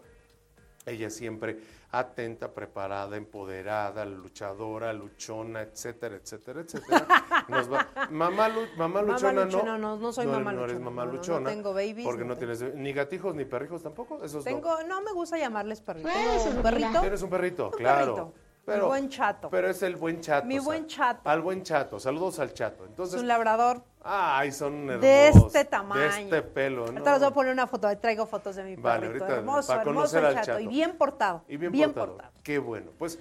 ella 0.86 1.10
siempre 1.10 1.60
atenta, 1.92 2.54
preparada, 2.54 3.18
empoderada, 3.18 4.06
luchadora, 4.06 4.94
luchona, 4.94 5.62
etcétera, 5.62 6.16
etcétera, 6.16 6.62
etcétera. 6.62 7.06
mamá, 8.12 8.50
mamá, 8.78 9.02
luchona, 9.02 9.46
no, 9.46 9.78
no, 9.78 9.98
no, 9.98 10.12
soy 10.14 10.26
mamá 10.26 10.52
luchona. 10.52 10.54
No 10.54 10.64
eres 10.66 10.80
mamá 10.80 11.06
luchona. 11.06 11.40
No, 11.42 11.50
tengo 11.50 11.74
babies. 11.74 12.06
Porque 12.06 12.24
no, 12.24 12.38
tienes 12.38 12.62
ni 12.76 12.94
gatijos 12.94 13.36
ni 13.36 13.46
perrijos 13.46 13.84
tampoco. 13.84 14.24
Esos 14.24 14.44
tengo, 14.44 14.84
no. 14.84 15.02
me 15.02 15.12
gusta 15.12 15.38
llamarles 15.38 15.82
perritos. 15.82 16.12
Pues, 16.12 16.56
un 16.56 16.62
perrito. 16.62 17.02
Tienes 17.02 17.22
un 17.22 17.30
perrito, 17.30 17.72
claro. 17.72 18.34
Pero, 18.66 18.88
buen 18.88 19.10
chato. 19.10 19.50
Pero 19.50 19.70
es 19.70 19.82
el 19.82 19.96
buen 19.96 20.22
chato. 20.22 20.46
Mi 20.46 20.60
buen 20.60 20.88
chato. 20.88 21.28
Al 21.30 21.42
buen 21.42 21.64
chato. 21.64 22.00
Saludos 22.00 22.40
al 22.40 22.54
chato. 22.54 22.86
Entonces, 22.86 23.16
es 23.16 23.22
un 23.22 23.28
labrador. 23.28 23.84
Ay, 24.04 24.52
son 24.52 24.90
hermosos. 24.90 25.02
De 25.02 25.28
este 25.30 25.66
tamaño. 25.66 26.02
De 26.02 26.08
este 26.08 26.42
pelo, 26.42 26.82
¿no? 26.82 26.92
Ahorita 26.92 27.12
les 27.12 27.20
voy 27.22 27.30
a 27.30 27.34
poner 27.34 27.54
una 27.54 27.68
foto. 27.68 27.98
Traigo 27.98 28.26
fotos 28.26 28.56
de 28.56 28.64
mi 28.64 28.76
vale, 28.76 29.08
perrito. 29.08 29.26
Ahorita, 29.26 29.40
hermoso, 29.40 29.68
para 29.68 29.84
conocer 29.84 30.26
al 30.26 30.42
chato. 30.42 30.60
Y 30.60 30.68
bien 30.68 30.98
portado. 30.98 31.44
Y 31.48 31.58
bien, 31.58 31.94
portado. 31.94 32.32
Qué 32.44 32.60
bueno. 32.60 32.92
Pues 32.98 33.20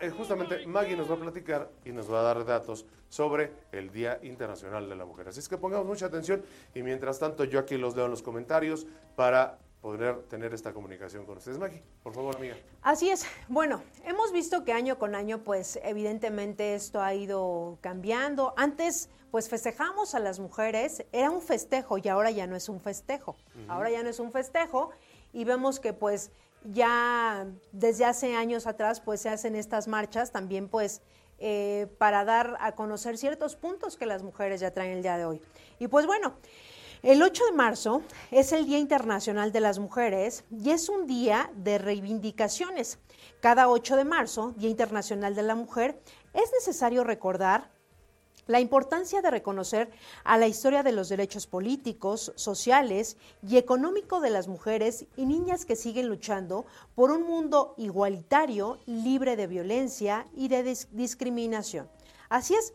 eh, 0.00 0.10
justamente 0.10 0.66
Maggie 0.66 0.96
nos 0.96 1.10
va 1.10 1.14
a 1.14 1.18
platicar 1.18 1.70
y 1.84 1.92
nos 1.92 2.12
va 2.12 2.20
a 2.20 2.22
dar 2.22 2.44
datos 2.44 2.86
sobre 3.08 3.52
el 3.72 3.90
Día 3.90 4.18
Internacional 4.22 4.88
de 4.88 4.96
la 4.96 5.04
Mujer. 5.04 5.28
Así 5.28 5.40
es 5.40 5.48
que 5.48 5.56
pongamos 5.56 5.86
mucha 5.86 6.06
atención 6.06 6.42
y 6.74 6.82
mientras 6.82 7.18
tanto 7.18 7.44
yo 7.44 7.58
aquí 7.58 7.76
los 7.76 7.96
leo 7.96 8.06
en 8.06 8.10
los 8.10 8.22
comentarios 8.22 8.86
para 9.16 9.58
poder 9.82 10.22
tener 10.28 10.54
esta 10.54 10.72
comunicación 10.72 11.26
con 11.26 11.36
ustedes. 11.38 11.58
Maggie, 11.58 11.82
por 12.02 12.14
favor, 12.14 12.36
amiga. 12.36 12.56
Así 12.82 13.10
es. 13.10 13.26
Bueno, 13.48 13.82
hemos 14.04 14.32
visto 14.32 14.64
que 14.64 14.72
año 14.72 14.96
con 14.98 15.16
año, 15.16 15.42
pues 15.42 15.78
evidentemente 15.82 16.74
esto 16.74 17.02
ha 17.02 17.12
ido 17.14 17.78
cambiando. 17.80 18.54
Antes, 18.56 19.10
pues 19.32 19.48
festejamos 19.48 20.14
a 20.14 20.20
las 20.20 20.38
mujeres, 20.38 21.04
era 21.10 21.30
un 21.30 21.42
festejo 21.42 21.98
y 21.98 22.08
ahora 22.08 22.30
ya 22.30 22.46
no 22.46 22.54
es 22.54 22.68
un 22.68 22.80
festejo. 22.80 23.36
Ahora 23.68 23.90
ya 23.90 24.02
no 24.04 24.08
es 24.08 24.20
un 24.20 24.30
festejo 24.30 24.90
y 25.32 25.44
vemos 25.44 25.80
que 25.80 25.92
pues 25.92 26.30
ya 26.72 27.46
desde 27.72 28.04
hace 28.04 28.36
años 28.36 28.68
atrás 28.68 29.00
pues 29.00 29.20
se 29.20 29.30
hacen 29.30 29.56
estas 29.56 29.88
marchas 29.88 30.30
también 30.30 30.68
pues 30.68 31.02
eh, 31.38 31.88
para 31.98 32.24
dar 32.24 32.56
a 32.60 32.72
conocer 32.76 33.18
ciertos 33.18 33.56
puntos 33.56 33.96
que 33.96 34.06
las 34.06 34.22
mujeres 34.22 34.60
ya 34.60 34.70
traen 34.70 34.92
el 34.92 35.02
día 35.02 35.16
de 35.16 35.24
hoy. 35.24 35.42
Y 35.80 35.88
pues 35.88 36.06
bueno, 36.06 36.34
el 37.02 37.20
8 37.20 37.46
de 37.46 37.52
marzo 37.52 38.02
es 38.30 38.52
el 38.52 38.64
Día 38.64 38.78
Internacional 38.78 39.50
de 39.50 39.60
las 39.60 39.80
Mujeres 39.80 40.44
y 40.50 40.70
es 40.70 40.88
un 40.88 41.08
día 41.08 41.50
de 41.56 41.78
reivindicaciones. 41.78 42.98
Cada 43.40 43.68
8 43.68 43.96
de 43.96 44.04
marzo, 44.04 44.52
Día 44.56 44.70
Internacional 44.70 45.34
de 45.34 45.42
la 45.42 45.56
Mujer, 45.56 46.00
es 46.32 46.52
necesario 46.52 47.02
recordar 47.02 47.72
la 48.46 48.60
importancia 48.60 49.20
de 49.20 49.30
reconocer 49.30 49.90
a 50.22 50.38
la 50.38 50.46
historia 50.46 50.84
de 50.84 50.92
los 50.92 51.08
derechos 51.08 51.48
políticos, 51.48 52.32
sociales 52.36 53.16
y 53.48 53.56
económicos 53.56 54.22
de 54.22 54.30
las 54.30 54.46
mujeres 54.46 55.06
y 55.16 55.26
niñas 55.26 55.64
que 55.64 55.76
siguen 55.76 56.08
luchando 56.08 56.66
por 56.94 57.10
un 57.10 57.22
mundo 57.24 57.74
igualitario, 57.78 58.78
libre 58.86 59.34
de 59.36 59.48
violencia 59.48 60.26
y 60.36 60.48
de 60.48 60.76
discriminación. 60.92 61.88
Así 62.28 62.54
es, 62.54 62.74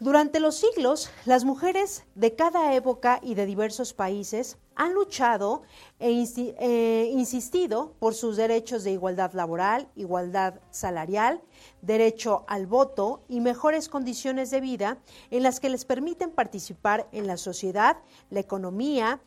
durante 0.00 0.40
los 0.40 0.56
siglos, 0.56 1.10
las 1.26 1.44
mujeres 1.44 2.04
de 2.14 2.34
cada 2.34 2.74
época 2.74 3.20
y 3.22 3.34
de 3.34 3.44
diversos 3.44 3.92
países 3.92 4.56
han 4.74 4.94
luchado 4.94 5.60
e 5.98 6.10
eh, 6.10 7.10
insistido 7.12 7.92
por 7.98 8.14
sus 8.14 8.38
derechos 8.38 8.82
de 8.82 8.92
igualdad 8.92 9.34
laboral, 9.34 9.88
igualdad 9.96 10.54
salarial, 10.70 11.42
derecho 11.82 12.44
al 12.48 12.66
voto 12.66 13.20
y 13.28 13.40
mejores 13.40 13.90
condiciones 13.90 14.50
de 14.50 14.62
vida 14.62 14.96
en 15.30 15.42
las 15.42 15.60
que 15.60 15.68
les 15.68 15.84
permiten 15.84 16.30
participar 16.30 17.06
en 17.12 17.26
la 17.26 17.36
sociedad, 17.36 17.98
la 18.30 18.40
economía, 18.40 19.20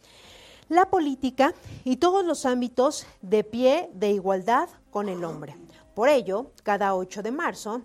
la 0.70 0.90
política 0.90 1.54
y 1.84 1.98
todos 1.98 2.26
los 2.26 2.48
ámbitos 2.48 3.06
de 3.22 3.44
pie 3.44 3.92
de 3.94 4.10
igualdad 4.10 4.70
con 4.90 5.08
el 5.08 5.24
hombre. 5.24 5.56
Por 5.94 6.10
ello, 6.10 6.48
cada 6.64 6.96
8 6.96 7.22
de 7.22 7.32
marzo 7.32 7.84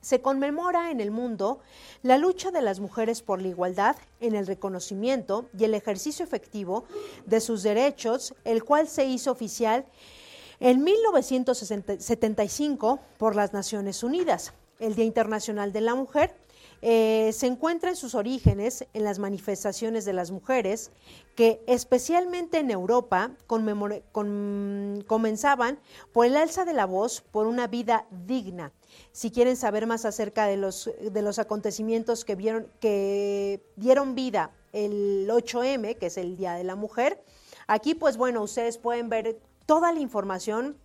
se 0.00 0.22
conmemora 0.22 0.90
en 0.90 1.00
el 1.00 1.10
mundo 1.10 1.60
la 2.02 2.16
lucha 2.18 2.50
de 2.50 2.62
las 2.62 2.80
mujeres 2.80 3.20
por 3.22 3.42
la 3.42 3.48
igualdad 3.48 3.96
en 4.20 4.34
el 4.34 4.46
reconocimiento 4.46 5.50
y 5.58 5.64
el 5.64 5.74
ejercicio 5.74 6.24
efectivo 6.24 6.84
de 7.26 7.40
sus 7.40 7.62
derechos, 7.62 8.34
el 8.44 8.64
cual 8.64 8.88
se 8.88 9.04
hizo 9.04 9.30
oficial 9.30 9.84
en 10.58 10.82
1975 10.84 13.00
por 13.18 13.36
las 13.36 13.52
Naciones 13.52 14.02
Unidas. 14.02 14.54
El 14.78 14.94
Día 14.94 15.04
Internacional 15.04 15.72
de 15.72 15.82
la 15.82 15.94
Mujer 15.94 16.34
eh, 16.82 17.30
se 17.34 17.46
encuentra 17.46 17.90
en 17.90 17.96
sus 17.96 18.14
orígenes 18.14 18.86
en 18.94 19.04
las 19.04 19.18
manifestaciones 19.18 20.06
de 20.06 20.14
las 20.14 20.30
mujeres 20.30 20.90
que 21.34 21.62
especialmente 21.66 22.58
en 22.58 22.70
Europa 22.70 23.32
comenzaban 25.06 25.78
por 26.12 26.26
el 26.26 26.36
alza 26.36 26.64
de 26.64 26.72
la 26.72 26.86
voz 26.86 27.20
por 27.20 27.46
una 27.46 27.66
vida 27.66 28.06
digna. 28.26 28.72
Si 29.12 29.30
quieren 29.30 29.56
saber 29.56 29.86
más 29.86 30.04
acerca 30.04 30.46
de 30.46 30.56
los, 30.56 30.90
de 31.00 31.22
los 31.22 31.38
acontecimientos 31.38 32.24
que, 32.24 32.34
vieron, 32.34 32.66
que 32.80 33.62
dieron 33.76 34.14
vida 34.14 34.52
el 34.72 35.28
8M, 35.30 35.98
que 35.98 36.06
es 36.06 36.16
el 36.16 36.36
Día 36.36 36.54
de 36.54 36.64
la 36.64 36.76
Mujer, 36.76 37.22
aquí 37.66 37.94
pues 37.94 38.16
bueno, 38.16 38.42
ustedes 38.42 38.78
pueden 38.78 39.08
ver 39.08 39.38
toda 39.66 39.92
la 39.92 40.00
información 40.00 40.76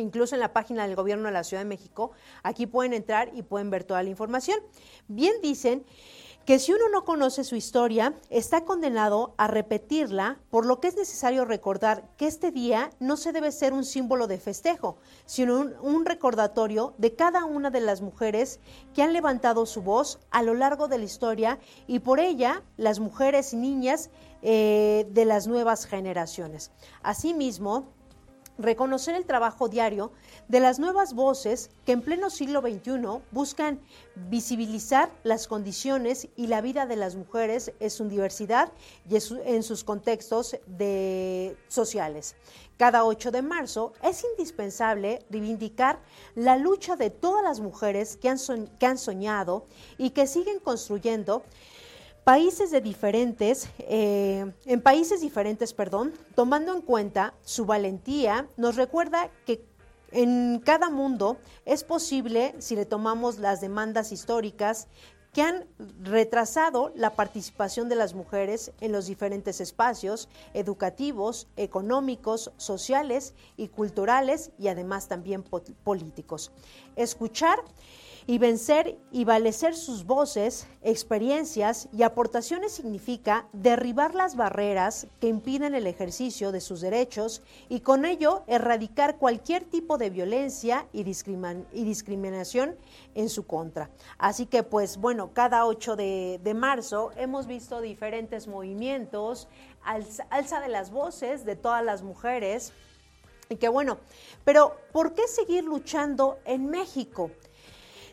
incluso 0.00 0.34
en 0.34 0.40
la 0.40 0.52
página 0.52 0.86
del 0.86 0.96
gobierno 0.96 1.26
de 1.26 1.32
la 1.32 1.44
Ciudad 1.44 1.62
de 1.62 1.68
México, 1.68 2.12
aquí 2.42 2.66
pueden 2.66 2.92
entrar 2.92 3.30
y 3.34 3.42
pueden 3.42 3.70
ver 3.70 3.84
toda 3.84 4.02
la 4.02 4.10
información. 4.10 4.58
Bien 5.08 5.34
dicen 5.42 5.84
que 6.44 6.58
si 6.58 6.72
uno 6.72 6.88
no 6.90 7.04
conoce 7.04 7.44
su 7.44 7.54
historia, 7.54 8.14
está 8.28 8.64
condenado 8.64 9.34
a 9.36 9.46
repetirla, 9.46 10.40
por 10.50 10.66
lo 10.66 10.80
que 10.80 10.88
es 10.88 10.96
necesario 10.96 11.44
recordar 11.44 12.08
que 12.16 12.26
este 12.26 12.50
día 12.50 12.90
no 12.98 13.16
se 13.16 13.32
debe 13.32 13.52
ser 13.52 13.72
un 13.72 13.84
símbolo 13.84 14.26
de 14.26 14.38
festejo, 14.38 14.96
sino 15.26 15.60
un, 15.80 16.04
recordatorio 16.04 16.94
de 16.98 17.14
cada 17.14 17.44
una 17.44 17.70
de 17.70 17.80
las 17.80 18.00
mujeres 18.00 18.58
que 18.94 19.02
han 19.02 19.12
levantado 19.12 19.66
su 19.66 19.82
voz 19.82 20.18
a 20.30 20.42
lo 20.42 20.54
largo 20.54 20.88
de 20.88 20.98
la 20.98 21.04
historia 21.04 21.58
y 21.86 22.00
por 22.00 22.18
ella 22.18 22.62
las 22.76 22.98
mujeres 22.98 23.52
y 23.52 23.56
niñas 23.56 24.10
eh, 24.42 25.06
de 25.10 25.24
las 25.26 25.46
nuevas 25.46 25.84
generaciones. 25.84 26.72
Asimismo, 27.02 27.92
reconocer 28.62 29.14
el 29.14 29.26
trabajo 29.26 29.68
diario 29.68 30.12
de 30.48 30.60
las 30.60 30.78
nuevas 30.78 31.14
voces 31.14 31.70
que 31.84 31.92
en 31.92 32.02
pleno 32.02 32.30
siglo 32.30 32.60
XXI 32.60 33.22
buscan 33.30 33.80
visibilizar 34.14 35.10
las 35.22 35.46
condiciones 35.46 36.28
y 36.36 36.46
la 36.46 36.60
vida 36.60 36.86
de 36.86 36.96
las 36.96 37.16
mujeres 37.16 37.72
en 37.80 37.90
su 37.90 38.08
diversidad 38.08 38.72
y 39.08 39.16
en 39.44 39.62
sus 39.62 39.84
contextos 39.84 40.56
sociales. 41.68 42.36
Cada 42.76 43.04
8 43.04 43.30
de 43.30 43.42
marzo 43.42 43.92
es 44.02 44.24
indispensable 44.24 45.24
reivindicar 45.28 46.00
la 46.34 46.56
lucha 46.56 46.96
de 46.96 47.10
todas 47.10 47.44
las 47.44 47.60
mujeres 47.60 48.16
que 48.16 48.30
han, 48.30 48.38
que 48.78 48.86
han 48.86 48.96
soñado 48.96 49.66
y 49.98 50.10
que 50.10 50.26
siguen 50.26 50.60
construyendo 50.60 51.42
países 52.30 52.70
de 52.70 52.80
diferentes, 52.80 53.68
eh, 53.80 54.52
en 54.64 54.80
países 54.80 55.20
diferentes, 55.20 55.74
perdón, 55.74 56.12
tomando 56.36 56.72
en 56.72 56.80
cuenta 56.80 57.34
su 57.42 57.66
valentía, 57.66 58.48
nos 58.56 58.76
recuerda 58.76 59.30
que 59.44 59.64
en 60.12 60.60
cada 60.64 60.90
mundo 60.90 61.38
es 61.64 61.82
posible 61.82 62.54
si 62.60 62.76
le 62.76 62.86
tomamos 62.86 63.40
las 63.40 63.60
demandas 63.60 64.12
históricas 64.12 64.86
que 65.32 65.42
han 65.42 65.66
retrasado 66.04 66.92
la 66.94 67.16
participación 67.16 67.88
de 67.88 67.96
las 67.96 68.14
mujeres 68.14 68.70
en 68.80 68.92
los 68.92 69.06
diferentes 69.06 69.60
espacios 69.60 70.28
educativos, 70.54 71.48
económicos, 71.56 72.52
sociales 72.58 73.34
y 73.56 73.66
culturales 73.66 74.52
y 74.56 74.68
además 74.68 75.08
también 75.08 75.42
políticos. 75.42 76.52
Escuchar 76.94 77.58
Y 78.26 78.38
vencer 78.38 78.98
y 79.10 79.24
valecer 79.24 79.74
sus 79.74 80.04
voces, 80.04 80.66
experiencias 80.82 81.88
y 81.92 82.02
aportaciones 82.02 82.72
significa 82.72 83.48
derribar 83.52 84.14
las 84.14 84.36
barreras 84.36 85.06
que 85.20 85.28
impiden 85.28 85.74
el 85.74 85.86
ejercicio 85.86 86.52
de 86.52 86.60
sus 86.60 86.80
derechos 86.80 87.42
y 87.68 87.80
con 87.80 88.04
ello 88.04 88.44
erradicar 88.46 89.16
cualquier 89.18 89.64
tipo 89.64 89.98
de 89.98 90.10
violencia 90.10 90.86
y, 90.92 91.02
discriminación 91.02 92.76
en 93.14 93.28
su 93.28 93.46
contra. 93.46 93.90
Así 94.18 94.46
que 94.46 94.62
pues 94.62 94.96
bueno, 94.96 95.32
cada 95.32 95.66
8 95.66 95.96
de, 95.96 96.40
de 96.42 96.54
marzo 96.54 97.10
hemos 97.16 97.46
visto 97.46 97.80
diferentes 97.80 98.46
movimientos, 98.46 99.48
alza, 99.82 100.26
alza 100.30 100.60
de 100.60 100.68
las 100.68 100.90
voces 100.90 101.44
de 101.44 101.56
todas 101.56 101.84
las 101.84 102.02
mujeres. 102.02 102.72
Y 103.48 103.56
que 103.56 103.68
bueno, 103.68 103.98
pero 104.44 104.76
¿por 104.92 105.14
qué 105.14 105.26
seguir 105.26 105.64
luchando 105.64 106.38
en 106.44 106.66
México? 106.66 107.32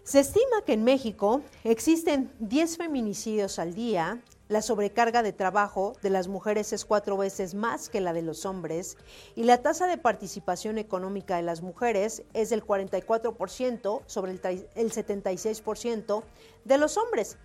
Se 0.08 0.22
estima 0.22 0.62
que 0.66 0.72
en 0.72 0.86
México 0.86 1.42
existen 1.66 2.32
10 2.40 2.78
feminicidios 2.78 3.60
al 3.60 3.74
día, 3.74 4.22
la 4.48 4.62
sobrecarga 4.62 5.22
de 5.22 5.34
trabajo 5.34 5.98
de 6.02 6.10
las 6.10 6.30
mujeres 6.30 6.72
es 6.72 6.86
cuatro 6.86 7.18
veces 7.18 7.54
más 7.54 7.90
que 7.90 8.00
la 8.00 8.14
de 8.14 8.22
los 8.22 8.46
hombres 8.46 8.96
y 9.36 9.44
la 9.44 9.62
tasa 9.62 9.86
de 9.86 9.98
participación 9.98 10.78
económica 10.78 11.36
de 11.36 11.42
las 11.42 11.62
mujeres 11.62 12.24
es 12.34 12.50
del 12.52 12.64
44% 12.64 14.02
sobre 14.06 14.32
el, 14.32 14.40
el 14.76 14.94
76% 14.94 16.24
de 16.64 16.78
los 16.78 16.96
hombres. 16.96 17.36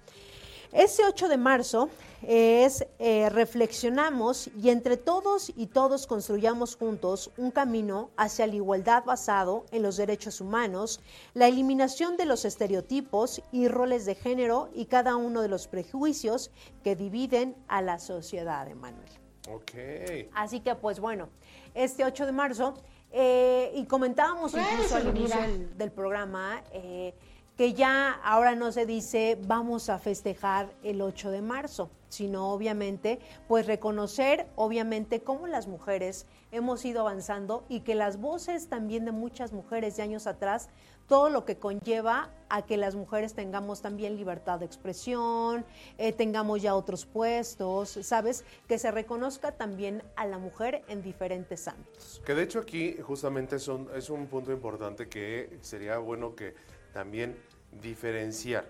Ese 0.72 1.04
8 1.04 1.28
de 1.28 1.36
marzo 1.36 1.90
es 2.22 2.86
eh, 2.98 3.28
reflexionamos 3.28 4.48
y 4.56 4.70
entre 4.70 4.96
todos 4.96 5.52
y 5.54 5.66
todos 5.66 6.06
construyamos 6.06 6.76
juntos 6.76 7.30
un 7.36 7.50
camino 7.50 8.08
hacia 8.16 8.46
la 8.46 8.54
igualdad 8.54 9.04
basado 9.04 9.66
en 9.70 9.82
los 9.82 9.98
derechos 9.98 10.40
humanos, 10.40 11.00
la 11.34 11.46
eliminación 11.46 12.16
de 12.16 12.24
los 12.24 12.46
estereotipos 12.46 13.42
y 13.52 13.68
roles 13.68 14.06
de 14.06 14.14
género 14.14 14.70
y 14.72 14.86
cada 14.86 15.16
uno 15.16 15.42
de 15.42 15.48
los 15.48 15.68
prejuicios 15.68 16.50
que 16.82 16.96
dividen 16.96 17.54
a 17.68 17.82
la 17.82 17.98
sociedad, 17.98 18.66
Emanuel. 18.66 19.10
Ok. 19.50 19.72
Así 20.34 20.60
que 20.60 20.74
pues 20.74 21.00
bueno, 21.00 21.28
este 21.74 22.04
8 22.04 22.24
de 22.24 22.32
marzo, 22.32 22.74
eh, 23.10 23.72
y 23.74 23.84
comentábamos 23.84 24.54
incluso 24.54 24.96
al 24.96 25.08
inicio 25.08 25.38
del, 25.76 25.92
programa, 25.92 26.62
eh, 26.72 27.14
que 27.56 27.74
ya 27.74 28.12
ahora 28.24 28.54
no 28.54 28.72
se 28.72 28.86
dice 28.86 29.38
vamos 29.46 29.88
a 29.88 29.98
festejar 29.98 30.72
el 30.82 31.02
8 31.02 31.30
de 31.30 31.42
marzo, 31.42 31.90
sino 32.08 32.50
obviamente 32.50 33.18
pues 33.48 33.66
reconocer 33.66 34.46
obviamente 34.56 35.20
cómo 35.20 35.46
las 35.46 35.66
mujeres 35.66 36.26
hemos 36.50 36.84
ido 36.84 37.00
avanzando 37.00 37.64
y 37.68 37.80
que 37.80 37.94
las 37.94 38.20
voces 38.20 38.68
también 38.68 39.04
de 39.04 39.12
muchas 39.12 39.52
mujeres 39.52 39.96
de 39.96 40.02
años 40.02 40.26
atrás, 40.26 40.68
todo 41.08 41.30
lo 41.30 41.44
que 41.44 41.56
conlleva 41.56 42.30
a 42.48 42.62
que 42.62 42.76
las 42.76 42.94
mujeres 42.94 43.34
tengamos 43.34 43.82
también 43.82 44.16
libertad 44.16 44.60
de 44.60 44.66
expresión, 44.66 45.64
eh, 45.98 46.12
tengamos 46.12 46.62
ya 46.62 46.74
otros 46.74 47.06
puestos, 47.06 47.98
¿sabes? 48.02 48.44
Que 48.68 48.78
se 48.78 48.90
reconozca 48.90 49.52
también 49.52 50.02
a 50.16 50.26
la 50.26 50.38
mujer 50.38 50.82
en 50.88 51.02
diferentes 51.02 51.66
ámbitos. 51.68 52.22
Que 52.24 52.34
de 52.34 52.42
hecho 52.44 52.60
aquí 52.60 52.96
justamente 53.02 53.56
es 53.56 53.70
es 53.94 54.10
un 54.10 54.26
punto 54.26 54.52
importante 54.52 55.08
que 55.08 55.58
sería 55.60 55.98
bueno 55.98 56.34
que 56.34 56.54
también 56.92 57.36
diferenciar 57.80 58.64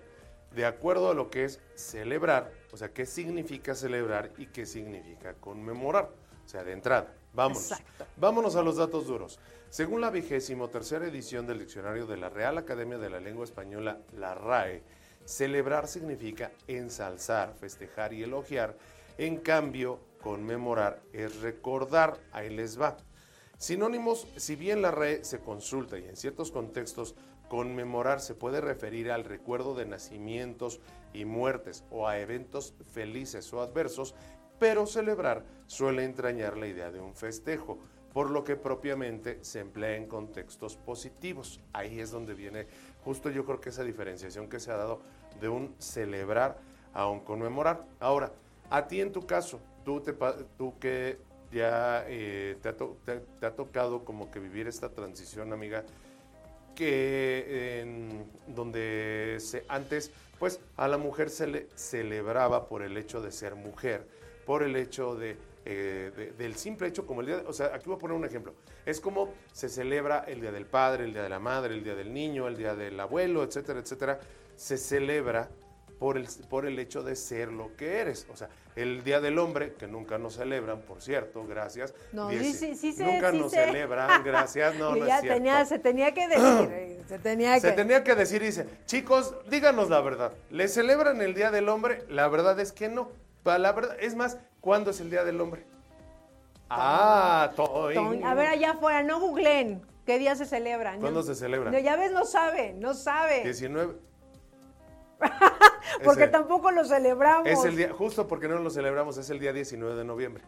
de 0.55 0.65
acuerdo 0.65 1.09
a 1.09 1.13
lo 1.13 1.29
que 1.29 1.45
es 1.45 1.59
celebrar, 1.75 2.51
o 2.71 2.77
sea, 2.77 2.89
qué 2.89 3.05
significa 3.05 3.75
celebrar 3.75 4.31
y 4.37 4.47
qué 4.47 4.65
significa 4.65 5.33
conmemorar. 5.33 6.09
O 6.45 6.49
sea, 6.49 6.63
de 6.63 6.73
entrada, 6.73 7.13
vámonos. 7.33 7.73
Vámonos 8.17 8.55
a 8.55 8.61
los 8.61 8.77
datos 8.77 9.07
duros. 9.07 9.39
Según 9.69 10.01
la 10.01 10.11
vigésimo 10.11 10.69
tercera 10.69 11.07
edición 11.07 11.47
del 11.47 11.59
diccionario 11.59 12.05
de 12.05 12.17
la 12.17 12.29
Real 12.29 12.57
Academia 12.57 12.97
de 12.97 13.09
la 13.09 13.19
Lengua 13.19 13.45
Española, 13.45 13.99
la 14.15 14.35
RAE, 14.35 14.83
celebrar 15.25 15.87
significa 15.87 16.51
ensalzar, 16.67 17.55
festejar 17.55 18.13
y 18.13 18.23
elogiar. 18.23 18.77
En 19.17 19.37
cambio, 19.37 19.99
conmemorar 20.21 21.01
es 21.13 21.41
recordar. 21.41 22.19
Ahí 22.31 22.49
les 22.49 22.79
va. 22.79 22.97
Sinónimos, 23.63 24.27
si 24.35 24.57
bien 24.57 24.81
la 24.81 24.91
RAE 24.91 25.23
se 25.23 25.39
consulta 25.39 25.97
y 25.97 26.03
en 26.03 26.17
ciertos 26.17 26.51
contextos 26.51 27.15
Conmemorar 27.47 28.19
se 28.19 28.35
puede 28.35 28.59
referir 28.59 29.09
al 29.09 29.23
recuerdo 29.23 29.73
de 29.73 29.85
nacimientos 29.85 30.81
y 31.13 31.23
muertes 31.23 31.85
o 31.89 32.09
a 32.09 32.19
eventos 32.19 32.73
felices 32.91 33.53
o 33.53 33.61
adversos, 33.61 34.15
pero 34.59 34.85
celebrar 34.85 35.45
suele 35.67 36.03
entrañar 36.03 36.57
la 36.57 36.67
idea 36.67 36.91
de 36.91 36.99
un 36.99 37.15
festejo, 37.15 37.77
por 38.11 38.31
lo 38.31 38.43
que 38.43 38.57
propiamente 38.57 39.41
se 39.45 39.61
emplea 39.61 39.95
en 39.95 40.07
contextos 40.07 40.75
positivos. 40.75 41.61
Ahí 41.71 42.01
es 42.01 42.11
donde 42.11 42.33
viene 42.33 42.67
justo 43.05 43.29
yo 43.29 43.45
creo 43.45 43.61
que 43.61 43.69
esa 43.69 43.85
diferenciación 43.85 44.49
que 44.49 44.59
se 44.59 44.71
ha 44.71 44.75
dado 44.75 44.99
de 45.39 45.47
un 45.47 45.73
celebrar 45.77 46.59
a 46.93 47.07
un 47.07 47.21
conmemorar. 47.21 47.85
Ahora, 48.01 48.33
a 48.69 48.87
ti 48.89 48.99
en 48.99 49.13
tu 49.13 49.25
caso, 49.25 49.61
tú, 49.85 50.01
te, 50.01 50.13
tú 50.57 50.77
que 50.79 51.17
ya 51.53 52.05
eh, 52.07 52.57
te, 52.61 53.45
ha 53.45 53.51
tocado 53.51 54.03
como 54.03 54.31
que 54.31 54.39
vivir 54.39 54.67
esta 54.67 54.89
transición, 54.89 55.53
amiga, 55.53 55.83
que 56.75 57.81
en 57.81 58.25
donde 58.47 59.37
se, 59.39 59.63
antes 59.67 60.11
pues 60.39 60.59
a 60.75 60.87
la 60.87 60.97
mujer 60.97 61.29
se 61.29 61.47
le 61.47 61.67
celebraba 61.75 62.67
por 62.67 62.81
el 62.81 62.97
hecho 62.97 63.21
de 63.21 63.31
ser 63.31 63.55
mujer, 63.55 64.07
por 64.45 64.63
el 64.63 64.75
hecho 64.75 65.15
de, 65.15 65.37
eh, 65.65 66.33
del 66.37 66.55
simple 66.55 66.87
hecho 66.87 67.05
como 67.05 67.21
el 67.21 67.27
día, 67.27 67.43
o 67.47 67.53
sea, 67.53 67.67
aquí 67.67 67.85
voy 67.85 67.95
a 67.95 67.99
poner 67.99 68.17
un 68.17 68.25
ejemplo, 68.25 68.53
es 68.85 68.99
como 68.99 69.33
se 69.53 69.69
celebra 69.69 70.25
el 70.27 70.41
día 70.41 70.51
del 70.51 70.65
padre, 70.65 71.05
el 71.05 71.13
día 71.13 71.23
de 71.23 71.29
la 71.29 71.39
madre, 71.39 71.75
el 71.75 71.83
día 71.83 71.95
del 71.95 72.13
niño, 72.13 72.47
el 72.47 72.57
día 72.57 72.75
del 72.75 72.99
abuelo, 72.99 73.43
etcétera, 73.43 73.79
etcétera, 73.79 74.19
se 74.55 74.77
celebra 74.77 75.49
por 76.03 76.17
el, 76.17 76.27
por 76.49 76.65
el 76.65 76.77
hecho 76.79 77.01
de 77.01 77.15
ser 77.15 77.49
lo 77.53 77.77
que 77.77 78.01
eres. 78.01 78.27
O 78.29 78.35
sea, 78.35 78.49
el 78.75 79.05
Día 79.05 79.21
del 79.21 79.39
Hombre, 79.39 79.73
que 79.75 79.87
nunca 79.87 80.17
nos 80.17 80.33
celebran, 80.33 80.81
por 80.81 81.01
cierto, 81.01 81.47
gracias. 81.47 81.93
No, 82.11 82.29
sí, 82.29 82.51
sí, 82.53 82.75
sí, 82.75 82.93
Nunca 83.01 83.31
nos 83.31 83.53
celebran, 83.53 84.21
gracias, 84.21 84.75
no, 84.75 84.95
no 84.97 85.07
ya 85.07 85.21
tenía, 85.21 85.63
se 85.63 85.79
tenía 85.79 86.13
que 86.13 86.27
decir, 86.27 86.69
eh, 86.73 87.01
se 87.07 87.19
tenía 87.19 87.53
que... 87.53 87.61
Se 87.61 87.71
tenía 87.71 88.03
que 88.03 88.15
decir, 88.15 88.41
dice, 88.41 88.67
chicos, 88.85 89.33
díganos 89.49 89.89
la 89.89 90.01
verdad, 90.01 90.33
¿le 90.49 90.67
celebran 90.67 91.21
el 91.21 91.33
Día 91.35 91.51
del 91.51 91.69
Hombre? 91.69 92.03
La 92.09 92.27
verdad 92.27 92.59
es 92.59 92.73
que 92.73 92.89
no. 92.89 93.09
La 93.45 93.71
verdad, 93.71 93.95
es 93.97 94.13
más, 94.13 94.39
¿cuándo 94.59 94.91
es 94.91 94.99
el 94.99 95.09
Día 95.09 95.23
del 95.23 95.39
Hombre? 95.39 95.63
Ah, 96.69 97.53
Toy. 97.55 97.95
A 98.25 98.33
ver, 98.33 98.47
allá 98.47 98.71
afuera, 98.71 99.03
no 99.03 99.21
googleen. 99.21 99.81
¿Qué 100.05 100.19
día 100.19 100.35
se 100.35 100.45
celebra? 100.45 100.97
¿Cuándo 100.99 101.23
se 101.23 101.33
celebra? 101.33 101.71
No, 101.71 101.79
ya 101.79 101.95
ves, 101.95 102.11
no 102.11 102.25
sabe, 102.25 102.73
no 102.73 102.93
sabe. 102.93 103.43
19... 103.43 104.11
porque 106.03 106.27
tampoco 106.27 106.71
lo 106.71 106.85
celebramos. 106.85 107.47
Es 107.47 107.63
el 107.65 107.75
día, 107.75 107.91
justo 107.93 108.27
porque 108.27 108.47
no 108.47 108.59
lo 108.59 108.69
celebramos, 108.69 109.17
es 109.17 109.29
el 109.29 109.39
día 109.39 109.53
19 109.53 109.95
de 109.95 110.03
noviembre. 110.03 110.43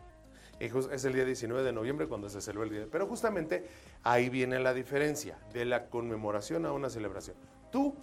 Y 0.60 0.66
es 0.66 1.04
el 1.04 1.14
día 1.14 1.26
19 1.26 1.64
de 1.64 1.74
noviembre 1.74 2.08
cuando 2.08 2.30
se 2.30 2.40
celebra 2.40 2.68
el 2.68 2.74
día. 2.74 2.88
Pero 2.90 3.08
justamente 3.08 3.68
ahí 4.04 4.30
viene 4.30 4.60
la 4.60 4.74
diferencia 4.74 5.38
de 5.54 5.66
la 5.66 5.88
conmemoración 5.88 6.66
a 6.66 6.72
una 6.72 6.90
celebración. 6.90 7.36
Tú, 7.72 7.96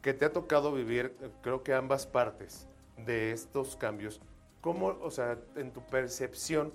que 0.00 0.12
te 0.12 0.24
ha 0.24 0.32
tocado 0.32 0.72
vivir, 0.72 1.14
creo 1.42 1.62
que 1.62 1.74
ambas 1.74 2.06
partes 2.06 2.66
de 2.96 3.30
estos 3.30 3.76
cambios, 3.76 4.20
¿cómo, 4.60 4.98
o 5.00 5.10
sea, 5.12 5.38
en 5.54 5.70
tu 5.70 5.80
percepción, 5.86 6.72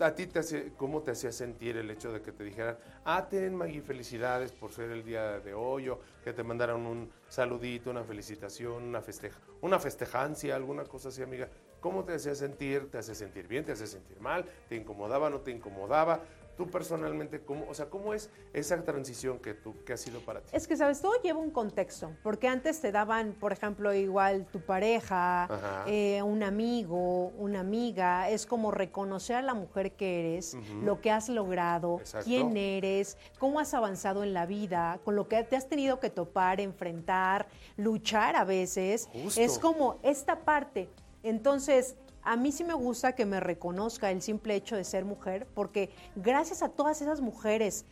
¿A 0.00 0.14
ti 0.14 0.28
te 0.28 0.38
hace, 0.38 0.72
cómo 0.76 1.02
te 1.02 1.10
hacía 1.10 1.32
sentir 1.32 1.76
el 1.76 1.90
hecho 1.90 2.12
de 2.12 2.22
que 2.22 2.30
te 2.30 2.44
dijeran, 2.44 2.78
ah, 3.04 3.26
ten 3.28 3.52
Maggie, 3.52 3.82
felicidades 3.82 4.52
por 4.52 4.70
ser 4.70 4.92
el 4.92 5.04
día 5.04 5.40
de 5.40 5.54
hoy, 5.54 5.88
o 5.88 5.98
que 6.22 6.32
te 6.32 6.44
mandaran 6.44 6.86
un 6.86 7.10
saludito, 7.28 7.90
una 7.90 8.04
felicitación, 8.04 8.84
una 8.84 9.00
festeja, 9.00 9.40
una 9.60 9.80
festejancia, 9.80 10.54
alguna 10.54 10.84
cosa 10.84 11.08
así, 11.08 11.20
amiga? 11.20 11.48
¿Cómo 11.80 12.04
te 12.04 12.14
hacía 12.14 12.36
sentir? 12.36 12.88
¿Te 12.90 12.98
hace 12.98 13.14
sentir 13.16 13.48
bien? 13.48 13.64
¿Te 13.64 13.72
hace 13.72 13.88
sentir 13.88 14.20
mal? 14.20 14.44
¿Te 14.68 14.76
incomodaba? 14.76 15.30
¿No 15.30 15.40
te 15.40 15.50
incomodaba? 15.50 16.20
Tú 16.58 16.66
personalmente, 16.66 17.40
¿cómo, 17.40 17.66
o 17.70 17.72
sea, 17.72 17.88
¿cómo 17.88 18.12
es 18.12 18.30
esa 18.52 18.82
transición 18.82 19.38
que, 19.38 19.54
tú, 19.54 19.76
que 19.84 19.92
ha 19.92 19.96
sido 19.96 20.20
para 20.20 20.40
ti? 20.40 20.50
Es 20.52 20.66
que, 20.66 20.76
¿sabes? 20.76 21.00
Todo 21.00 21.12
lleva 21.22 21.38
un 21.38 21.52
contexto, 21.52 22.10
porque 22.24 22.48
antes 22.48 22.80
te 22.80 22.90
daban, 22.90 23.32
por 23.32 23.52
ejemplo, 23.52 23.94
igual 23.94 24.44
tu 24.46 24.60
pareja, 24.60 25.84
eh, 25.86 26.20
un 26.22 26.42
amigo, 26.42 27.28
una 27.38 27.60
amiga, 27.60 28.28
es 28.28 28.44
como 28.44 28.72
reconocer 28.72 29.36
a 29.36 29.42
la 29.42 29.54
mujer 29.54 29.92
que 29.92 30.34
eres, 30.34 30.56
lo 30.82 31.00
que 31.00 31.12
has 31.12 31.28
logrado, 31.28 32.00
quién 32.24 32.56
eres, 32.56 33.16
cómo 33.38 33.60
has 33.60 33.72
avanzado 33.72 34.24
en 34.24 34.34
la 34.34 34.44
vida, 34.44 34.98
con 35.04 35.14
lo 35.14 35.28
que 35.28 35.44
te 35.44 35.54
has 35.54 35.68
tenido 35.68 36.00
que 36.00 36.10
topar, 36.10 36.60
enfrentar, 36.60 37.46
luchar 37.76 38.34
a 38.34 38.44
veces. 38.44 39.08
Es 39.36 39.60
como 39.60 40.00
esta 40.02 40.40
parte. 40.40 40.88
Entonces, 41.22 41.94
a 42.28 42.36
mí 42.36 42.52
sí 42.52 42.62
me 42.62 42.74
gusta 42.74 43.14
que 43.14 43.24
me 43.24 43.40
reconozca 43.40 44.10
el 44.10 44.20
simple 44.20 44.54
hecho 44.54 44.76
de 44.76 44.84
ser 44.84 45.06
mujer, 45.06 45.46
porque 45.54 45.88
gracias 46.14 46.62
a 46.62 46.68
todas 46.68 47.00
esas 47.00 47.22
mujeres 47.22 47.86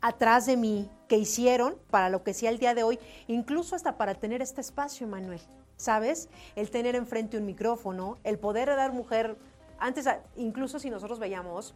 atrás 0.00 0.46
de 0.46 0.56
mí 0.56 0.88
que 1.08 1.18
hicieron 1.18 1.76
para 1.90 2.08
lo 2.08 2.22
que 2.24 2.32
sea 2.32 2.48
el 2.48 2.58
día 2.58 2.74
de 2.74 2.84
hoy, 2.84 2.98
incluso 3.28 3.76
hasta 3.76 3.98
para 3.98 4.14
tener 4.14 4.40
este 4.40 4.62
espacio, 4.62 5.06
Manuel, 5.06 5.40
¿sabes? 5.76 6.30
El 6.54 6.70
tener 6.70 6.94
enfrente 6.96 7.36
un 7.36 7.44
micrófono, 7.44 8.16
el 8.24 8.38
poder 8.38 8.68
dar 8.68 8.94
mujer, 8.94 9.36
antes, 9.78 10.06
incluso 10.36 10.78
si 10.78 10.88
nosotros 10.88 11.18
veíamos 11.18 11.74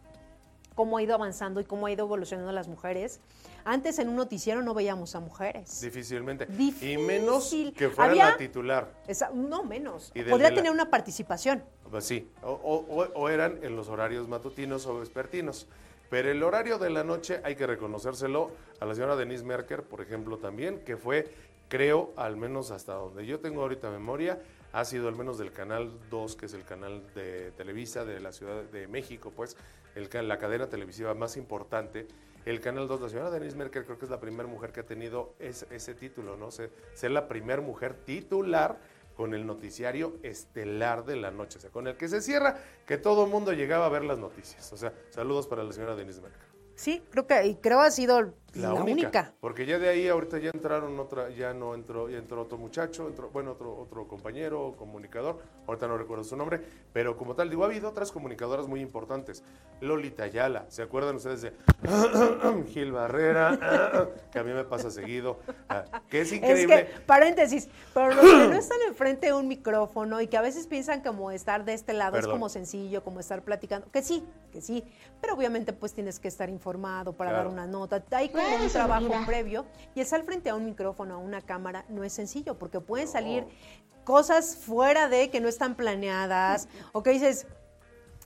cómo 0.73 0.97
ha 0.97 1.03
ido 1.03 1.13
avanzando 1.13 1.59
y 1.59 1.65
cómo 1.65 1.85
ha 1.85 1.91
ido 1.91 2.05
evolucionando 2.05 2.51
las 2.51 2.67
mujeres. 2.67 3.19
Antes 3.63 3.99
en 3.99 4.09
un 4.09 4.15
noticiero 4.15 4.63
no 4.63 4.73
veíamos 4.73 5.13
a 5.13 5.19
mujeres. 5.19 5.81
Difícilmente. 5.81 6.45
Difícil. 6.47 6.91
Y 6.91 6.97
menos 6.97 7.53
que 7.75 7.89
fuera 7.89 8.09
Había- 8.11 8.29
la 8.31 8.37
titular. 8.37 8.87
Esa- 9.05 9.29
no 9.31 9.63
menos. 9.63 10.11
Podría 10.29 10.49
la- 10.49 10.55
tener 10.55 10.71
una 10.71 10.89
participación. 10.89 11.61
Pues 11.91 12.05
sí, 12.05 12.25
o, 12.41 13.29
eran 13.29 13.59
en 13.63 13.75
los 13.75 13.89
horarios 13.89 14.29
matutinos 14.29 14.87
o 14.87 14.99
vespertinos. 14.99 15.67
Pero 16.09 16.31
el 16.31 16.41
horario 16.41 16.79
de 16.79 16.89
la 16.89 17.03
noche 17.03 17.41
hay 17.43 17.55
que 17.55 17.67
reconocérselo 17.67 18.51
a 18.79 18.85
la 18.85 18.95
señora 18.95 19.17
Denise 19.17 19.43
Merker, 19.43 19.83
por 19.83 20.01
ejemplo, 20.01 20.37
también, 20.37 20.79
que 20.85 20.95
fue, 20.95 21.27
creo, 21.67 22.13
al 22.15 22.37
menos 22.37 22.71
hasta 22.71 22.93
donde 22.93 23.25
yo 23.25 23.39
tengo 23.39 23.61
ahorita 23.61 23.89
memoria, 23.91 24.41
ha 24.71 24.85
sido 24.85 25.09
al 25.09 25.15
menos 25.15 25.37
del 25.37 25.51
Canal 25.51 25.91
2, 26.09 26.35
que 26.37 26.45
es 26.45 26.53
el 26.53 26.63
canal 26.63 27.03
de 27.13 27.51
Televisa 27.51 28.05
de 28.05 28.21
la 28.21 28.31
Ciudad 28.31 28.63
de 28.63 28.87
México, 28.87 29.33
pues, 29.35 29.57
el, 29.95 30.09
la 30.27 30.37
cadena 30.37 30.67
televisiva 30.67 31.13
más 31.13 31.35
importante. 31.35 32.07
El 32.45 32.61
Canal 32.61 32.87
2, 32.87 33.01
la 33.01 33.09
señora 33.09 33.31
Denise 33.31 33.57
Merker 33.57 33.85
creo 33.85 33.99
que 33.99 34.05
es 34.05 34.11
la 34.11 34.19
primera 34.19 34.47
mujer 34.47 34.71
que 34.71 34.79
ha 34.79 34.85
tenido 34.85 35.33
ese, 35.39 35.67
ese 35.75 35.93
título, 35.93 36.37
¿no? 36.37 36.51
Ser, 36.51 36.71
ser 36.93 37.11
la 37.11 37.27
primera 37.27 37.61
mujer 37.61 37.93
titular 37.93 38.79
con 39.21 39.35
el 39.35 39.45
noticiario 39.45 40.17
estelar 40.23 41.05
de 41.05 41.15
la 41.15 41.29
noche, 41.29 41.59
o 41.59 41.61
sea, 41.61 41.69
con 41.69 41.87
el 41.87 41.95
que 41.95 42.07
se 42.07 42.23
cierra 42.23 42.57
que 42.87 42.97
todo 42.97 43.25
el 43.25 43.29
mundo 43.29 43.53
llegaba 43.53 43.85
a 43.85 43.89
ver 43.89 44.03
las 44.03 44.17
noticias. 44.17 44.73
O 44.73 44.77
sea, 44.77 44.95
saludos 45.11 45.45
para 45.45 45.63
la 45.63 45.71
señora 45.71 45.95
Denise 45.95 46.21
Merker. 46.21 46.41
Sí, 46.73 47.03
creo 47.11 47.27
que, 47.27 47.59
creo 47.61 47.81
ha 47.81 47.91
sido 47.91 48.33
la, 48.53 48.69
La, 48.69 48.73
única. 48.73 48.91
única, 48.91 49.33
Porque 49.39 49.65
ya 49.65 49.79
de 49.79 49.87
ahí 49.89 50.07
ahorita 50.09 50.37
ya 50.39 50.51
entraron 50.53 50.99
otra, 50.99 51.29
ya 51.29 51.53
no 51.53 51.73
entró, 51.73 52.09
ya 52.09 52.17
entró 52.17 52.41
otro 52.41 52.57
muchacho, 52.57 53.07
entró, 53.07 53.29
bueno, 53.29 53.51
otro, 53.51 53.77
otro 53.77 54.07
compañero, 54.07 54.75
comunicador, 54.77 55.39
ahorita 55.67 55.87
no 55.87 55.97
recuerdo 55.97 56.23
su 56.25 56.35
nombre, 56.35 56.61
pero 56.91 57.15
como 57.15 57.33
tal, 57.33 57.49
digo, 57.49 57.63
ha 57.63 57.67
habido 57.67 57.87
otras 57.89 58.11
comunicadoras 58.11 58.67
muy 58.67 58.81
importantes. 58.81 59.43
Lolita 59.79 60.23
Ayala, 60.23 60.65
¿se 60.69 60.81
acuerdan 60.83 61.15
ustedes 61.15 61.41
de 61.43 61.53
Gil 62.73 62.91
Barrera? 62.91 63.57
que 64.31 64.39
a 64.39 64.43
mí 64.43 64.51
me 64.51 64.63
pasa 64.65 64.91
seguido, 64.91 65.39
ah, 65.69 65.85
que 66.09 66.21
es 66.21 66.31
increíble. 66.33 66.75
Es 66.81 66.89
que, 66.89 66.99
paréntesis, 67.01 67.69
pero 67.93 68.09
los 68.13 68.19
que 68.19 68.47
no 68.47 68.53
están 68.53 68.77
enfrente 68.87 69.27
de 69.27 69.33
un 69.33 69.47
micrófono 69.47 70.19
y 70.21 70.27
que 70.27 70.37
a 70.37 70.41
veces 70.41 70.67
piensan 70.67 71.01
como 71.01 71.31
estar 71.31 71.63
de 71.65 71.73
este 71.73 71.93
lado 71.93 72.17
es 72.17 72.27
como 72.27 72.49
sencillo, 72.49 73.03
como 73.03 73.19
estar 73.21 73.41
platicando, 73.43 73.89
que 73.91 74.01
sí, 74.03 74.23
que 74.51 74.61
sí, 74.61 74.83
pero 75.21 75.33
obviamente 75.35 75.73
pues 75.73 75.93
tienes 75.93 76.19
que 76.19 76.27
estar 76.27 76.49
informado 76.49 77.13
para 77.13 77.31
Claro. 77.31 77.45
dar 77.45 77.53
una 77.53 77.65
nota. 77.67 78.03
Hay 78.11 78.29
un 78.61 78.69
trabajo 78.69 79.13
previo 79.25 79.65
y 79.95 80.01
estar 80.01 80.23
frente 80.23 80.49
a 80.49 80.55
un 80.55 80.65
micrófono, 80.65 81.15
a 81.15 81.17
una 81.17 81.41
cámara, 81.41 81.85
no 81.89 82.03
es 82.03 82.13
sencillo 82.13 82.57
porque 82.57 82.79
pueden 82.79 83.07
salir 83.07 83.45
cosas 84.03 84.55
fuera 84.55 85.07
de 85.09 85.29
que 85.29 85.39
no 85.39 85.47
están 85.47 85.75
planeadas 85.75 86.67
o 86.91 87.03
que 87.03 87.11
dices, 87.11 87.47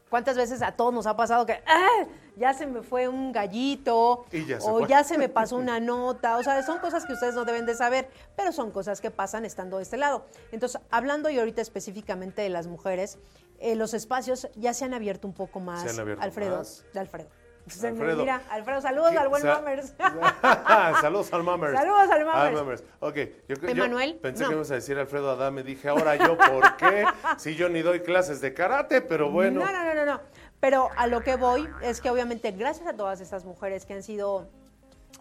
¿Cuántas 0.09 0.37
veces 0.37 0.61
a 0.61 0.71
todos 0.71 0.93
nos 0.93 1.07
ha 1.07 1.17
pasado 1.17 1.45
que 1.45 1.61
¡ah! 1.67 2.05
ya 2.37 2.53
se 2.53 2.67
me 2.67 2.83
fue 2.83 3.07
un 3.07 3.31
gallito 3.31 4.25
ya 4.31 4.59
o 4.59 4.79
fue. 4.79 4.87
ya 4.87 5.03
se 5.03 5.17
me 5.17 5.29
pasó 5.29 5.55
una 5.57 5.79
nota? 5.79 6.37
O 6.37 6.43
sea, 6.43 6.61
son 6.63 6.79
cosas 6.79 7.05
que 7.05 7.13
ustedes 7.13 7.33
no 7.35 7.43
deben 7.43 7.65
de 7.65 7.75
saber, 7.75 8.07
pero 8.35 8.51
son 8.51 8.71
cosas 8.71 9.01
que 9.01 9.09
pasan 9.09 9.45
estando 9.45 9.77
de 9.77 9.83
este 9.83 9.97
lado. 9.97 10.25
Entonces, 10.51 10.79
hablando 10.91 11.29
y 11.29 11.39
ahorita 11.39 11.61
específicamente 11.61 12.43
de 12.43 12.49
las 12.49 12.67
mujeres, 12.67 13.17
eh, 13.59 13.75
los 13.75 13.93
espacios 13.93 14.47
ya 14.55 14.73
se 14.73 14.85
han 14.85 14.93
abierto 14.93 15.27
un 15.27 15.33
poco 15.33 15.59
más. 15.59 15.81
Se 15.81 15.89
han 15.89 15.99
abierto 15.99 16.23
Alfredo, 16.23 16.57
más. 16.59 16.85
de 16.93 16.99
Alfredo. 16.99 17.29
Se 17.67 17.91
me- 17.91 17.99
Alfredo. 17.99 18.21
Mira, 18.21 18.41
Alfredo, 18.49 18.81
saludos 18.81 19.11
¿Qué? 19.11 19.17
al 19.17 19.27
buen 19.29 19.41
Sa- 19.41 19.55
Mammers. 19.55 19.93
Saludos 21.01 21.33
al 21.33 21.43
Mammers. 21.43 21.73
Saludos 21.73 22.09
al 22.11 22.25
Mammers. 22.53 22.83
Ok, 22.99 23.15
yo, 23.47 23.55
yo 23.55 23.67
¿Emanuel? 23.69 24.15
pensé 24.21 24.43
No. 24.43 24.49
que 24.49 24.55
ibas 24.55 24.71
a 24.71 24.75
decir 24.75 24.97
Alfredo 24.99 25.31
Adame. 25.31 25.63
Dije, 25.63 25.89
ahora 25.89 26.15
yo, 26.15 26.37
¿por 26.37 26.75
qué? 26.77 27.05
Si 27.37 27.55
yo 27.55 27.67
ni 27.69 27.81
doy 27.81 28.01
clases 28.01 28.39
de 28.41 28.53
karate, 28.53 29.01
pero 29.01 29.31
bueno. 29.31 29.61
No, 29.65 29.71
no, 29.71 29.83
no, 29.83 29.93
no, 29.95 30.05
no. 30.05 30.21
Pero 30.59 30.89
a 30.95 31.07
lo 31.07 31.21
que 31.21 31.35
voy 31.35 31.67
es 31.81 32.01
que 32.01 32.09
obviamente 32.09 32.51
gracias 32.51 32.87
a 32.87 32.93
todas 32.93 33.19
estas 33.21 33.45
mujeres 33.45 33.85
que 33.85 33.93
han 33.93 34.03
sido 34.03 34.47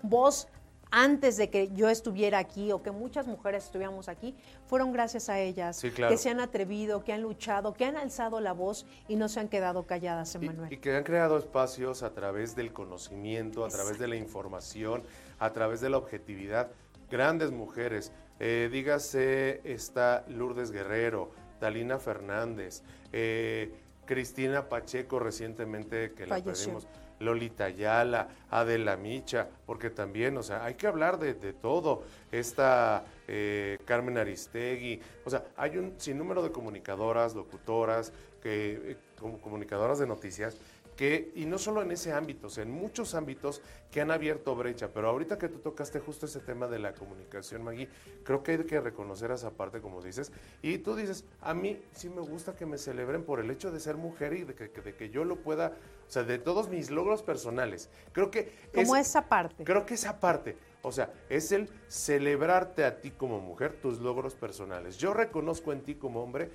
voz 0.02 0.48
antes 0.96 1.36
de 1.36 1.50
que 1.50 1.72
yo 1.72 1.88
estuviera 1.90 2.38
aquí 2.38 2.70
o 2.70 2.80
que 2.80 2.92
muchas 2.92 3.26
mujeres 3.26 3.64
estuviéramos 3.64 4.08
aquí, 4.08 4.32
fueron 4.68 4.92
gracias 4.92 5.28
a 5.28 5.40
ellas 5.40 5.76
Sí, 5.76 5.90
claro. 5.90 6.12
que 6.12 6.16
se 6.16 6.30
han 6.30 6.38
atrevido, 6.38 7.02
que 7.02 7.12
han 7.12 7.20
luchado, 7.20 7.74
que 7.74 7.84
han 7.84 7.96
alzado 7.96 8.38
la 8.38 8.52
voz 8.52 8.86
y 9.08 9.16
no 9.16 9.28
se 9.28 9.40
han 9.40 9.48
quedado 9.48 9.82
calladas, 9.86 10.32
Y- 10.34 10.38
Emanuel. 10.38 10.72
Y, 10.72 10.76
que 10.76 10.94
han 10.94 11.02
creado 11.02 11.36
espacios 11.36 12.04
a 12.04 12.14
través 12.14 12.54
del 12.54 12.72
conocimiento, 12.72 13.64
a 13.64 13.68
través 13.68 13.98
de 13.98 14.06
la 14.06 14.14
información, 14.14 15.02
a 15.40 15.52
través 15.52 15.80
de 15.80 15.90
la 15.90 15.98
objetividad. 15.98 16.70
Grandes 17.10 17.50
mujeres. 17.50 18.12
Eh, 18.38 18.68
dígase 18.70 19.62
está 19.64 20.24
Lourdes 20.28 20.70
Guerrero, 20.70 21.32
Talina 21.58 21.98
Fernández, 21.98 22.82
eh, 23.12 23.72
Cristina 24.06 24.68
Pacheco 24.68 25.18
recientemente 25.18 26.12
que 26.12 26.26
la 26.26 26.36
perdimos. 26.40 26.86
Lolita 27.20 27.64
Ayala, 27.64 28.28
Adela 28.50 28.96
Micha, 28.96 29.48
porque 29.66 29.90
también, 29.90 30.36
o 30.36 30.42
sea, 30.42 30.64
hay 30.64 30.74
que 30.74 30.86
hablar 30.86 31.18
de, 31.18 31.34
de 31.34 31.52
todo. 31.52 32.02
Esta 32.32 33.04
eh, 33.28 33.78
Carmen 33.84 34.18
Aristegui, 34.18 35.00
o 35.24 35.30
sea, 35.30 35.44
hay 35.56 35.78
un 35.78 35.94
sinnúmero 35.98 36.42
de 36.42 36.50
comunicadoras, 36.50 37.34
locutoras, 37.34 38.12
que, 38.42 38.92
eh, 38.92 38.96
como 39.18 39.38
comunicadoras 39.38 39.98
de 39.98 40.06
noticias, 40.06 40.56
que, 40.96 41.32
y 41.34 41.44
no 41.46 41.58
solo 41.58 41.82
en 41.82 41.90
ese 41.90 42.12
ámbito, 42.12 42.46
o 42.46 42.50
sea, 42.50 42.62
en 42.62 42.70
muchos 42.70 43.14
ámbitos 43.14 43.60
que 43.90 44.00
han 44.00 44.10
abierto 44.10 44.54
brecha, 44.54 44.88
pero 44.92 45.08
ahorita 45.08 45.38
que 45.38 45.48
tú 45.48 45.58
tocaste 45.58 46.00
justo 46.00 46.26
ese 46.26 46.40
tema 46.40 46.66
de 46.68 46.78
la 46.78 46.94
comunicación, 46.94 47.62
Maggie, 47.64 47.88
creo 48.24 48.42
que 48.42 48.52
hay 48.52 48.64
que 48.64 48.80
reconocer 48.80 49.30
esa 49.30 49.50
parte, 49.50 49.80
como 49.80 50.02
dices, 50.02 50.32
y 50.62 50.78
tú 50.78 50.94
dices, 50.96 51.24
a 51.40 51.54
mí 51.54 51.82
sí 51.92 52.08
me 52.08 52.20
gusta 52.20 52.54
que 52.54 52.66
me 52.66 52.78
celebren 52.78 53.24
por 53.24 53.40
el 53.40 53.50
hecho 53.50 53.70
de 53.72 53.80
ser 53.80 53.96
mujer 53.96 54.32
y 54.34 54.44
de 54.44 54.54
que, 54.54 54.68
de 54.68 54.94
que 54.94 55.10
yo 55.10 55.24
lo 55.24 55.36
pueda, 55.36 55.72
o 56.08 56.10
sea, 56.10 56.22
de 56.22 56.38
todos 56.38 56.68
mis 56.68 56.90
logros 56.90 57.22
personales. 57.22 57.90
Creo 58.12 58.30
que 58.30 58.52
Como 58.74 58.96
es- 58.96 59.08
esa 59.08 59.28
parte. 59.28 59.64
Creo 59.64 59.84
que 59.86 59.94
esa 59.94 60.20
parte, 60.20 60.56
o 60.82 60.92
sea, 60.92 61.12
es 61.28 61.50
el 61.52 61.68
celebrarte 61.88 62.84
a 62.84 63.00
ti 63.00 63.10
como 63.10 63.40
mujer 63.40 63.72
tus 63.80 63.98
logros 64.00 64.34
personales. 64.34 64.98
Yo 64.98 65.14
reconozco 65.14 65.72
en 65.72 65.80
ti 65.82 65.94
como 65.94 66.22
hombre 66.22 66.50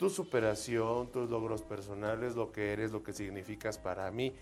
tu 0.00 0.08
superación, 0.08 1.08
tus 1.12 1.28
logros 1.28 1.60
personales, 1.60 2.34
lo 2.34 2.50
que 2.52 2.72
eres, 2.72 2.90
lo 2.90 3.02
que 3.02 3.12
significas 3.12 3.76
para 3.76 4.10
mí. 4.10 4.32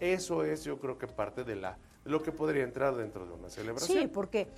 Eso 0.00 0.42
es, 0.42 0.64
yo 0.64 0.80
creo 0.80 0.98
que 0.98 1.06
parte 1.06 1.44
de 1.44 1.54
la 1.54 1.78
lo 2.04 2.20
que 2.20 2.32
podría 2.32 2.64
entrar 2.64 2.96
dentro 2.96 3.24
de 3.24 3.32
una 3.32 3.48
celebración. 3.48 3.96
Sí, 3.96 4.08
porque 4.08 4.48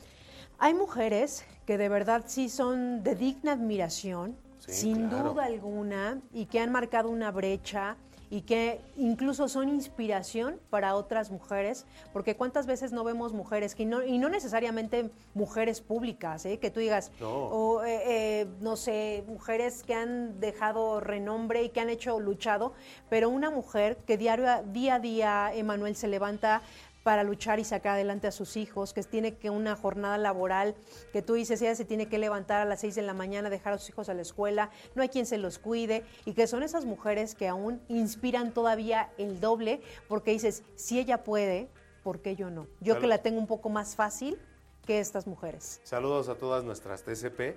hay 0.59 0.73
mujeres 0.73 1.45
que 1.67 1.77
de 1.77 1.91
verdad 1.91 2.25
sí 2.27 2.49
son 2.49 3.03
de 3.03 3.15
digna 3.15 3.53
admiración, 3.53 4.35
Sí, 4.59 4.73
sin 4.73 5.09
claro. 5.11 5.35
duda 5.35 5.45
alguna, 5.45 6.23
y 6.33 6.47
que 6.47 6.59
han 6.59 6.73
marcado 6.73 7.11
una 7.11 7.31
brecha 7.31 7.99
y 8.31 8.43
que 8.43 8.81
incluso 8.97 9.49
son 9.49 9.69
inspiración 9.69 10.59
para 10.71 10.95
otras 10.97 11.31
mujeres, 11.31 11.87
porque 12.13 12.37
cuántas 12.37 12.67
veces 12.67 12.93
no 12.93 13.05
vemos 13.05 13.33
mujeres, 13.33 13.75
que 13.75 13.87
no, 13.87 14.03
y 14.03 14.19
no 14.19 14.29
necesariamente 14.29 15.11
mujeres 15.35 15.81
públicas, 15.81 16.45
¿eh? 16.47 16.59
que 16.59 16.71
tú 16.71 16.81
digas, 16.81 17.13
No. 17.21 17.31
o 17.31 17.85
eh, 17.85 18.03
eh, 18.07 18.47
no 18.61 18.77
sé, 18.77 19.25
mujeres 19.29 19.83
que 19.85 19.95
han 19.95 20.41
dejado 20.41 21.01
renombre 21.01 21.63
y 21.63 21.69
que 21.69 21.81
han 21.81 21.91
hecho, 21.91 22.19
luchado, 22.21 22.73
pero 23.09 23.29
una 23.29 23.51
mujer 23.51 23.97
que 24.07 24.17
diario, 24.17 24.47
día 24.73 24.97
a 24.97 24.99
día, 25.01 25.51
Emanuel, 25.55 25.95
se 25.97 26.09
levanta 26.09 26.63
para 27.07 27.23
luchar 27.23 27.61
y 27.61 27.65
sacar 27.65 27.93
adelante 27.93 28.27
a 28.27 28.33
sus 28.33 28.57
hijos, 28.57 28.93
que 28.93 29.01
tiene 29.05 29.37
que 29.37 29.49
una 29.49 29.77
jornada 29.77 30.19
laboral, 30.19 30.75
que 31.13 31.23
tú 31.23 31.35
dices, 31.35 31.63
ella 31.63 31.77
se 31.77 31.85
tiene 31.85 32.09
que 32.09 32.19
levantar 32.19 32.61
a 32.61 32.65
las 32.65 32.81
6 32.81 32.97
de 32.97 33.03
la 33.03 33.15
mañana, 33.15 33.49
dejar 33.49 33.75
a 33.75 33.79
sus 33.79 33.91
hijos 33.91 34.09
a 34.09 34.15
la 34.15 34.23
escuela, 34.23 34.71
no 34.97 35.03
hay 35.03 35.09
quien 35.09 35.25
se 35.25 35.39
los 35.39 35.61
cuide, 35.61 36.05
y 36.25 36.33
que 36.33 36.49
son 36.49 36.65
esas 36.65 36.85
mujeres 36.85 37.37
que 37.37 37.47
aún 37.47 37.81
inspiran 37.87 38.53
todavía 38.53 39.13
el 39.19 39.39
doble, 39.39 39.83
porque 40.09 40.33
dices, 40.33 40.65
si 40.75 40.99
ella 40.99 41.23
puede, 41.23 41.69
¿por 42.03 42.23
qué 42.23 42.35
yo 42.35 42.51
no? 42.51 42.67
Yo 42.81 42.99
que 42.99 43.07
la 43.07 43.19
tengo 43.19 43.39
un 43.39 43.47
poco 43.47 43.69
más 43.69 43.95
fácil 43.95 44.37
que 44.85 44.99
estas 44.99 45.29
mujeres. 45.29 45.81
Saludos 45.85 46.29
a 46.29 46.35
todas 46.35 46.65
nuestras 46.65 47.05
TCP, 47.05 47.57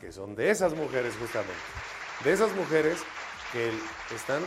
que 0.00 0.10
son 0.10 0.34
de 0.34 0.50
esas 0.50 0.74
mujeres 0.74 1.14
justamente. 1.14 1.54
De 2.24 2.32
esas 2.32 2.52
mujeres 2.56 2.98
que 3.52 3.70
están 4.16 4.42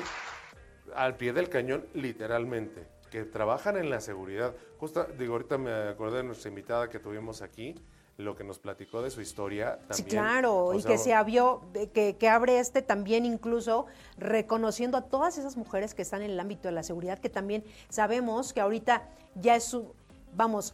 al 0.94 1.16
pie 1.16 1.32
del 1.32 1.48
cañón 1.48 1.88
literalmente, 1.94 2.92
que 3.14 3.26
trabajan 3.26 3.78
en 3.78 3.92
la 3.92 4.02
seguridad. 4.02 4.56
Justo, 4.80 5.06
digo, 5.20 5.34
ahorita 5.34 5.60
me 5.60 5.72
acordé 5.90 6.18
de 6.18 6.24
nuestra 6.24 6.50
invitada 6.50 6.90
que 6.90 6.98
tuvimos 6.98 7.44
aquí, 7.44 7.76
lo 8.18 8.36
que 8.36 8.44
nos 8.44 8.58
platicó 8.58 9.04
de 9.04 9.12
su 9.12 9.22
historia 9.22 9.74
también. 9.88 9.96
Sí, 9.98 10.04
claro, 10.06 10.66
O 10.66 10.74
y 10.74 10.82
que 10.84 10.98
se 10.98 11.14
abrió, 11.14 11.62
que, 11.94 12.16
que 12.18 12.28
abre 12.30 12.58
este 12.58 12.82
también 12.82 13.24
incluso 13.28 13.86
reconociendo 14.18 14.98
a 14.98 15.04
todas 15.04 15.38
esas 15.38 15.58
mujeres 15.58 15.94
que 15.94 16.02
están 16.02 16.24
en 16.24 16.32
el 16.32 16.40
ámbito 16.40 16.68
de 16.68 16.72
la 16.72 16.82
seguridad, 16.82 17.20
que 17.20 17.30
también 17.30 17.64
sabemos 17.88 18.52
que 18.52 18.62
ahorita 18.62 19.04
ya 19.36 19.56
es 19.56 19.64
su, 19.66 19.94
vamos, 20.36 20.74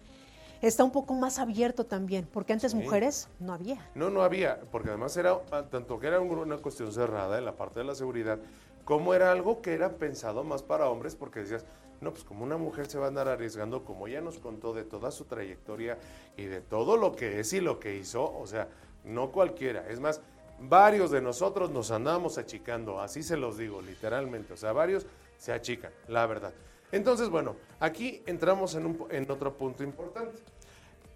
está 0.61 0.85
un 0.85 0.91
poco 0.93 1.13
más 1.15 1.39
abierto 1.39 1.85
también, 1.85 2.25
porque 2.31 2.53
antes 2.53 2.71
Sí. 2.71 2.77
mujeres 2.77 3.27
no 3.41 3.53
había. 3.53 3.85
No, 3.95 4.09
no 4.09 4.21
había, 4.23 4.61
porque 4.71 4.87
además 4.89 5.17
era 5.17 5.37
ah, 5.51 5.65
tanto 5.69 5.99
que 5.99 6.07
era 6.07 6.21
un- 6.21 6.37
una 6.37 6.57
cuestión 6.59 6.93
cerrada 6.93 7.37
en 7.37 7.43
la 7.43 7.57
parte 7.57 7.79
de 7.79 7.85
la 7.85 7.95
seguridad, 7.95 8.39
como 8.85 9.13
era 9.13 9.29
algo 9.33 9.61
que 9.61 9.73
era 9.73 9.89
pensado 9.97 10.45
más 10.45 10.63
para 10.63 10.89
hombres, 10.89 11.15
porque 11.17 11.41
decías, 11.41 11.65
no, 12.01 12.11
pues 12.11 12.23
como 12.23 12.43
una 12.43 12.57
mujer 12.57 12.87
se 12.87 12.97
va 12.97 13.05
a 13.05 13.07
andar 13.09 13.27
arriesgando, 13.27 13.83
como 13.83 14.07
ella 14.07 14.21
nos 14.21 14.39
contó 14.39 14.73
de 14.73 14.83
toda 14.83 15.11
su 15.11 15.25
trayectoria 15.25 15.97
y 16.37 16.45
de 16.45 16.61
todo 16.61 16.97
lo 16.97 17.15
que 17.15 17.39
es 17.39 17.51
y 17.53 17.61
lo 17.61 17.79
que 17.79 17.95
hizo, 17.95 18.37
o 18.37 18.47
sea, 18.47 18.67
no 19.03 19.31
cualquiera. 19.31 19.87
Es 19.89 19.99
más, 19.99 20.21
varios 20.59 21.11
de 21.11 21.21
nosotros 21.21 21.71
nos 21.71 21.91
andamos 21.91 22.37
achicando, 22.37 23.01
así 23.01 23.23
se 23.23 23.37
los 23.37 23.57
digo, 23.57 23.81
literalmente, 23.81 24.53
o 24.53 24.57
sea, 24.57 24.71
varios 24.71 25.05
se 25.37 25.51
achican, 25.51 25.91
la 26.07 26.25
verdad. 26.25 26.53
Entonces, 26.91 27.29
bueno, 27.29 27.55
aquí 27.79 28.23
entramos 28.25 28.75
en, 28.75 28.85
un, 28.85 29.07
en 29.11 29.29
otro 29.29 29.55
punto 29.55 29.83
importante. 29.83 30.37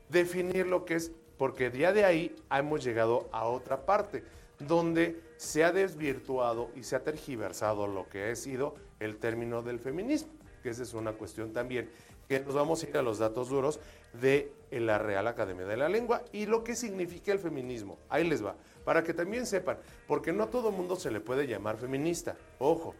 Definir 0.09 0.67
lo 0.67 0.85
que 0.85 0.95
es, 0.95 1.11
porque 1.37 1.71
ya 1.71 1.93
de 1.93 2.05
ahí 2.05 2.35
hemos 2.51 2.83
llegado 2.83 3.27
a 3.31 3.45
otra 3.45 3.85
parte, 3.85 4.23
donde 4.59 5.19
se 5.37 5.63
ha 5.63 5.71
desvirtuado 5.71 6.69
y 6.75 6.83
se 6.83 6.95
ha 6.95 7.03
tergiversado 7.03 7.87
lo 7.87 8.07
que 8.07 8.29
ha 8.29 8.35
sido 8.35 8.75
el 8.99 9.17
término 9.17 9.61
del 9.61 9.79
feminismo, 9.79 10.31
que 10.63 10.69
esa 10.69 10.81
es 10.81 10.93
una 10.93 11.11
cuestión 11.11 11.51
también, 11.51 11.89
que 12.27 12.39
nos 12.39 12.55
vamos 12.55 12.81
a 12.81 12.89
ir 12.89 12.97
a 12.97 13.01
los 13.01 13.19
datos 13.19 13.49
duros 13.49 13.79
de 14.13 14.51
la 14.71 14.97
Real 14.97 15.27
Academia 15.27 15.65
de 15.65 15.77
la 15.77 15.89
Lengua 15.89 16.23
y 16.31 16.45
lo 16.45 16.63
que 16.63 16.75
significa 16.75 17.31
el 17.33 17.39
feminismo. 17.39 17.99
Ahí 18.09 18.23
les 18.27 18.43
va, 18.43 18.55
para 18.85 19.03
que 19.03 19.13
también 19.13 19.45
sepan, 19.45 19.77
porque 20.07 20.31
no 20.31 20.43
a 20.45 20.49
todo 20.49 20.71
mundo 20.71 20.95
se 20.95 21.11
le 21.11 21.19
puede 21.19 21.45
llamar 21.45 21.77
feminista. 21.77 22.37
Ojo, 22.59 22.95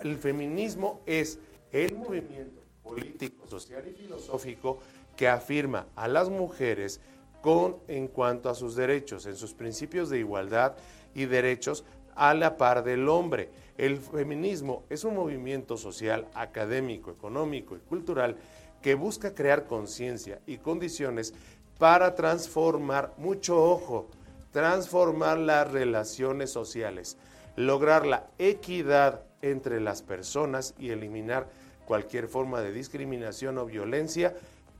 el 0.00 0.16
feminismo 0.16 1.00
es 1.06 1.38
el 1.72 1.94
movimiento 1.94 2.62
político, 2.82 3.46
social 3.46 3.86
y 3.86 3.92
filosófico 3.92 4.80
que 5.16 5.28
afirma 5.28 5.86
a 5.94 6.08
las 6.08 6.28
mujeres 6.28 7.00
con 7.40 7.76
en 7.86 8.08
cuanto 8.08 8.50
a 8.50 8.54
sus 8.54 8.74
derechos, 8.74 9.26
en 9.26 9.36
sus 9.36 9.54
principios 9.54 10.10
de 10.10 10.18
igualdad 10.18 10.76
y 11.14 11.26
derechos 11.26 11.84
a 12.14 12.34
la 12.34 12.56
par 12.56 12.82
del 12.82 13.08
hombre. 13.08 13.50
El 13.78 13.98
feminismo 13.98 14.82
es 14.90 15.04
un 15.04 15.14
movimiento 15.14 15.76
social, 15.76 16.26
académico, 16.34 17.12
económico 17.12 17.76
y 17.76 17.78
cultural 17.78 18.36
que 18.82 18.96
busca 18.96 19.36
crear 19.36 19.66
conciencia 19.66 20.40
y 20.46 20.58
condiciones 20.58 21.32
para 21.78 22.16
transformar, 22.16 23.14
mucho 23.18 23.62
ojo, 23.62 24.08
transformar 24.50 25.38
las 25.38 25.70
relaciones 25.70 26.50
sociales, 26.50 27.16
lograr 27.54 28.04
la 28.04 28.26
equidad 28.38 29.22
entre 29.42 29.80
las 29.80 30.02
personas 30.02 30.74
y 30.76 30.90
eliminar 30.90 31.48
cualquier 31.86 32.26
forma 32.26 32.60
de 32.60 32.72
discriminación 32.72 33.58
o 33.58 33.66
violencia 33.66 34.34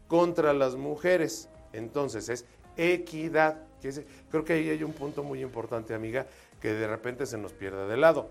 contra 0.09 0.53
las 0.53 0.75
mujeres. 0.75 1.49
Entonces 1.73 2.29
es 2.29 2.47
equidad. 2.77 3.63
creo 4.29 4.45
que 4.45 4.55
ahí 4.55 4.71
hay 4.71 4.83
un 4.83 4.93
punto 4.93 5.23
muy 5.23 5.41
importante, 5.41 5.95
amiga, 5.95 6.27
que 6.61 6.73
de 6.73 6.89
repente 6.89 7.27
se 7.27 7.39
nos 7.39 7.53
pierde 7.53 7.87
de 7.87 7.97
lado 7.97 8.29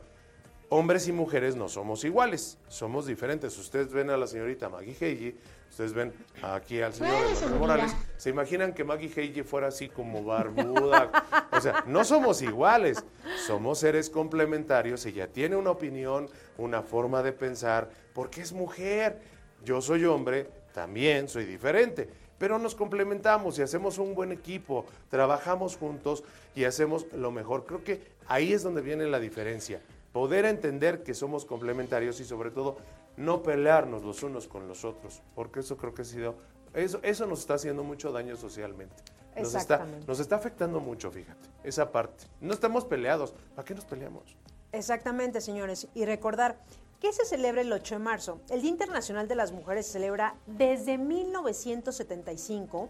hombres 0.70 1.08
y 1.08 1.12
mujeres 1.12 1.56
no 1.56 1.70
somos 1.70 2.04
iguales, 2.04 2.58
somos 2.68 3.06
diferentes. 3.06 3.58
Ustedes 3.58 3.92
ven 3.92 4.10
a 4.10 4.18
la 4.18 4.28
señorita 4.28 4.70
Maggie 4.70 4.96
Heiji, 5.00 5.36
ustedes 5.70 5.94
ven 5.94 6.14
aquí 6.42 6.82
al 6.82 6.94
señor 6.94 7.16
Morales, 7.58 7.96
se 8.18 8.30
imaginan 8.30 8.74
que 8.74 8.84
Maggie 8.84 9.12
Heiji 9.16 9.44
fuera 9.44 9.68
así 9.68 9.90
como 9.90 10.24
barbuda. 10.24 11.12
o 11.52 11.62
sea, 11.62 11.84
no 11.88 12.04
somos 12.04 12.42
iguales, 12.42 13.04
somos 13.46 13.80
seres 13.80 14.10
complementarios. 14.10 15.06
Ella 15.06 15.28
tiene 15.28 15.56
una 15.56 15.72
opinión, 15.72 16.30
una 16.58 16.82
forma 16.82 17.24
de 17.24 17.32
pensar, 17.32 17.90
porque 18.14 18.42
es 18.42 18.52
mujer. 18.52 19.22
Yo 19.64 19.82
soy 19.82 20.06
hombre, 20.06 20.50
también 20.74 21.28
soy 21.28 21.46
diferente. 21.46 22.10
Pero 22.38 22.60
nos 22.60 22.76
complementamos 22.76 23.58
y 23.58 23.64
hacemos 23.64 23.98
un 23.98 24.14
buen 24.14 24.32
equipo, 24.32 24.86
trabajamos 25.10 25.76
juntos 25.76 26.24
y 26.54 26.66
hacemos 26.66 27.12
lo 27.14 27.32
mejor. 27.32 27.66
Creo 27.66 27.84
que 27.84 28.00
ahí 28.28 28.54
es 28.54 28.62
donde 28.62 28.82
viene 28.82 29.08
la 29.08 29.20
diferencia 29.20 29.82
poder 30.12 30.46
entender 30.46 31.04
que 31.04 31.14
somos 31.14 31.46
complementarios 31.46 32.20
y 32.20 32.26
sobre 32.26 32.52
todo 32.52 32.78
no 33.18 33.44
pelearnos 33.44 34.04
los 34.04 34.24
unos 34.24 34.48
con 34.48 34.68
los 34.68 34.86
otros, 34.86 35.22
porque 35.36 35.62
eso 35.62 35.78
creo 35.78 35.94
que 35.94 36.04
ha 36.04 36.06
sido, 36.06 36.36
eso, 36.74 37.00
eso 37.04 37.26
nos 37.26 37.40
está 37.40 37.56
haciendo 37.56 37.84
mucho 37.84 38.12
daño 38.12 38.36
socialmente. 38.36 38.96
Nos 39.36 39.54
está, 39.54 39.86
nos 40.08 40.20
está 40.20 40.36
afectando 40.36 40.80
mucho, 40.80 41.12
fíjate, 41.12 41.48
esa 41.64 41.92
parte. 41.92 42.26
No 42.42 42.54
estamos 42.54 42.86
peleados, 42.86 43.36
¿para 43.56 43.66
qué 43.66 43.76
nos 43.76 43.86
peleamos? 43.86 44.36
Exactamente, 44.72 45.42
señores. 45.42 45.88
Y 45.94 46.06
recordar 46.06 46.58
que 47.00 47.14
se 47.14 47.26
celebra 47.26 47.62
el 47.62 47.72
8 47.72 47.96
de 47.96 48.00
marzo. 48.00 48.42
El 48.50 48.62
Día 48.62 48.72
Internacional 48.72 49.28
de 49.28 49.36
las 49.36 49.52
Mujeres 49.52 49.86
se 49.86 49.94
celebra 49.94 50.36
desde 50.48 50.98
1975, 50.98 52.90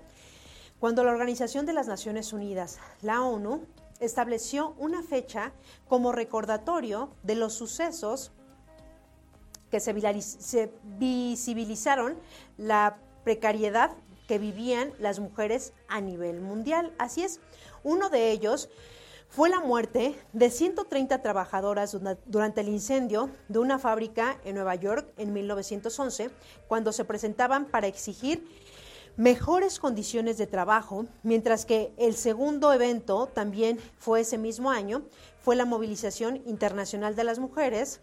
cuando 0.80 1.04
la 1.04 1.12
Organización 1.12 1.66
de 1.66 1.74
las 1.74 1.88
Naciones 1.88 2.32
Unidas, 2.34 2.80
la 3.02 3.24
ONU, 3.24 3.66
estableció 4.00 4.74
una 4.78 5.04
fecha 5.04 5.52
como 5.88 6.12
recordatorio 6.12 7.10
de 7.24 7.36
los 7.36 7.54
sucesos 7.54 8.32
que 9.72 9.80
se, 9.80 10.72
visibilizaron 10.84 12.18
la 12.58 12.98
precariedad 13.24 13.92
que 14.28 14.40
vivían 14.40 14.92
las 15.00 15.20
mujeres 15.20 15.74
a 15.88 16.02
nivel 16.02 16.42
mundial. 16.42 16.94
Así 16.98 17.24
es, 17.24 17.40
uno 17.84 18.10
de 18.10 18.32
ellos 18.32 18.70
fue 19.30 19.50
la 19.50 19.60
muerte 19.60 20.16
de 20.34 20.50
130 20.50 21.22
trabajadoras 21.22 21.98
durante 22.26 22.62
el 22.62 22.70
incendio 22.70 23.30
de 23.50 23.60
una 23.60 23.78
fábrica 23.78 24.40
en 24.46 24.56
Nueva 24.56 24.76
York 24.76 25.08
en 25.18 25.34
1911, 25.34 26.30
cuando 26.68 26.92
se 26.92 27.06
presentaban 27.06 27.66
para 27.66 27.88
exigir 27.88 28.48
mejores 29.18 29.80
condiciones 29.80 30.38
de 30.38 30.48
trabajo, 30.48 31.06
mientras 31.24 31.66
que 31.66 31.92
el 31.98 32.16
segundo 32.16 32.72
evento 32.72 33.28
también 33.28 33.80
fue 33.98 34.22
ese 34.22 34.38
mismo 34.38 34.70
año, 34.72 35.04
fue 35.42 35.56
la 35.56 35.66
movilización 35.66 36.42
internacional 36.46 37.16
de 37.16 37.24
las 37.24 37.40
mujeres 37.40 38.02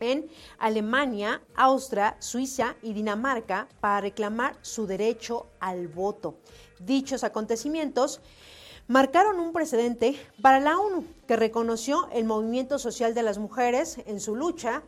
en 0.00 0.28
Alemania, 0.58 1.42
Austria, 1.54 2.16
Suiza 2.18 2.76
y 2.82 2.92
Dinamarca 2.92 3.68
para 3.80 4.00
reclamar 4.00 4.56
su 4.62 4.86
derecho 4.86 5.46
al 5.60 5.88
voto. 5.88 6.38
Dichos 6.80 7.24
acontecimientos 7.24 8.20
marcaron 8.88 9.38
un 9.38 9.52
precedente 9.52 10.16
para 10.40 10.60
la 10.60 10.78
ONU, 10.78 11.04
que 11.26 11.36
reconoció 11.36 12.08
el 12.12 12.24
movimiento 12.24 12.78
social 12.78 13.14
de 13.14 13.22
las 13.22 13.38
mujeres 13.38 13.98
en 14.06 14.20
su 14.20 14.34
lucha 14.34 14.82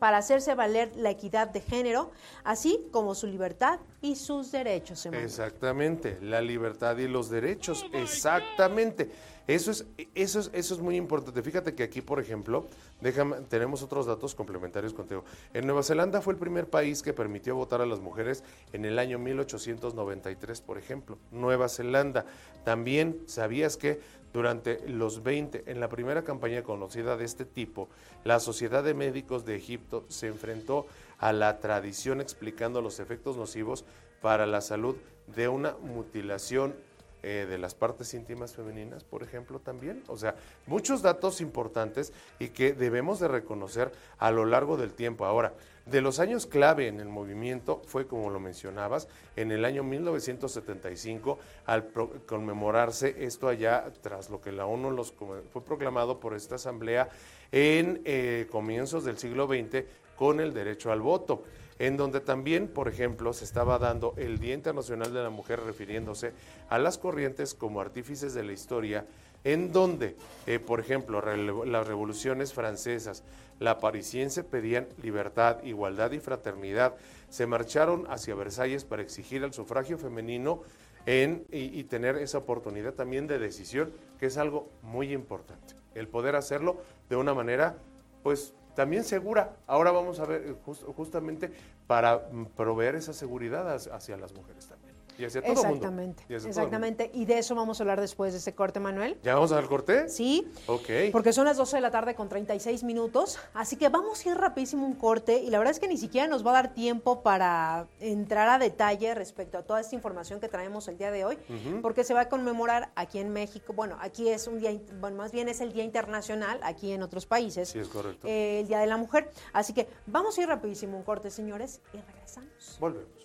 para 0.00 0.16
hacerse 0.16 0.56
valer 0.56 0.90
la 0.96 1.10
equidad 1.10 1.48
de 1.48 1.60
género, 1.60 2.10
así 2.42 2.88
como 2.90 3.14
su 3.14 3.28
libertad 3.28 3.78
y 4.00 4.16
sus 4.16 4.50
derechos. 4.50 5.06
Exactamente, 5.06 6.18
la 6.22 6.40
libertad 6.40 6.96
y 6.96 7.06
los 7.06 7.30
derechos, 7.30 7.86
exactamente. 7.92 9.10
Eso 9.46 9.72
es, 9.72 9.84
eso, 10.14 10.38
es, 10.38 10.50
eso 10.52 10.74
es 10.74 10.80
muy 10.80 10.96
importante. 10.96 11.42
Fíjate 11.42 11.74
que 11.74 11.82
aquí, 11.82 12.00
por 12.00 12.20
ejemplo, 12.20 12.68
déjame, 13.00 13.40
tenemos 13.48 13.82
otros 13.82 14.06
datos 14.06 14.34
complementarios 14.34 14.94
contigo. 14.94 15.24
En 15.52 15.66
Nueva 15.66 15.82
Zelanda 15.82 16.20
fue 16.20 16.34
el 16.34 16.38
primer 16.38 16.70
país 16.70 17.02
que 17.02 17.12
permitió 17.12 17.56
votar 17.56 17.80
a 17.80 17.86
las 17.86 17.98
mujeres 17.98 18.44
en 18.72 18.84
el 18.84 18.96
año 18.98 19.18
1893, 19.18 20.60
por 20.60 20.78
ejemplo. 20.78 21.18
Nueva 21.32 21.68
Zelanda. 21.68 22.26
También, 22.64 23.22
¿sabías 23.26 23.76
que 23.76 24.00
durante 24.32 24.86
los 24.88 25.22
20, 25.22 25.64
en 25.66 25.80
la 25.80 25.88
primera 25.88 26.22
campaña 26.22 26.62
conocida 26.62 27.16
de 27.16 27.24
este 27.24 27.44
tipo, 27.44 27.88
la 28.24 28.40
Sociedad 28.40 28.84
de 28.84 28.94
Médicos 28.94 29.44
de 29.44 29.56
Egipto 29.56 30.04
se 30.08 30.28
enfrentó 30.28 30.86
a 31.18 31.32
la 31.32 31.58
tradición 31.58 32.20
explicando 32.20 32.80
los 32.80 33.00
efectos 33.00 33.36
nocivos 33.36 33.84
para 34.20 34.46
la 34.46 34.60
salud 34.60 34.96
de 35.26 35.48
una 35.48 35.76
mutilación 35.80 36.74
eh, 37.22 37.46
de 37.48 37.58
las 37.58 37.74
partes 37.74 38.14
íntimas 38.14 38.54
femeninas, 38.54 39.04
por 39.04 39.22
ejemplo, 39.22 39.58
también. 39.58 40.02
O 40.06 40.16
sea, 40.16 40.36
muchos 40.66 41.02
datos 41.02 41.42
importantes 41.42 42.14
y 42.38 42.48
que 42.48 42.72
debemos 42.72 43.20
de 43.20 43.28
reconocer 43.28 43.92
a 44.18 44.30
lo 44.30 44.46
largo 44.46 44.78
del 44.78 44.92
tiempo. 44.92 45.26
Ahora, 45.26 45.52
de 45.86 46.00
los 46.00 46.20
años 46.20 46.46
clave 46.46 46.88
en 46.88 47.00
el 47.00 47.08
movimiento 47.08 47.82
fue, 47.86 48.06
como 48.06 48.30
lo 48.30 48.40
mencionabas, 48.40 49.08
en 49.36 49.50
el 49.50 49.64
año 49.64 49.82
1975, 49.82 51.38
al 51.66 51.88
conmemorarse 52.26 53.24
esto 53.24 53.48
allá, 53.48 53.92
tras 54.00 54.30
lo 54.30 54.40
que 54.40 54.52
la 54.52 54.66
ONU 54.66 54.90
los, 54.90 55.12
fue 55.12 55.64
proclamado 55.64 56.20
por 56.20 56.34
esta 56.34 56.56
asamblea 56.56 57.08
en 57.52 58.02
eh, 58.04 58.46
comienzos 58.50 59.04
del 59.04 59.18
siglo 59.18 59.46
XX 59.46 59.84
con 60.16 60.40
el 60.40 60.52
derecho 60.52 60.92
al 60.92 61.00
voto 61.00 61.42
en 61.80 61.96
donde 61.96 62.20
también, 62.20 62.68
por 62.68 62.88
ejemplo, 62.88 63.32
se 63.32 63.46
estaba 63.46 63.78
dando 63.78 64.12
el 64.18 64.38
Día 64.38 64.52
Internacional 64.52 65.14
de 65.14 65.22
la 65.22 65.30
Mujer 65.30 65.60
refiriéndose 65.60 66.34
a 66.68 66.78
las 66.78 66.98
corrientes 66.98 67.54
como 67.54 67.80
artífices 67.80 68.34
de 68.34 68.44
la 68.44 68.52
historia, 68.52 69.06
en 69.44 69.72
donde, 69.72 70.14
eh, 70.46 70.58
por 70.58 70.78
ejemplo, 70.78 71.22
las 71.64 71.86
revoluciones 71.86 72.52
francesas, 72.52 73.24
la 73.60 73.78
parisiense 73.78 74.42
pedían 74.42 74.88
libertad, 75.00 75.62
igualdad 75.62 76.10
y 76.12 76.18
fraternidad. 76.18 76.94
Se 77.28 77.46
marcharon 77.46 78.06
hacia 78.10 78.34
Versalles 78.34 78.84
para 78.84 79.02
exigir 79.02 79.44
el 79.44 79.52
sufragio 79.52 79.98
femenino 79.98 80.62
en, 81.06 81.44
y, 81.52 81.84
tener 81.84 82.16
esa 82.16 82.38
oportunidad 82.38 82.94
también 82.94 83.26
de 83.26 83.38
decisión, 83.38 83.92
que 84.18 84.26
es 84.26 84.38
algo 84.38 84.70
muy 84.82 85.12
importante. 85.12 85.74
El 85.94 86.08
poder 86.08 86.36
hacerlo 86.36 86.78
de 87.08 87.16
una 87.16 87.34
manera, 87.34 87.76
pues, 88.22 88.54
también 88.74 89.04
segura. 89.04 89.56
Ahora 89.66 89.90
vamos 89.90 90.20
a 90.20 90.24
ver 90.24 90.56
justamente 90.64 91.50
para 91.86 92.28
proveer 92.56 92.94
esa 92.94 93.12
seguridad 93.12 93.70
hacia 93.70 94.16
las 94.16 94.32
mujeres 94.32 94.66
también. 94.66 94.79
Y 95.20 95.24
hacia 95.26 95.42
todo 95.42 95.54
mundo. 95.54 95.68
Exactamente, 95.68 96.22
Y 96.28 96.34
hacia 96.34 96.36
todo 96.36 96.36
el 96.36 96.42
mundo. 96.42 96.48
exactamente. 96.60 97.10
Y 97.14 97.24
de 97.26 97.38
eso 97.38 97.54
vamos 97.54 97.78
a 97.80 97.82
hablar 97.82 98.00
después 98.00 98.32
de 98.32 98.38
este 98.38 98.54
corte, 98.54 98.80
Manuel. 98.80 99.18
¿Ya 99.22 99.34
vamos 99.34 99.52
al 99.52 99.68
corte? 99.68 100.08
Sí, 100.08 100.48
Ok. 100.66 100.88
porque 101.12 101.32
son 101.32 101.44
las 101.44 101.56
12 101.56 101.76
de 101.76 101.82
la 101.82 101.90
tarde 101.90 102.14
con 102.14 102.28
36 102.28 102.82
minutos, 102.84 103.38
así 103.54 103.76
que 103.76 103.88
vamos 103.88 104.24
a 104.24 104.28
ir 104.30 104.36
rapidísimo 104.36 104.86
un 104.86 104.94
corte 104.94 105.38
y 105.38 105.50
la 105.50 105.58
verdad 105.58 105.72
es 105.72 105.80
que 105.80 105.88
ni 105.88 105.96
siquiera 105.96 106.26
nos 106.26 106.44
va 106.46 106.50
a 106.50 106.54
dar 106.54 106.74
tiempo 106.74 107.22
para 107.22 107.86
entrar 108.00 108.48
a 108.48 108.58
detalle 108.58 109.14
respecto 109.14 109.58
a 109.58 109.62
toda 109.62 109.80
esta 109.80 109.94
información 109.94 110.40
que 110.40 110.48
traemos 110.48 110.88
el 110.88 110.96
día 110.98 111.10
de 111.10 111.24
hoy, 111.24 111.38
porque 111.82 112.04
se 112.04 112.14
va 112.14 112.22
a 112.22 112.28
conmemorar 112.28 112.90
aquí 112.94 113.18
en 113.18 113.30
México, 113.32 113.72
bueno, 113.72 113.96
aquí 114.00 114.28
es 114.28 114.46
un 114.46 114.58
día, 114.60 114.72
bueno, 115.00 115.16
más 115.16 115.32
bien 115.32 115.48
es 115.48 115.60
el 115.60 115.72
Día 115.72 115.84
Internacional, 115.84 116.58
aquí 116.62 116.92
en 116.92 117.02
otros 117.02 117.26
países, 117.26 117.68
Sí, 117.70 117.78
es 117.78 117.88
correcto. 117.88 118.26
eh, 118.26 118.60
el 118.60 118.68
Día 118.68 118.78
de 118.78 118.86
la 118.86 118.96
Mujer, 118.96 119.30
así 119.52 119.72
que 119.72 119.88
vamos 120.06 120.38
a 120.38 120.42
ir 120.42 120.48
rapidísimo 120.48 120.96
un 120.96 121.02
corte, 121.02 121.30
señores, 121.30 121.80
y 121.92 121.98
regresamos. 121.98 122.76
Volvemos. 122.80 123.19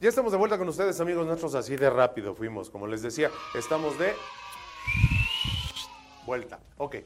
Ya 0.00 0.08
estamos 0.08 0.30
de 0.30 0.38
vuelta 0.38 0.58
con 0.58 0.68
ustedes, 0.68 1.00
amigos 1.00 1.26
nuestros. 1.26 1.54
Así 1.54 1.76
de 1.76 1.90
rápido 1.90 2.34
fuimos. 2.34 2.70
Como 2.70 2.86
les 2.86 3.02
decía, 3.02 3.30
estamos 3.54 3.98
de 3.98 4.12
vuelta. 6.24 6.60
Ok. 6.76 6.96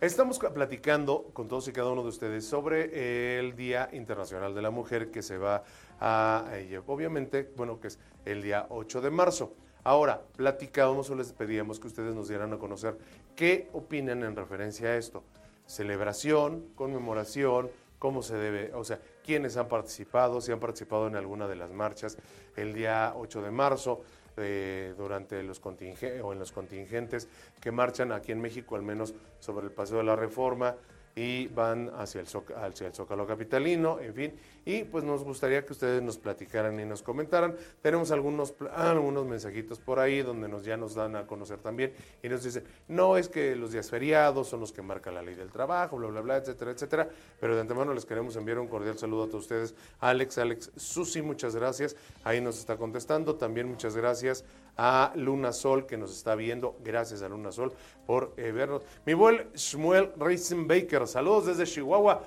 Estamos 0.00 0.38
ca- 0.38 0.52
platicando 0.52 1.30
con 1.32 1.48
todos 1.48 1.68
y 1.68 1.72
cada 1.72 1.90
uno 1.90 2.02
de 2.02 2.08
ustedes 2.08 2.46
sobre 2.46 3.38
el 3.38 3.56
Día 3.56 3.88
Internacional 3.92 4.54
de 4.54 4.60
la 4.60 4.70
Mujer 4.70 5.10
que 5.10 5.22
se 5.22 5.38
va 5.38 5.64
a, 6.00 6.44
eh, 6.52 6.78
obviamente, 6.86 7.50
bueno, 7.56 7.80
que 7.80 7.88
es 7.88 7.98
el 8.26 8.42
día 8.42 8.66
8 8.68 9.00
de 9.00 9.10
marzo. 9.10 9.54
Ahora, 9.82 10.20
platicábamos 10.36 11.08
o 11.10 11.14
les 11.14 11.32
pedíamos 11.32 11.80
que 11.80 11.86
ustedes 11.86 12.14
nos 12.14 12.28
dieran 12.28 12.52
a 12.52 12.58
conocer 12.58 12.98
qué 13.36 13.70
opinan 13.72 14.22
en 14.24 14.36
referencia 14.36 14.88
a 14.88 14.96
esto. 14.96 15.22
Celebración, 15.66 16.66
conmemoración, 16.74 17.70
cómo 17.98 18.22
se 18.22 18.36
debe, 18.36 18.74
o 18.74 18.84
sea, 18.84 19.00
quiénes 19.24 19.56
han 19.56 19.68
participado, 19.68 20.40
si 20.40 20.52
han 20.52 20.60
participado 20.60 21.06
en 21.06 21.16
alguna 21.16 21.48
de 21.48 21.56
las 21.56 21.72
marchas 21.72 22.18
el 22.56 22.74
día 22.74 23.12
8 23.16 23.42
de 23.42 23.50
marzo, 23.50 24.02
eh, 24.36 24.94
durante 24.98 25.42
los 25.44 25.60
contingentes 25.60 26.20
o 26.20 26.32
en 26.32 26.40
los 26.40 26.50
contingentes 26.50 27.28
que 27.60 27.70
marchan 27.70 28.10
aquí 28.10 28.32
en 28.32 28.40
México, 28.40 28.74
al 28.74 28.82
menos 28.82 29.14
sobre 29.38 29.66
el 29.66 29.72
Paseo 29.72 29.98
de 29.98 30.04
la 30.04 30.16
Reforma 30.16 30.74
y 31.14 31.46
van 31.46 31.92
hacia 31.96 32.20
el 32.20 32.26
Zócalo 32.26 33.26
Capitalino, 33.28 34.00
en 34.00 34.14
fin, 34.14 34.34
y 34.64 34.84
pues 34.84 35.04
nos 35.04 35.24
gustaría 35.24 35.64
que 35.64 35.72
ustedes 35.72 36.02
nos 36.02 36.18
platicaran 36.18 36.78
y 36.80 36.84
nos 36.84 37.02
comentaran. 37.02 37.56
Tenemos 37.82 38.10
algunos, 38.10 38.52
pl- 38.52 38.70
algunos 38.74 39.26
mensajitos 39.26 39.78
por 39.78 39.98
ahí 39.98 40.22
donde 40.22 40.48
nos, 40.48 40.64
ya 40.64 40.76
nos 40.76 40.94
dan 40.94 41.16
a 41.16 41.26
conocer 41.26 41.58
también 41.58 41.92
y 42.22 42.28
nos 42.28 42.42
dicen, 42.42 42.64
no 42.88 43.16
es 43.16 43.28
que 43.28 43.56
los 43.56 43.72
días 43.72 43.90
feriados 43.90 44.48
son 44.48 44.60
los 44.60 44.72
que 44.72 44.82
marca 44.82 45.10
la 45.10 45.22
ley 45.22 45.34
del 45.34 45.50
trabajo, 45.50 45.96
bla, 45.96 46.08
bla, 46.08 46.20
bla, 46.20 46.36
etcétera, 46.36 46.70
etcétera, 46.70 47.08
pero 47.40 47.54
de 47.54 47.60
antemano 47.60 47.92
les 47.92 48.04
queremos 48.06 48.36
enviar 48.36 48.58
un 48.58 48.68
cordial 48.68 48.98
saludo 48.98 49.24
a 49.24 49.26
todos 49.28 49.42
ustedes. 49.44 49.74
Alex, 50.00 50.38
Alex, 50.38 50.70
Susi, 50.76 51.22
muchas 51.22 51.54
gracias, 51.54 51.96
ahí 52.24 52.40
nos 52.40 52.58
está 52.58 52.76
contestando, 52.76 53.36
también 53.36 53.68
muchas 53.68 53.96
gracias 53.96 54.44
a 54.76 55.12
Luna 55.14 55.52
Sol 55.52 55.86
que 55.86 55.96
nos 55.96 56.12
está 56.12 56.34
viendo, 56.34 56.76
gracias 56.82 57.22
a 57.22 57.28
Luna 57.28 57.52
Sol 57.52 57.72
por 58.06 58.32
eh, 58.36 58.50
vernos. 58.50 58.82
Mi 59.06 59.14
buen 59.14 59.48
Shmuel 59.54 60.10
Reisenbaker, 60.16 61.06
saludos 61.06 61.46
desde 61.46 61.64
Chihuahua. 61.64 62.22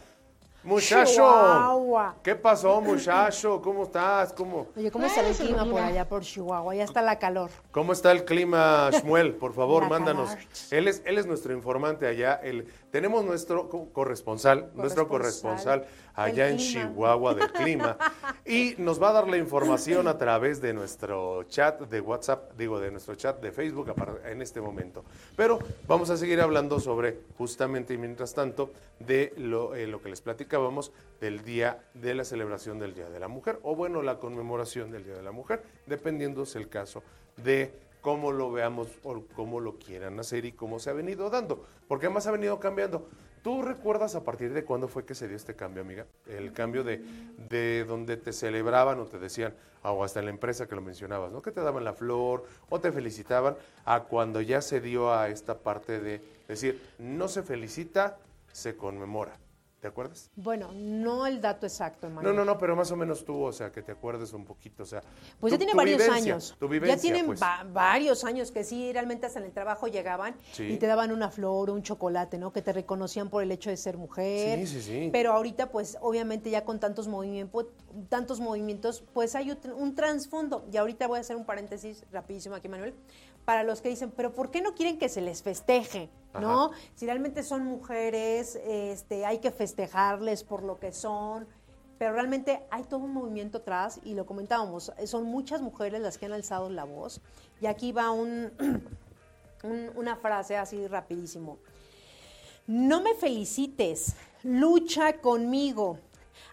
Muchacho, 0.68 1.14
Chihuahua. 1.14 2.16
¿qué 2.22 2.36
pasó, 2.36 2.82
muchacho? 2.82 3.62
¿Cómo 3.62 3.84
estás? 3.84 4.34
¿Cómo, 4.34 4.68
Oye, 4.76 4.92
¿cómo 4.92 5.06
está 5.06 5.22
el 5.26 5.34
clima 5.34 5.64
por 5.64 5.80
allá 5.80 6.06
por 6.10 6.24
Chihuahua? 6.24 6.76
Ya 6.76 6.84
está 6.84 7.02
la 7.02 7.18
calor. 7.18 7.50
¿Cómo 7.72 7.94
está 7.94 8.12
el 8.12 8.26
clima, 8.26 8.90
Shmuel? 8.92 9.36
Por 9.36 9.54
favor, 9.54 9.84
La 9.84 9.90
mándanos. 9.90 10.30
calor. 10.32 10.44
Él 10.72 10.90
es, 10.90 11.02
él 11.06 11.18
es 11.20 11.26
nuestro 11.26 11.54
informante 11.54 12.06
allá. 12.06 12.34
El, 12.44 12.68
tenemos 12.92 13.24
nuestro 13.24 13.70
co- 13.70 13.94
corresponsal, 13.94 14.70
nuestro 14.76 15.08
Corresponsal 15.08 15.80
corresponsal 15.84 16.07
allá 16.18 16.50
en. 16.50 16.58
Chihuahua 16.58 17.36
del 17.36 17.52
clima. 17.52 17.98
y 18.46 18.76
nos 18.78 19.02
va 19.02 19.10
a 19.10 19.14
dar 19.14 19.28
la 19.28 19.38
información 19.38 20.08
a 20.08 20.18
través 20.18 20.60
de 20.60 20.74
nuestro 20.74 21.44
chat 21.44 21.80
de 21.82 22.02
WhatsApp, 22.02 22.52
digo, 22.58 22.80
de 22.80 22.92
nuestro 22.92 23.16
chat 23.16 23.40
de 23.40 23.52
Facebook 23.52 23.94
en 24.26 24.42
este 24.42 24.60
momento. 24.60 25.06
Pero 25.36 25.60
vamos 25.88 26.10
a 26.10 26.18
seguir 26.18 26.42
hablando 26.42 26.80
sobre, 26.80 27.20
justamente 27.38 27.94
y 27.94 27.98
mientras 27.98 28.34
tanto, 28.34 28.72
de 29.00 29.34
lo, 29.38 29.76
eh, 29.76 29.88
lo 29.88 30.02
que 30.02 30.10
les 30.10 30.22
platicábamos 30.22 30.92
del 31.22 31.44
día 31.44 31.84
de 31.94 32.16
la 32.16 32.26
celebración 32.26 32.80
del 32.80 32.94
Día 32.94 33.10
de 33.10 33.20
la 33.20 33.28
Mujer, 33.28 33.60
o 33.62 33.76
bueno, 33.76 34.02
la 34.02 34.18
conmemoración 34.18 34.92
del 34.92 35.04
Día 35.06 35.16
de 35.16 35.24
la 35.24 35.32
Mujer, 35.32 35.62
dependiendo 35.86 36.44
es 36.44 36.56
el 36.56 36.68
caso 36.68 37.04
de 37.38 37.72
cómo 38.02 38.32
lo 38.32 38.52
veamos 38.52 38.88
o 39.04 39.22
cómo 39.36 39.60
lo 39.60 39.78
quieran 39.78 40.20
hacer 40.20 40.46
y 40.46 40.52
cómo 40.52 40.80
se 40.80 40.90
ha 40.90 40.94
venido 40.94 41.30
dando, 41.30 41.66
porque 41.88 42.08
además 42.08 42.26
ha 42.26 42.32
venido 42.32 42.60
cambiando. 42.60 43.08
¿Tú 43.44 43.62
recuerdas 43.62 44.16
a 44.16 44.24
partir 44.24 44.54
de 44.54 44.64
cuándo 44.64 44.88
fue 44.88 45.06
que 45.06 45.16
se 45.16 45.28
dio 45.28 45.38
este 45.38 45.56
cambio, 45.56 45.82
amiga? 45.82 46.06
El 46.28 46.54
cambio 46.54 46.84
de, 46.84 47.04
de 47.50 47.86
donde 47.86 48.18
te 48.18 48.34
celebraban 48.34 49.00
o 49.00 49.06
te 49.06 49.20
decían, 49.20 49.54
ah, 49.84 49.92
o 49.92 50.04
hasta 50.04 50.20
en 50.20 50.26
la 50.26 50.32
empresa 50.32 50.68
que 50.68 50.76
lo 50.76 50.82
mencionabas, 50.82 51.32
¿no? 51.32 51.42
Que 51.42 51.52
te 51.52 51.62
daban 51.62 51.84
la 51.84 51.94
flor 51.94 52.46
o 52.70 52.80
te 52.80 52.92
felicitaban, 52.92 53.56
a 53.86 54.04
cuando 54.04 54.42
ya 54.42 54.62
se 54.62 54.82
dio 54.82 55.14
a 55.14 55.30
esta 55.30 55.60
parte 55.60 56.00
de 56.00 56.22
decir, 56.48 56.82
no 57.00 57.28
se 57.28 57.44
felicita, 57.44 58.18
se 58.52 58.76
conmemora. 58.76 59.38
¿Te 59.80 59.88
acuerdas? 59.88 60.32
Bueno, 60.36 60.72
no 60.74 61.28
el 61.28 61.40
dato 61.40 61.68
exacto, 61.68 62.10
No, 62.10 62.16
Manuel. 62.16 62.36
no, 62.36 62.44
no, 62.46 62.58
pero 62.58 62.76
más 62.76 62.92
o 62.92 62.96
menos 62.96 63.24
tú, 63.24 63.44
o 63.44 63.52
sea, 63.52 63.72
que 63.72 63.84
te 63.84 63.92
acuerdes 63.92 64.34
un 64.34 64.44
poquito, 64.44 64.82
o 64.82 64.86
sea. 64.88 65.02
Pues 65.40 65.52
tu- 65.52 65.56
ya 65.56 65.58
tiene 65.60 65.76
varios 65.76 66.00
vivencia, 66.02 66.34
años. 66.34 66.56
Tu 66.60 66.68
vivencia, 66.68 66.96
ya 66.96 67.02
tienen 67.02 67.28
pues. 67.28 67.40
va- 67.40 67.64
varios 67.72 68.24
años 68.24 68.50
que 68.52 68.64
sí, 68.64 68.92
realmente 68.92 69.28
hasta 69.28 69.38
en 69.38 69.46
el 69.46 69.52
trabajo 69.52 69.86
llegaban 69.88 70.36
Sí. 70.52 70.64
y 70.64 70.78
te 70.78 70.88
daban 70.88 71.12
una 71.12 71.30
flor 71.30 71.70
o 71.70 71.74
un 71.74 71.84
chocolate, 71.84 72.40
¿no? 72.40 72.52
Que 72.52 72.64
te 72.64 72.74
reconocían 72.74 73.30
por 73.30 73.44
el 73.44 73.52
hecho 73.52 73.70
de 73.70 73.78
ser 73.78 73.98
mujer. 73.98 74.66
Sí, 74.66 74.66
sí, 74.68 74.82
sí. 74.82 75.10
Pero 75.12 75.32
ahorita, 75.34 75.70
pues, 75.72 75.96
obviamente 76.02 76.50
ya 76.50 76.66
con 76.66 76.80
tantos 76.80 77.08
movimientos, 77.08 77.68
tantos 78.10 78.40
movimientos, 78.40 79.04
pues 79.14 79.36
hay 79.36 79.52
un, 79.52 79.60
un 79.74 79.94
trasfondo. 79.94 80.66
Y 80.74 80.78
ahorita 80.78 81.06
voy 81.06 81.20
a 81.20 81.22
hacer 81.22 81.36
un 81.36 81.46
paréntesis 81.46 82.04
rapidísimo 82.12 82.56
aquí, 82.56 82.68
Manuel, 82.68 82.96
para 83.46 83.62
los 83.64 83.82
que 83.82 83.90
dicen, 83.90 84.12
pero 84.12 84.34
¿por 84.34 84.50
qué 84.50 84.60
no 84.62 84.74
quieren 84.74 84.98
que 84.98 85.08
se 85.08 85.22
les 85.22 85.44
festeje? 85.44 86.10
¿No? 86.42 86.72
Si 86.96 87.06
realmente 87.06 87.44
son 87.44 87.64
mujeres, 87.66 88.56
este, 88.66 89.26
hay 89.26 89.40
que 89.40 89.52
festejarles 89.52 90.44
por 90.44 90.64
lo 90.64 90.80
que 90.80 90.92
son. 90.92 91.48
Pero 91.98 92.14
realmente 92.14 92.62
hay 92.70 92.84
todo 92.84 93.00
un 93.00 93.14
movimiento 93.14 93.58
atrás 93.58 94.00
y 94.04 94.14
lo 94.14 94.26
comentábamos, 94.28 94.92
son 95.08 95.24
muchas 95.26 95.62
mujeres 95.62 96.00
las 96.00 96.20
que 96.20 96.28
han 96.28 96.34
alzado 96.34 96.70
la 96.70 96.84
voz. 96.84 97.22
Y 97.60 97.66
aquí 97.66 97.92
va 97.92 98.12
un, 98.12 98.52
un- 99.64 99.92
una 99.96 100.16
frase 100.16 100.58
así 100.58 100.86
rapidísimo. 100.88 101.58
No 102.68 103.02
me 103.02 103.16
felicites, 103.16 104.16
lucha 104.44 105.14
conmigo, 105.22 105.98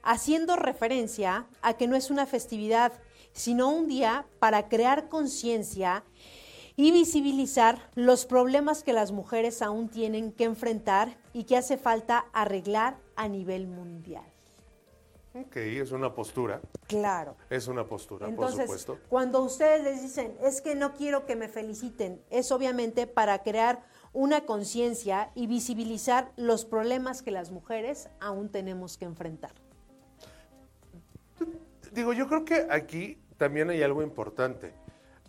haciendo 0.02 0.56
referencia 0.56 1.46
a 1.60 1.74
que 1.74 1.88
no 1.88 1.96
es 1.96 2.10
una 2.10 2.24
festividad, 2.24 2.92
sino 3.32 3.68
un 3.68 3.88
día 3.88 4.24
para 4.38 4.68
crear 4.68 5.08
conciencia 5.08 6.04
y 6.76 6.90
visibilizar 6.92 7.78
los 7.94 8.26
problemas 8.26 8.82
que 8.82 8.92
las 8.92 9.12
mujeres 9.12 9.62
aún 9.62 9.88
tienen 9.88 10.32
que 10.32 10.44
enfrentar 10.44 11.16
y 11.32 11.44
que 11.44 11.56
hace 11.56 11.76
falta 11.78 12.26
arreglar 12.32 12.96
a 13.16 13.28
nivel 13.28 13.66
mundial. 13.66 14.24
Ok, 15.34 15.56
es 15.56 15.90
una 15.90 16.14
postura, 16.14 16.60
Claro. 16.86 17.36
es 17.50 17.66
una 17.66 17.84
postura, 17.86 18.28
Entonces, 18.28 18.66
por 18.68 18.78
supuesto. 18.78 18.98
cuando 19.08 19.42
ustedes 19.42 19.82
les 19.82 20.00
dicen, 20.02 20.36
es 20.40 20.60
que 20.60 20.76
no 20.76 20.94
quiero 20.94 21.26
que 21.26 21.34
me 21.34 21.48
feliciten, 21.48 22.20
es 22.30 22.52
obviamente 22.52 23.08
para 23.08 23.42
crear 23.42 23.82
una 24.12 24.42
conciencia 24.46 25.30
y 25.34 25.48
visibilizar 25.48 26.30
los 26.36 26.64
problemas 26.64 27.20
que 27.22 27.32
las 27.32 27.50
mujeres 27.50 28.08
aún 28.20 28.48
tenemos 28.48 28.96
que 28.96 29.06
enfrentar. 29.06 29.50
Digo, 31.92 32.12
yo 32.12 32.28
creo 32.28 32.44
que 32.44 32.66
aquí 32.70 33.18
también 33.36 33.70
hay 33.70 33.82
algo 33.82 34.02
importante. 34.02 34.72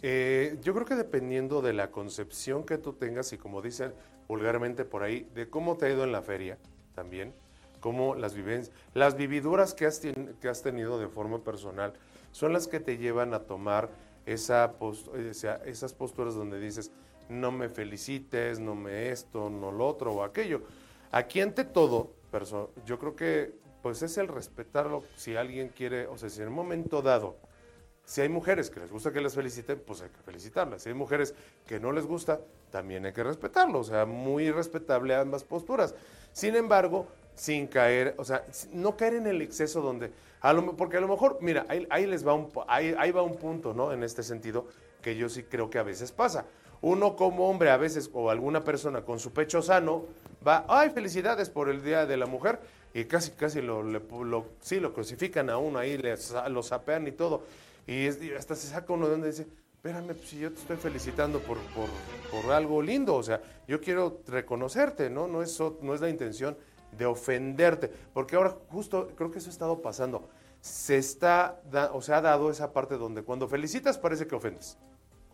Eh, 0.01 0.57
yo 0.61 0.73
creo 0.73 0.85
que 0.85 0.95
dependiendo 0.95 1.61
de 1.61 1.73
la 1.73 1.91
concepción 1.91 2.63
que 2.63 2.77
tú 2.77 2.93
tengas 2.93 3.33
y 3.33 3.37
como 3.37 3.61
dicen 3.61 3.93
vulgarmente 4.27 4.85
por 4.85 5.03
ahí, 5.03 5.27
de 5.33 5.49
cómo 5.49 5.77
te 5.77 5.85
ha 5.85 5.89
ido 5.89 6.03
en 6.03 6.11
la 6.11 6.21
feria 6.21 6.57
también, 6.93 7.33
cómo 7.79 8.15
las 8.15 8.33
vivencias, 8.33 8.75
las 8.93 9.15
vividuras 9.15 9.73
que 9.73 9.85
has, 9.85 10.03
tien- 10.03 10.35
que 10.39 10.49
has 10.49 10.61
tenido 10.61 10.99
de 10.99 11.07
forma 11.07 11.43
personal 11.43 11.93
son 12.31 12.53
las 12.53 12.67
que 12.67 12.79
te 12.79 12.97
llevan 12.97 13.33
a 13.33 13.39
tomar 13.39 13.89
esa 14.25 14.73
pos- 14.79 15.07
o 15.07 15.33
sea, 15.33 15.61
esas 15.65 15.93
posturas 15.93 16.33
donde 16.35 16.59
dices, 16.59 16.91
no 17.29 17.51
me 17.51 17.69
felicites, 17.69 18.59
no 18.59 18.75
me 18.75 19.09
esto, 19.09 19.49
no 19.49 19.71
lo 19.71 19.87
otro 19.87 20.11
o 20.11 20.23
aquello. 20.23 20.61
Aquí 21.11 21.41
ante 21.41 21.63
todo, 21.63 22.11
yo 22.85 22.99
creo 22.99 23.15
que 23.15 23.53
pues 23.81 24.01
es 24.01 24.17
el 24.17 24.27
respetarlo 24.27 25.03
si 25.15 25.35
alguien 25.35 25.69
quiere, 25.69 26.07
o 26.07 26.17
sea, 26.17 26.29
si 26.29 26.41
en 26.41 26.47
un 26.49 26.55
momento 26.55 27.01
dado 27.03 27.37
si 28.05 28.21
hay 28.21 28.29
mujeres 28.29 28.69
que 28.69 28.79
les 28.79 28.91
gusta 28.91 29.11
que 29.11 29.19
les 29.19 29.33
feliciten, 29.33 29.81
pues 29.85 30.01
hay 30.01 30.09
que 30.09 30.21
felicitarlas. 30.23 30.83
Si 30.83 30.89
hay 30.89 30.95
mujeres 30.95 31.33
que 31.65 31.79
no 31.79 31.91
les 31.91 32.05
gusta, 32.05 32.39
también 32.71 33.05
hay 33.05 33.13
que 33.13 33.23
respetarlo. 33.23 33.79
O 33.79 33.83
sea, 33.83 34.05
muy 34.05 34.51
respetable 34.51 35.15
ambas 35.15 35.43
posturas. 35.43 35.95
Sin 36.31 36.55
embargo, 36.55 37.07
sin 37.33 37.67
caer, 37.67 38.13
o 38.17 38.23
sea, 38.23 38.43
no 38.71 38.95
caer 38.95 39.15
en 39.15 39.27
el 39.27 39.41
exceso 39.41 39.81
donde, 39.81 40.11
a 40.41 40.53
lo, 40.53 40.75
porque 40.75 40.97
a 40.97 41.01
lo 41.01 41.07
mejor, 41.07 41.39
mira, 41.41 41.65
ahí, 41.67 41.87
ahí 41.89 42.05
les 42.05 42.25
va 42.25 42.33
un, 42.33 42.51
ahí, 42.67 42.95
ahí 42.97 43.11
va 43.11 43.23
un 43.23 43.37
punto, 43.37 43.73
¿no? 43.73 43.91
En 43.91 44.03
este 44.03 44.21
sentido, 44.21 44.67
que 45.01 45.15
yo 45.15 45.27
sí 45.27 45.43
creo 45.43 45.69
que 45.69 45.79
a 45.79 45.83
veces 45.83 46.11
pasa. 46.11 46.45
Uno 46.81 47.15
como 47.15 47.49
hombre 47.49 47.71
a 47.71 47.77
veces, 47.77 48.11
o 48.13 48.29
alguna 48.29 48.63
persona 48.63 49.01
con 49.01 49.19
su 49.19 49.33
pecho 49.33 49.63
sano, 49.63 50.05
va, 50.47 50.65
ay, 50.67 50.91
felicidades 50.91 51.49
por 51.49 51.69
el 51.69 51.83
Día 51.83 52.05
de 52.05 52.17
la 52.17 52.27
Mujer, 52.27 52.59
y 52.93 53.05
casi, 53.05 53.31
casi 53.31 53.61
lo, 53.61 53.83
sí, 54.61 54.79
lo 54.79 54.93
crucifican 54.93 55.49
a 55.49 55.57
uno 55.57 55.79
ahí, 55.79 55.97
le, 55.97 56.15
lo 56.49 56.63
sapean 56.63 57.07
y 57.07 57.11
todo. 57.11 57.43
Y, 57.87 58.05
es- 58.07 58.21
y 58.21 58.31
hasta 58.33 58.55
se 58.55 58.67
saca 58.67 58.93
uno 58.93 59.05
de 59.05 59.11
donde 59.11 59.27
dice, 59.27 59.47
espérame, 59.75 60.07
pues 60.15 60.27
si 60.29 60.39
yo 60.39 60.51
te 60.51 60.59
estoy 60.59 60.77
felicitando 60.77 61.39
por, 61.39 61.57
por, 61.75 61.89
por 62.31 62.51
algo 62.51 62.81
lindo, 62.81 63.15
o 63.15 63.23
sea, 63.23 63.41
yo 63.67 63.79
quiero 63.81 64.21
reconocerte, 64.27 65.09
¿no? 65.09 65.27
No 65.27 65.41
es, 65.41 65.59
no 65.81 65.93
es 65.93 66.01
la 66.01 66.09
intención 66.09 66.57
de 66.97 67.05
ofenderte, 67.05 67.91
porque 68.13 68.35
ahora 68.35 68.55
justo 68.69 69.09
creo 69.15 69.29
que 69.31 69.39
eso 69.39 69.49
ha 69.49 69.51
estado 69.53 69.81
pasando. 69.81 70.27
Se 70.61 70.97
está, 70.97 71.61
da- 71.69 71.91
o 71.93 72.01
se 72.01 72.13
ha 72.13 72.21
dado 72.21 72.49
esa 72.49 72.73
parte 72.73 72.97
donde 72.97 73.21
cuando 73.21 73.47
felicitas 73.47 73.97
parece 73.97 74.25
que 74.27 74.35
ofendes 74.35 74.77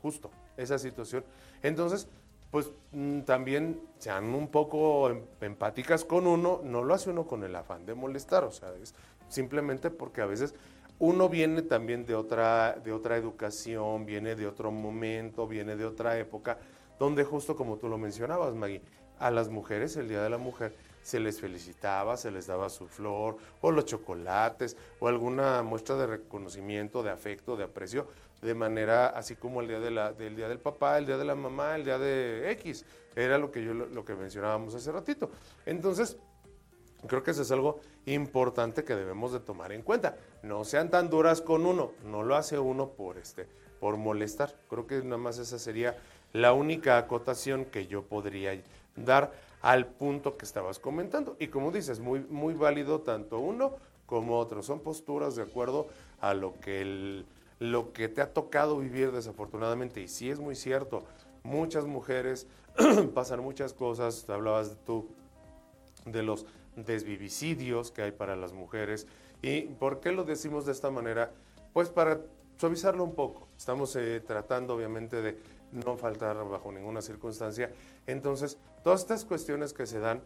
justo 0.02 0.32
esa 0.58 0.78
situación. 0.80 1.24
Entonces, 1.62 2.08
pues 2.50 2.70
mm, 2.92 3.22
también 3.22 3.80
sean 4.00 4.26
un 4.34 4.50
poco 4.50 5.10
em- 5.10 5.22
empáticas 5.40 6.04
con 6.04 6.28
uno, 6.28 6.60
no 6.66 6.84
lo 6.84 6.94
hace 6.94 7.12
uno 7.12 7.26
con 7.28 7.44
el 7.46 7.56
afán 7.56 7.86
de 7.86 7.94
molestar, 7.94 8.44
o 8.44 8.52
sea, 8.52 8.74
es 8.82 8.94
simplemente 9.30 9.90
porque 9.92 10.20
a 10.22 10.26
veces 10.26 10.54
uno 11.02 11.30
viene 11.30 11.64
también 11.64 12.06
de 12.06 12.14
otra, 12.14 12.74
de 12.74 12.94
otra 12.94 13.18
educación, 13.18 14.06
viene 14.06 14.36
de 14.36 14.46
otro 14.46 14.72
momento, 14.72 15.48
viene 15.48 15.76
de 15.76 15.84
otra 15.84 16.20
época, 16.20 16.60
donde 17.00 17.24
justo 17.24 17.56
como 17.56 17.78
tú 17.78 17.90
lo 17.90 17.98
mencionabas, 17.98 18.54
Maggie, 18.54 18.84
a 19.18 19.32
las 19.32 19.50
mujeres, 19.50 19.98
el 19.98 20.08
Día 20.08 20.22
de 20.22 20.30
la 20.30 20.38
Mujer, 20.38 20.76
se 21.02 21.20
les 21.20 21.42
felicitaba, 21.42 22.18
se 22.18 22.30
les 22.30 22.46
daba 22.46 22.70
su 22.70 22.88
flor, 22.88 23.38
o 23.62 23.72
los 23.72 23.86
chocolates, 23.86 24.78
o 25.00 25.08
alguna 25.08 25.64
muestra 25.64 25.96
de 25.96 26.06
reconocimiento, 26.06 27.02
de 27.02 27.10
afecto, 27.10 27.58
de 27.58 27.64
aprecio, 27.64 28.08
de 28.44 28.54
manera 28.54 29.08
así 29.08 29.36
como 29.36 29.62
el 29.62 29.70
día, 29.70 29.80
de 29.80 29.90
la, 29.90 30.14
del 30.14 30.36
día 30.36 30.48
del 30.48 30.60
papá, 30.60 31.00
el 31.00 31.08
día 31.08 31.18
de 31.18 31.26
la 31.26 31.34
mamá, 31.34 31.76
el 31.76 31.84
día 31.84 31.98
de 31.98 32.52
X. 32.52 32.86
Era 33.16 33.40
lo 33.40 33.50
que 33.50 33.64
yo 33.64 33.74
lo, 33.74 34.06
que 34.06 34.14
mencionábamos 34.14 34.76
hace 34.76 34.92
ratito. 34.92 35.32
Entonces, 35.66 36.18
creo 37.08 37.24
que 37.24 37.32
eso 37.32 37.42
es 37.42 37.52
algo 37.52 37.80
importante 38.06 38.84
que 38.84 38.96
debemos 38.96 39.32
de 39.34 39.40
tomar 39.40 39.72
en 39.72 39.82
cuenta. 39.82 40.18
No 40.44 40.64
sean 40.64 40.90
tan 40.90 41.10
duras 41.10 41.42
con 41.42 41.66
uno, 41.66 41.92
no 42.06 42.24
lo 42.24 42.36
hace 42.36 42.60
uno 42.60 42.90
por 42.90 43.18
este 43.18 43.48
por 43.80 43.98
molestar. 43.98 44.54
Creo 44.70 44.86
que 44.86 45.02
nada 45.02 45.18
más 45.18 45.40
esa 45.40 45.58
sería 45.58 45.98
la 46.34 46.54
única 46.54 47.00
acotación 47.00 47.66
que 47.66 47.88
yo 47.88 48.04
podría 48.04 48.62
dar 48.96 49.34
al 49.64 49.88
punto 49.88 50.38
que 50.38 50.46
estabas 50.46 50.78
comentando. 50.78 51.36
Y 51.40 51.48
como 51.48 51.72
dices, 51.72 52.00
muy, 52.00 52.20
muy 52.30 52.54
válido 52.54 53.02
tanto 53.02 53.40
uno 53.40 53.74
como 54.06 54.38
otro. 54.38 54.62
Son 54.62 54.82
posturas 54.82 55.36
de 55.36 55.42
acuerdo 55.42 55.88
a 56.20 56.36
lo 56.36 56.60
que, 56.60 56.82
el- 56.82 57.26
lo 57.58 57.92
que 57.92 58.08
te 58.08 58.22
ha 58.22 58.32
tocado 58.34 58.78
vivir 58.78 59.12
desafortunadamente. 59.12 60.00
Y 60.00 60.08
sí 60.08 60.30
es 60.30 60.40
muy 60.40 60.56
cierto, 60.56 61.04
muchas 61.42 61.86
mujeres 61.86 62.46
pasan 63.16 63.40
muchas 63.40 63.74
cosas. 63.74 64.30
Hablabas 64.30 64.78
tú 64.86 65.08
de 66.06 66.22
los 66.22 66.46
desvivicidios 66.76 67.92
que 67.92 68.04
hay 68.04 68.12
para 68.12 68.36
las 68.36 68.54
mujeres. 68.54 69.08
¿Y 69.42 69.62
por 69.62 70.00
qué 70.00 70.12
lo 70.12 70.24
decimos 70.24 70.66
de 70.66 70.72
esta 70.72 70.90
manera? 70.92 71.32
Pues 71.74 71.90
para 71.90 72.22
suavizarlo 72.58 73.04
un 73.04 73.16
poco. 73.16 73.48
Estamos 73.58 73.96
eh, 73.96 74.22
tratando 74.26 74.76
obviamente 74.76 75.22
de 75.22 75.38
no 75.72 75.98
faltar 75.98 76.38
bajo 76.48 76.72
ninguna 76.72 77.02
circunstancia. 77.02 77.72
Entonces, 78.08 78.58
todas 78.84 79.02
estas 79.02 79.26
cuestiones 79.26 79.74
que 79.74 79.86
se 79.86 80.00
dan, 80.00 80.22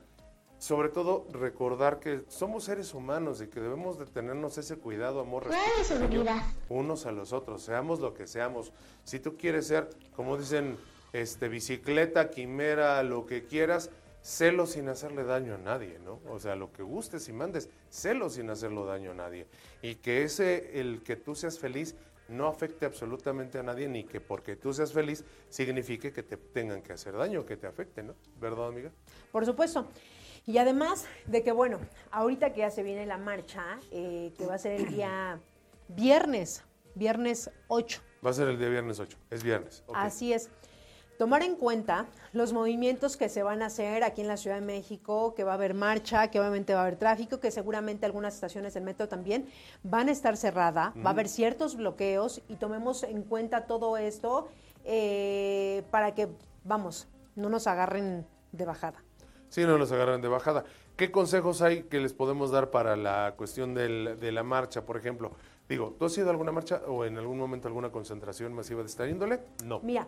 sobre 0.57 0.89
todo 0.89 1.27
recordar 1.31 1.99
que 1.99 2.23
somos 2.27 2.63
seres 2.63 2.93
humanos 2.93 3.41
y 3.41 3.47
que 3.47 3.59
debemos 3.59 3.99
de 3.99 4.05
tenernos 4.05 4.57
ese 4.57 4.77
cuidado, 4.77 5.19
amor, 5.19 5.45
respeto, 5.45 6.25
unos 6.69 7.05
a 7.05 7.11
los 7.11 7.33
otros, 7.33 7.61
seamos 7.61 7.99
lo 7.99 8.13
que 8.13 8.25
seamos. 8.25 8.71
Si 9.03 9.19
tú 9.19 9.37
quieres 9.37 9.67
ser, 9.67 9.89
como 10.15 10.37
dicen, 10.37 10.77
este 11.13 11.47
bicicleta, 11.47 12.29
quimera, 12.29 13.01
lo 13.03 13.25
que 13.25 13.45
quieras, 13.45 13.89
celo 14.25 14.65
sin 14.65 14.89
hacerle 14.89 15.23
daño 15.23 15.53
a 15.53 15.57
nadie, 15.59 15.99
¿no? 16.03 16.19
O 16.27 16.39
sea, 16.39 16.55
lo 16.55 16.73
que 16.73 16.81
gustes 16.81 17.29
y 17.29 17.33
mandes, 17.33 17.69
celo 17.89 18.27
sin 18.27 18.49
hacerlo 18.49 18.83
daño 18.83 19.11
a 19.11 19.13
nadie. 19.13 19.45
Y 19.83 19.95
que 19.95 20.23
ese, 20.23 20.79
el 20.79 21.03
que 21.03 21.15
tú 21.15 21.35
seas 21.35 21.59
feliz, 21.59 21.95
no 22.27 22.47
afecte 22.47 22.87
absolutamente 22.87 23.59
a 23.59 23.63
nadie, 23.63 23.87
ni 23.87 24.03
que 24.03 24.19
porque 24.19 24.55
tú 24.55 24.73
seas 24.73 24.91
feliz 24.91 25.23
signifique 25.49 26.11
que 26.11 26.23
te 26.23 26.37
tengan 26.37 26.81
que 26.81 26.93
hacer 26.93 27.15
daño, 27.15 27.45
que 27.45 27.55
te 27.55 27.67
afecte, 27.67 28.01
¿no? 28.01 28.15
¿Verdad, 28.41 28.69
amiga? 28.69 28.91
Por 29.31 29.45
supuesto. 29.45 29.87
Y 30.47 30.57
además 30.57 31.05
de 31.27 31.43
que, 31.43 31.51
bueno, 31.51 31.79
ahorita 32.09 32.51
que 32.51 32.61
ya 32.61 32.71
se 32.71 32.81
viene 32.81 33.05
la 33.05 33.19
marcha, 33.19 33.77
eh, 33.91 34.33
que 34.35 34.47
va 34.47 34.55
a 34.55 34.57
ser 34.57 34.71
el 34.81 34.87
día 34.87 35.39
viernes, 35.87 36.63
viernes 36.95 37.51
8. 37.67 38.01
Va 38.25 38.31
a 38.31 38.33
ser 38.33 38.47
el 38.47 38.57
día 38.57 38.69
viernes 38.69 38.99
8, 38.99 39.19
es 39.29 39.43
viernes. 39.43 39.83
Así 39.93 40.33
es. 40.33 40.49
Tomar 41.17 41.43
en 41.43 41.55
cuenta 41.55 42.07
los 42.33 42.51
movimientos 42.51 43.15
que 43.15 43.29
se 43.29 43.41
van 43.41 43.61
a 43.61 43.67
hacer 43.67 44.03
aquí 44.03 44.19
en 44.21 44.27
la 44.27 44.35
Ciudad 44.35 44.59
de 44.59 44.65
México, 44.65 45.33
que 45.33 45.45
va 45.45 45.51
a 45.51 45.55
haber 45.55 45.73
marcha, 45.73 46.29
que 46.29 46.41
obviamente 46.41 46.73
va 46.73 46.79
a 46.79 46.83
haber 46.83 46.97
tráfico, 46.97 47.39
que 47.39 47.51
seguramente 47.51 48.05
algunas 48.05 48.33
estaciones 48.35 48.73
del 48.73 48.83
metro 48.83 49.07
también 49.07 49.47
van 49.83 50.09
a 50.09 50.11
estar 50.11 50.35
cerradas, 50.35 50.93
va 50.97 51.09
a 51.11 51.13
haber 51.13 51.29
ciertos 51.29 51.77
bloqueos 51.77 52.41
y 52.49 52.55
tomemos 52.55 53.03
en 53.03 53.23
cuenta 53.23 53.65
todo 53.65 53.95
esto 53.95 54.49
eh, 54.83 55.83
para 55.89 56.13
que, 56.13 56.27
vamos, 56.65 57.07
no 57.37 57.49
nos 57.49 57.65
agarren 57.67 58.25
de 58.51 58.65
bajada. 58.65 59.01
Sí, 59.47 59.63
no 59.63 59.77
los 59.77 59.93
agarran 59.93 60.21
de 60.21 60.27
bajada. 60.27 60.65
¿Qué 60.97 61.11
consejos 61.11 61.61
hay 61.61 61.83
que 61.83 61.99
les 61.99 62.11
podemos 62.13 62.51
dar 62.51 62.71
para 62.71 62.97
la 62.97 63.35
cuestión 63.37 63.73
del- 63.73 64.17
de 64.19 64.31
la 64.33 64.43
marcha, 64.43 64.85
por 64.85 64.97
ejemplo? 64.97 65.31
Digo, 65.69 65.95
¿tú 65.97 66.05
has 66.05 66.17
ido 66.17 66.27
a 66.27 66.31
alguna 66.31 66.51
marcha 66.51 66.81
o 66.87 67.05
en 67.05 67.17
algún 67.17 67.37
momento 67.37 67.69
alguna 67.69 67.89
concentración 67.89 68.51
masiva 68.53 68.81
de 68.81 68.87
esta 68.87 69.07
índole? 69.07 69.39
No. 69.63 69.79
Mira, 69.79 70.07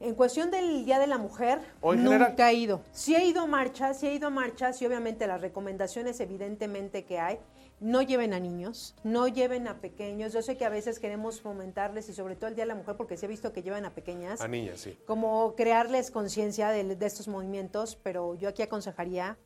en 0.00 0.14
cuestión 0.14 0.50
del 0.50 0.84
Día 0.84 0.98
de 0.98 1.06
la 1.06 1.18
Mujer, 1.18 1.60
nunca 1.82 2.50
he 2.50 2.54
ido. 2.54 2.82
Sí 2.92 3.16
he 3.16 3.24
ido 3.24 3.42
a 3.42 3.46
marchas, 3.46 3.98
sí 4.00 4.06
he 4.06 4.14
ido 4.14 4.28
a 4.28 4.30
marchas 4.30 4.80
y 4.80 4.86
obviamente 4.86 5.26
las 5.26 5.40
recomendaciones 5.40 6.20
evidentemente 6.20 7.04
que 7.04 7.18
hay, 7.18 7.38
no 7.80 8.02
lleven 8.02 8.32
a 8.32 8.40
niños, 8.40 8.94
no 9.02 9.28
lleven 9.28 9.66
a 9.66 9.80
pequeños. 9.80 10.32
Yo 10.32 10.42
sé 10.42 10.56
que 10.56 10.64
a 10.64 10.68
veces 10.68 10.98
queremos 10.98 11.40
fomentarles 11.40 12.08
y 12.08 12.12
sobre 12.12 12.36
todo 12.36 12.48
el 12.48 12.54
Día 12.54 12.64
de 12.64 12.68
la 12.68 12.74
Mujer 12.74 12.96
porque 12.96 13.16
sí 13.16 13.26
he 13.26 13.28
visto 13.28 13.52
que 13.52 13.62
llevan 13.62 13.84
a 13.84 13.90
pequeñas. 13.90 14.40
A 14.40 14.48
niñas, 14.48 14.80
sí. 14.80 14.96
como 15.06 15.54
crearles 15.56 16.10
conciencia 16.10 16.70
de, 16.70 16.96
de 16.96 17.06
estos 17.06 17.26
movimientos, 17.28 17.96
pero 18.02 18.34
yo 18.36 18.48
aquí 18.48 18.62
aconsejaría 18.62 19.36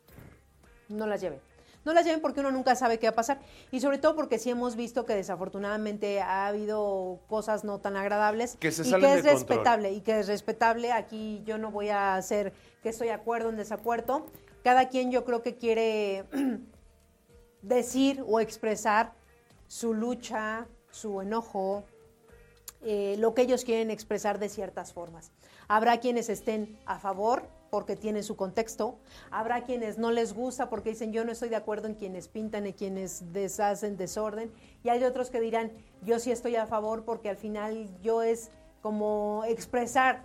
no 0.89 1.07
las 1.07 1.21
lleven. 1.21 1.41
No 1.85 1.93
las 1.93 2.05
lleven 2.05 2.21
porque 2.21 2.41
uno 2.41 2.51
nunca 2.51 2.77
sabe 2.77 2.99
qué 2.99 3.07
va 3.07 3.13
a 3.13 3.17
pasar. 3.17 3.41
Y 3.71 3.81
sobre 3.81 3.99
todo 3.99 4.15
porque 4.15 4.39
sí 4.39 4.51
hemos 4.51 4.77
visto 4.77 5.05
que 5.05 5.15
desafortunadamente 5.15 6.21
ha 6.21 6.47
habido 6.47 7.21
cosas 7.29 7.65
no 7.65 7.81
tan 7.81 7.97
agradables. 7.97 8.57
Que 8.57 8.71
se 8.71 8.83
y 8.83 8.91
que 8.91 8.97
es 8.97 9.03
control. 9.03 9.23
respetable. 9.23 9.93
Y 9.93 10.01
que 10.01 10.21
es 10.21 10.29
respetable. 10.29 10.93
Aquí 10.93 11.43
yo 11.45 11.59
no 11.59 11.71
voy 11.71 11.89
a 11.89 12.15
hacer 12.15 12.53
que 12.83 12.91
estoy 12.91 13.09
de 13.09 13.15
acuerdo 13.15 13.49
en 13.49 13.57
desacuerdo. 13.57 14.27
Cada 14.63 14.89
quien 14.89 15.11
yo 15.11 15.25
creo 15.25 15.43
que 15.43 15.57
quiere 15.57 16.25
decir 17.63 18.25
o 18.27 18.39
expresar 18.39 19.13
su 19.67 19.95
lucha, 19.95 20.67
su 20.91 21.21
enojo, 21.21 21.85
eh, 22.83 23.17
lo 23.19 23.35
que 23.35 23.43
ellos 23.43 23.65
quieren 23.65 23.91
expresar 23.91 24.39
de 24.39 24.49
ciertas 24.49 24.93
formas. 24.93 25.33
Habrá 25.69 25.99
quienes 25.99 26.29
estén 26.29 26.79
a 26.85 26.99
favor 26.99 27.49
porque 27.73 27.97
tienen 27.97 28.23
su 28.23 28.37
contexto, 28.37 28.99
habrá 29.31 29.65
quienes 29.65 29.97
no 29.97 30.11
les 30.11 30.35
gusta 30.35 30.69
porque 30.69 30.91
dicen 30.91 31.11
yo 31.11 31.25
no 31.25 31.33
estoy 31.33 31.49
de 31.49 31.57
acuerdo 31.57 31.89
en 31.89 31.95
quienes 31.95 32.29
pintan 32.29 32.67
y 32.67 32.75
quienes 32.75 33.33
deshacen 33.33 33.97
desorden, 33.97 34.53
y 34.85 34.91
hay 34.91 35.03
otros 35.05 35.31
que 35.31 35.41
dirán 35.41 35.73
yo 36.03 36.19
sí 36.19 36.31
estoy 36.31 36.57
a 36.57 36.67
favor 36.67 37.07
porque 37.07 37.31
al 37.31 37.39
final 37.39 37.89
yo 38.03 38.21
es 38.21 38.51
como 38.83 39.43
expresar 39.49 40.25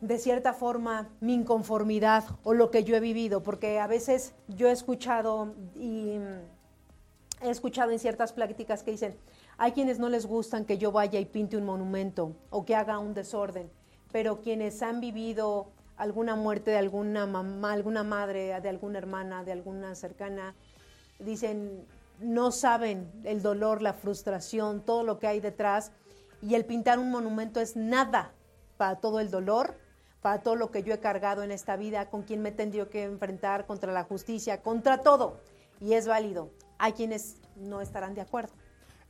de 0.00 0.16
cierta 0.16 0.54
forma 0.54 1.10
mi 1.20 1.34
inconformidad 1.34 2.24
o 2.44 2.54
lo 2.54 2.70
que 2.70 2.82
yo 2.82 2.96
he 2.96 3.00
vivido, 3.00 3.42
porque 3.42 3.78
a 3.78 3.86
veces 3.86 4.32
yo 4.48 4.68
he 4.68 4.72
escuchado 4.72 5.54
y 5.76 6.18
he 7.42 7.50
escuchado 7.50 7.90
en 7.90 7.98
ciertas 7.98 8.32
pláticas 8.32 8.82
que 8.82 8.92
dicen, 8.92 9.18
hay 9.58 9.72
quienes 9.72 9.98
no 9.98 10.08
les 10.08 10.24
gustan 10.24 10.64
que 10.64 10.78
yo 10.78 10.92
vaya 10.92 11.20
y 11.20 11.26
pinte 11.26 11.58
un 11.58 11.66
monumento 11.66 12.34
o 12.48 12.64
que 12.64 12.74
haga 12.74 12.98
un 12.98 13.12
desorden, 13.12 13.70
pero 14.12 14.40
quienes 14.40 14.82
han 14.82 15.02
vivido 15.02 15.73
alguna 15.96 16.36
muerte 16.36 16.70
de 16.70 16.78
alguna 16.78 17.26
mamá, 17.26 17.72
alguna 17.72 18.02
madre, 18.02 18.60
de 18.60 18.68
alguna 18.68 18.98
hermana, 18.98 19.44
de 19.44 19.52
alguna 19.52 19.94
cercana, 19.94 20.54
dicen, 21.18 21.86
no 22.20 22.52
saben 22.52 23.10
el 23.24 23.42
dolor, 23.42 23.82
la 23.82 23.92
frustración, 23.92 24.84
todo 24.84 25.02
lo 25.02 25.18
que 25.18 25.26
hay 25.26 25.40
detrás, 25.40 25.92
y 26.42 26.54
el 26.54 26.64
pintar 26.64 26.98
un 26.98 27.10
monumento 27.10 27.60
es 27.60 27.76
nada 27.76 28.32
para 28.76 28.96
todo 28.96 29.20
el 29.20 29.30
dolor, 29.30 29.76
para 30.20 30.42
todo 30.42 30.56
lo 30.56 30.70
que 30.70 30.82
yo 30.82 30.94
he 30.94 31.00
cargado 31.00 31.42
en 31.42 31.50
esta 31.50 31.76
vida, 31.76 32.10
con 32.10 32.22
quien 32.22 32.42
me 32.42 32.48
he 32.48 32.52
tenido 32.52 32.88
que 32.88 33.04
enfrentar 33.04 33.66
contra 33.66 33.92
la 33.92 34.04
justicia, 34.04 34.62
contra 34.62 34.98
todo, 34.98 35.40
y 35.80 35.94
es 35.94 36.06
válido. 36.06 36.50
Hay 36.78 36.92
quienes 36.92 37.36
no 37.56 37.80
estarán 37.80 38.14
de 38.14 38.20
acuerdo. 38.20 38.52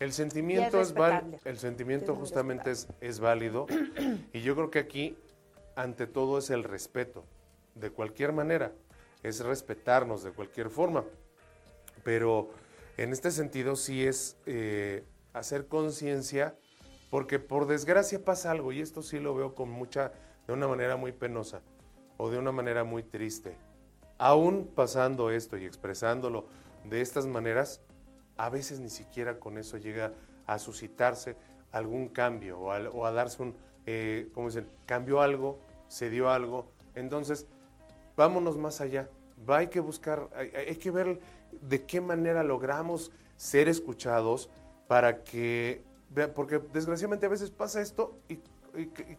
El 0.01 0.12
sentimiento 0.12 0.81
es, 0.81 0.89
respetable. 0.89 1.39
el 1.44 1.59
sentimiento 1.59 2.12
Es 2.12 2.19
justamente 2.19 2.73
es, 2.73 2.89
es 3.01 3.20
válido 3.20 3.66
y 4.32 4.40
yo 4.43 4.56
creo 4.56 4.70
que 4.70 4.81
aquí 4.81 5.16
ante 5.76 6.06
todo 6.06 6.38
es 6.38 6.51
el 6.51 6.64
respeto 6.64 7.24
de 7.74 7.90
cualquier 7.90 8.32
manera, 8.32 8.72
es 9.22 9.40
respetarnos 9.40 10.22
de 10.22 10.32
cualquier 10.32 10.70
forma, 10.70 11.05
pero 12.02 12.51
en 12.96 13.12
este 13.12 13.30
sentido 13.30 13.76
sí 13.76 14.06
es 14.06 14.36
eh, 14.46 15.05
hacer 15.32 15.66
conciencia 15.66 16.56
porque 17.10 17.38
por 17.38 17.66
desgracia 17.66 18.24
pasa 18.24 18.51
algo 18.51 18.72
y 18.72 18.80
esto 18.80 19.02
sí 19.02 19.18
lo 19.18 19.34
veo 19.34 19.55
con 19.55 19.70
mucha 19.70 20.12
de 20.46 20.52
una 20.52 20.68
manera 20.68 20.96
muy 20.96 21.12
penosa 21.12 21.62
o 22.16 22.30
de 22.30 22.38
una 22.38 22.52
manera 22.52 22.84
muy 22.84 23.02
triste. 23.02 23.56
Aún 24.18 24.70
pasando 24.74 25.30
esto 25.30 25.56
y 25.56 25.64
expresándolo 25.64 26.46
de 26.84 27.01
estas 27.01 27.26
maneras, 27.26 27.80
a 28.36 28.48
veces 28.48 28.80
ni 28.80 28.90
siquiera 28.90 29.38
con 29.38 29.59
eso 29.59 29.76
llega 29.76 30.12
a 30.46 30.59
suscitarse 30.59 31.36
algún 31.72 32.09
cambio 32.09 32.60
o, 32.60 33.05
a 33.06 33.12
darse 33.12 33.42
un, 33.42 33.56
eh, 33.86 34.28
¿cómo 34.35 34.48
dicen? 34.48 34.66
Cambió 34.86 35.20
algo, 35.20 35.59
se 35.89 36.11
dio 36.11 36.31
algo. 36.31 36.66
Entonces, 36.94 37.47
vámonos 38.16 38.56
más 38.56 38.81
allá. 38.81 39.09
Va, 39.48 39.59
hay 39.59 39.69
que 39.69 39.81
buscar, 39.81 40.28
hay, 40.35 40.51
hay 40.55 40.77
que 40.77 40.90
ver 40.90 41.20
de 41.61 41.85
qué 41.85 42.01
manera 42.01 42.43
logramos 42.43 43.11
ser 43.36 43.69
escuchados 43.69 44.48
para 44.86 45.24
que, 45.24 45.82
porque 46.35 46.61
desgraciadamente 46.73 47.27
a 47.27 47.28
veces 47.28 47.51
pasa 47.51 47.81
esto 47.81 48.19
y, 48.28 48.39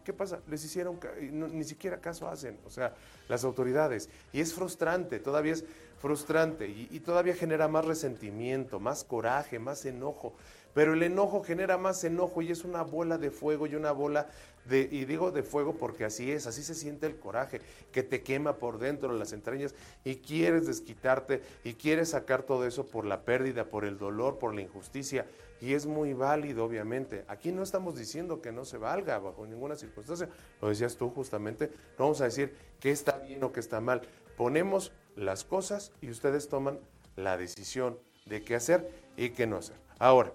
¿qué, 0.03 0.13
pasa? 0.13 0.39
Les 0.47 0.63
hicieron, 0.63 0.99
ni 1.31 1.63
siquiera 1.63 1.99
caso 1.99 2.27
hacen, 2.27 2.57
o 2.65 2.69
sea, 2.69 2.93
las 3.27 3.43
autoridades. 3.43 4.09
Y 4.33 4.41
es 4.41 4.53
frustrante, 4.53 5.19
todavía 5.19 5.53
es 5.53 5.65
frustrante 5.99 6.67
y 6.67 6.99
todavía 6.99 7.35
genera 7.35 7.67
más 7.67 7.85
resentimiento, 7.85 8.79
más 8.79 9.03
coraje, 9.03 9.59
más 9.59 9.85
enojo. 9.85 10.33
Pero 10.75 10.93
el 10.93 11.01
enojo 11.03 11.41
genera 11.41 11.77
más 11.77 12.03
enojo 12.03 12.41
y 12.41 12.51
es 12.51 12.65
una 12.65 12.83
bola 12.83 13.17
de 13.17 13.31
fuego 13.31 13.65
y 13.65 13.75
una 13.75 13.93
bola 13.93 14.27
de, 14.65 14.89
y 14.91 15.05
digo 15.05 15.31
de 15.31 15.41
fuego 15.41 15.75
porque 15.77 16.03
así 16.03 16.29
es, 16.31 16.47
así 16.47 16.63
se 16.63 16.75
siente 16.75 17.07
el 17.07 17.15
coraje, 17.15 17.61
que 17.93 18.03
te 18.03 18.23
quema 18.23 18.57
por 18.57 18.77
dentro 18.77 19.13
de 19.13 19.17
las 19.17 19.31
entrañas 19.31 19.73
y 20.03 20.17
quieres 20.17 20.67
desquitarte 20.67 21.41
y 21.63 21.75
quieres 21.75 22.09
sacar 22.09 22.43
todo 22.43 22.67
eso 22.67 22.85
por 22.85 23.05
la 23.05 23.21
pérdida, 23.21 23.69
por 23.69 23.85
el 23.85 23.97
dolor, 23.97 24.37
por 24.37 24.53
la 24.53 24.61
injusticia. 24.61 25.25
Y 25.61 25.75
es 25.75 25.85
muy 25.85 26.13
válido, 26.13 26.65
obviamente. 26.65 27.23
Aquí 27.29 27.53
no 27.53 27.63
estamos 27.63 27.95
diciendo 27.95 28.41
que 28.41 28.51
no 28.51 28.65
se 28.65 28.77
valga 28.77 29.17
bajo 29.19 29.47
ninguna 29.47 29.77
circunstancia. 29.77 30.27
Lo 30.61 30.67
decías 30.67 30.97
tú 30.97 31.09
justamente. 31.09 31.67
No 31.97 32.05
vamos 32.05 32.19
a 32.19 32.25
decir 32.25 32.53
que 32.81 32.91
está 32.91 33.19
bien 33.19 33.41
o 33.45 33.53
que 33.53 33.61
está 33.61 33.79
mal. 33.79 34.01
Ponemos 34.35 34.91
las 35.15 35.45
cosas 35.45 35.93
y 36.01 36.09
ustedes 36.09 36.49
toman 36.49 36.79
la 37.15 37.37
decisión 37.37 37.97
de 38.25 38.43
qué 38.43 38.55
hacer 38.55 38.91
y 39.15 39.29
qué 39.29 39.47
no 39.47 39.55
hacer. 39.55 39.77
Ahora, 39.97 40.33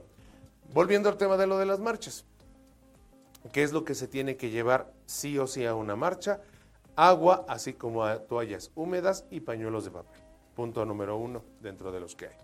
volviendo 0.73 1.09
al 1.09 1.17
tema 1.17 1.37
de 1.37 1.47
lo 1.47 1.59
de 1.59 1.67
las 1.67 1.81
marchas. 1.81 2.25
¿Qué 3.53 3.63
es 3.63 3.73
lo 3.73 3.85
que 3.85 3.95
se 3.95 4.07
tiene 4.07 4.37
que 4.37 4.51
llevar 4.51 4.93
sí 5.07 5.39
o 5.39 5.47
sí 5.47 5.65
a 5.65 5.75
una 5.75 5.97
marcha? 5.97 6.41
Agua, 6.97 7.47
así 7.49 7.73
como 7.73 8.05
a 8.05 8.19
toallas 8.19 8.71
húmedas 8.75 9.25
y 9.31 9.41
pañuelos 9.41 9.85
de 9.85 9.91
papel. 9.91 10.21
Punto 10.55 10.85
número 10.85 11.17
uno 11.17 11.43
dentro 11.61 11.91
de 11.91 12.01
los 12.01 12.15
que 12.15 12.27
hay. 12.27 12.37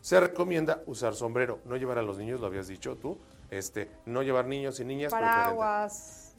Se 0.00 0.20
recomienda 0.20 0.82
usar 0.86 1.14
sombrero, 1.14 1.60
no 1.64 1.76
llevar 1.76 1.98
a 1.98 2.02
los 2.02 2.18
niños, 2.18 2.40
lo 2.40 2.46
habías 2.46 2.68
dicho 2.68 2.96
tú, 2.96 3.18
este, 3.50 3.90
no 4.04 4.22
llevar 4.22 4.46
niños 4.46 4.78
y 4.80 4.84
niñas. 4.84 5.10
preferente. 5.20 5.50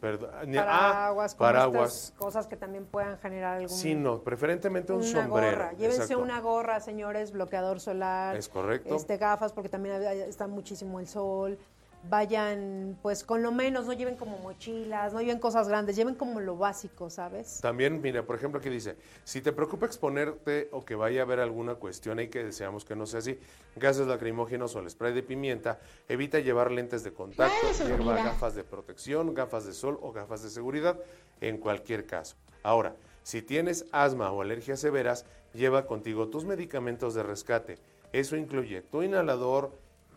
Perdón, 0.06 0.30
Paraguas, 0.54 1.34
ah, 1.34 1.38
paraguas. 1.40 1.96
estas 1.96 2.12
cosas 2.20 2.46
que 2.46 2.56
también 2.56 2.86
puedan 2.86 3.18
generar 3.18 3.56
algún 3.56 3.76
Sí, 3.76 3.96
no, 3.96 4.20
preferentemente 4.20 4.94
un 4.94 5.00
una 5.00 5.08
sombrero. 5.08 5.32
gorra. 5.32 5.72
Llévense 5.74 6.04
exacto. 6.04 6.22
una 6.22 6.40
gorra, 6.42 6.80
señores, 6.80 7.32
bloqueador 7.32 7.80
solar. 7.80 8.36
Es 8.36 8.48
correcto. 8.48 8.96
Este, 8.96 9.18
gafas, 9.18 9.52
porque 9.52 9.68
también 9.68 9.96
está 10.04 10.46
muchísimo 10.46 11.00
el 11.00 11.08
sol. 11.08 11.58
Vayan, 12.10 12.98
pues, 13.02 13.24
con 13.24 13.42
lo 13.42 13.52
menos, 13.52 13.86
no 13.88 13.94
lleven 13.94 14.16
como 14.16 14.38
mochilas, 14.38 15.14
no 15.14 15.22
lleven 15.22 15.40
cosas 15.40 15.68
grandes, 15.68 15.96
lleven 15.96 16.16
como 16.16 16.40
lo 16.40 16.56
básico, 16.56 17.10
¿sabes? 17.10 17.60
También, 17.62 18.02
mira, 18.02 18.24
por 18.24 18.36
ejemplo, 18.36 18.60
aquí 18.60 18.70
dice, 18.70 18.96
si 19.24 19.42
te 19.42 19.52
preocupa 19.52 19.86
exponerte 19.86 20.70
o 20.72 20.86
que 20.86 20.94
vaya 20.96 21.22
a 21.22 21.24
haber 21.24 21.40
alguna 21.40 21.76
cuestión 21.76 22.20
y 22.20 22.28
que 22.28 22.44
deseamos 22.44 22.86
que 22.86 22.96
no 22.96 23.06
sea 23.06 23.20
así, 23.20 23.40
gases 23.76 24.06
lacrimógenos 24.06 24.76
o 24.76 24.80
el 24.80 24.90
spray 24.90 25.14
de 25.14 25.24
pimienta, 25.24 25.80
evita 26.08 26.40
llevar 26.40 26.72
lentes 26.72 27.04
de 27.04 27.12
contacto, 27.12 27.68
lleva 27.88 28.16
gafas 28.16 28.54
de 28.54 28.64
protección, 28.64 29.34
gafas 29.34 29.66
de 29.66 29.74
sol 29.74 29.98
o 30.02 30.12
gafas 30.12 30.44
de 30.44 30.50
seguridad, 30.50 31.00
en 31.42 31.58
cualquier 31.58 32.06
caso. 32.06 32.36
Ahora, 32.62 32.96
si 33.24 33.42
tienes 33.42 33.88
asma 33.92 34.32
o 34.32 34.44
alergias 34.44 34.80
severas, 34.80 35.26
lleva 35.54 35.88
contigo 35.88 36.28
tus 36.28 36.46
medicamentos 36.46 37.16
de 37.16 37.24
rescate. 37.24 37.80
Eso 38.14 38.38
incluye 38.38 38.82
tu 38.84 39.02
inhalador, 39.02 39.72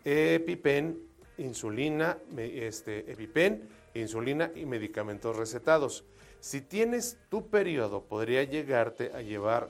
EpiPen, 0.05 1.08
insulina, 1.39 2.17
este, 2.37 3.11
EpiPen, 3.11 3.67
insulina 3.93 4.51
y 4.55 4.65
medicamentos 4.65 5.35
recetados. 5.35 6.03
Si 6.39 6.61
tienes 6.61 7.17
tu 7.29 7.47
periodo, 7.47 8.03
podría 8.03 8.43
llegarte 8.43 9.11
a 9.13 9.21
llevar, 9.21 9.69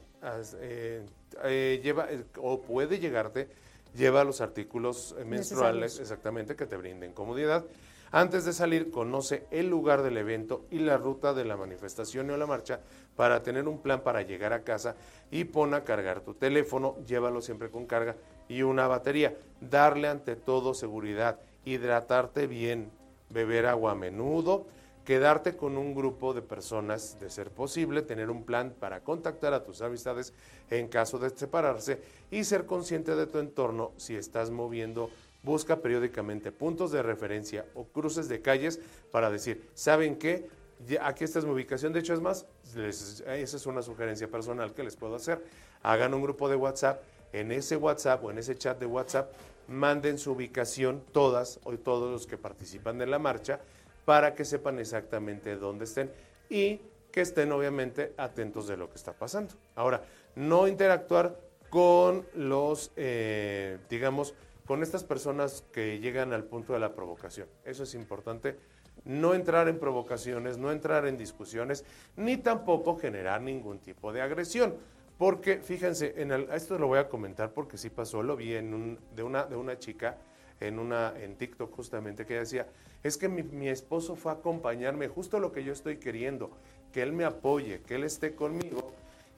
eh, 0.62 1.04
eh, 1.44 1.80
lleva, 1.84 2.12
eh, 2.12 2.24
o 2.38 2.62
puede 2.62 3.00
llegarte, 3.00 3.48
lleva 3.96 4.24
los 4.24 4.42
artículos 4.42 5.16
menstruales, 5.26 6.00
exactamente, 6.00 6.56
que 6.56 6.68
te 6.68 6.78
brinden 6.78 7.14
comodidad. 7.14 7.66
Antes 8.12 8.44
de 8.46 8.54
salir, 8.54 8.90
conoce 8.90 9.46
el 9.52 9.70
lugar 9.70 10.02
del 10.02 10.18
evento 10.18 10.66
y 10.72 10.80
la 10.80 10.98
ruta 10.98 11.34
de 11.34 11.46
la 11.46 11.58
manifestación 11.58 12.30
o 12.32 12.38
la 12.38 12.48
marcha 12.48 12.80
para 13.16 13.44
tener 13.44 13.68
un 13.68 13.82
plan 13.82 14.02
para 14.02 14.24
llegar 14.24 14.52
a 14.52 14.64
casa 14.64 14.96
y 15.30 15.44
pon 15.44 15.76
a 15.76 15.84
cargar 15.84 16.22
tu 16.22 16.34
teléfono, 16.34 16.98
llévalo 17.06 17.42
siempre 17.42 17.70
con 17.70 17.86
carga 17.86 18.16
y 18.48 18.64
una 18.64 18.88
batería. 18.88 19.38
Darle 19.62 20.08
ante 20.08 20.36
todo 20.36 20.74
seguridad, 20.74 21.40
hidratarte 21.66 22.48
bien, 22.48 22.92
beber 23.30 23.66
agua 23.66 23.92
a 23.92 23.96
menudo, 23.96 24.66
quedarte 25.06 25.56
con 25.58 25.78
un 25.78 25.96
grupo 25.96 26.34
de 26.34 26.42
personas 26.42 27.20
de 27.20 27.30
ser 27.30 27.52
posible, 27.52 28.02
tener 28.02 28.30
un 28.30 28.44
plan 28.44 28.74
para 28.80 29.02
contactar 29.02 29.54
a 29.54 29.64
tus 29.64 29.82
amistades 29.82 30.34
en 30.70 30.88
caso 30.88 31.18
de 31.18 31.30
separarse 31.32 32.00
y 32.30 32.44
ser 32.44 32.66
consciente 32.66 33.16
de 33.16 33.26
tu 33.28 33.40
entorno 33.40 33.92
si 33.98 34.16
estás 34.16 34.52
moviendo. 34.52 35.10
Busca 35.42 35.78
periódicamente 35.78 36.52
puntos 36.52 36.92
de 36.92 37.02
referencia 37.02 37.66
o 37.74 37.86
cruces 37.86 38.28
de 38.28 38.42
calles 38.42 38.80
para 39.12 39.32
decir, 39.32 39.70
¿saben 39.74 40.18
qué? 40.18 40.48
Ya- 40.86 41.08
Aquí 41.08 41.24
esta 41.24 41.40
es 41.40 41.46
mi 41.46 41.52
ubicación. 41.52 41.94
De 41.94 42.02
hecho, 42.02 42.14
es 42.14 42.20
más, 42.20 42.46
esa 42.76 43.58
es 43.58 43.66
una 43.66 43.82
sugerencia 43.82 44.28
personal 44.28 44.74
que 44.74 44.84
les 44.84 44.96
puedo 44.98 45.16
hacer. 45.16 45.44
Hagan 45.82 46.14
un 46.14 46.22
grupo 46.22 46.50
de 46.50 46.56
WhatsApp. 46.58 47.02
En 47.32 47.52
ese 47.52 47.78
WhatsApp 47.78 48.24
o 48.26 48.32
en 48.32 48.40
ese 48.40 48.58
chat 48.58 48.80
de 48.80 48.86
WhatsApp, 48.88 49.32
manden 49.70 50.18
su 50.18 50.32
ubicación, 50.32 51.04
todas 51.12 51.60
o 51.64 51.78
todos 51.78 52.12
los 52.12 52.28
que 52.28 52.38
participan 52.38 52.98
de 52.98 53.08
la 53.08 53.20
marcha, 53.20 53.60
para 54.06 54.34
que 54.34 54.46
sepan 54.46 54.80
exactamente 54.80 55.56
dónde 55.56 55.86
estén 55.86 56.12
y 56.50 56.82
que 57.12 57.22
estén 57.22 57.52
obviamente 57.52 58.14
atentos 58.18 58.68
de 58.68 58.78
lo 58.78 58.90
que 58.90 58.96
está 58.96 59.14
pasando. 59.14 59.54
Ahora, 59.76 60.04
no 60.36 60.68
interactuar 60.68 61.40
con 61.70 62.26
los, 62.34 62.92
eh, 62.96 63.78
digamos, 63.90 64.34
con 64.66 64.84
estas 64.84 65.04
personas 65.04 65.64
que 65.72 66.00
llegan 66.00 66.34
al 66.34 66.44
punto 66.44 66.74
de 66.74 66.80
la 66.80 66.94
provocación. 66.94 67.48
Eso 67.66 67.84
es 67.84 67.94
importante. 67.96 68.58
No 69.06 69.34
entrar 69.34 69.68
en 69.68 69.80
provocaciones, 69.80 70.58
no 70.58 70.72
entrar 70.72 71.08
en 71.08 71.18
discusiones, 71.18 71.86
ni 72.16 72.38
tampoco 72.38 72.98
generar 72.98 73.42
ningún 73.42 73.80
tipo 73.80 74.12
de 74.12 74.22
agresión. 74.22 74.76
Porque, 75.20 75.58
fíjense, 75.58 76.14
en 76.16 76.32
esto 76.32 76.80
lo 76.80 76.88
voy 76.88 76.98
a 76.98 77.10
comentar 77.10 77.52
porque 77.52 77.78
sí 77.78 77.90
pasó, 77.90 78.24
lo 78.24 78.38
vi 78.38 78.56
en 78.56 78.98
de, 79.16 79.22
una, 79.22 79.44
de 79.44 79.58
una 79.58 79.78
chica 79.78 80.18
en, 80.62 80.80
una, 80.80 81.14
en 81.20 81.36
TikTok 81.36 81.76
justamente 81.76 82.26
que 82.26 82.36
decía, 82.40 82.68
es 83.04 83.18
que 83.18 83.28
mi, 83.28 83.44
mi 83.44 83.68
esposo 83.68 84.16
fue 84.16 84.32
a 84.32 84.36
acompañarme, 84.36 85.10
justo 85.10 85.42
lo 85.42 85.52
que 85.52 85.66
yo 85.66 85.74
estoy 85.74 85.98
queriendo, 85.98 86.52
que 86.94 87.02
él 87.02 87.12
me 87.12 87.26
apoye, 87.26 87.82
que 87.82 87.96
él 87.96 88.06
esté 88.06 88.34
conmigo. 88.34 88.94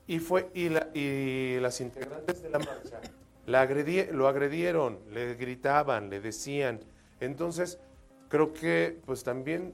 Y, 0.06 0.20
fue, 0.20 0.52
y, 0.54 0.70
la- 0.70 0.90
y 0.94 1.60
las 1.60 1.82
integrantes 1.82 2.44
de 2.44 2.50
la 2.52 2.60
marcha 2.60 3.02
la 3.48 3.68
agredí- 3.68 4.12
lo 4.12 4.28
agredieron, 4.28 5.00
le 5.12 5.34
gritaban, 5.34 6.12
le 6.12 6.22
decían. 6.22 6.80
Entonces, 7.20 7.80
creo 8.30 8.54
que 8.54 9.00
pues 9.06 9.24
también 9.24 9.74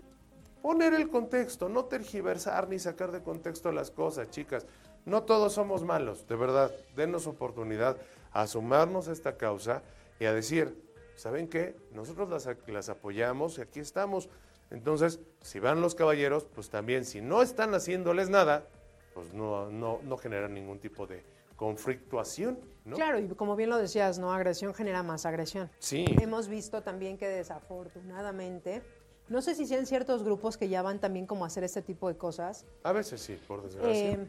poner 0.61 0.93
el 0.93 1.09
contexto, 1.09 1.67
no 1.67 1.83
tergiversar 1.85 2.69
ni 2.69 2.79
sacar 2.79 3.11
de 3.11 3.21
contexto 3.21 3.73
las 3.73 3.91
cosas, 3.91 4.29
chicas. 4.31 4.65
No 5.07 5.23
todos 5.23 5.53
somos 5.53 5.85
malos, 5.85 6.27
de 6.27 6.35
verdad. 6.35 6.69
Denos 6.97 7.27
oportunidad 7.27 7.95
a 8.33 8.45
sumarnos 8.45 9.07
a 9.07 9.13
esta 9.13 9.37
causa 9.37 9.81
y 10.19 10.25
a 10.25 10.33
decir, 10.33 10.83
¿saben 11.15 11.47
qué? 11.47 11.77
Nosotros 11.93 12.27
las, 12.29 12.49
las 12.67 12.89
apoyamos 12.89 13.57
y 13.57 13.61
aquí 13.61 13.79
estamos. 13.79 14.27
Entonces, 14.69 15.21
si 15.41 15.61
van 15.61 15.79
los 15.79 15.95
caballeros, 15.95 16.43
pues 16.43 16.69
también, 16.69 17.05
si 17.05 17.21
no 17.21 17.41
están 17.41 17.73
haciéndoles 17.73 18.29
nada, 18.29 18.67
pues 19.13 19.33
no, 19.33 19.71
no, 19.71 20.01
no 20.03 20.17
generan 20.17 20.53
ningún 20.53 20.77
tipo 20.79 21.07
de 21.07 21.23
conflictuación, 21.55 22.59
¿no? 22.83 22.97
Claro, 22.97 23.17
y 23.17 23.29
como 23.29 23.55
bien 23.55 23.69
lo 23.69 23.77
decías, 23.77 24.19
¿no? 24.19 24.33
Agresión 24.33 24.73
genera 24.73 25.03
más 25.03 25.25
agresión. 25.25 25.71
Sí. 25.79 26.03
Hemos 26.21 26.49
visto 26.49 26.83
también 26.83 27.17
que 27.17 27.29
desafortunadamente, 27.29 28.83
no 29.29 29.41
sé 29.41 29.55
si 29.55 29.65
sean 29.65 29.85
ciertos 29.85 30.21
grupos 30.23 30.57
que 30.57 30.67
ya 30.67 30.81
van 30.81 30.99
también 30.99 31.27
como 31.27 31.45
a 31.45 31.47
hacer 31.47 31.63
este 31.63 31.81
tipo 31.81 32.09
de 32.09 32.17
cosas, 32.17 32.65
A 32.83 32.91
veces 32.91 33.21
sí, 33.21 33.39
por 33.47 33.63
desgracia. 33.63 34.11
Eh, 34.11 34.27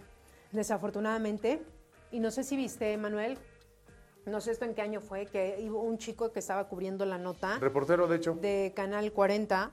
desafortunadamente, 0.53 1.63
y 2.11 2.21
no 2.21 2.31
sé 2.31 2.45
si 2.45 2.57
viste, 2.57 2.97
Manuel, 2.97 3.39
no 4.27 4.41
sé 4.41 4.51
esto 4.53 4.65
en 4.65 4.75
qué 4.75 4.83
año 4.83 5.01
fue, 5.01 5.27
que 5.27 5.57
hubo 5.71 5.83
un 5.83 5.99
chico 5.99 6.33
que 6.33 6.39
estaba 6.39 6.69
cubriendo 6.69 7.05
la 7.07 7.19
nota 7.19 7.59
Reportero, 7.59 8.07
de 8.09 8.17
hecho. 8.17 8.35
de 8.35 8.73
Canal 8.75 9.13
40 9.13 9.71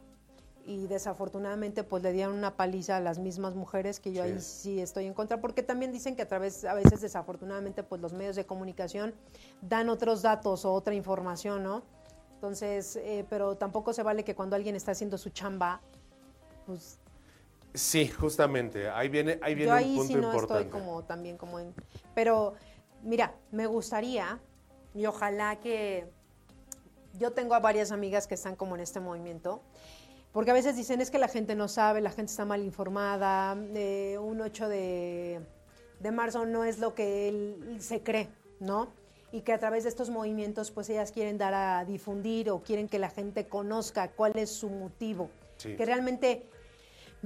y 0.68 0.88
desafortunadamente 0.88 1.84
pues 1.84 2.02
le 2.02 2.12
dieron 2.12 2.34
una 2.36 2.56
paliza 2.58 2.98
a 2.98 3.00
las 3.00 3.20
mismas 3.20 3.54
mujeres 3.54 4.00
que 4.00 4.12
yo 4.14 4.24
Sí. 4.24 4.30
ahí 4.32 4.40
sí 4.42 4.80
estoy 4.82 5.06
en 5.06 5.14
contra 5.14 5.40
porque 5.40 5.62
también 5.62 5.92
dicen 5.92 6.16
que 6.16 6.24
a 6.24 6.28
través 6.28 6.66
a 6.66 6.74
veces 6.74 7.02
desafortunadamente 7.02 7.84
pues 7.84 8.02
los 8.02 8.14
medios 8.14 8.36
de 8.36 8.46
comunicación 8.46 9.14
dan 9.62 9.90
otros 9.90 10.22
datos 10.24 10.66
o 10.66 10.74
otra 10.74 10.96
información, 10.96 11.62
¿no? 11.64 11.84
Entonces, 12.34 12.96
eh, 12.98 13.26
pero 13.30 13.56
tampoco 13.58 13.94
se 13.94 14.04
vale 14.04 14.24
que 14.24 14.34
cuando 14.36 14.56
alguien 14.56 14.76
está 14.76 14.92
haciendo 14.92 15.18
su 15.18 15.30
chamba, 15.30 15.82
pues 16.66 16.98
Sí, 17.76 18.08
justamente. 18.08 18.90
Ahí 18.90 19.10
viene, 19.10 19.40
ahí 19.42 19.56
viene 19.56 19.70
yo 19.70 19.76
ahí 19.76 19.92
un 19.92 19.98
punto 19.98 20.14
sí 20.14 20.20
no 20.20 20.28
importante. 20.28 20.64
estoy 20.64 20.82
como 20.82 21.04
también 21.04 21.38
como 21.38 21.60
en... 21.60 21.74
Pero 22.14 22.56
mira, 23.04 23.36
me 23.52 23.68
gustaría 23.68 24.40
y 24.94 25.06
ojalá 25.06 25.58
que 25.58 26.08
yo 27.20 27.32
tengo 27.32 27.54
a 27.54 27.60
varias 27.60 27.92
amigas 27.92 28.28
que 28.28 28.36
están 28.36 28.56
como 28.56 28.76
en 28.76 28.82
este 28.82 29.00
movimiento, 29.00 29.62
porque 30.32 30.52
a 30.52 30.54
veces 30.54 30.76
dicen 30.76 31.02
es 31.02 31.12
que 31.12 31.20
la 31.20 31.28
gente 31.28 31.56
no 31.56 31.68
sabe, 31.68 32.02
la 32.02 32.12
gente 32.12 32.32
está 32.32 32.46
mal 32.46 32.62
informada, 32.62 33.58
eh, 33.74 34.18
un 34.20 34.42
8 34.42 34.68
de, 34.68 35.42
de 36.00 36.12
marzo 36.12 36.46
no 36.46 36.64
es 36.64 36.80
lo 36.80 36.94
que 36.94 37.30
él 37.30 37.78
se 37.80 38.02
cree, 38.02 38.30
¿no? 38.60 38.90
Y 39.32 39.42
que 39.42 39.54
a 39.54 39.60
través 39.60 39.84
de 39.84 39.90
estos 39.90 40.10
movimientos 40.10 40.72
pues 40.72 40.90
ellas 40.90 41.12
quieren 41.12 41.38
dar 41.38 41.54
a 41.54 41.86
difundir 41.86 42.50
o 42.50 42.62
quieren 42.64 42.88
que 42.88 43.00
la 43.00 43.10
gente 43.10 43.48
conozca 43.48 44.10
cuál 44.10 44.34
es 44.38 44.50
su 44.50 44.70
motivo. 44.70 45.30
Sí. 45.58 45.76
Que 45.76 45.86
realmente 45.86 46.48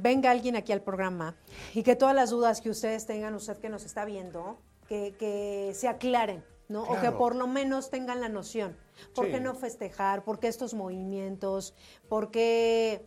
venga 0.01 0.31
alguien 0.31 0.55
aquí 0.55 0.71
al 0.71 0.81
programa 0.81 1.35
y 1.73 1.83
que 1.83 1.95
todas 1.95 2.15
las 2.15 2.29
dudas 2.29 2.61
que 2.61 2.69
ustedes 2.69 3.05
tengan, 3.05 3.33
usted 3.35 3.57
que 3.57 3.69
nos 3.69 3.85
está 3.85 4.05
viendo, 4.05 4.57
que, 4.87 5.13
que 5.19 5.71
se 5.75 5.87
aclaren, 5.87 6.43
¿no? 6.67 6.83
O 6.83 6.99
que 7.01 7.11
por 7.11 7.35
lo 7.35 7.47
menos 7.47 7.89
tengan 7.89 8.21
la 8.21 8.29
noción. 8.29 8.75
¿Por 9.15 9.25
Sí. 9.25 9.31
qué 9.31 9.39
no 9.39 9.53
festejar? 9.55 10.23
¿Por 10.23 10.39
qué 10.39 10.47
estos 10.47 10.73
movimientos? 10.73 11.73
¿Por 12.07 12.31
qué 12.31 13.05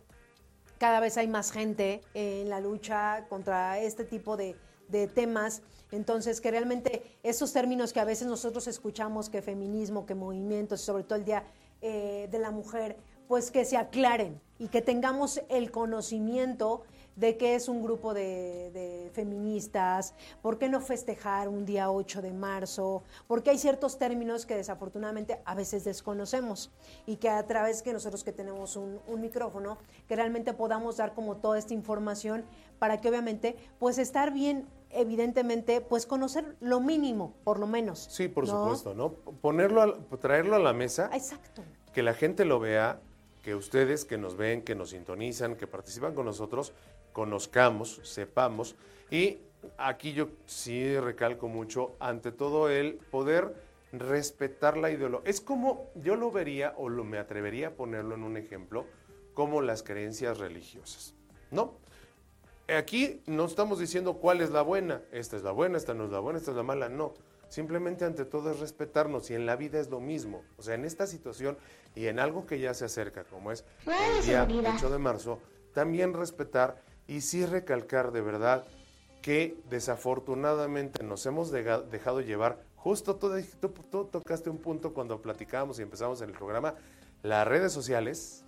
cada 0.77 0.99
vez 0.99 1.17
hay 1.17 1.27
más 1.27 1.51
gente 1.51 2.01
en 2.13 2.49
la 2.49 2.59
lucha 2.59 3.25
contra 3.29 3.79
este 3.79 4.03
tipo 4.05 4.37
de, 4.37 4.55
de 4.89 5.07
temas? 5.07 5.61
Entonces, 5.91 6.41
que 6.41 6.49
realmente 6.49 7.03
esos 7.21 7.53
términos 7.53 7.93
que 7.93 7.99
a 7.99 8.05
veces 8.05 8.27
nosotros 8.27 8.67
escuchamos, 8.67 9.29
que 9.29 9.41
feminismo, 9.41 10.05
que 10.05 10.15
movimientos, 10.15 10.81
sobre 10.81 11.03
todo 11.03 11.19
el 11.19 11.25
Día 11.25 11.43
eh, 11.81 12.27
de 12.31 12.39
la 12.39 12.49
Mujer, 12.49 12.97
pues 13.27 13.51
que 13.51 13.65
se 13.65 13.77
aclaren 13.77 14.41
y 14.59 14.67
que 14.67 14.81
tengamos 14.81 15.41
el 15.49 15.71
conocimiento 15.71 16.83
de 17.15 17.37
que 17.37 17.55
es 17.55 17.69
un 17.69 17.83
grupo 17.83 18.13
de, 18.13 18.71
de 18.71 19.11
feministas, 19.13 20.15
por 20.41 20.57
qué 20.57 20.69
no 20.69 20.81
festejar 20.81 21.47
un 21.47 21.65
día 21.65 21.91
8 21.91 22.21
de 22.21 22.31
marzo, 22.31 23.03
porque 23.27 23.51
hay 23.51 23.57
ciertos 23.57 23.97
términos 23.97 24.45
que 24.45 24.55
desafortunadamente 24.55 25.39
a 25.45 25.53
veces 25.55 25.83
desconocemos 25.83 26.71
y 27.05 27.17
que 27.17 27.29
a 27.29 27.45
través 27.45 27.83
que 27.83 27.93
nosotros 27.93 28.23
que 28.23 28.31
tenemos 28.31 28.75
un, 28.75 28.99
un 29.07 29.21
micrófono, 29.21 29.77
que 30.07 30.15
realmente 30.15 30.53
podamos 30.53 30.97
dar 30.97 31.13
como 31.13 31.37
toda 31.37 31.59
esta 31.59 31.73
información 31.73 32.45
para 32.79 32.99
que 32.99 33.09
obviamente 33.09 33.57
pues 33.79 33.97
estar 33.97 34.33
bien, 34.33 34.67
evidentemente, 34.89 35.81
pues 35.81 36.05
conocer 36.05 36.55
lo 36.61 36.79
mínimo, 36.79 37.33
por 37.43 37.59
lo 37.59 37.67
menos. 37.67 38.07
Sí, 38.09 38.27
por 38.27 38.47
¿no? 38.47 38.63
supuesto, 38.63 38.93
¿no? 38.93 39.13
Ponerlo, 39.13 39.99
traerlo 40.19 40.55
a 40.55 40.59
la 40.59 40.73
mesa, 40.73 41.09
Exacto. 41.13 41.63
que 41.93 42.01
la 42.03 42.13
gente 42.13 42.45
lo 42.45 42.59
vea, 42.59 43.01
que 43.43 43.53
ustedes 43.53 44.05
que 44.05 44.17
nos 44.17 44.37
ven, 44.37 44.63
que 44.63 44.73
nos 44.73 44.91
sintonizan, 44.91 45.55
que 45.55 45.67
participan 45.67 46.15
con 46.15 46.25
nosotros, 46.25 46.73
conozcamos, 47.11 47.99
sepamos. 48.03 48.75
Y 49.11 49.37
aquí 49.77 50.13
yo 50.13 50.29
sí 50.45 50.97
recalco 50.97 51.47
mucho, 51.47 51.95
ante 51.99 52.31
todo 52.31 52.69
el 52.69 52.95
poder 53.11 53.53
respetar 53.91 54.77
la 54.77 54.89
ideología. 54.89 55.29
Es 55.29 55.41
como 55.41 55.91
yo 55.95 56.15
lo 56.15 56.31
vería 56.31 56.73
o 56.77 56.89
lo, 56.89 57.03
me 57.03 57.19
atrevería 57.19 57.67
a 57.67 57.71
ponerlo 57.71 58.15
en 58.15 58.23
un 58.23 58.37
ejemplo, 58.37 58.85
como 59.33 59.61
las 59.61 59.83
creencias 59.83 60.37
religiosas, 60.37 61.13
¿no? 61.51 61.75
Aquí 62.67 63.21
no 63.25 63.45
estamos 63.45 63.77
diciendo 63.77 64.13
cuál 64.15 64.39
es 64.39 64.51
la 64.51 64.61
buena, 64.61 65.01
esta 65.11 65.35
es 65.35 65.43
la 65.43 65.51
buena, 65.51 65.77
esta 65.77 65.93
no 65.93 66.05
es 66.05 66.11
la 66.11 66.19
buena, 66.19 66.39
esta 66.39 66.51
es 66.51 66.57
la 66.57 66.63
mala, 66.63 66.87
no. 66.87 67.13
Simplemente 67.49 68.05
ante 68.05 68.25
todo 68.25 68.51
es 68.51 68.59
respetarnos 68.59 69.29
y 69.29 69.35
en 69.35 69.45
la 69.45 69.55
vida 69.55 69.79
es 69.79 69.89
lo 69.89 69.99
mismo. 69.99 70.43
O 70.57 70.63
sea, 70.63 70.75
en 70.75 70.85
esta 70.85 71.05
situación 71.05 71.57
y 71.95 72.07
en 72.07 72.19
algo 72.19 72.45
que 72.45 72.59
ya 72.59 72.73
se 72.73 72.85
acerca, 72.85 73.23
como 73.23 73.51
es 73.51 73.65
el 74.19 74.25
día 74.25 74.45
8 74.75 74.89
de 74.89 74.97
marzo, 74.97 75.39
también 75.73 76.13
respetar 76.13 76.81
y 77.07 77.21
sí 77.21 77.45
recalcar 77.45 78.11
de 78.11 78.21
verdad 78.21 78.65
que 79.21 79.57
desafortunadamente 79.69 81.03
nos 81.03 81.25
hemos 81.25 81.49
dejado 81.51 82.21
llevar, 82.21 82.59
justo 82.75 83.15
tú- 83.15 83.31
tú 83.89 84.05
tocaste 84.11 84.49
un 84.49 84.57
punto 84.57 84.93
cuando 84.93 85.21
platicábamos 85.21 85.79
y 85.79 85.81
empezamos 85.81 86.21
en 86.21 86.29
el 86.29 86.35
programa, 86.35 86.75
las 87.21 87.47
redes 87.47 87.71
sociales 87.71 88.43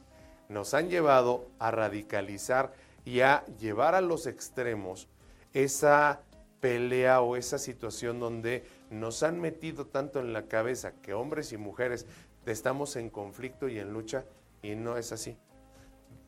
nos 0.49 0.73
han 0.73 0.89
llevado 0.89 1.47
a 1.59 1.71
radicalizar 1.71 2.73
y 3.05 3.21
a 3.21 3.45
llevar 3.59 3.95
a 3.95 4.01
los 4.01 4.27
extremos 4.27 5.07
esa 5.53 6.21
pelea 6.59 7.21
o 7.21 7.35
esa 7.35 7.57
situación 7.57 8.19
donde 8.19 8.65
nos 8.89 9.23
han 9.23 9.39
metido 9.39 9.85
tanto 9.87 10.19
en 10.19 10.33
la 10.33 10.47
cabeza 10.47 10.93
que 11.01 11.13
hombres 11.13 11.51
y 11.53 11.57
mujeres 11.57 12.05
estamos 12.51 12.95
en 12.95 13.09
conflicto 13.09 13.67
y 13.67 13.79
en 13.79 13.91
lucha 13.93 14.23
y 14.61 14.75
no 14.75 14.97
es 14.97 15.11
así. 15.11 15.37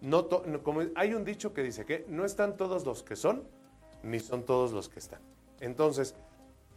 No 0.01 0.25
to- 0.25 0.43
no- 0.45 0.61
como 0.63 0.81
hay 0.95 1.13
un 1.13 1.23
dicho 1.25 1.53
que 1.53 1.63
dice 1.63 1.85
que 1.85 2.05
no 2.07 2.25
están 2.25 2.55
todos 2.57 2.85
los 2.85 3.03
que 3.03 3.15
son, 3.15 3.43
ni 4.03 4.19
son 4.19 4.43
todos 4.43 4.71
los 4.71 4.89
que 4.89 4.99
están. 4.99 5.21
Entonces, 5.59 6.15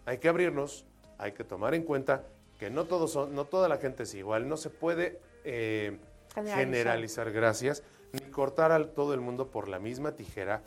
hay 0.06 0.18
que 0.18 0.28
abrirnos, 0.28 0.86
hay 1.18 1.32
que 1.32 1.44
tomar 1.44 1.74
en 1.74 1.82
cuenta 1.82 2.24
que 2.58 2.70
no 2.70 2.84
todos 2.84 3.12
son, 3.12 3.34
no 3.34 3.44
toda 3.44 3.68
la 3.68 3.76
gente 3.78 4.04
es 4.04 4.14
igual, 4.14 4.48
no 4.48 4.56
se 4.56 4.70
puede 4.70 5.20
eh, 5.44 5.98
Generalizar. 6.34 6.58
generalizar, 6.66 7.32
gracias, 7.32 7.82
ni 8.12 8.20
cortar 8.30 8.72
a 8.72 8.86
todo 8.92 9.14
el 9.14 9.20
mundo 9.20 9.50
por 9.50 9.68
la 9.68 9.78
misma 9.78 10.12
tijera 10.16 10.62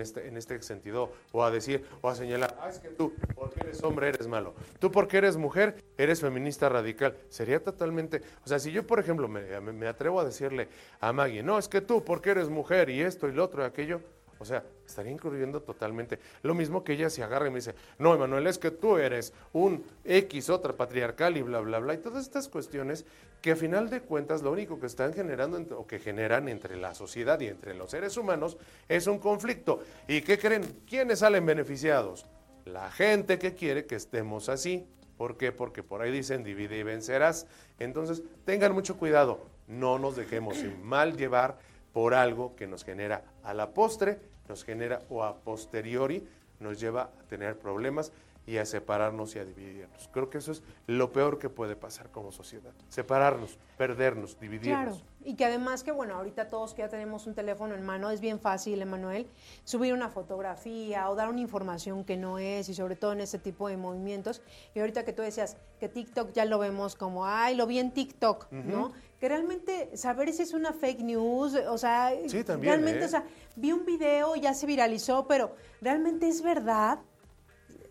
este, 0.00 0.28
en 0.28 0.36
este 0.36 0.60
sentido, 0.62 1.12
o 1.32 1.44
a 1.44 1.50
decir, 1.50 1.84
o 2.02 2.08
a 2.08 2.14
señalar, 2.14 2.56
ah, 2.60 2.68
es 2.68 2.78
que 2.78 2.88
tú, 2.88 3.12
porque 3.34 3.60
eres 3.60 3.82
hombre, 3.82 4.08
eres 4.08 4.26
malo, 4.28 4.54
tú 4.78 4.90
porque 4.90 5.18
eres 5.18 5.36
mujer, 5.36 5.82
eres 5.96 6.20
feminista 6.20 6.68
radical. 6.68 7.16
Sería 7.28 7.62
totalmente, 7.62 8.22
o 8.44 8.48
sea, 8.48 8.58
si 8.58 8.72
yo, 8.72 8.86
por 8.86 8.98
ejemplo, 9.00 9.28
me, 9.28 9.60
me- 9.60 9.72
me 9.72 9.86
atrevo 9.86 10.20
a 10.20 10.24
decirle 10.24 10.68
a 11.00 11.12
Maggie, 11.12 11.42
no, 11.42 11.58
es 11.58 11.68
que 11.68 11.80
tú 11.80 12.04
porque 12.04 12.30
eres 12.30 12.48
mujer 12.48 12.90
y 12.90 13.00
esto 13.02 13.28
y 13.28 13.32
lo 13.32 13.44
otro 13.44 13.62
y 13.62 13.66
aquello, 13.66 14.00
o 14.38 14.44
sea, 14.44 14.64
estaría 14.86 15.12
incluyendo 15.12 15.62
totalmente. 15.62 16.18
Lo 16.42 16.54
mismo 16.54 16.84
que 16.84 16.92
ella 16.92 17.10
se 17.10 17.22
agarra 17.22 17.46
y 17.46 17.50
me 17.50 17.56
dice, 17.56 17.74
no, 17.98 18.14
Emanuel, 18.14 18.46
es 18.46 18.58
que 18.58 18.70
tú 18.70 18.98
eres 18.98 19.32
un 19.52 19.84
X, 20.04 20.50
otra 20.50 20.76
patriarcal 20.76 21.36
y 21.36 21.42
bla, 21.42 21.60
bla, 21.60 21.78
bla. 21.78 21.94
Y 21.94 21.98
todas 21.98 22.24
estas 22.24 22.48
cuestiones 22.48 23.04
que 23.40 23.52
a 23.52 23.56
final 23.56 23.88
de 23.90 24.00
cuentas 24.00 24.42
lo 24.42 24.52
único 24.52 24.78
que 24.78 24.86
están 24.86 25.14
generando 25.14 25.58
o 25.78 25.86
que 25.86 25.98
generan 25.98 26.48
entre 26.48 26.76
la 26.76 26.94
sociedad 26.94 27.40
y 27.40 27.46
entre 27.46 27.74
los 27.74 27.90
seres 27.90 28.16
humanos 28.16 28.56
es 28.88 29.06
un 29.06 29.18
conflicto. 29.18 29.80
¿Y 30.08 30.22
qué 30.22 30.38
creen? 30.38 30.82
¿Quiénes 30.88 31.20
salen 31.20 31.46
beneficiados? 31.46 32.26
La 32.64 32.90
gente 32.90 33.38
que 33.38 33.54
quiere 33.54 33.86
que 33.86 33.94
estemos 33.94 34.48
así. 34.48 34.86
¿Por 35.16 35.38
qué? 35.38 35.50
Porque 35.52 35.82
por 35.82 36.02
ahí 36.02 36.10
dicen 36.12 36.44
divide 36.44 36.78
y 36.78 36.82
vencerás. 36.82 37.46
Entonces, 37.78 38.22
tengan 38.44 38.72
mucho 38.72 38.98
cuidado. 38.98 39.46
No 39.66 39.98
nos 39.98 40.16
dejemos 40.16 40.58
mal 40.82 41.16
llevar 41.16 41.58
por 41.96 42.12
algo 42.12 42.54
que 42.56 42.66
nos 42.66 42.84
genera 42.84 43.24
a 43.42 43.54
la 43.54 43.70
postre, 43.72 44.20
nos 44.50 44.64
genera 44.64 45.00
o 45.08 45.24
a 45.24 45.36
posteriori, 45.36 46.28
nos 46.60 46.78
lleva 46.78 47.04
a 47.04 47.22
tener 47.26 47.58
problemas 47.58 48.12
y 48.46 48.58
a 48.58 48.66
separarnos 48.66 49.34
y 49.34 49.38
a 49.38 49.46
dividirnos. 49.46 50.08
Creo 50.12 50.28
que 50.28 50.36
eso 50.36 50.52
es 50.52 50.62
lo 50.86 51.10
peor 51.10 51.38
que 51.38 51.48
puede 51.48 51.74
pasar 51.74 52.10
como 52.10 52.32
sociedad. 52.32 52.72
Separarnos, 52.90 53.58
perdernos, 53.78 54.38
dividirnos. 54.38 54.98
Claro, 54.98 55.10
y 55.24 55.36
que 55.36 55.46
además 55.46 55.82
que 55.82 55.90
bueno, 55.90 56.14
ahorita 56.14 56.48
todos 56.48 56.74
que 56.74 56.82
ya 56.82 56.88
tenemos 56.88 57.26
un 57.26 57.34
teléfono 57.34 57.74
en 57.74 57.84
mano, 57.84 58.10
es 58.10 58.20
bien 58.20 58.38
fácil, 58.38 58.80
Emanuel, 58.82 59.26
subir 59.64 59.94
una 59.94 60.10
fotografía 60.10 61.08
o 61.08 61.16
dar 61.16 61.30
una 61.30 61.40
información 61.40 62.04
que 62.04 62.16
no 62.16 62.38
es, 62.38 62.68
y 62.68 62.74
sobre 62.74 62.94
todo 62.94 63.14
en 63.14 63.22
ese 63.22 63.38
tipo 63.38 63.68
de 63.68 63.78
movimientos. 63.78 64.42
Y 64.74 64.80
ahorita 64.80 65.04
que 65.06 65.14
tú 65.14 65.22
decías 65.22 65.56
que 65.80 65.88
TikTok 65.88 66.32
ya 66.32 66.44
lo 66.44 66.58
vemos 66.58 66.94
como, 66.94 67.26
ay, 67.26 67.56
lo 67.56 67.66
vi 67.66 67.78
en 67.80 67.90
TikTok, 67.90 68.52
¿no? 68.52 68.92
Que 69.20 69.28
realmente 69.28 69.96
saber 69.96 70.32
si 70.32 70.42
es 70.42 70.52
una 70.52 70.72
fake 70.72 71.00
news, 71.00 71.54
o 71.54 71.78
sea, 71.78 72.12
Sí, 72.26 72.44
también, 72.44 72.74
realmente, 72.74 73.02
¿eh? 73.02 73.06
o 73.06 73.08
sea, 73.08 73.24
vi 73.56 73.72
un 73.72 73.86
video, 73.86 74.36
ya 74.36 74.52
se 74.52 74.66
viralizó, 74.66 75.26
pero 75.26 75.54
realmente 75.80 76.28
es 76.28 76.42
verdad. 76.42 76.98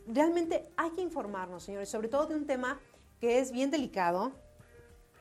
Realmente 0.08 0.68
hay 0.78 0.92
que 0.92 1.02
informarnos, 1.02 1.64
señores, 1.64 1.90
sobre 1.90 2.10
todo 2.10 2.28
de 2.28 2.36
un 2.36 2.46
tema 2.46 2.80
que 3.20 3.40
es 3.40 3.52
bien 3.52 3.72
delicado, 3.72 4.34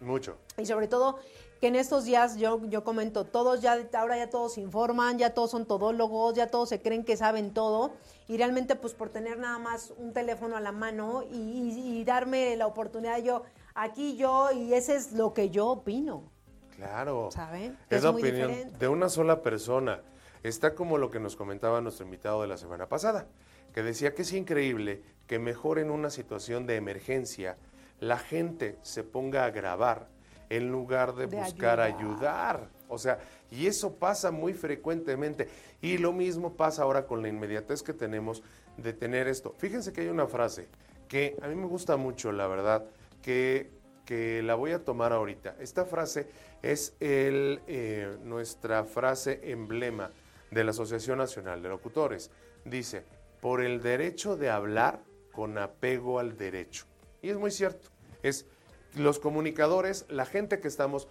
Mucho. 0.01 0.37
y 0.59 0.67
sobre 0.67 0.89
todo 0.89 1.19
que 1.61 1.69
en 1.69 1.77
estos 1.77 2.05
días 2.05 2.37
yo, 2.37 2.61
yo 2.67 2.85
comento, 2.85 3.25
todos 3.25 3.63
ya, 3.63 3.79
ahora 3.95 4.19
ya 4.19 4.29
todos 4.29 4.55
se 4.55 4.61
informan, 4.61 5.17
ya 5.19 5.33
todos 5.33 5.53
son 5.53 5.65
todólogos, 5.65 6.35
ya 6.35 6.49
todos 6.51 6.69
se 6.69 6.83
creen 6.83 7.03
que 7.05 7.17
saben 7.17 7.55
todo 7.55 7.95
y 8.29 8.37
realmente 8.37 8.77
pues 8.77 8.93
por 8.93 9.09
tener 9.09 9.39
nada 9.39 9.59
más 9.59 9.95
un 9.97 10.13
teléfono 10.13 10.57
a 10.57 10.61
la 10.61 10.73
mano 10.73 11.23
y, 11.33 11.37
y- 11.39 11.99
y 12.01 12.05
darme 12.05 12.55
la 12.57 12.67
oportunidad 12.67 13.17
yo, 13.23 13.43
aquí 13.75 14.17
yo 14.17 14.51
y 14.53 14.75
ese 14.75 14.95
es 14.97 15.13
lo 15.13 15.33
que 15.35 15.51
yo 15.51 15.69
opino, 15.69 16.31
Claro. 16.77 17.29
¿saben? 17.31 17.77
Es 17.91 18.03
la 18.03 18.11
opinión 18.11 18.49
diferente. 18.49 18.79
de 18.79 18.89
una 18.89 19.09
sola 19.09 19.43
persona. 19.43 20.03
Está 20.43 20.75
como 20.75 20.99
lo 20.99 21.11
que 21.11 21.21
nos 21.21 21.37
comentaba 21.37 21.81
nuestro 21.81 22.05
invitado 22.05 22.43
de 22.43 22.49
la 22.49 22.57
semana 22.59 22.87
pasada, 22.89 23.27
que 23.73 23.83
decía 23.83 24.15
que 24.15 24.23
es 24.23 24.33
increíble 24.33 25.03
que 25.27 25.39
mejor 25.39 25.79
en 25.79 25.91
una 25.91 26.11
situación 26.11 26.67
de 26.67 26.77
emergencia 26.77 27.57
la 28.01 28.19
gente 28.19 28.77
se 28.83 29.05
ponga 29.05 29.45
a 29.47 29.51
grabar 29.51 30.09
en 30.51 30.71
lugar 30.71 31.15
de, 31.15 31.27
De 31.29 31.37
buscar 31.39 31.81
ayudar. 31.81 32.57
ayudar. 32.57 32.69
O 32.89 32.99
sea, 32.99 33.19
y 33.51 33.67
eso 33.67 33.95
pasa 33.95 34.31
muy 34.31 34.53
frecuentemente. 34.53 35.49
Y 35.81 35.97
lo 35.99 36.13
mismo 36.13 36.53
pasa 36.55 36.83
ahora 36.83 37.07
con 37.07 37.23
la 37.23 37.29
inmediatez 37.29 37.83
que 37.83 37.95
tenemos 37.95 38.43
de 38.77 38.93
tener 38.93 39.27
esto. 39.29 39.55
Fíjense 39.57 39.93
que 39.93 40.03
hay 40.03 40.09
una 40.09 40.27
frase 40.27 40.69
que 41.09 41.37
a 41.41 41.47
mí 41.49 41.55
me 41.55 41.67
gusta 41.67 41.97
mucho, 41.97 42.33
la 42.33 42.47
verdad, 42.47 42.85
que, 43.25 43.71
que 44.05 44.43
la 44.43 44.55
voy 44.55 44.73
a 44.73 44.85
tomar 44.85 45.13
ahorita. 45.13 45.57
Esta 45.59 45.87
frase 45.87 46.29
es 46.63 46.95
el, 47.01 47.63
eh, 47.67 48.19
nuestra 48.23 48.85
frase 48.85 49.41
emblema 49.51 50.11
de 50.51 50.63
la 50.63 50.73
Asociación 50.73 51.19
Nacional 51.19 51.63
de 51.63 51.71
Locutores. 51.71 52.31
Dice, 52.67 53.03
por 53.41 53.63
el 53.63 53.83
derecho 53.83 54.37
de 54.37 54.51
hablar 54.51 55.01
con 55.33 55.57
apego 55.57 56.19
al 56.19 56.37
derecho. 56.37 56.85
Y 57.23 57.31
es 57.31 57.39
muy 57.39 57.51
cierto. 57.51 57.89
Es 58.23 58.47
los 58.95 59.19
comunicadores, 59.19 60.05
la 60.09 60.27
gente 60.27 60.61
que 60.61 60.69
estamos, 60.69 61.09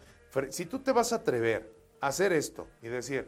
si 0.50 0.66
tú 0.66 0.80
te 0.80 0.92
vas 0.92 1.14
a 1.14 1.18
atrever 1.18 1.74
a 2.00 2.08
hacer 2.08 2.32
esto 2.32 2.68
y 2.82 2.88
decir, 2.88 3.28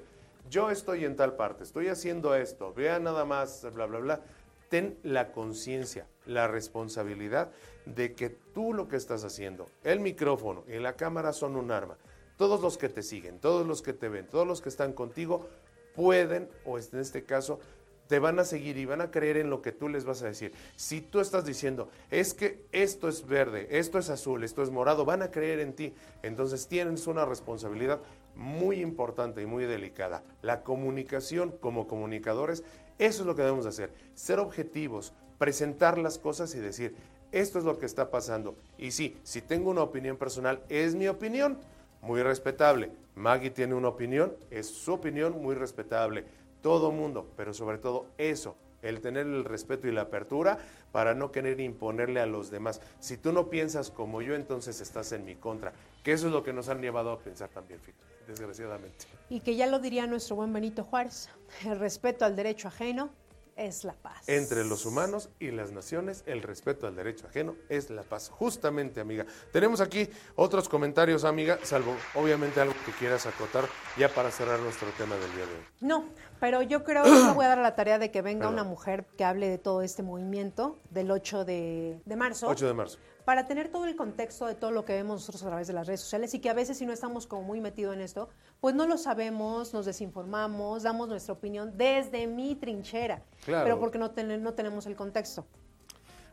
yo 0.50 0.70
estoy 0.70 1.06
en 1.06 1.16
tal 1.16 1.36
parte, 1.36 1.64
estoy 1.64 1.88
haciendo 1.88 2.36
esto, 2.36 2.74
vea 2.74 3.00
nada 3.00 3.26
más, 3.26 3.68
bla, 3.74 3.88
bla, 3.88 4.00
bla, 4.00 4.22
ten 4.70 4.98
la 5.04 5.32
conciencia, 5.32 6.08
la 6.26 6.48
responsabilidad 6.48 7.52
de 7.86 8.14
que 8.14 8.30
tú 8.30 8.74
lo 8.74 8.88
que 8.88 8.96
estás 8.96 9.24
haciendo, 9.24 9.68
el 9.84 10.00
micrófono 10.00 10.64
y 10.68 10.80
la 10.80 10.96
cámara 10.96 11.34
son 11.34 11.56
un 11.56 11.72
arma. 11.72 11.98
Todos 12.38 12.62
los 12.62 12.78
que 12.78 12.90
te 12.90 13.04
siguen, 13.04 13.40
todos 13.40 13.66
los 13.66 13.82
que 13.82 13.94
te 13.94 14.10
ven, 14.10 14.28
todos 14.28 14.46
los 14.46 14.62
que 14.62 14.70
están 14.70 14.94
contigo 14.94 15.48
pueden, 15.96 16.50
o 16.66 16.78
en 16.78 17.00
este 17.00 17.24
caso, 17.24 17.60
te 18.08 18.20
van 18.20 18.40
a 18.40 18.44
seguir 18.44 18.78
y 18.78 18.86
van 18.86 19.02
a 19.02 19.10
creer 19.10 19.38
en 19.38 19.50
lo 19.50 19.62
que 19.62 19.72
tú 19.72 19.90
les 19.90 20.06
vas 20.06 20.22
a 20.22 20.28
decir. 20.28 20.54
Si 20.76 21.02
tú 21.02 21.20
estás 21.20 21.46
diciendo, 21.46 21.90
es 22.12 22.34
que 22.34 22.66
esto 22.72 23.08
es 23.08 23.26
verde, 23.26 23.68
esto 23.72 23.98
es 23.98 24.10
azul, 24.10 24.44
esto 24.44 24.62
es 24.62 24.70
morado, 24.70 25.06
van 25.06 25.22
a 25.22 25.32
creer 25.32 25.60
en 25.60 25.74
ti. 25.74 25.94
Entonces 26.22 26.68
tienes 26.68 27.08
una 27.08 27.26
responsabilidad 27.26 28.02
muy 28.36 28.82
importante 28.82 29.42
y 29.42 29.46
muy 29.46 29.66
delicada. 29.66 30.24
La 30.42 30.62
comunicación 30.62 31.52
como 31.60 31.88
comunicadores, 31.88 32.64
eso 33.00 33.24
es 33.24 33.26
lo 33.26 33.36
que 33.36 33.42
debemos 33.42 33.66
hacer. 33.66 33.92
Ser 34.14 34.40
objetivos, 34.40 35.14
presentar 35.40 35.98
las 35.98 36.20
cosas 36.20 36.54
y 36.56 36.60
decir, 36.60 36.96
esto 37.36 37.60
es 37.60 37.66
lo 37.66 37.78
que 37.78 37.86
está 37.86 38.10
pasando. 38.10 38.56
Y 38.78 38.92
sí, 38.92 39.18
si 39.24 39.42
tengo 39.42 39.70
una 39.70 39.82
opinión 39.82 40.18
personal, 40.18 40.64
es 40.70 40.96
mi 40.96 41.08
opinión, 41.08 41.60
muy 42.02 42.24
respetable. 42.24 42.92
Maggie 43.16 43.50
tiene 43.50 43.76
una 43.76 43.90
opinión, 43.90 44.34
es 44.50 44.68
su 44.68 44.94
opinión, 44.94 45.42
muy 45.42 45.54
respetable 45.56 46.26
todo 46.66 46.92
mundo, 46.92 47.30
pero 47.38 47.54
sobre 47.54 47.78
todo 47.78 48.08
eso, 48.18 48.56
el 48.82 49.00
tener 49.00 49.28
el 49.28 49.46
respeto 49.46 49.88
y 49.88 49.92
la 49.92 50.02
apertura 50.02 50.58
para 50.92 51.14
no 51.14 51.32
querer 51.32 51.60
imponerle 51.60 52.22
a 52.22 52.26
los 52.26 52.50
demás. 52.50 52.82
Si 53.00 53.18
tú 53.18 53.32
no 53.34 53.52
piensas 53.52 53.92
como 53.92 54.24
yo, 54.24 54.34
entonces 54.34 54.82
estás 54.82 55.12
en 55.12 55.26
mi 55.26 55.36
contra, 55.36 55.74
que 56.04 56.14
eso 56.14 56.26
es 56.26 56.34
lo 56.34 56.42
que 56.42 56.54
nos 56.54 56.68
han 56.70 56.82
llevado 56.82 57.12
a 57.12 57.20
pensar 57.20 57.50
también, 57.50 57.80
fíjate, 57.82 58.04
desgraciadamente. 58.28 59.06
Y 59.30 59.42
que 59.42 59.56
ya 59.56 59.68
lo 59.68 59.78
diría 59.78 60.08
nuestro 60.08 60.38
buen 60.38 60.54
Benito 60.54 60.84
Juárez, 60.84 61.30
el 61.66 61.78
respeto 61.78 62.26
al 62.26 62.36
derecho 62.36 62.70
ajeno 62.70 63.12
es 63.56 63.84
la 63.84 63.94
paz. 63.94 64.28
Entre 64.28 64.64
los 64.66 64.86
humanos 64.86 65.30
y 65.40 65.52
las 65.52 65.72
naciones, 65.72 66.24
el 66.26 66.42
respeto 66.42 66.88
al 66.88 66.96
derecho 66.96 67.28
ajeno 67.28 67.56
es 67.70 67.90
la 67.90 68.04
paz. 68.04 68.30
Justamente, 68.30 69.00
amiga. 69.00 69.26
Tenemos 69.52 69.82
aquí 69.82 70.10
otros 70.36 70.68
comentarios, 70.70 71.24
amiga, 71.24 71.60
salvo 71.64 71.96
obviamente 72.16 72.60
algo 72.60 72.74
que 72.86 72.92
quieras 72.94 73.26
acotar 73.26 73.66
ya 73.98 74.10
para 74.10 74.32
cerrar 74.32 74.60
nuestro 74.60 74.88
tema 74.98 75.16
del 75.16 75.32
día 75.36 75.46
de 75.46 75.54
hoy. 75.54 75.64
No, 75.82 76.06
pero 76.40 76.62
yo 76.62 76.84
creo 76.84 77.04
que 77.04 77.12
me 77.12 77.34
voy 77.34 77.46
a 77.46 77.50
dar 77.50 77.58
la 77.60 77.76
tarea 77.76 78.00
de 78.00 78.12
que 78.12 78.22
venga 78.22 78.42
Perdón. 78.48 78.54
una 78.56 78.64
mujer 78.64 79.06
que 79.18 79.24
hable 79.24 79.48
de 79.48 79.58
todo 79.58 79.82
este 79.82 80.04
movimiento 80.04 80.80
del 80.90 81.12
8 81.12 81.46
de, 81.46 82.02
de 82.06 82.16
marzo. 82.16 82.48
8 82.48 82.68
de 82.68 82.74
marzo. 82.74 83.00
Para 83.26 83.48
tener 83.48 83.70
todo 83.70 83.86
el 83.86 83.96
contexto 83.96 84.46
de 84.46 84.56
todo 84.56 84.72
lo 84.72 84.86
que 84.86 84.94
vemos 84.94 85.16
nosotros 85.22 85.42
a 85.44 85.48
través 85.48 85.68
de 85.68 85.74
las 85.74 85.88
redes 85.88 86.02
sociales 86.02 86.34
y 86.36 86.40
que 86.40 86.50
a 86.50 86.54
veces 86.54 86.78
si 86.78 86.86
no 86.86 86.94
estamos 86.94 87.26
como 87.28 87.42
muy 87.42 87.60
metidos 87.60 87.96
en 87.96 88.02
esto, 88.02 88.30
pues 88.62 88.76
no 88.76 88.86
lo 88.88 88.98
sabemos, 88.98 89.74
nos 89.74 89.86
desinformamos, 89.86 90.84
damos 90.84 91.10
nuestra 91.10 91.34
opinión 91.34 91.76
desde 91.76 92.28
mi 92.28 92.56
trinchera, 92.56 93.24
Claro. 93.44 93.64
pero 93.66 93.80
porque 93.80 93.98
no, 93.98 94.12
ten- 94.12 94.42
no 94.44 94.54
tenemos 94.54 94.86
el 94.86 94.96
contexto. 94.96 95.46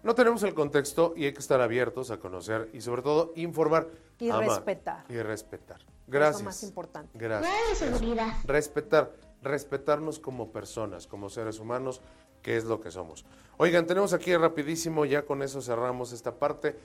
No 0.02 0.14
tenemos 0.16 0.42
el 0.42 0.52
contexto 0.52 1.14
y 1.16 1.24
hay 1.26 1.32
que 1.32 1.38
estar 1.38 1.60
abiertos 1.60 2.10
a 2.10 2.18
conocer 2.18 2.68
y 2.72 2.80
sobre 2.80 3.02
todo 3.02 3.32
informar. 3.36 3.88
Y 4.18 4.30
amar 4.30 4.48
respetar. 4.48 5.04
Y 5.08 5.16
respetar. 5.22 5.80
Gracias. 6.08 6.40
lo 6.42 6.46
más 6.46 6.62
importante. 6.64 7.16
Gracias. 7.16 7.78
seguridad. 7.78 8.32
Respetar, 8.44 9.12
respetarnos 9.42 10.18
como 10.18 10.50
personas, 10.50 11.06
como 11.06 11.30
seres 11.30 11.60
humanos, 11.60 12.00
que 12.42 12.56
es 12.56 12.64
lo 12.64 12.80
que 12.80 12.90
somos. 12.90 13.24
Oigan, 13.56 13.86
tenemos 13.86 14.12
aquí 14.12 14.36
rapidísimo, 14.36 15.04
ya 15.04 15.22
con 15.22 15.42
eso 15.42 15.62
cerramos 15.62 16.12
esta 16.12 16.34
parte. 16.34 16.76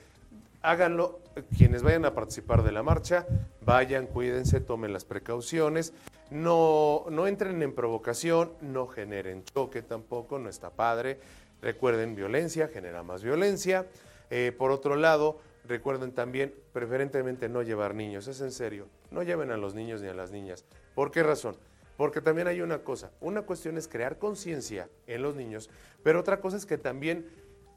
Háganlo, 0.62 1.20
quienes 1.56 1.82
vayan 1.82 2.04
a 2.04 2.14
participar 2.14 2.62
de 2.62 2.72
la 2.72 2.82
marcha, 2.82 3.26
vayan, 3.64 4.06
cuídense, 4.06 4.60
tomen 4.60 4.92
las 4.92 5.04
precauciones, 5.04 5.92
no, 6.30 7.06
no 7.10 7.26
entren 7.26 7.62
en 7.62 7.74
provocación, 7.74 8.52
no 8.60 8.86
generen 8.86 9.44
choque 9.44 9.82
tampoco, 9.82 10.38
no 10.38 10.48
está 10.48 10.70
padre. 10.70 11.20
Recuerden, 11.62 12.14
violencia 12.14 12.68
genera 12.68 13.02
más 13.02 13.22
violencia. 13.22 13.86
Eh, 14.30 14.52
por 14.56 14.70
otro 14.70 14.96
lado, 14.96 15.40
recuerden 15.64 16.12
también, 16.12 16.54
preferentemente 16.72 17.48
no 17.48 17.62
llevar 17.62 17.94
niños, 17.94 18.26
es 18.26 18.40
en 18.40 18.52
serio, 18.52 18.86
no 19.10 19.22
lleven 19.22 19.50
a 19.50 19.56
los 19.56 19.74
niños 19.74 20.00
ni 20.02 20.08
a 20.08 20.14
las 20.14 20.30
niñas. 20.30 20.64
¿Por 20.94 21.10
qué 21.10 21.22
razón? 21.22 21.56
Porque 21.98 22.22
también 22.22 22.46
hay 22.48 22.62
una 22.62 22.78
cosa, 22.78 23.10
una 23.20 23.42
cuestión 23.42 23.76
es 23.76 23.88
crear 23.88 24.18
conciencia 24.18 24.88
en 25.06 25.20
los 25.20 25.34
niños, 25.34 25.68
pero 26.02 26.20
otra 26.20 26.40
cosa 26.40 26.56
es 26.56 26.64
que 26.64 26.78
también 26.78 27.28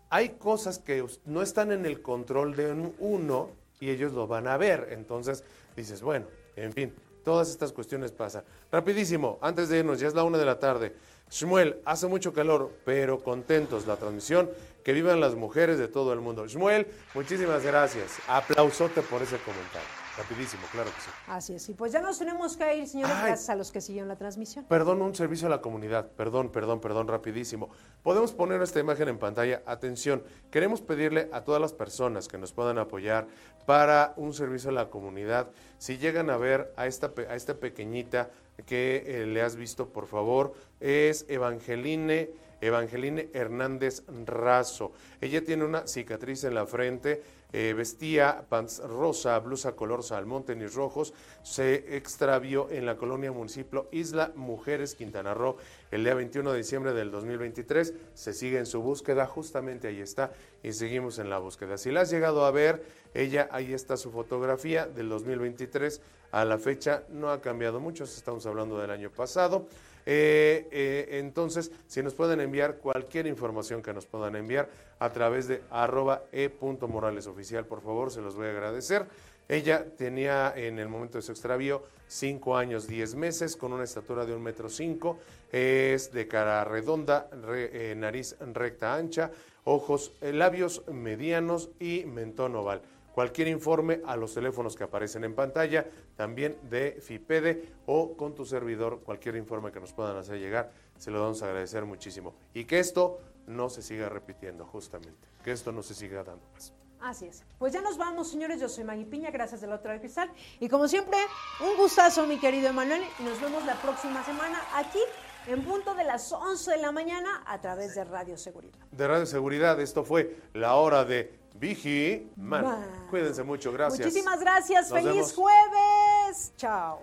hay 0.10 0.30
cosas 0.30 0.80
que 0.80 1.04
no 1.26 1.42
están 1.42 1.72
en 1.74 1.86
el 1.86 2.02
control 2.02 2.56
de 2.56 2.72
un- 2.72 2.96
uno 3.00 3.50
y 3.80 3.90
ellos 3.90 4.14
lo 4.14 4.28
van 4.28 4.48
a 4.48 4.58
ver. 4.58 4.90
Entonces 4.92 5.44
dices, 5.76 6.02
bueno, 6.04 6.28
en 6.56 6.72
fin, 6.72 6.94
todas 7.26 7.50
estas 7.50 7.72
cuestiones 7.74 8.12
pasan. 8.12 8.44
Rapidísimo, 8.72 9.40
antes 9.42 9.70
de 9.70 9.80
irnos, 9.80 10.00
ya 10.00 10.08
es 10.08 10.14
la 10.14 10.24
una 10.24 10.38
de 10.38 10.46
la 10.46 10.60
tarde. 10.60 10.94
Shmuel, 11.30 11.82
hace 11.86 12.08
mucho 12.08 12.32
calor, 12.32 12.72
pero 12.86 13.24
contentos 13.24 13.88
la 13.88 13.96
transmisión. 13.98 14.50
Que 14.84 14.94
vivan 14.94 15.20
las 15.20 15.36
mujeres 15.36 15.78
de 15.78 15.88
todo 15.88 16.12
el 16.12 16.20
mundo. 16.22 16.48
Shmuel, 16.48 16.88
muchísimas 17.14 17.64
gracias. 17.64 18.18
Aplausote 18.28 19.02
por 19.02 19.22
ese 19.22 19.38
comentario. 19.38 20.01
Rapidísimo, 20.18 20.64
claro 20.72 20.90
que 20.94 21.02
sí. 21.02 21.10
Así 21.28 21.54
es, 21.54 21.70
y 21.70 21.74
pues 21.74 21.92
ya 21.92 22.02
nos 22.02 22.20
tenemos 22.20 22.58
que 22.58 22.76
ir, 22.76 22.88
señores, 22.88 23.16
Ay. 23.18 23.28
gracias 23.28 23.50
a 23.50 23.56
los 23.56 23.72
que 23.72 23.82
siguieron 23.82 24.10
la 24.10 24.18
transmisión. 24.18 24.66
Perdón, 24.66 25.02
un 25.02 25.16
servicio 25.16 25.48
a 25.48 25.50
la 25.50 25.62
comunidad. 25.62 26.12
Perdón, 26.12 26.52
perdón, 26.52 26.82
perdón, 26.82 27.08
rapidísimo. 27.08 27.70
Podemos 28.04 28.34
poner 28.34 28.62
esta 28.62 28.80
imagen 28.80 29.08
en 29.08 29.18
pantalla. 29.18 29.62
Atención, 29.66 30.24
queremos 30.50 30.82
pedirle 30.82 31.30
a 31.32 31.44
todas 31.44 31.62
las 31.62 31.74
personas 31.74 32.28
que 32.28 32.38
nos 32.38 32.52
puedan 32.52 32.78
apoyar 32.78 33.28
para 33.66 34.14
un 34.18 34.34
servicio 34.34 34.70
a 34.70 34.74
la 34.74 34.90
comunidad. 34.90 35.50
Si 35.78 35.98
llegan 35.98 36.30
a 36.30 36.38
ver 36.38 36.74
a 36.76 36.88
esta, 36.88 37.14
a 37.30 37.36
esta 37.36 37.56
pequeñita 37.56 38.30
que 38.66 39.04
eh, 39.06 39.26
le 39.26 39.42
has 39.42 39.56
visto, 39.56 39.90
por 39.90 40.08
favor, 40.08 40.54
es 40.80 41.26
Evangeline. 41.30 42.30
Evangeline 42.62 43.32
Hernández 43.34 44.04
Razo. 44.26 44.92
Ella 45.20 45.44
tiene 45.44 45.66
una 45.66 45.88
cicatriz 45.88 46.44
en 46.44 46.54
la 46.54 46.68
frente, 46.68 47.24
eh, 47.54 47.74
vestía 47.74 48.46
pants 48.48 48.80
rosa, 48.80 49.38
blusa 49.40 49.76
color 49.76 50.04
salmón, 50.04 50.46
tenis 50.46 50.74
rojos. 50.74 51.14
Se 51.44 51.98
extravió 51.98 52.70
en 52.70 52.86
la 52.86 52.96
colonia 52.98 53.32
municipio 53.32 53.88
Isla 53.92 54.32
Mujeres, 54.36 54.96
Quintana 54.96 55.34
Roo, 55.34 55.58
el 55.92 56.04
día 56.04 56.14
21 56.14 56.52
de 56.52 56.58
diciembre 56.58 56.94
del 56.94 57.12
2023. 57.12 57.94
Se 58.14 58.34
sigue 58.34 58.58
en 58.58 58.66
su 58.66 58.82
búsqueda, 58.82 59.26
justamente 59.26 59.88
ahí 59.88 60.02
está, 60.02 60.32
y 60.64 60.74
seguimos 60.74 61.20
en 61.20 61.30
la 61.30 61.40
búsqueda. 61.40 61.78
Si 61.78 61.92
la 61.92 62.02
has 62.02 62.12
llegado 62.12 62.46
a 62.46 62.52
ver, 62.52 62.84
ella, 63.14 63.50
ahí 63.52 63.74
está 63.74 63.98
su 63.98 64.12
fotografía 64.12 64.86
del 64.86 65.10
2023. 65.10 66.02
A 66.32 66.46
la 66.46 66.58
fecha 66.58 67.04
no 67.10 67.30
ha 67.30 67.42
cambiado 67.42 67.82
mucho, 67.82 68.06
estamos 68.06 68.46
hablando 68.46 68.80
del 68.80 68.92
año 68.92 69.12
pasado. 69.12 69.68
Eh, 70.06 70.68
eh, 70.72 71.20
entonces, 71.20 71.72
si 71.88 72.02
nos 72.02 72.14
pueden 72.14 72.40
enviar 72.42 72.78
cualquier 72.78 73.28
información 73.28 73.82
que 73.82 73.94
nos 73.94 74.06
puedan 74.06 74.36
enviar 74.36 74.70
a 75.00 75.12
través 75.12 75.48
de 75.48 75.62
arroba 75.70 76.24
e.moralesoficial, 76.32 77.66
por 77.66 77.82
favor, 77.82 78.12
se 78.12 78.22
los 78.22 78.36
voy 78.36 78.48
a 78.48 78.52
agradecer. 78.52 79.06
Ella 79.50 79.86
tenía 79.98 80.54
en 80.56 80.80
el 80.80 80.88
momento 80.88 81.18
de 81.18 81.22
su 81.24 81.32
extravío 81.32 81.84
5 82.08 82.56
años 82.56 82.88
10 82.88 83.16
meses, 83.16 83.56
con 83.58 83.74
una 83.74 83.84
estatura 83.84 84.26
de 84.26 84.34
un 84.34 84.42
metro 84.42 84.70
cinco, 84.70 85.20
es 85.52 86.12
de 86.14 86.28
cara 86.28 86.64
redonda, 86.64 87.28
re- 87.44 87.92
eh, 87.92 87.96
nariz 87.96 88.36
recta 88.54 88.96
ancha, 88.96 89.32
ojos, 89.66 90.14
labios 90.22 90.84
medianos 90.88 91.70
y 91.80 92.06
mentón 92.06 92.56
oval. 92.56 92.82
Cualquier 93.14 93.48
informe 93.50 94.02
a 94.06 94.16
los 94.16 94.34
teléfonos 94.34 94.76
que 94.76 94.84
aparecen 94.84 95.24
en 95.24 95.36
pantalla, 95.36 95.86
también 96.16 96.58
de 96.70 96.98
FIPEDE 97.02 97.74
o 97.86 98.16
con 98.16 98.34
tu 98.36 98.46
servidor, 98.46 99.02
cualquier 99.02 99.36
informe 99.36 99.72
que 99.72 99.80
nos 99.80 99.94
puedan 99.94 100.16
hacer 100.18 100.40
llegar, 100.40 100.72
se 100.98 101.12
lo 101.12 101.22
vamos 101.22 101.42
a 101.42 101.48
agradecer 101.48 101.86
muchísimo. 101.86 102.36
Y 102.54 102.66
que 102.66 102.80
esto 102.80 103.20
no 103.48 103.70
se 103.70 103.82
siga 103.82 104.08
repitiendo, 104.08 104.66
justamente, 104.66 105.28
que 105.44 105.52
esto 105.52 105.72
no 105.72 105.84
se 105.84 105.94
siga 105.94 106.24
dando 106.24 106.46
más. 106.54 106.74
Así 107.02 107.26
es. 107.26 107.44
Pues 107.58 107.74
ya 107.74 107.82
nos 107.82 107.98
vamos, 107.98 108.30
señores. 108.30 108.62
Yo 108.62 108.70
soy 108.70 108.84
Maggie 108.84 109.06
Piña, 109.06 109.32
gracias 109.32 109.60
del 109.62 109.72
otro 109.72 109.90
lado 109.90 110.00
cristal. 110.00 110.32
Y 110.60 110.70
como 110.70 110.88
siempre, 110.88 111.18
un 111.60 111.76
gustazo, 111.76 112.28
mi 112.28 112.40
querido 112.40 112.70
Emanuel. 112.70 113.02
Y 113.20 113.24
nos 113.24 113.42
vemos 113.42 113.66
la 113.66 113.76
próxima 113.82 114.24
semana 114.24 114.62
aquí 114.76 115.00
en 115.48 115.64
punto 115.64 115.96
de 115.96 116.04
las 116.04 116.32
11 116.32 116.72
de 116.72 116.78
la 116.78 116.92
mañana 116.92 117.42
a 117.48 117.60
través 117.60 117.96
de 117.96 118.04
Radio 118.04 118.38
Seguridad. 118.38 118.78
De 118.92 119.08
Radio 119.08 119.26
Seguridad, 119.26 119.80
esto 119.82 120.04
fue 120.04 120.38
la 120.54 120.76
hora 120.76 121.04
de 121.04 121.41
Vigi 121.62 122.28
Man. 122.38 122.64
Man. 122.64 122.84
Cuídense 123.12 123.44
mucho, 123.44 123.72
gracias. 123.72 124.00
Muchísimas 124.08 124.40
gracias. 124.40 124.90
Nos 124.90 125.00
Feliz 125.00 125.14
vemos. 125.14 125.34
jueves. 125.34 126.54
Chao. 126.58 127.00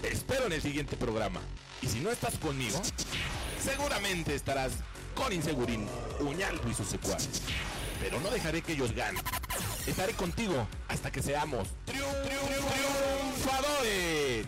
Te 0.00 0.08
espero 0.12 0.46
en 0.46 0.52
el 0.52 0.62
siguiente 0.62 0.96
programa. 0.96 1.40
Y 1.80 1.86
si 1.88 2.00
no 2.00 2.10
estás 2.10 2.36
conmigo, 2.38 2.80
seguramente 3.62 4.34
estarás 4.34 4.72
con 5.14 5.32
Insegurín, 5.32 5.86
Uñaldo 6.20 6.68
y 6.68 6.74
sus 6.74 6.88
secuaces. 6.88 7.42
Pero 8.00 8.18
no 8.20 8.30
dejaré 8.30 8.62
que 8.62 8.72
ellos 8.72 8.92
ganen. 8.94 9.22
Estaré 9.86 10.12
contigo 10.14 10.66
hasta 10.88 11.10
que 11.10 11.22
seamos 11.22 11.68
triun- 11.86 12.22
triun- 12.24 12.72
triunfadores. 12.72 14.46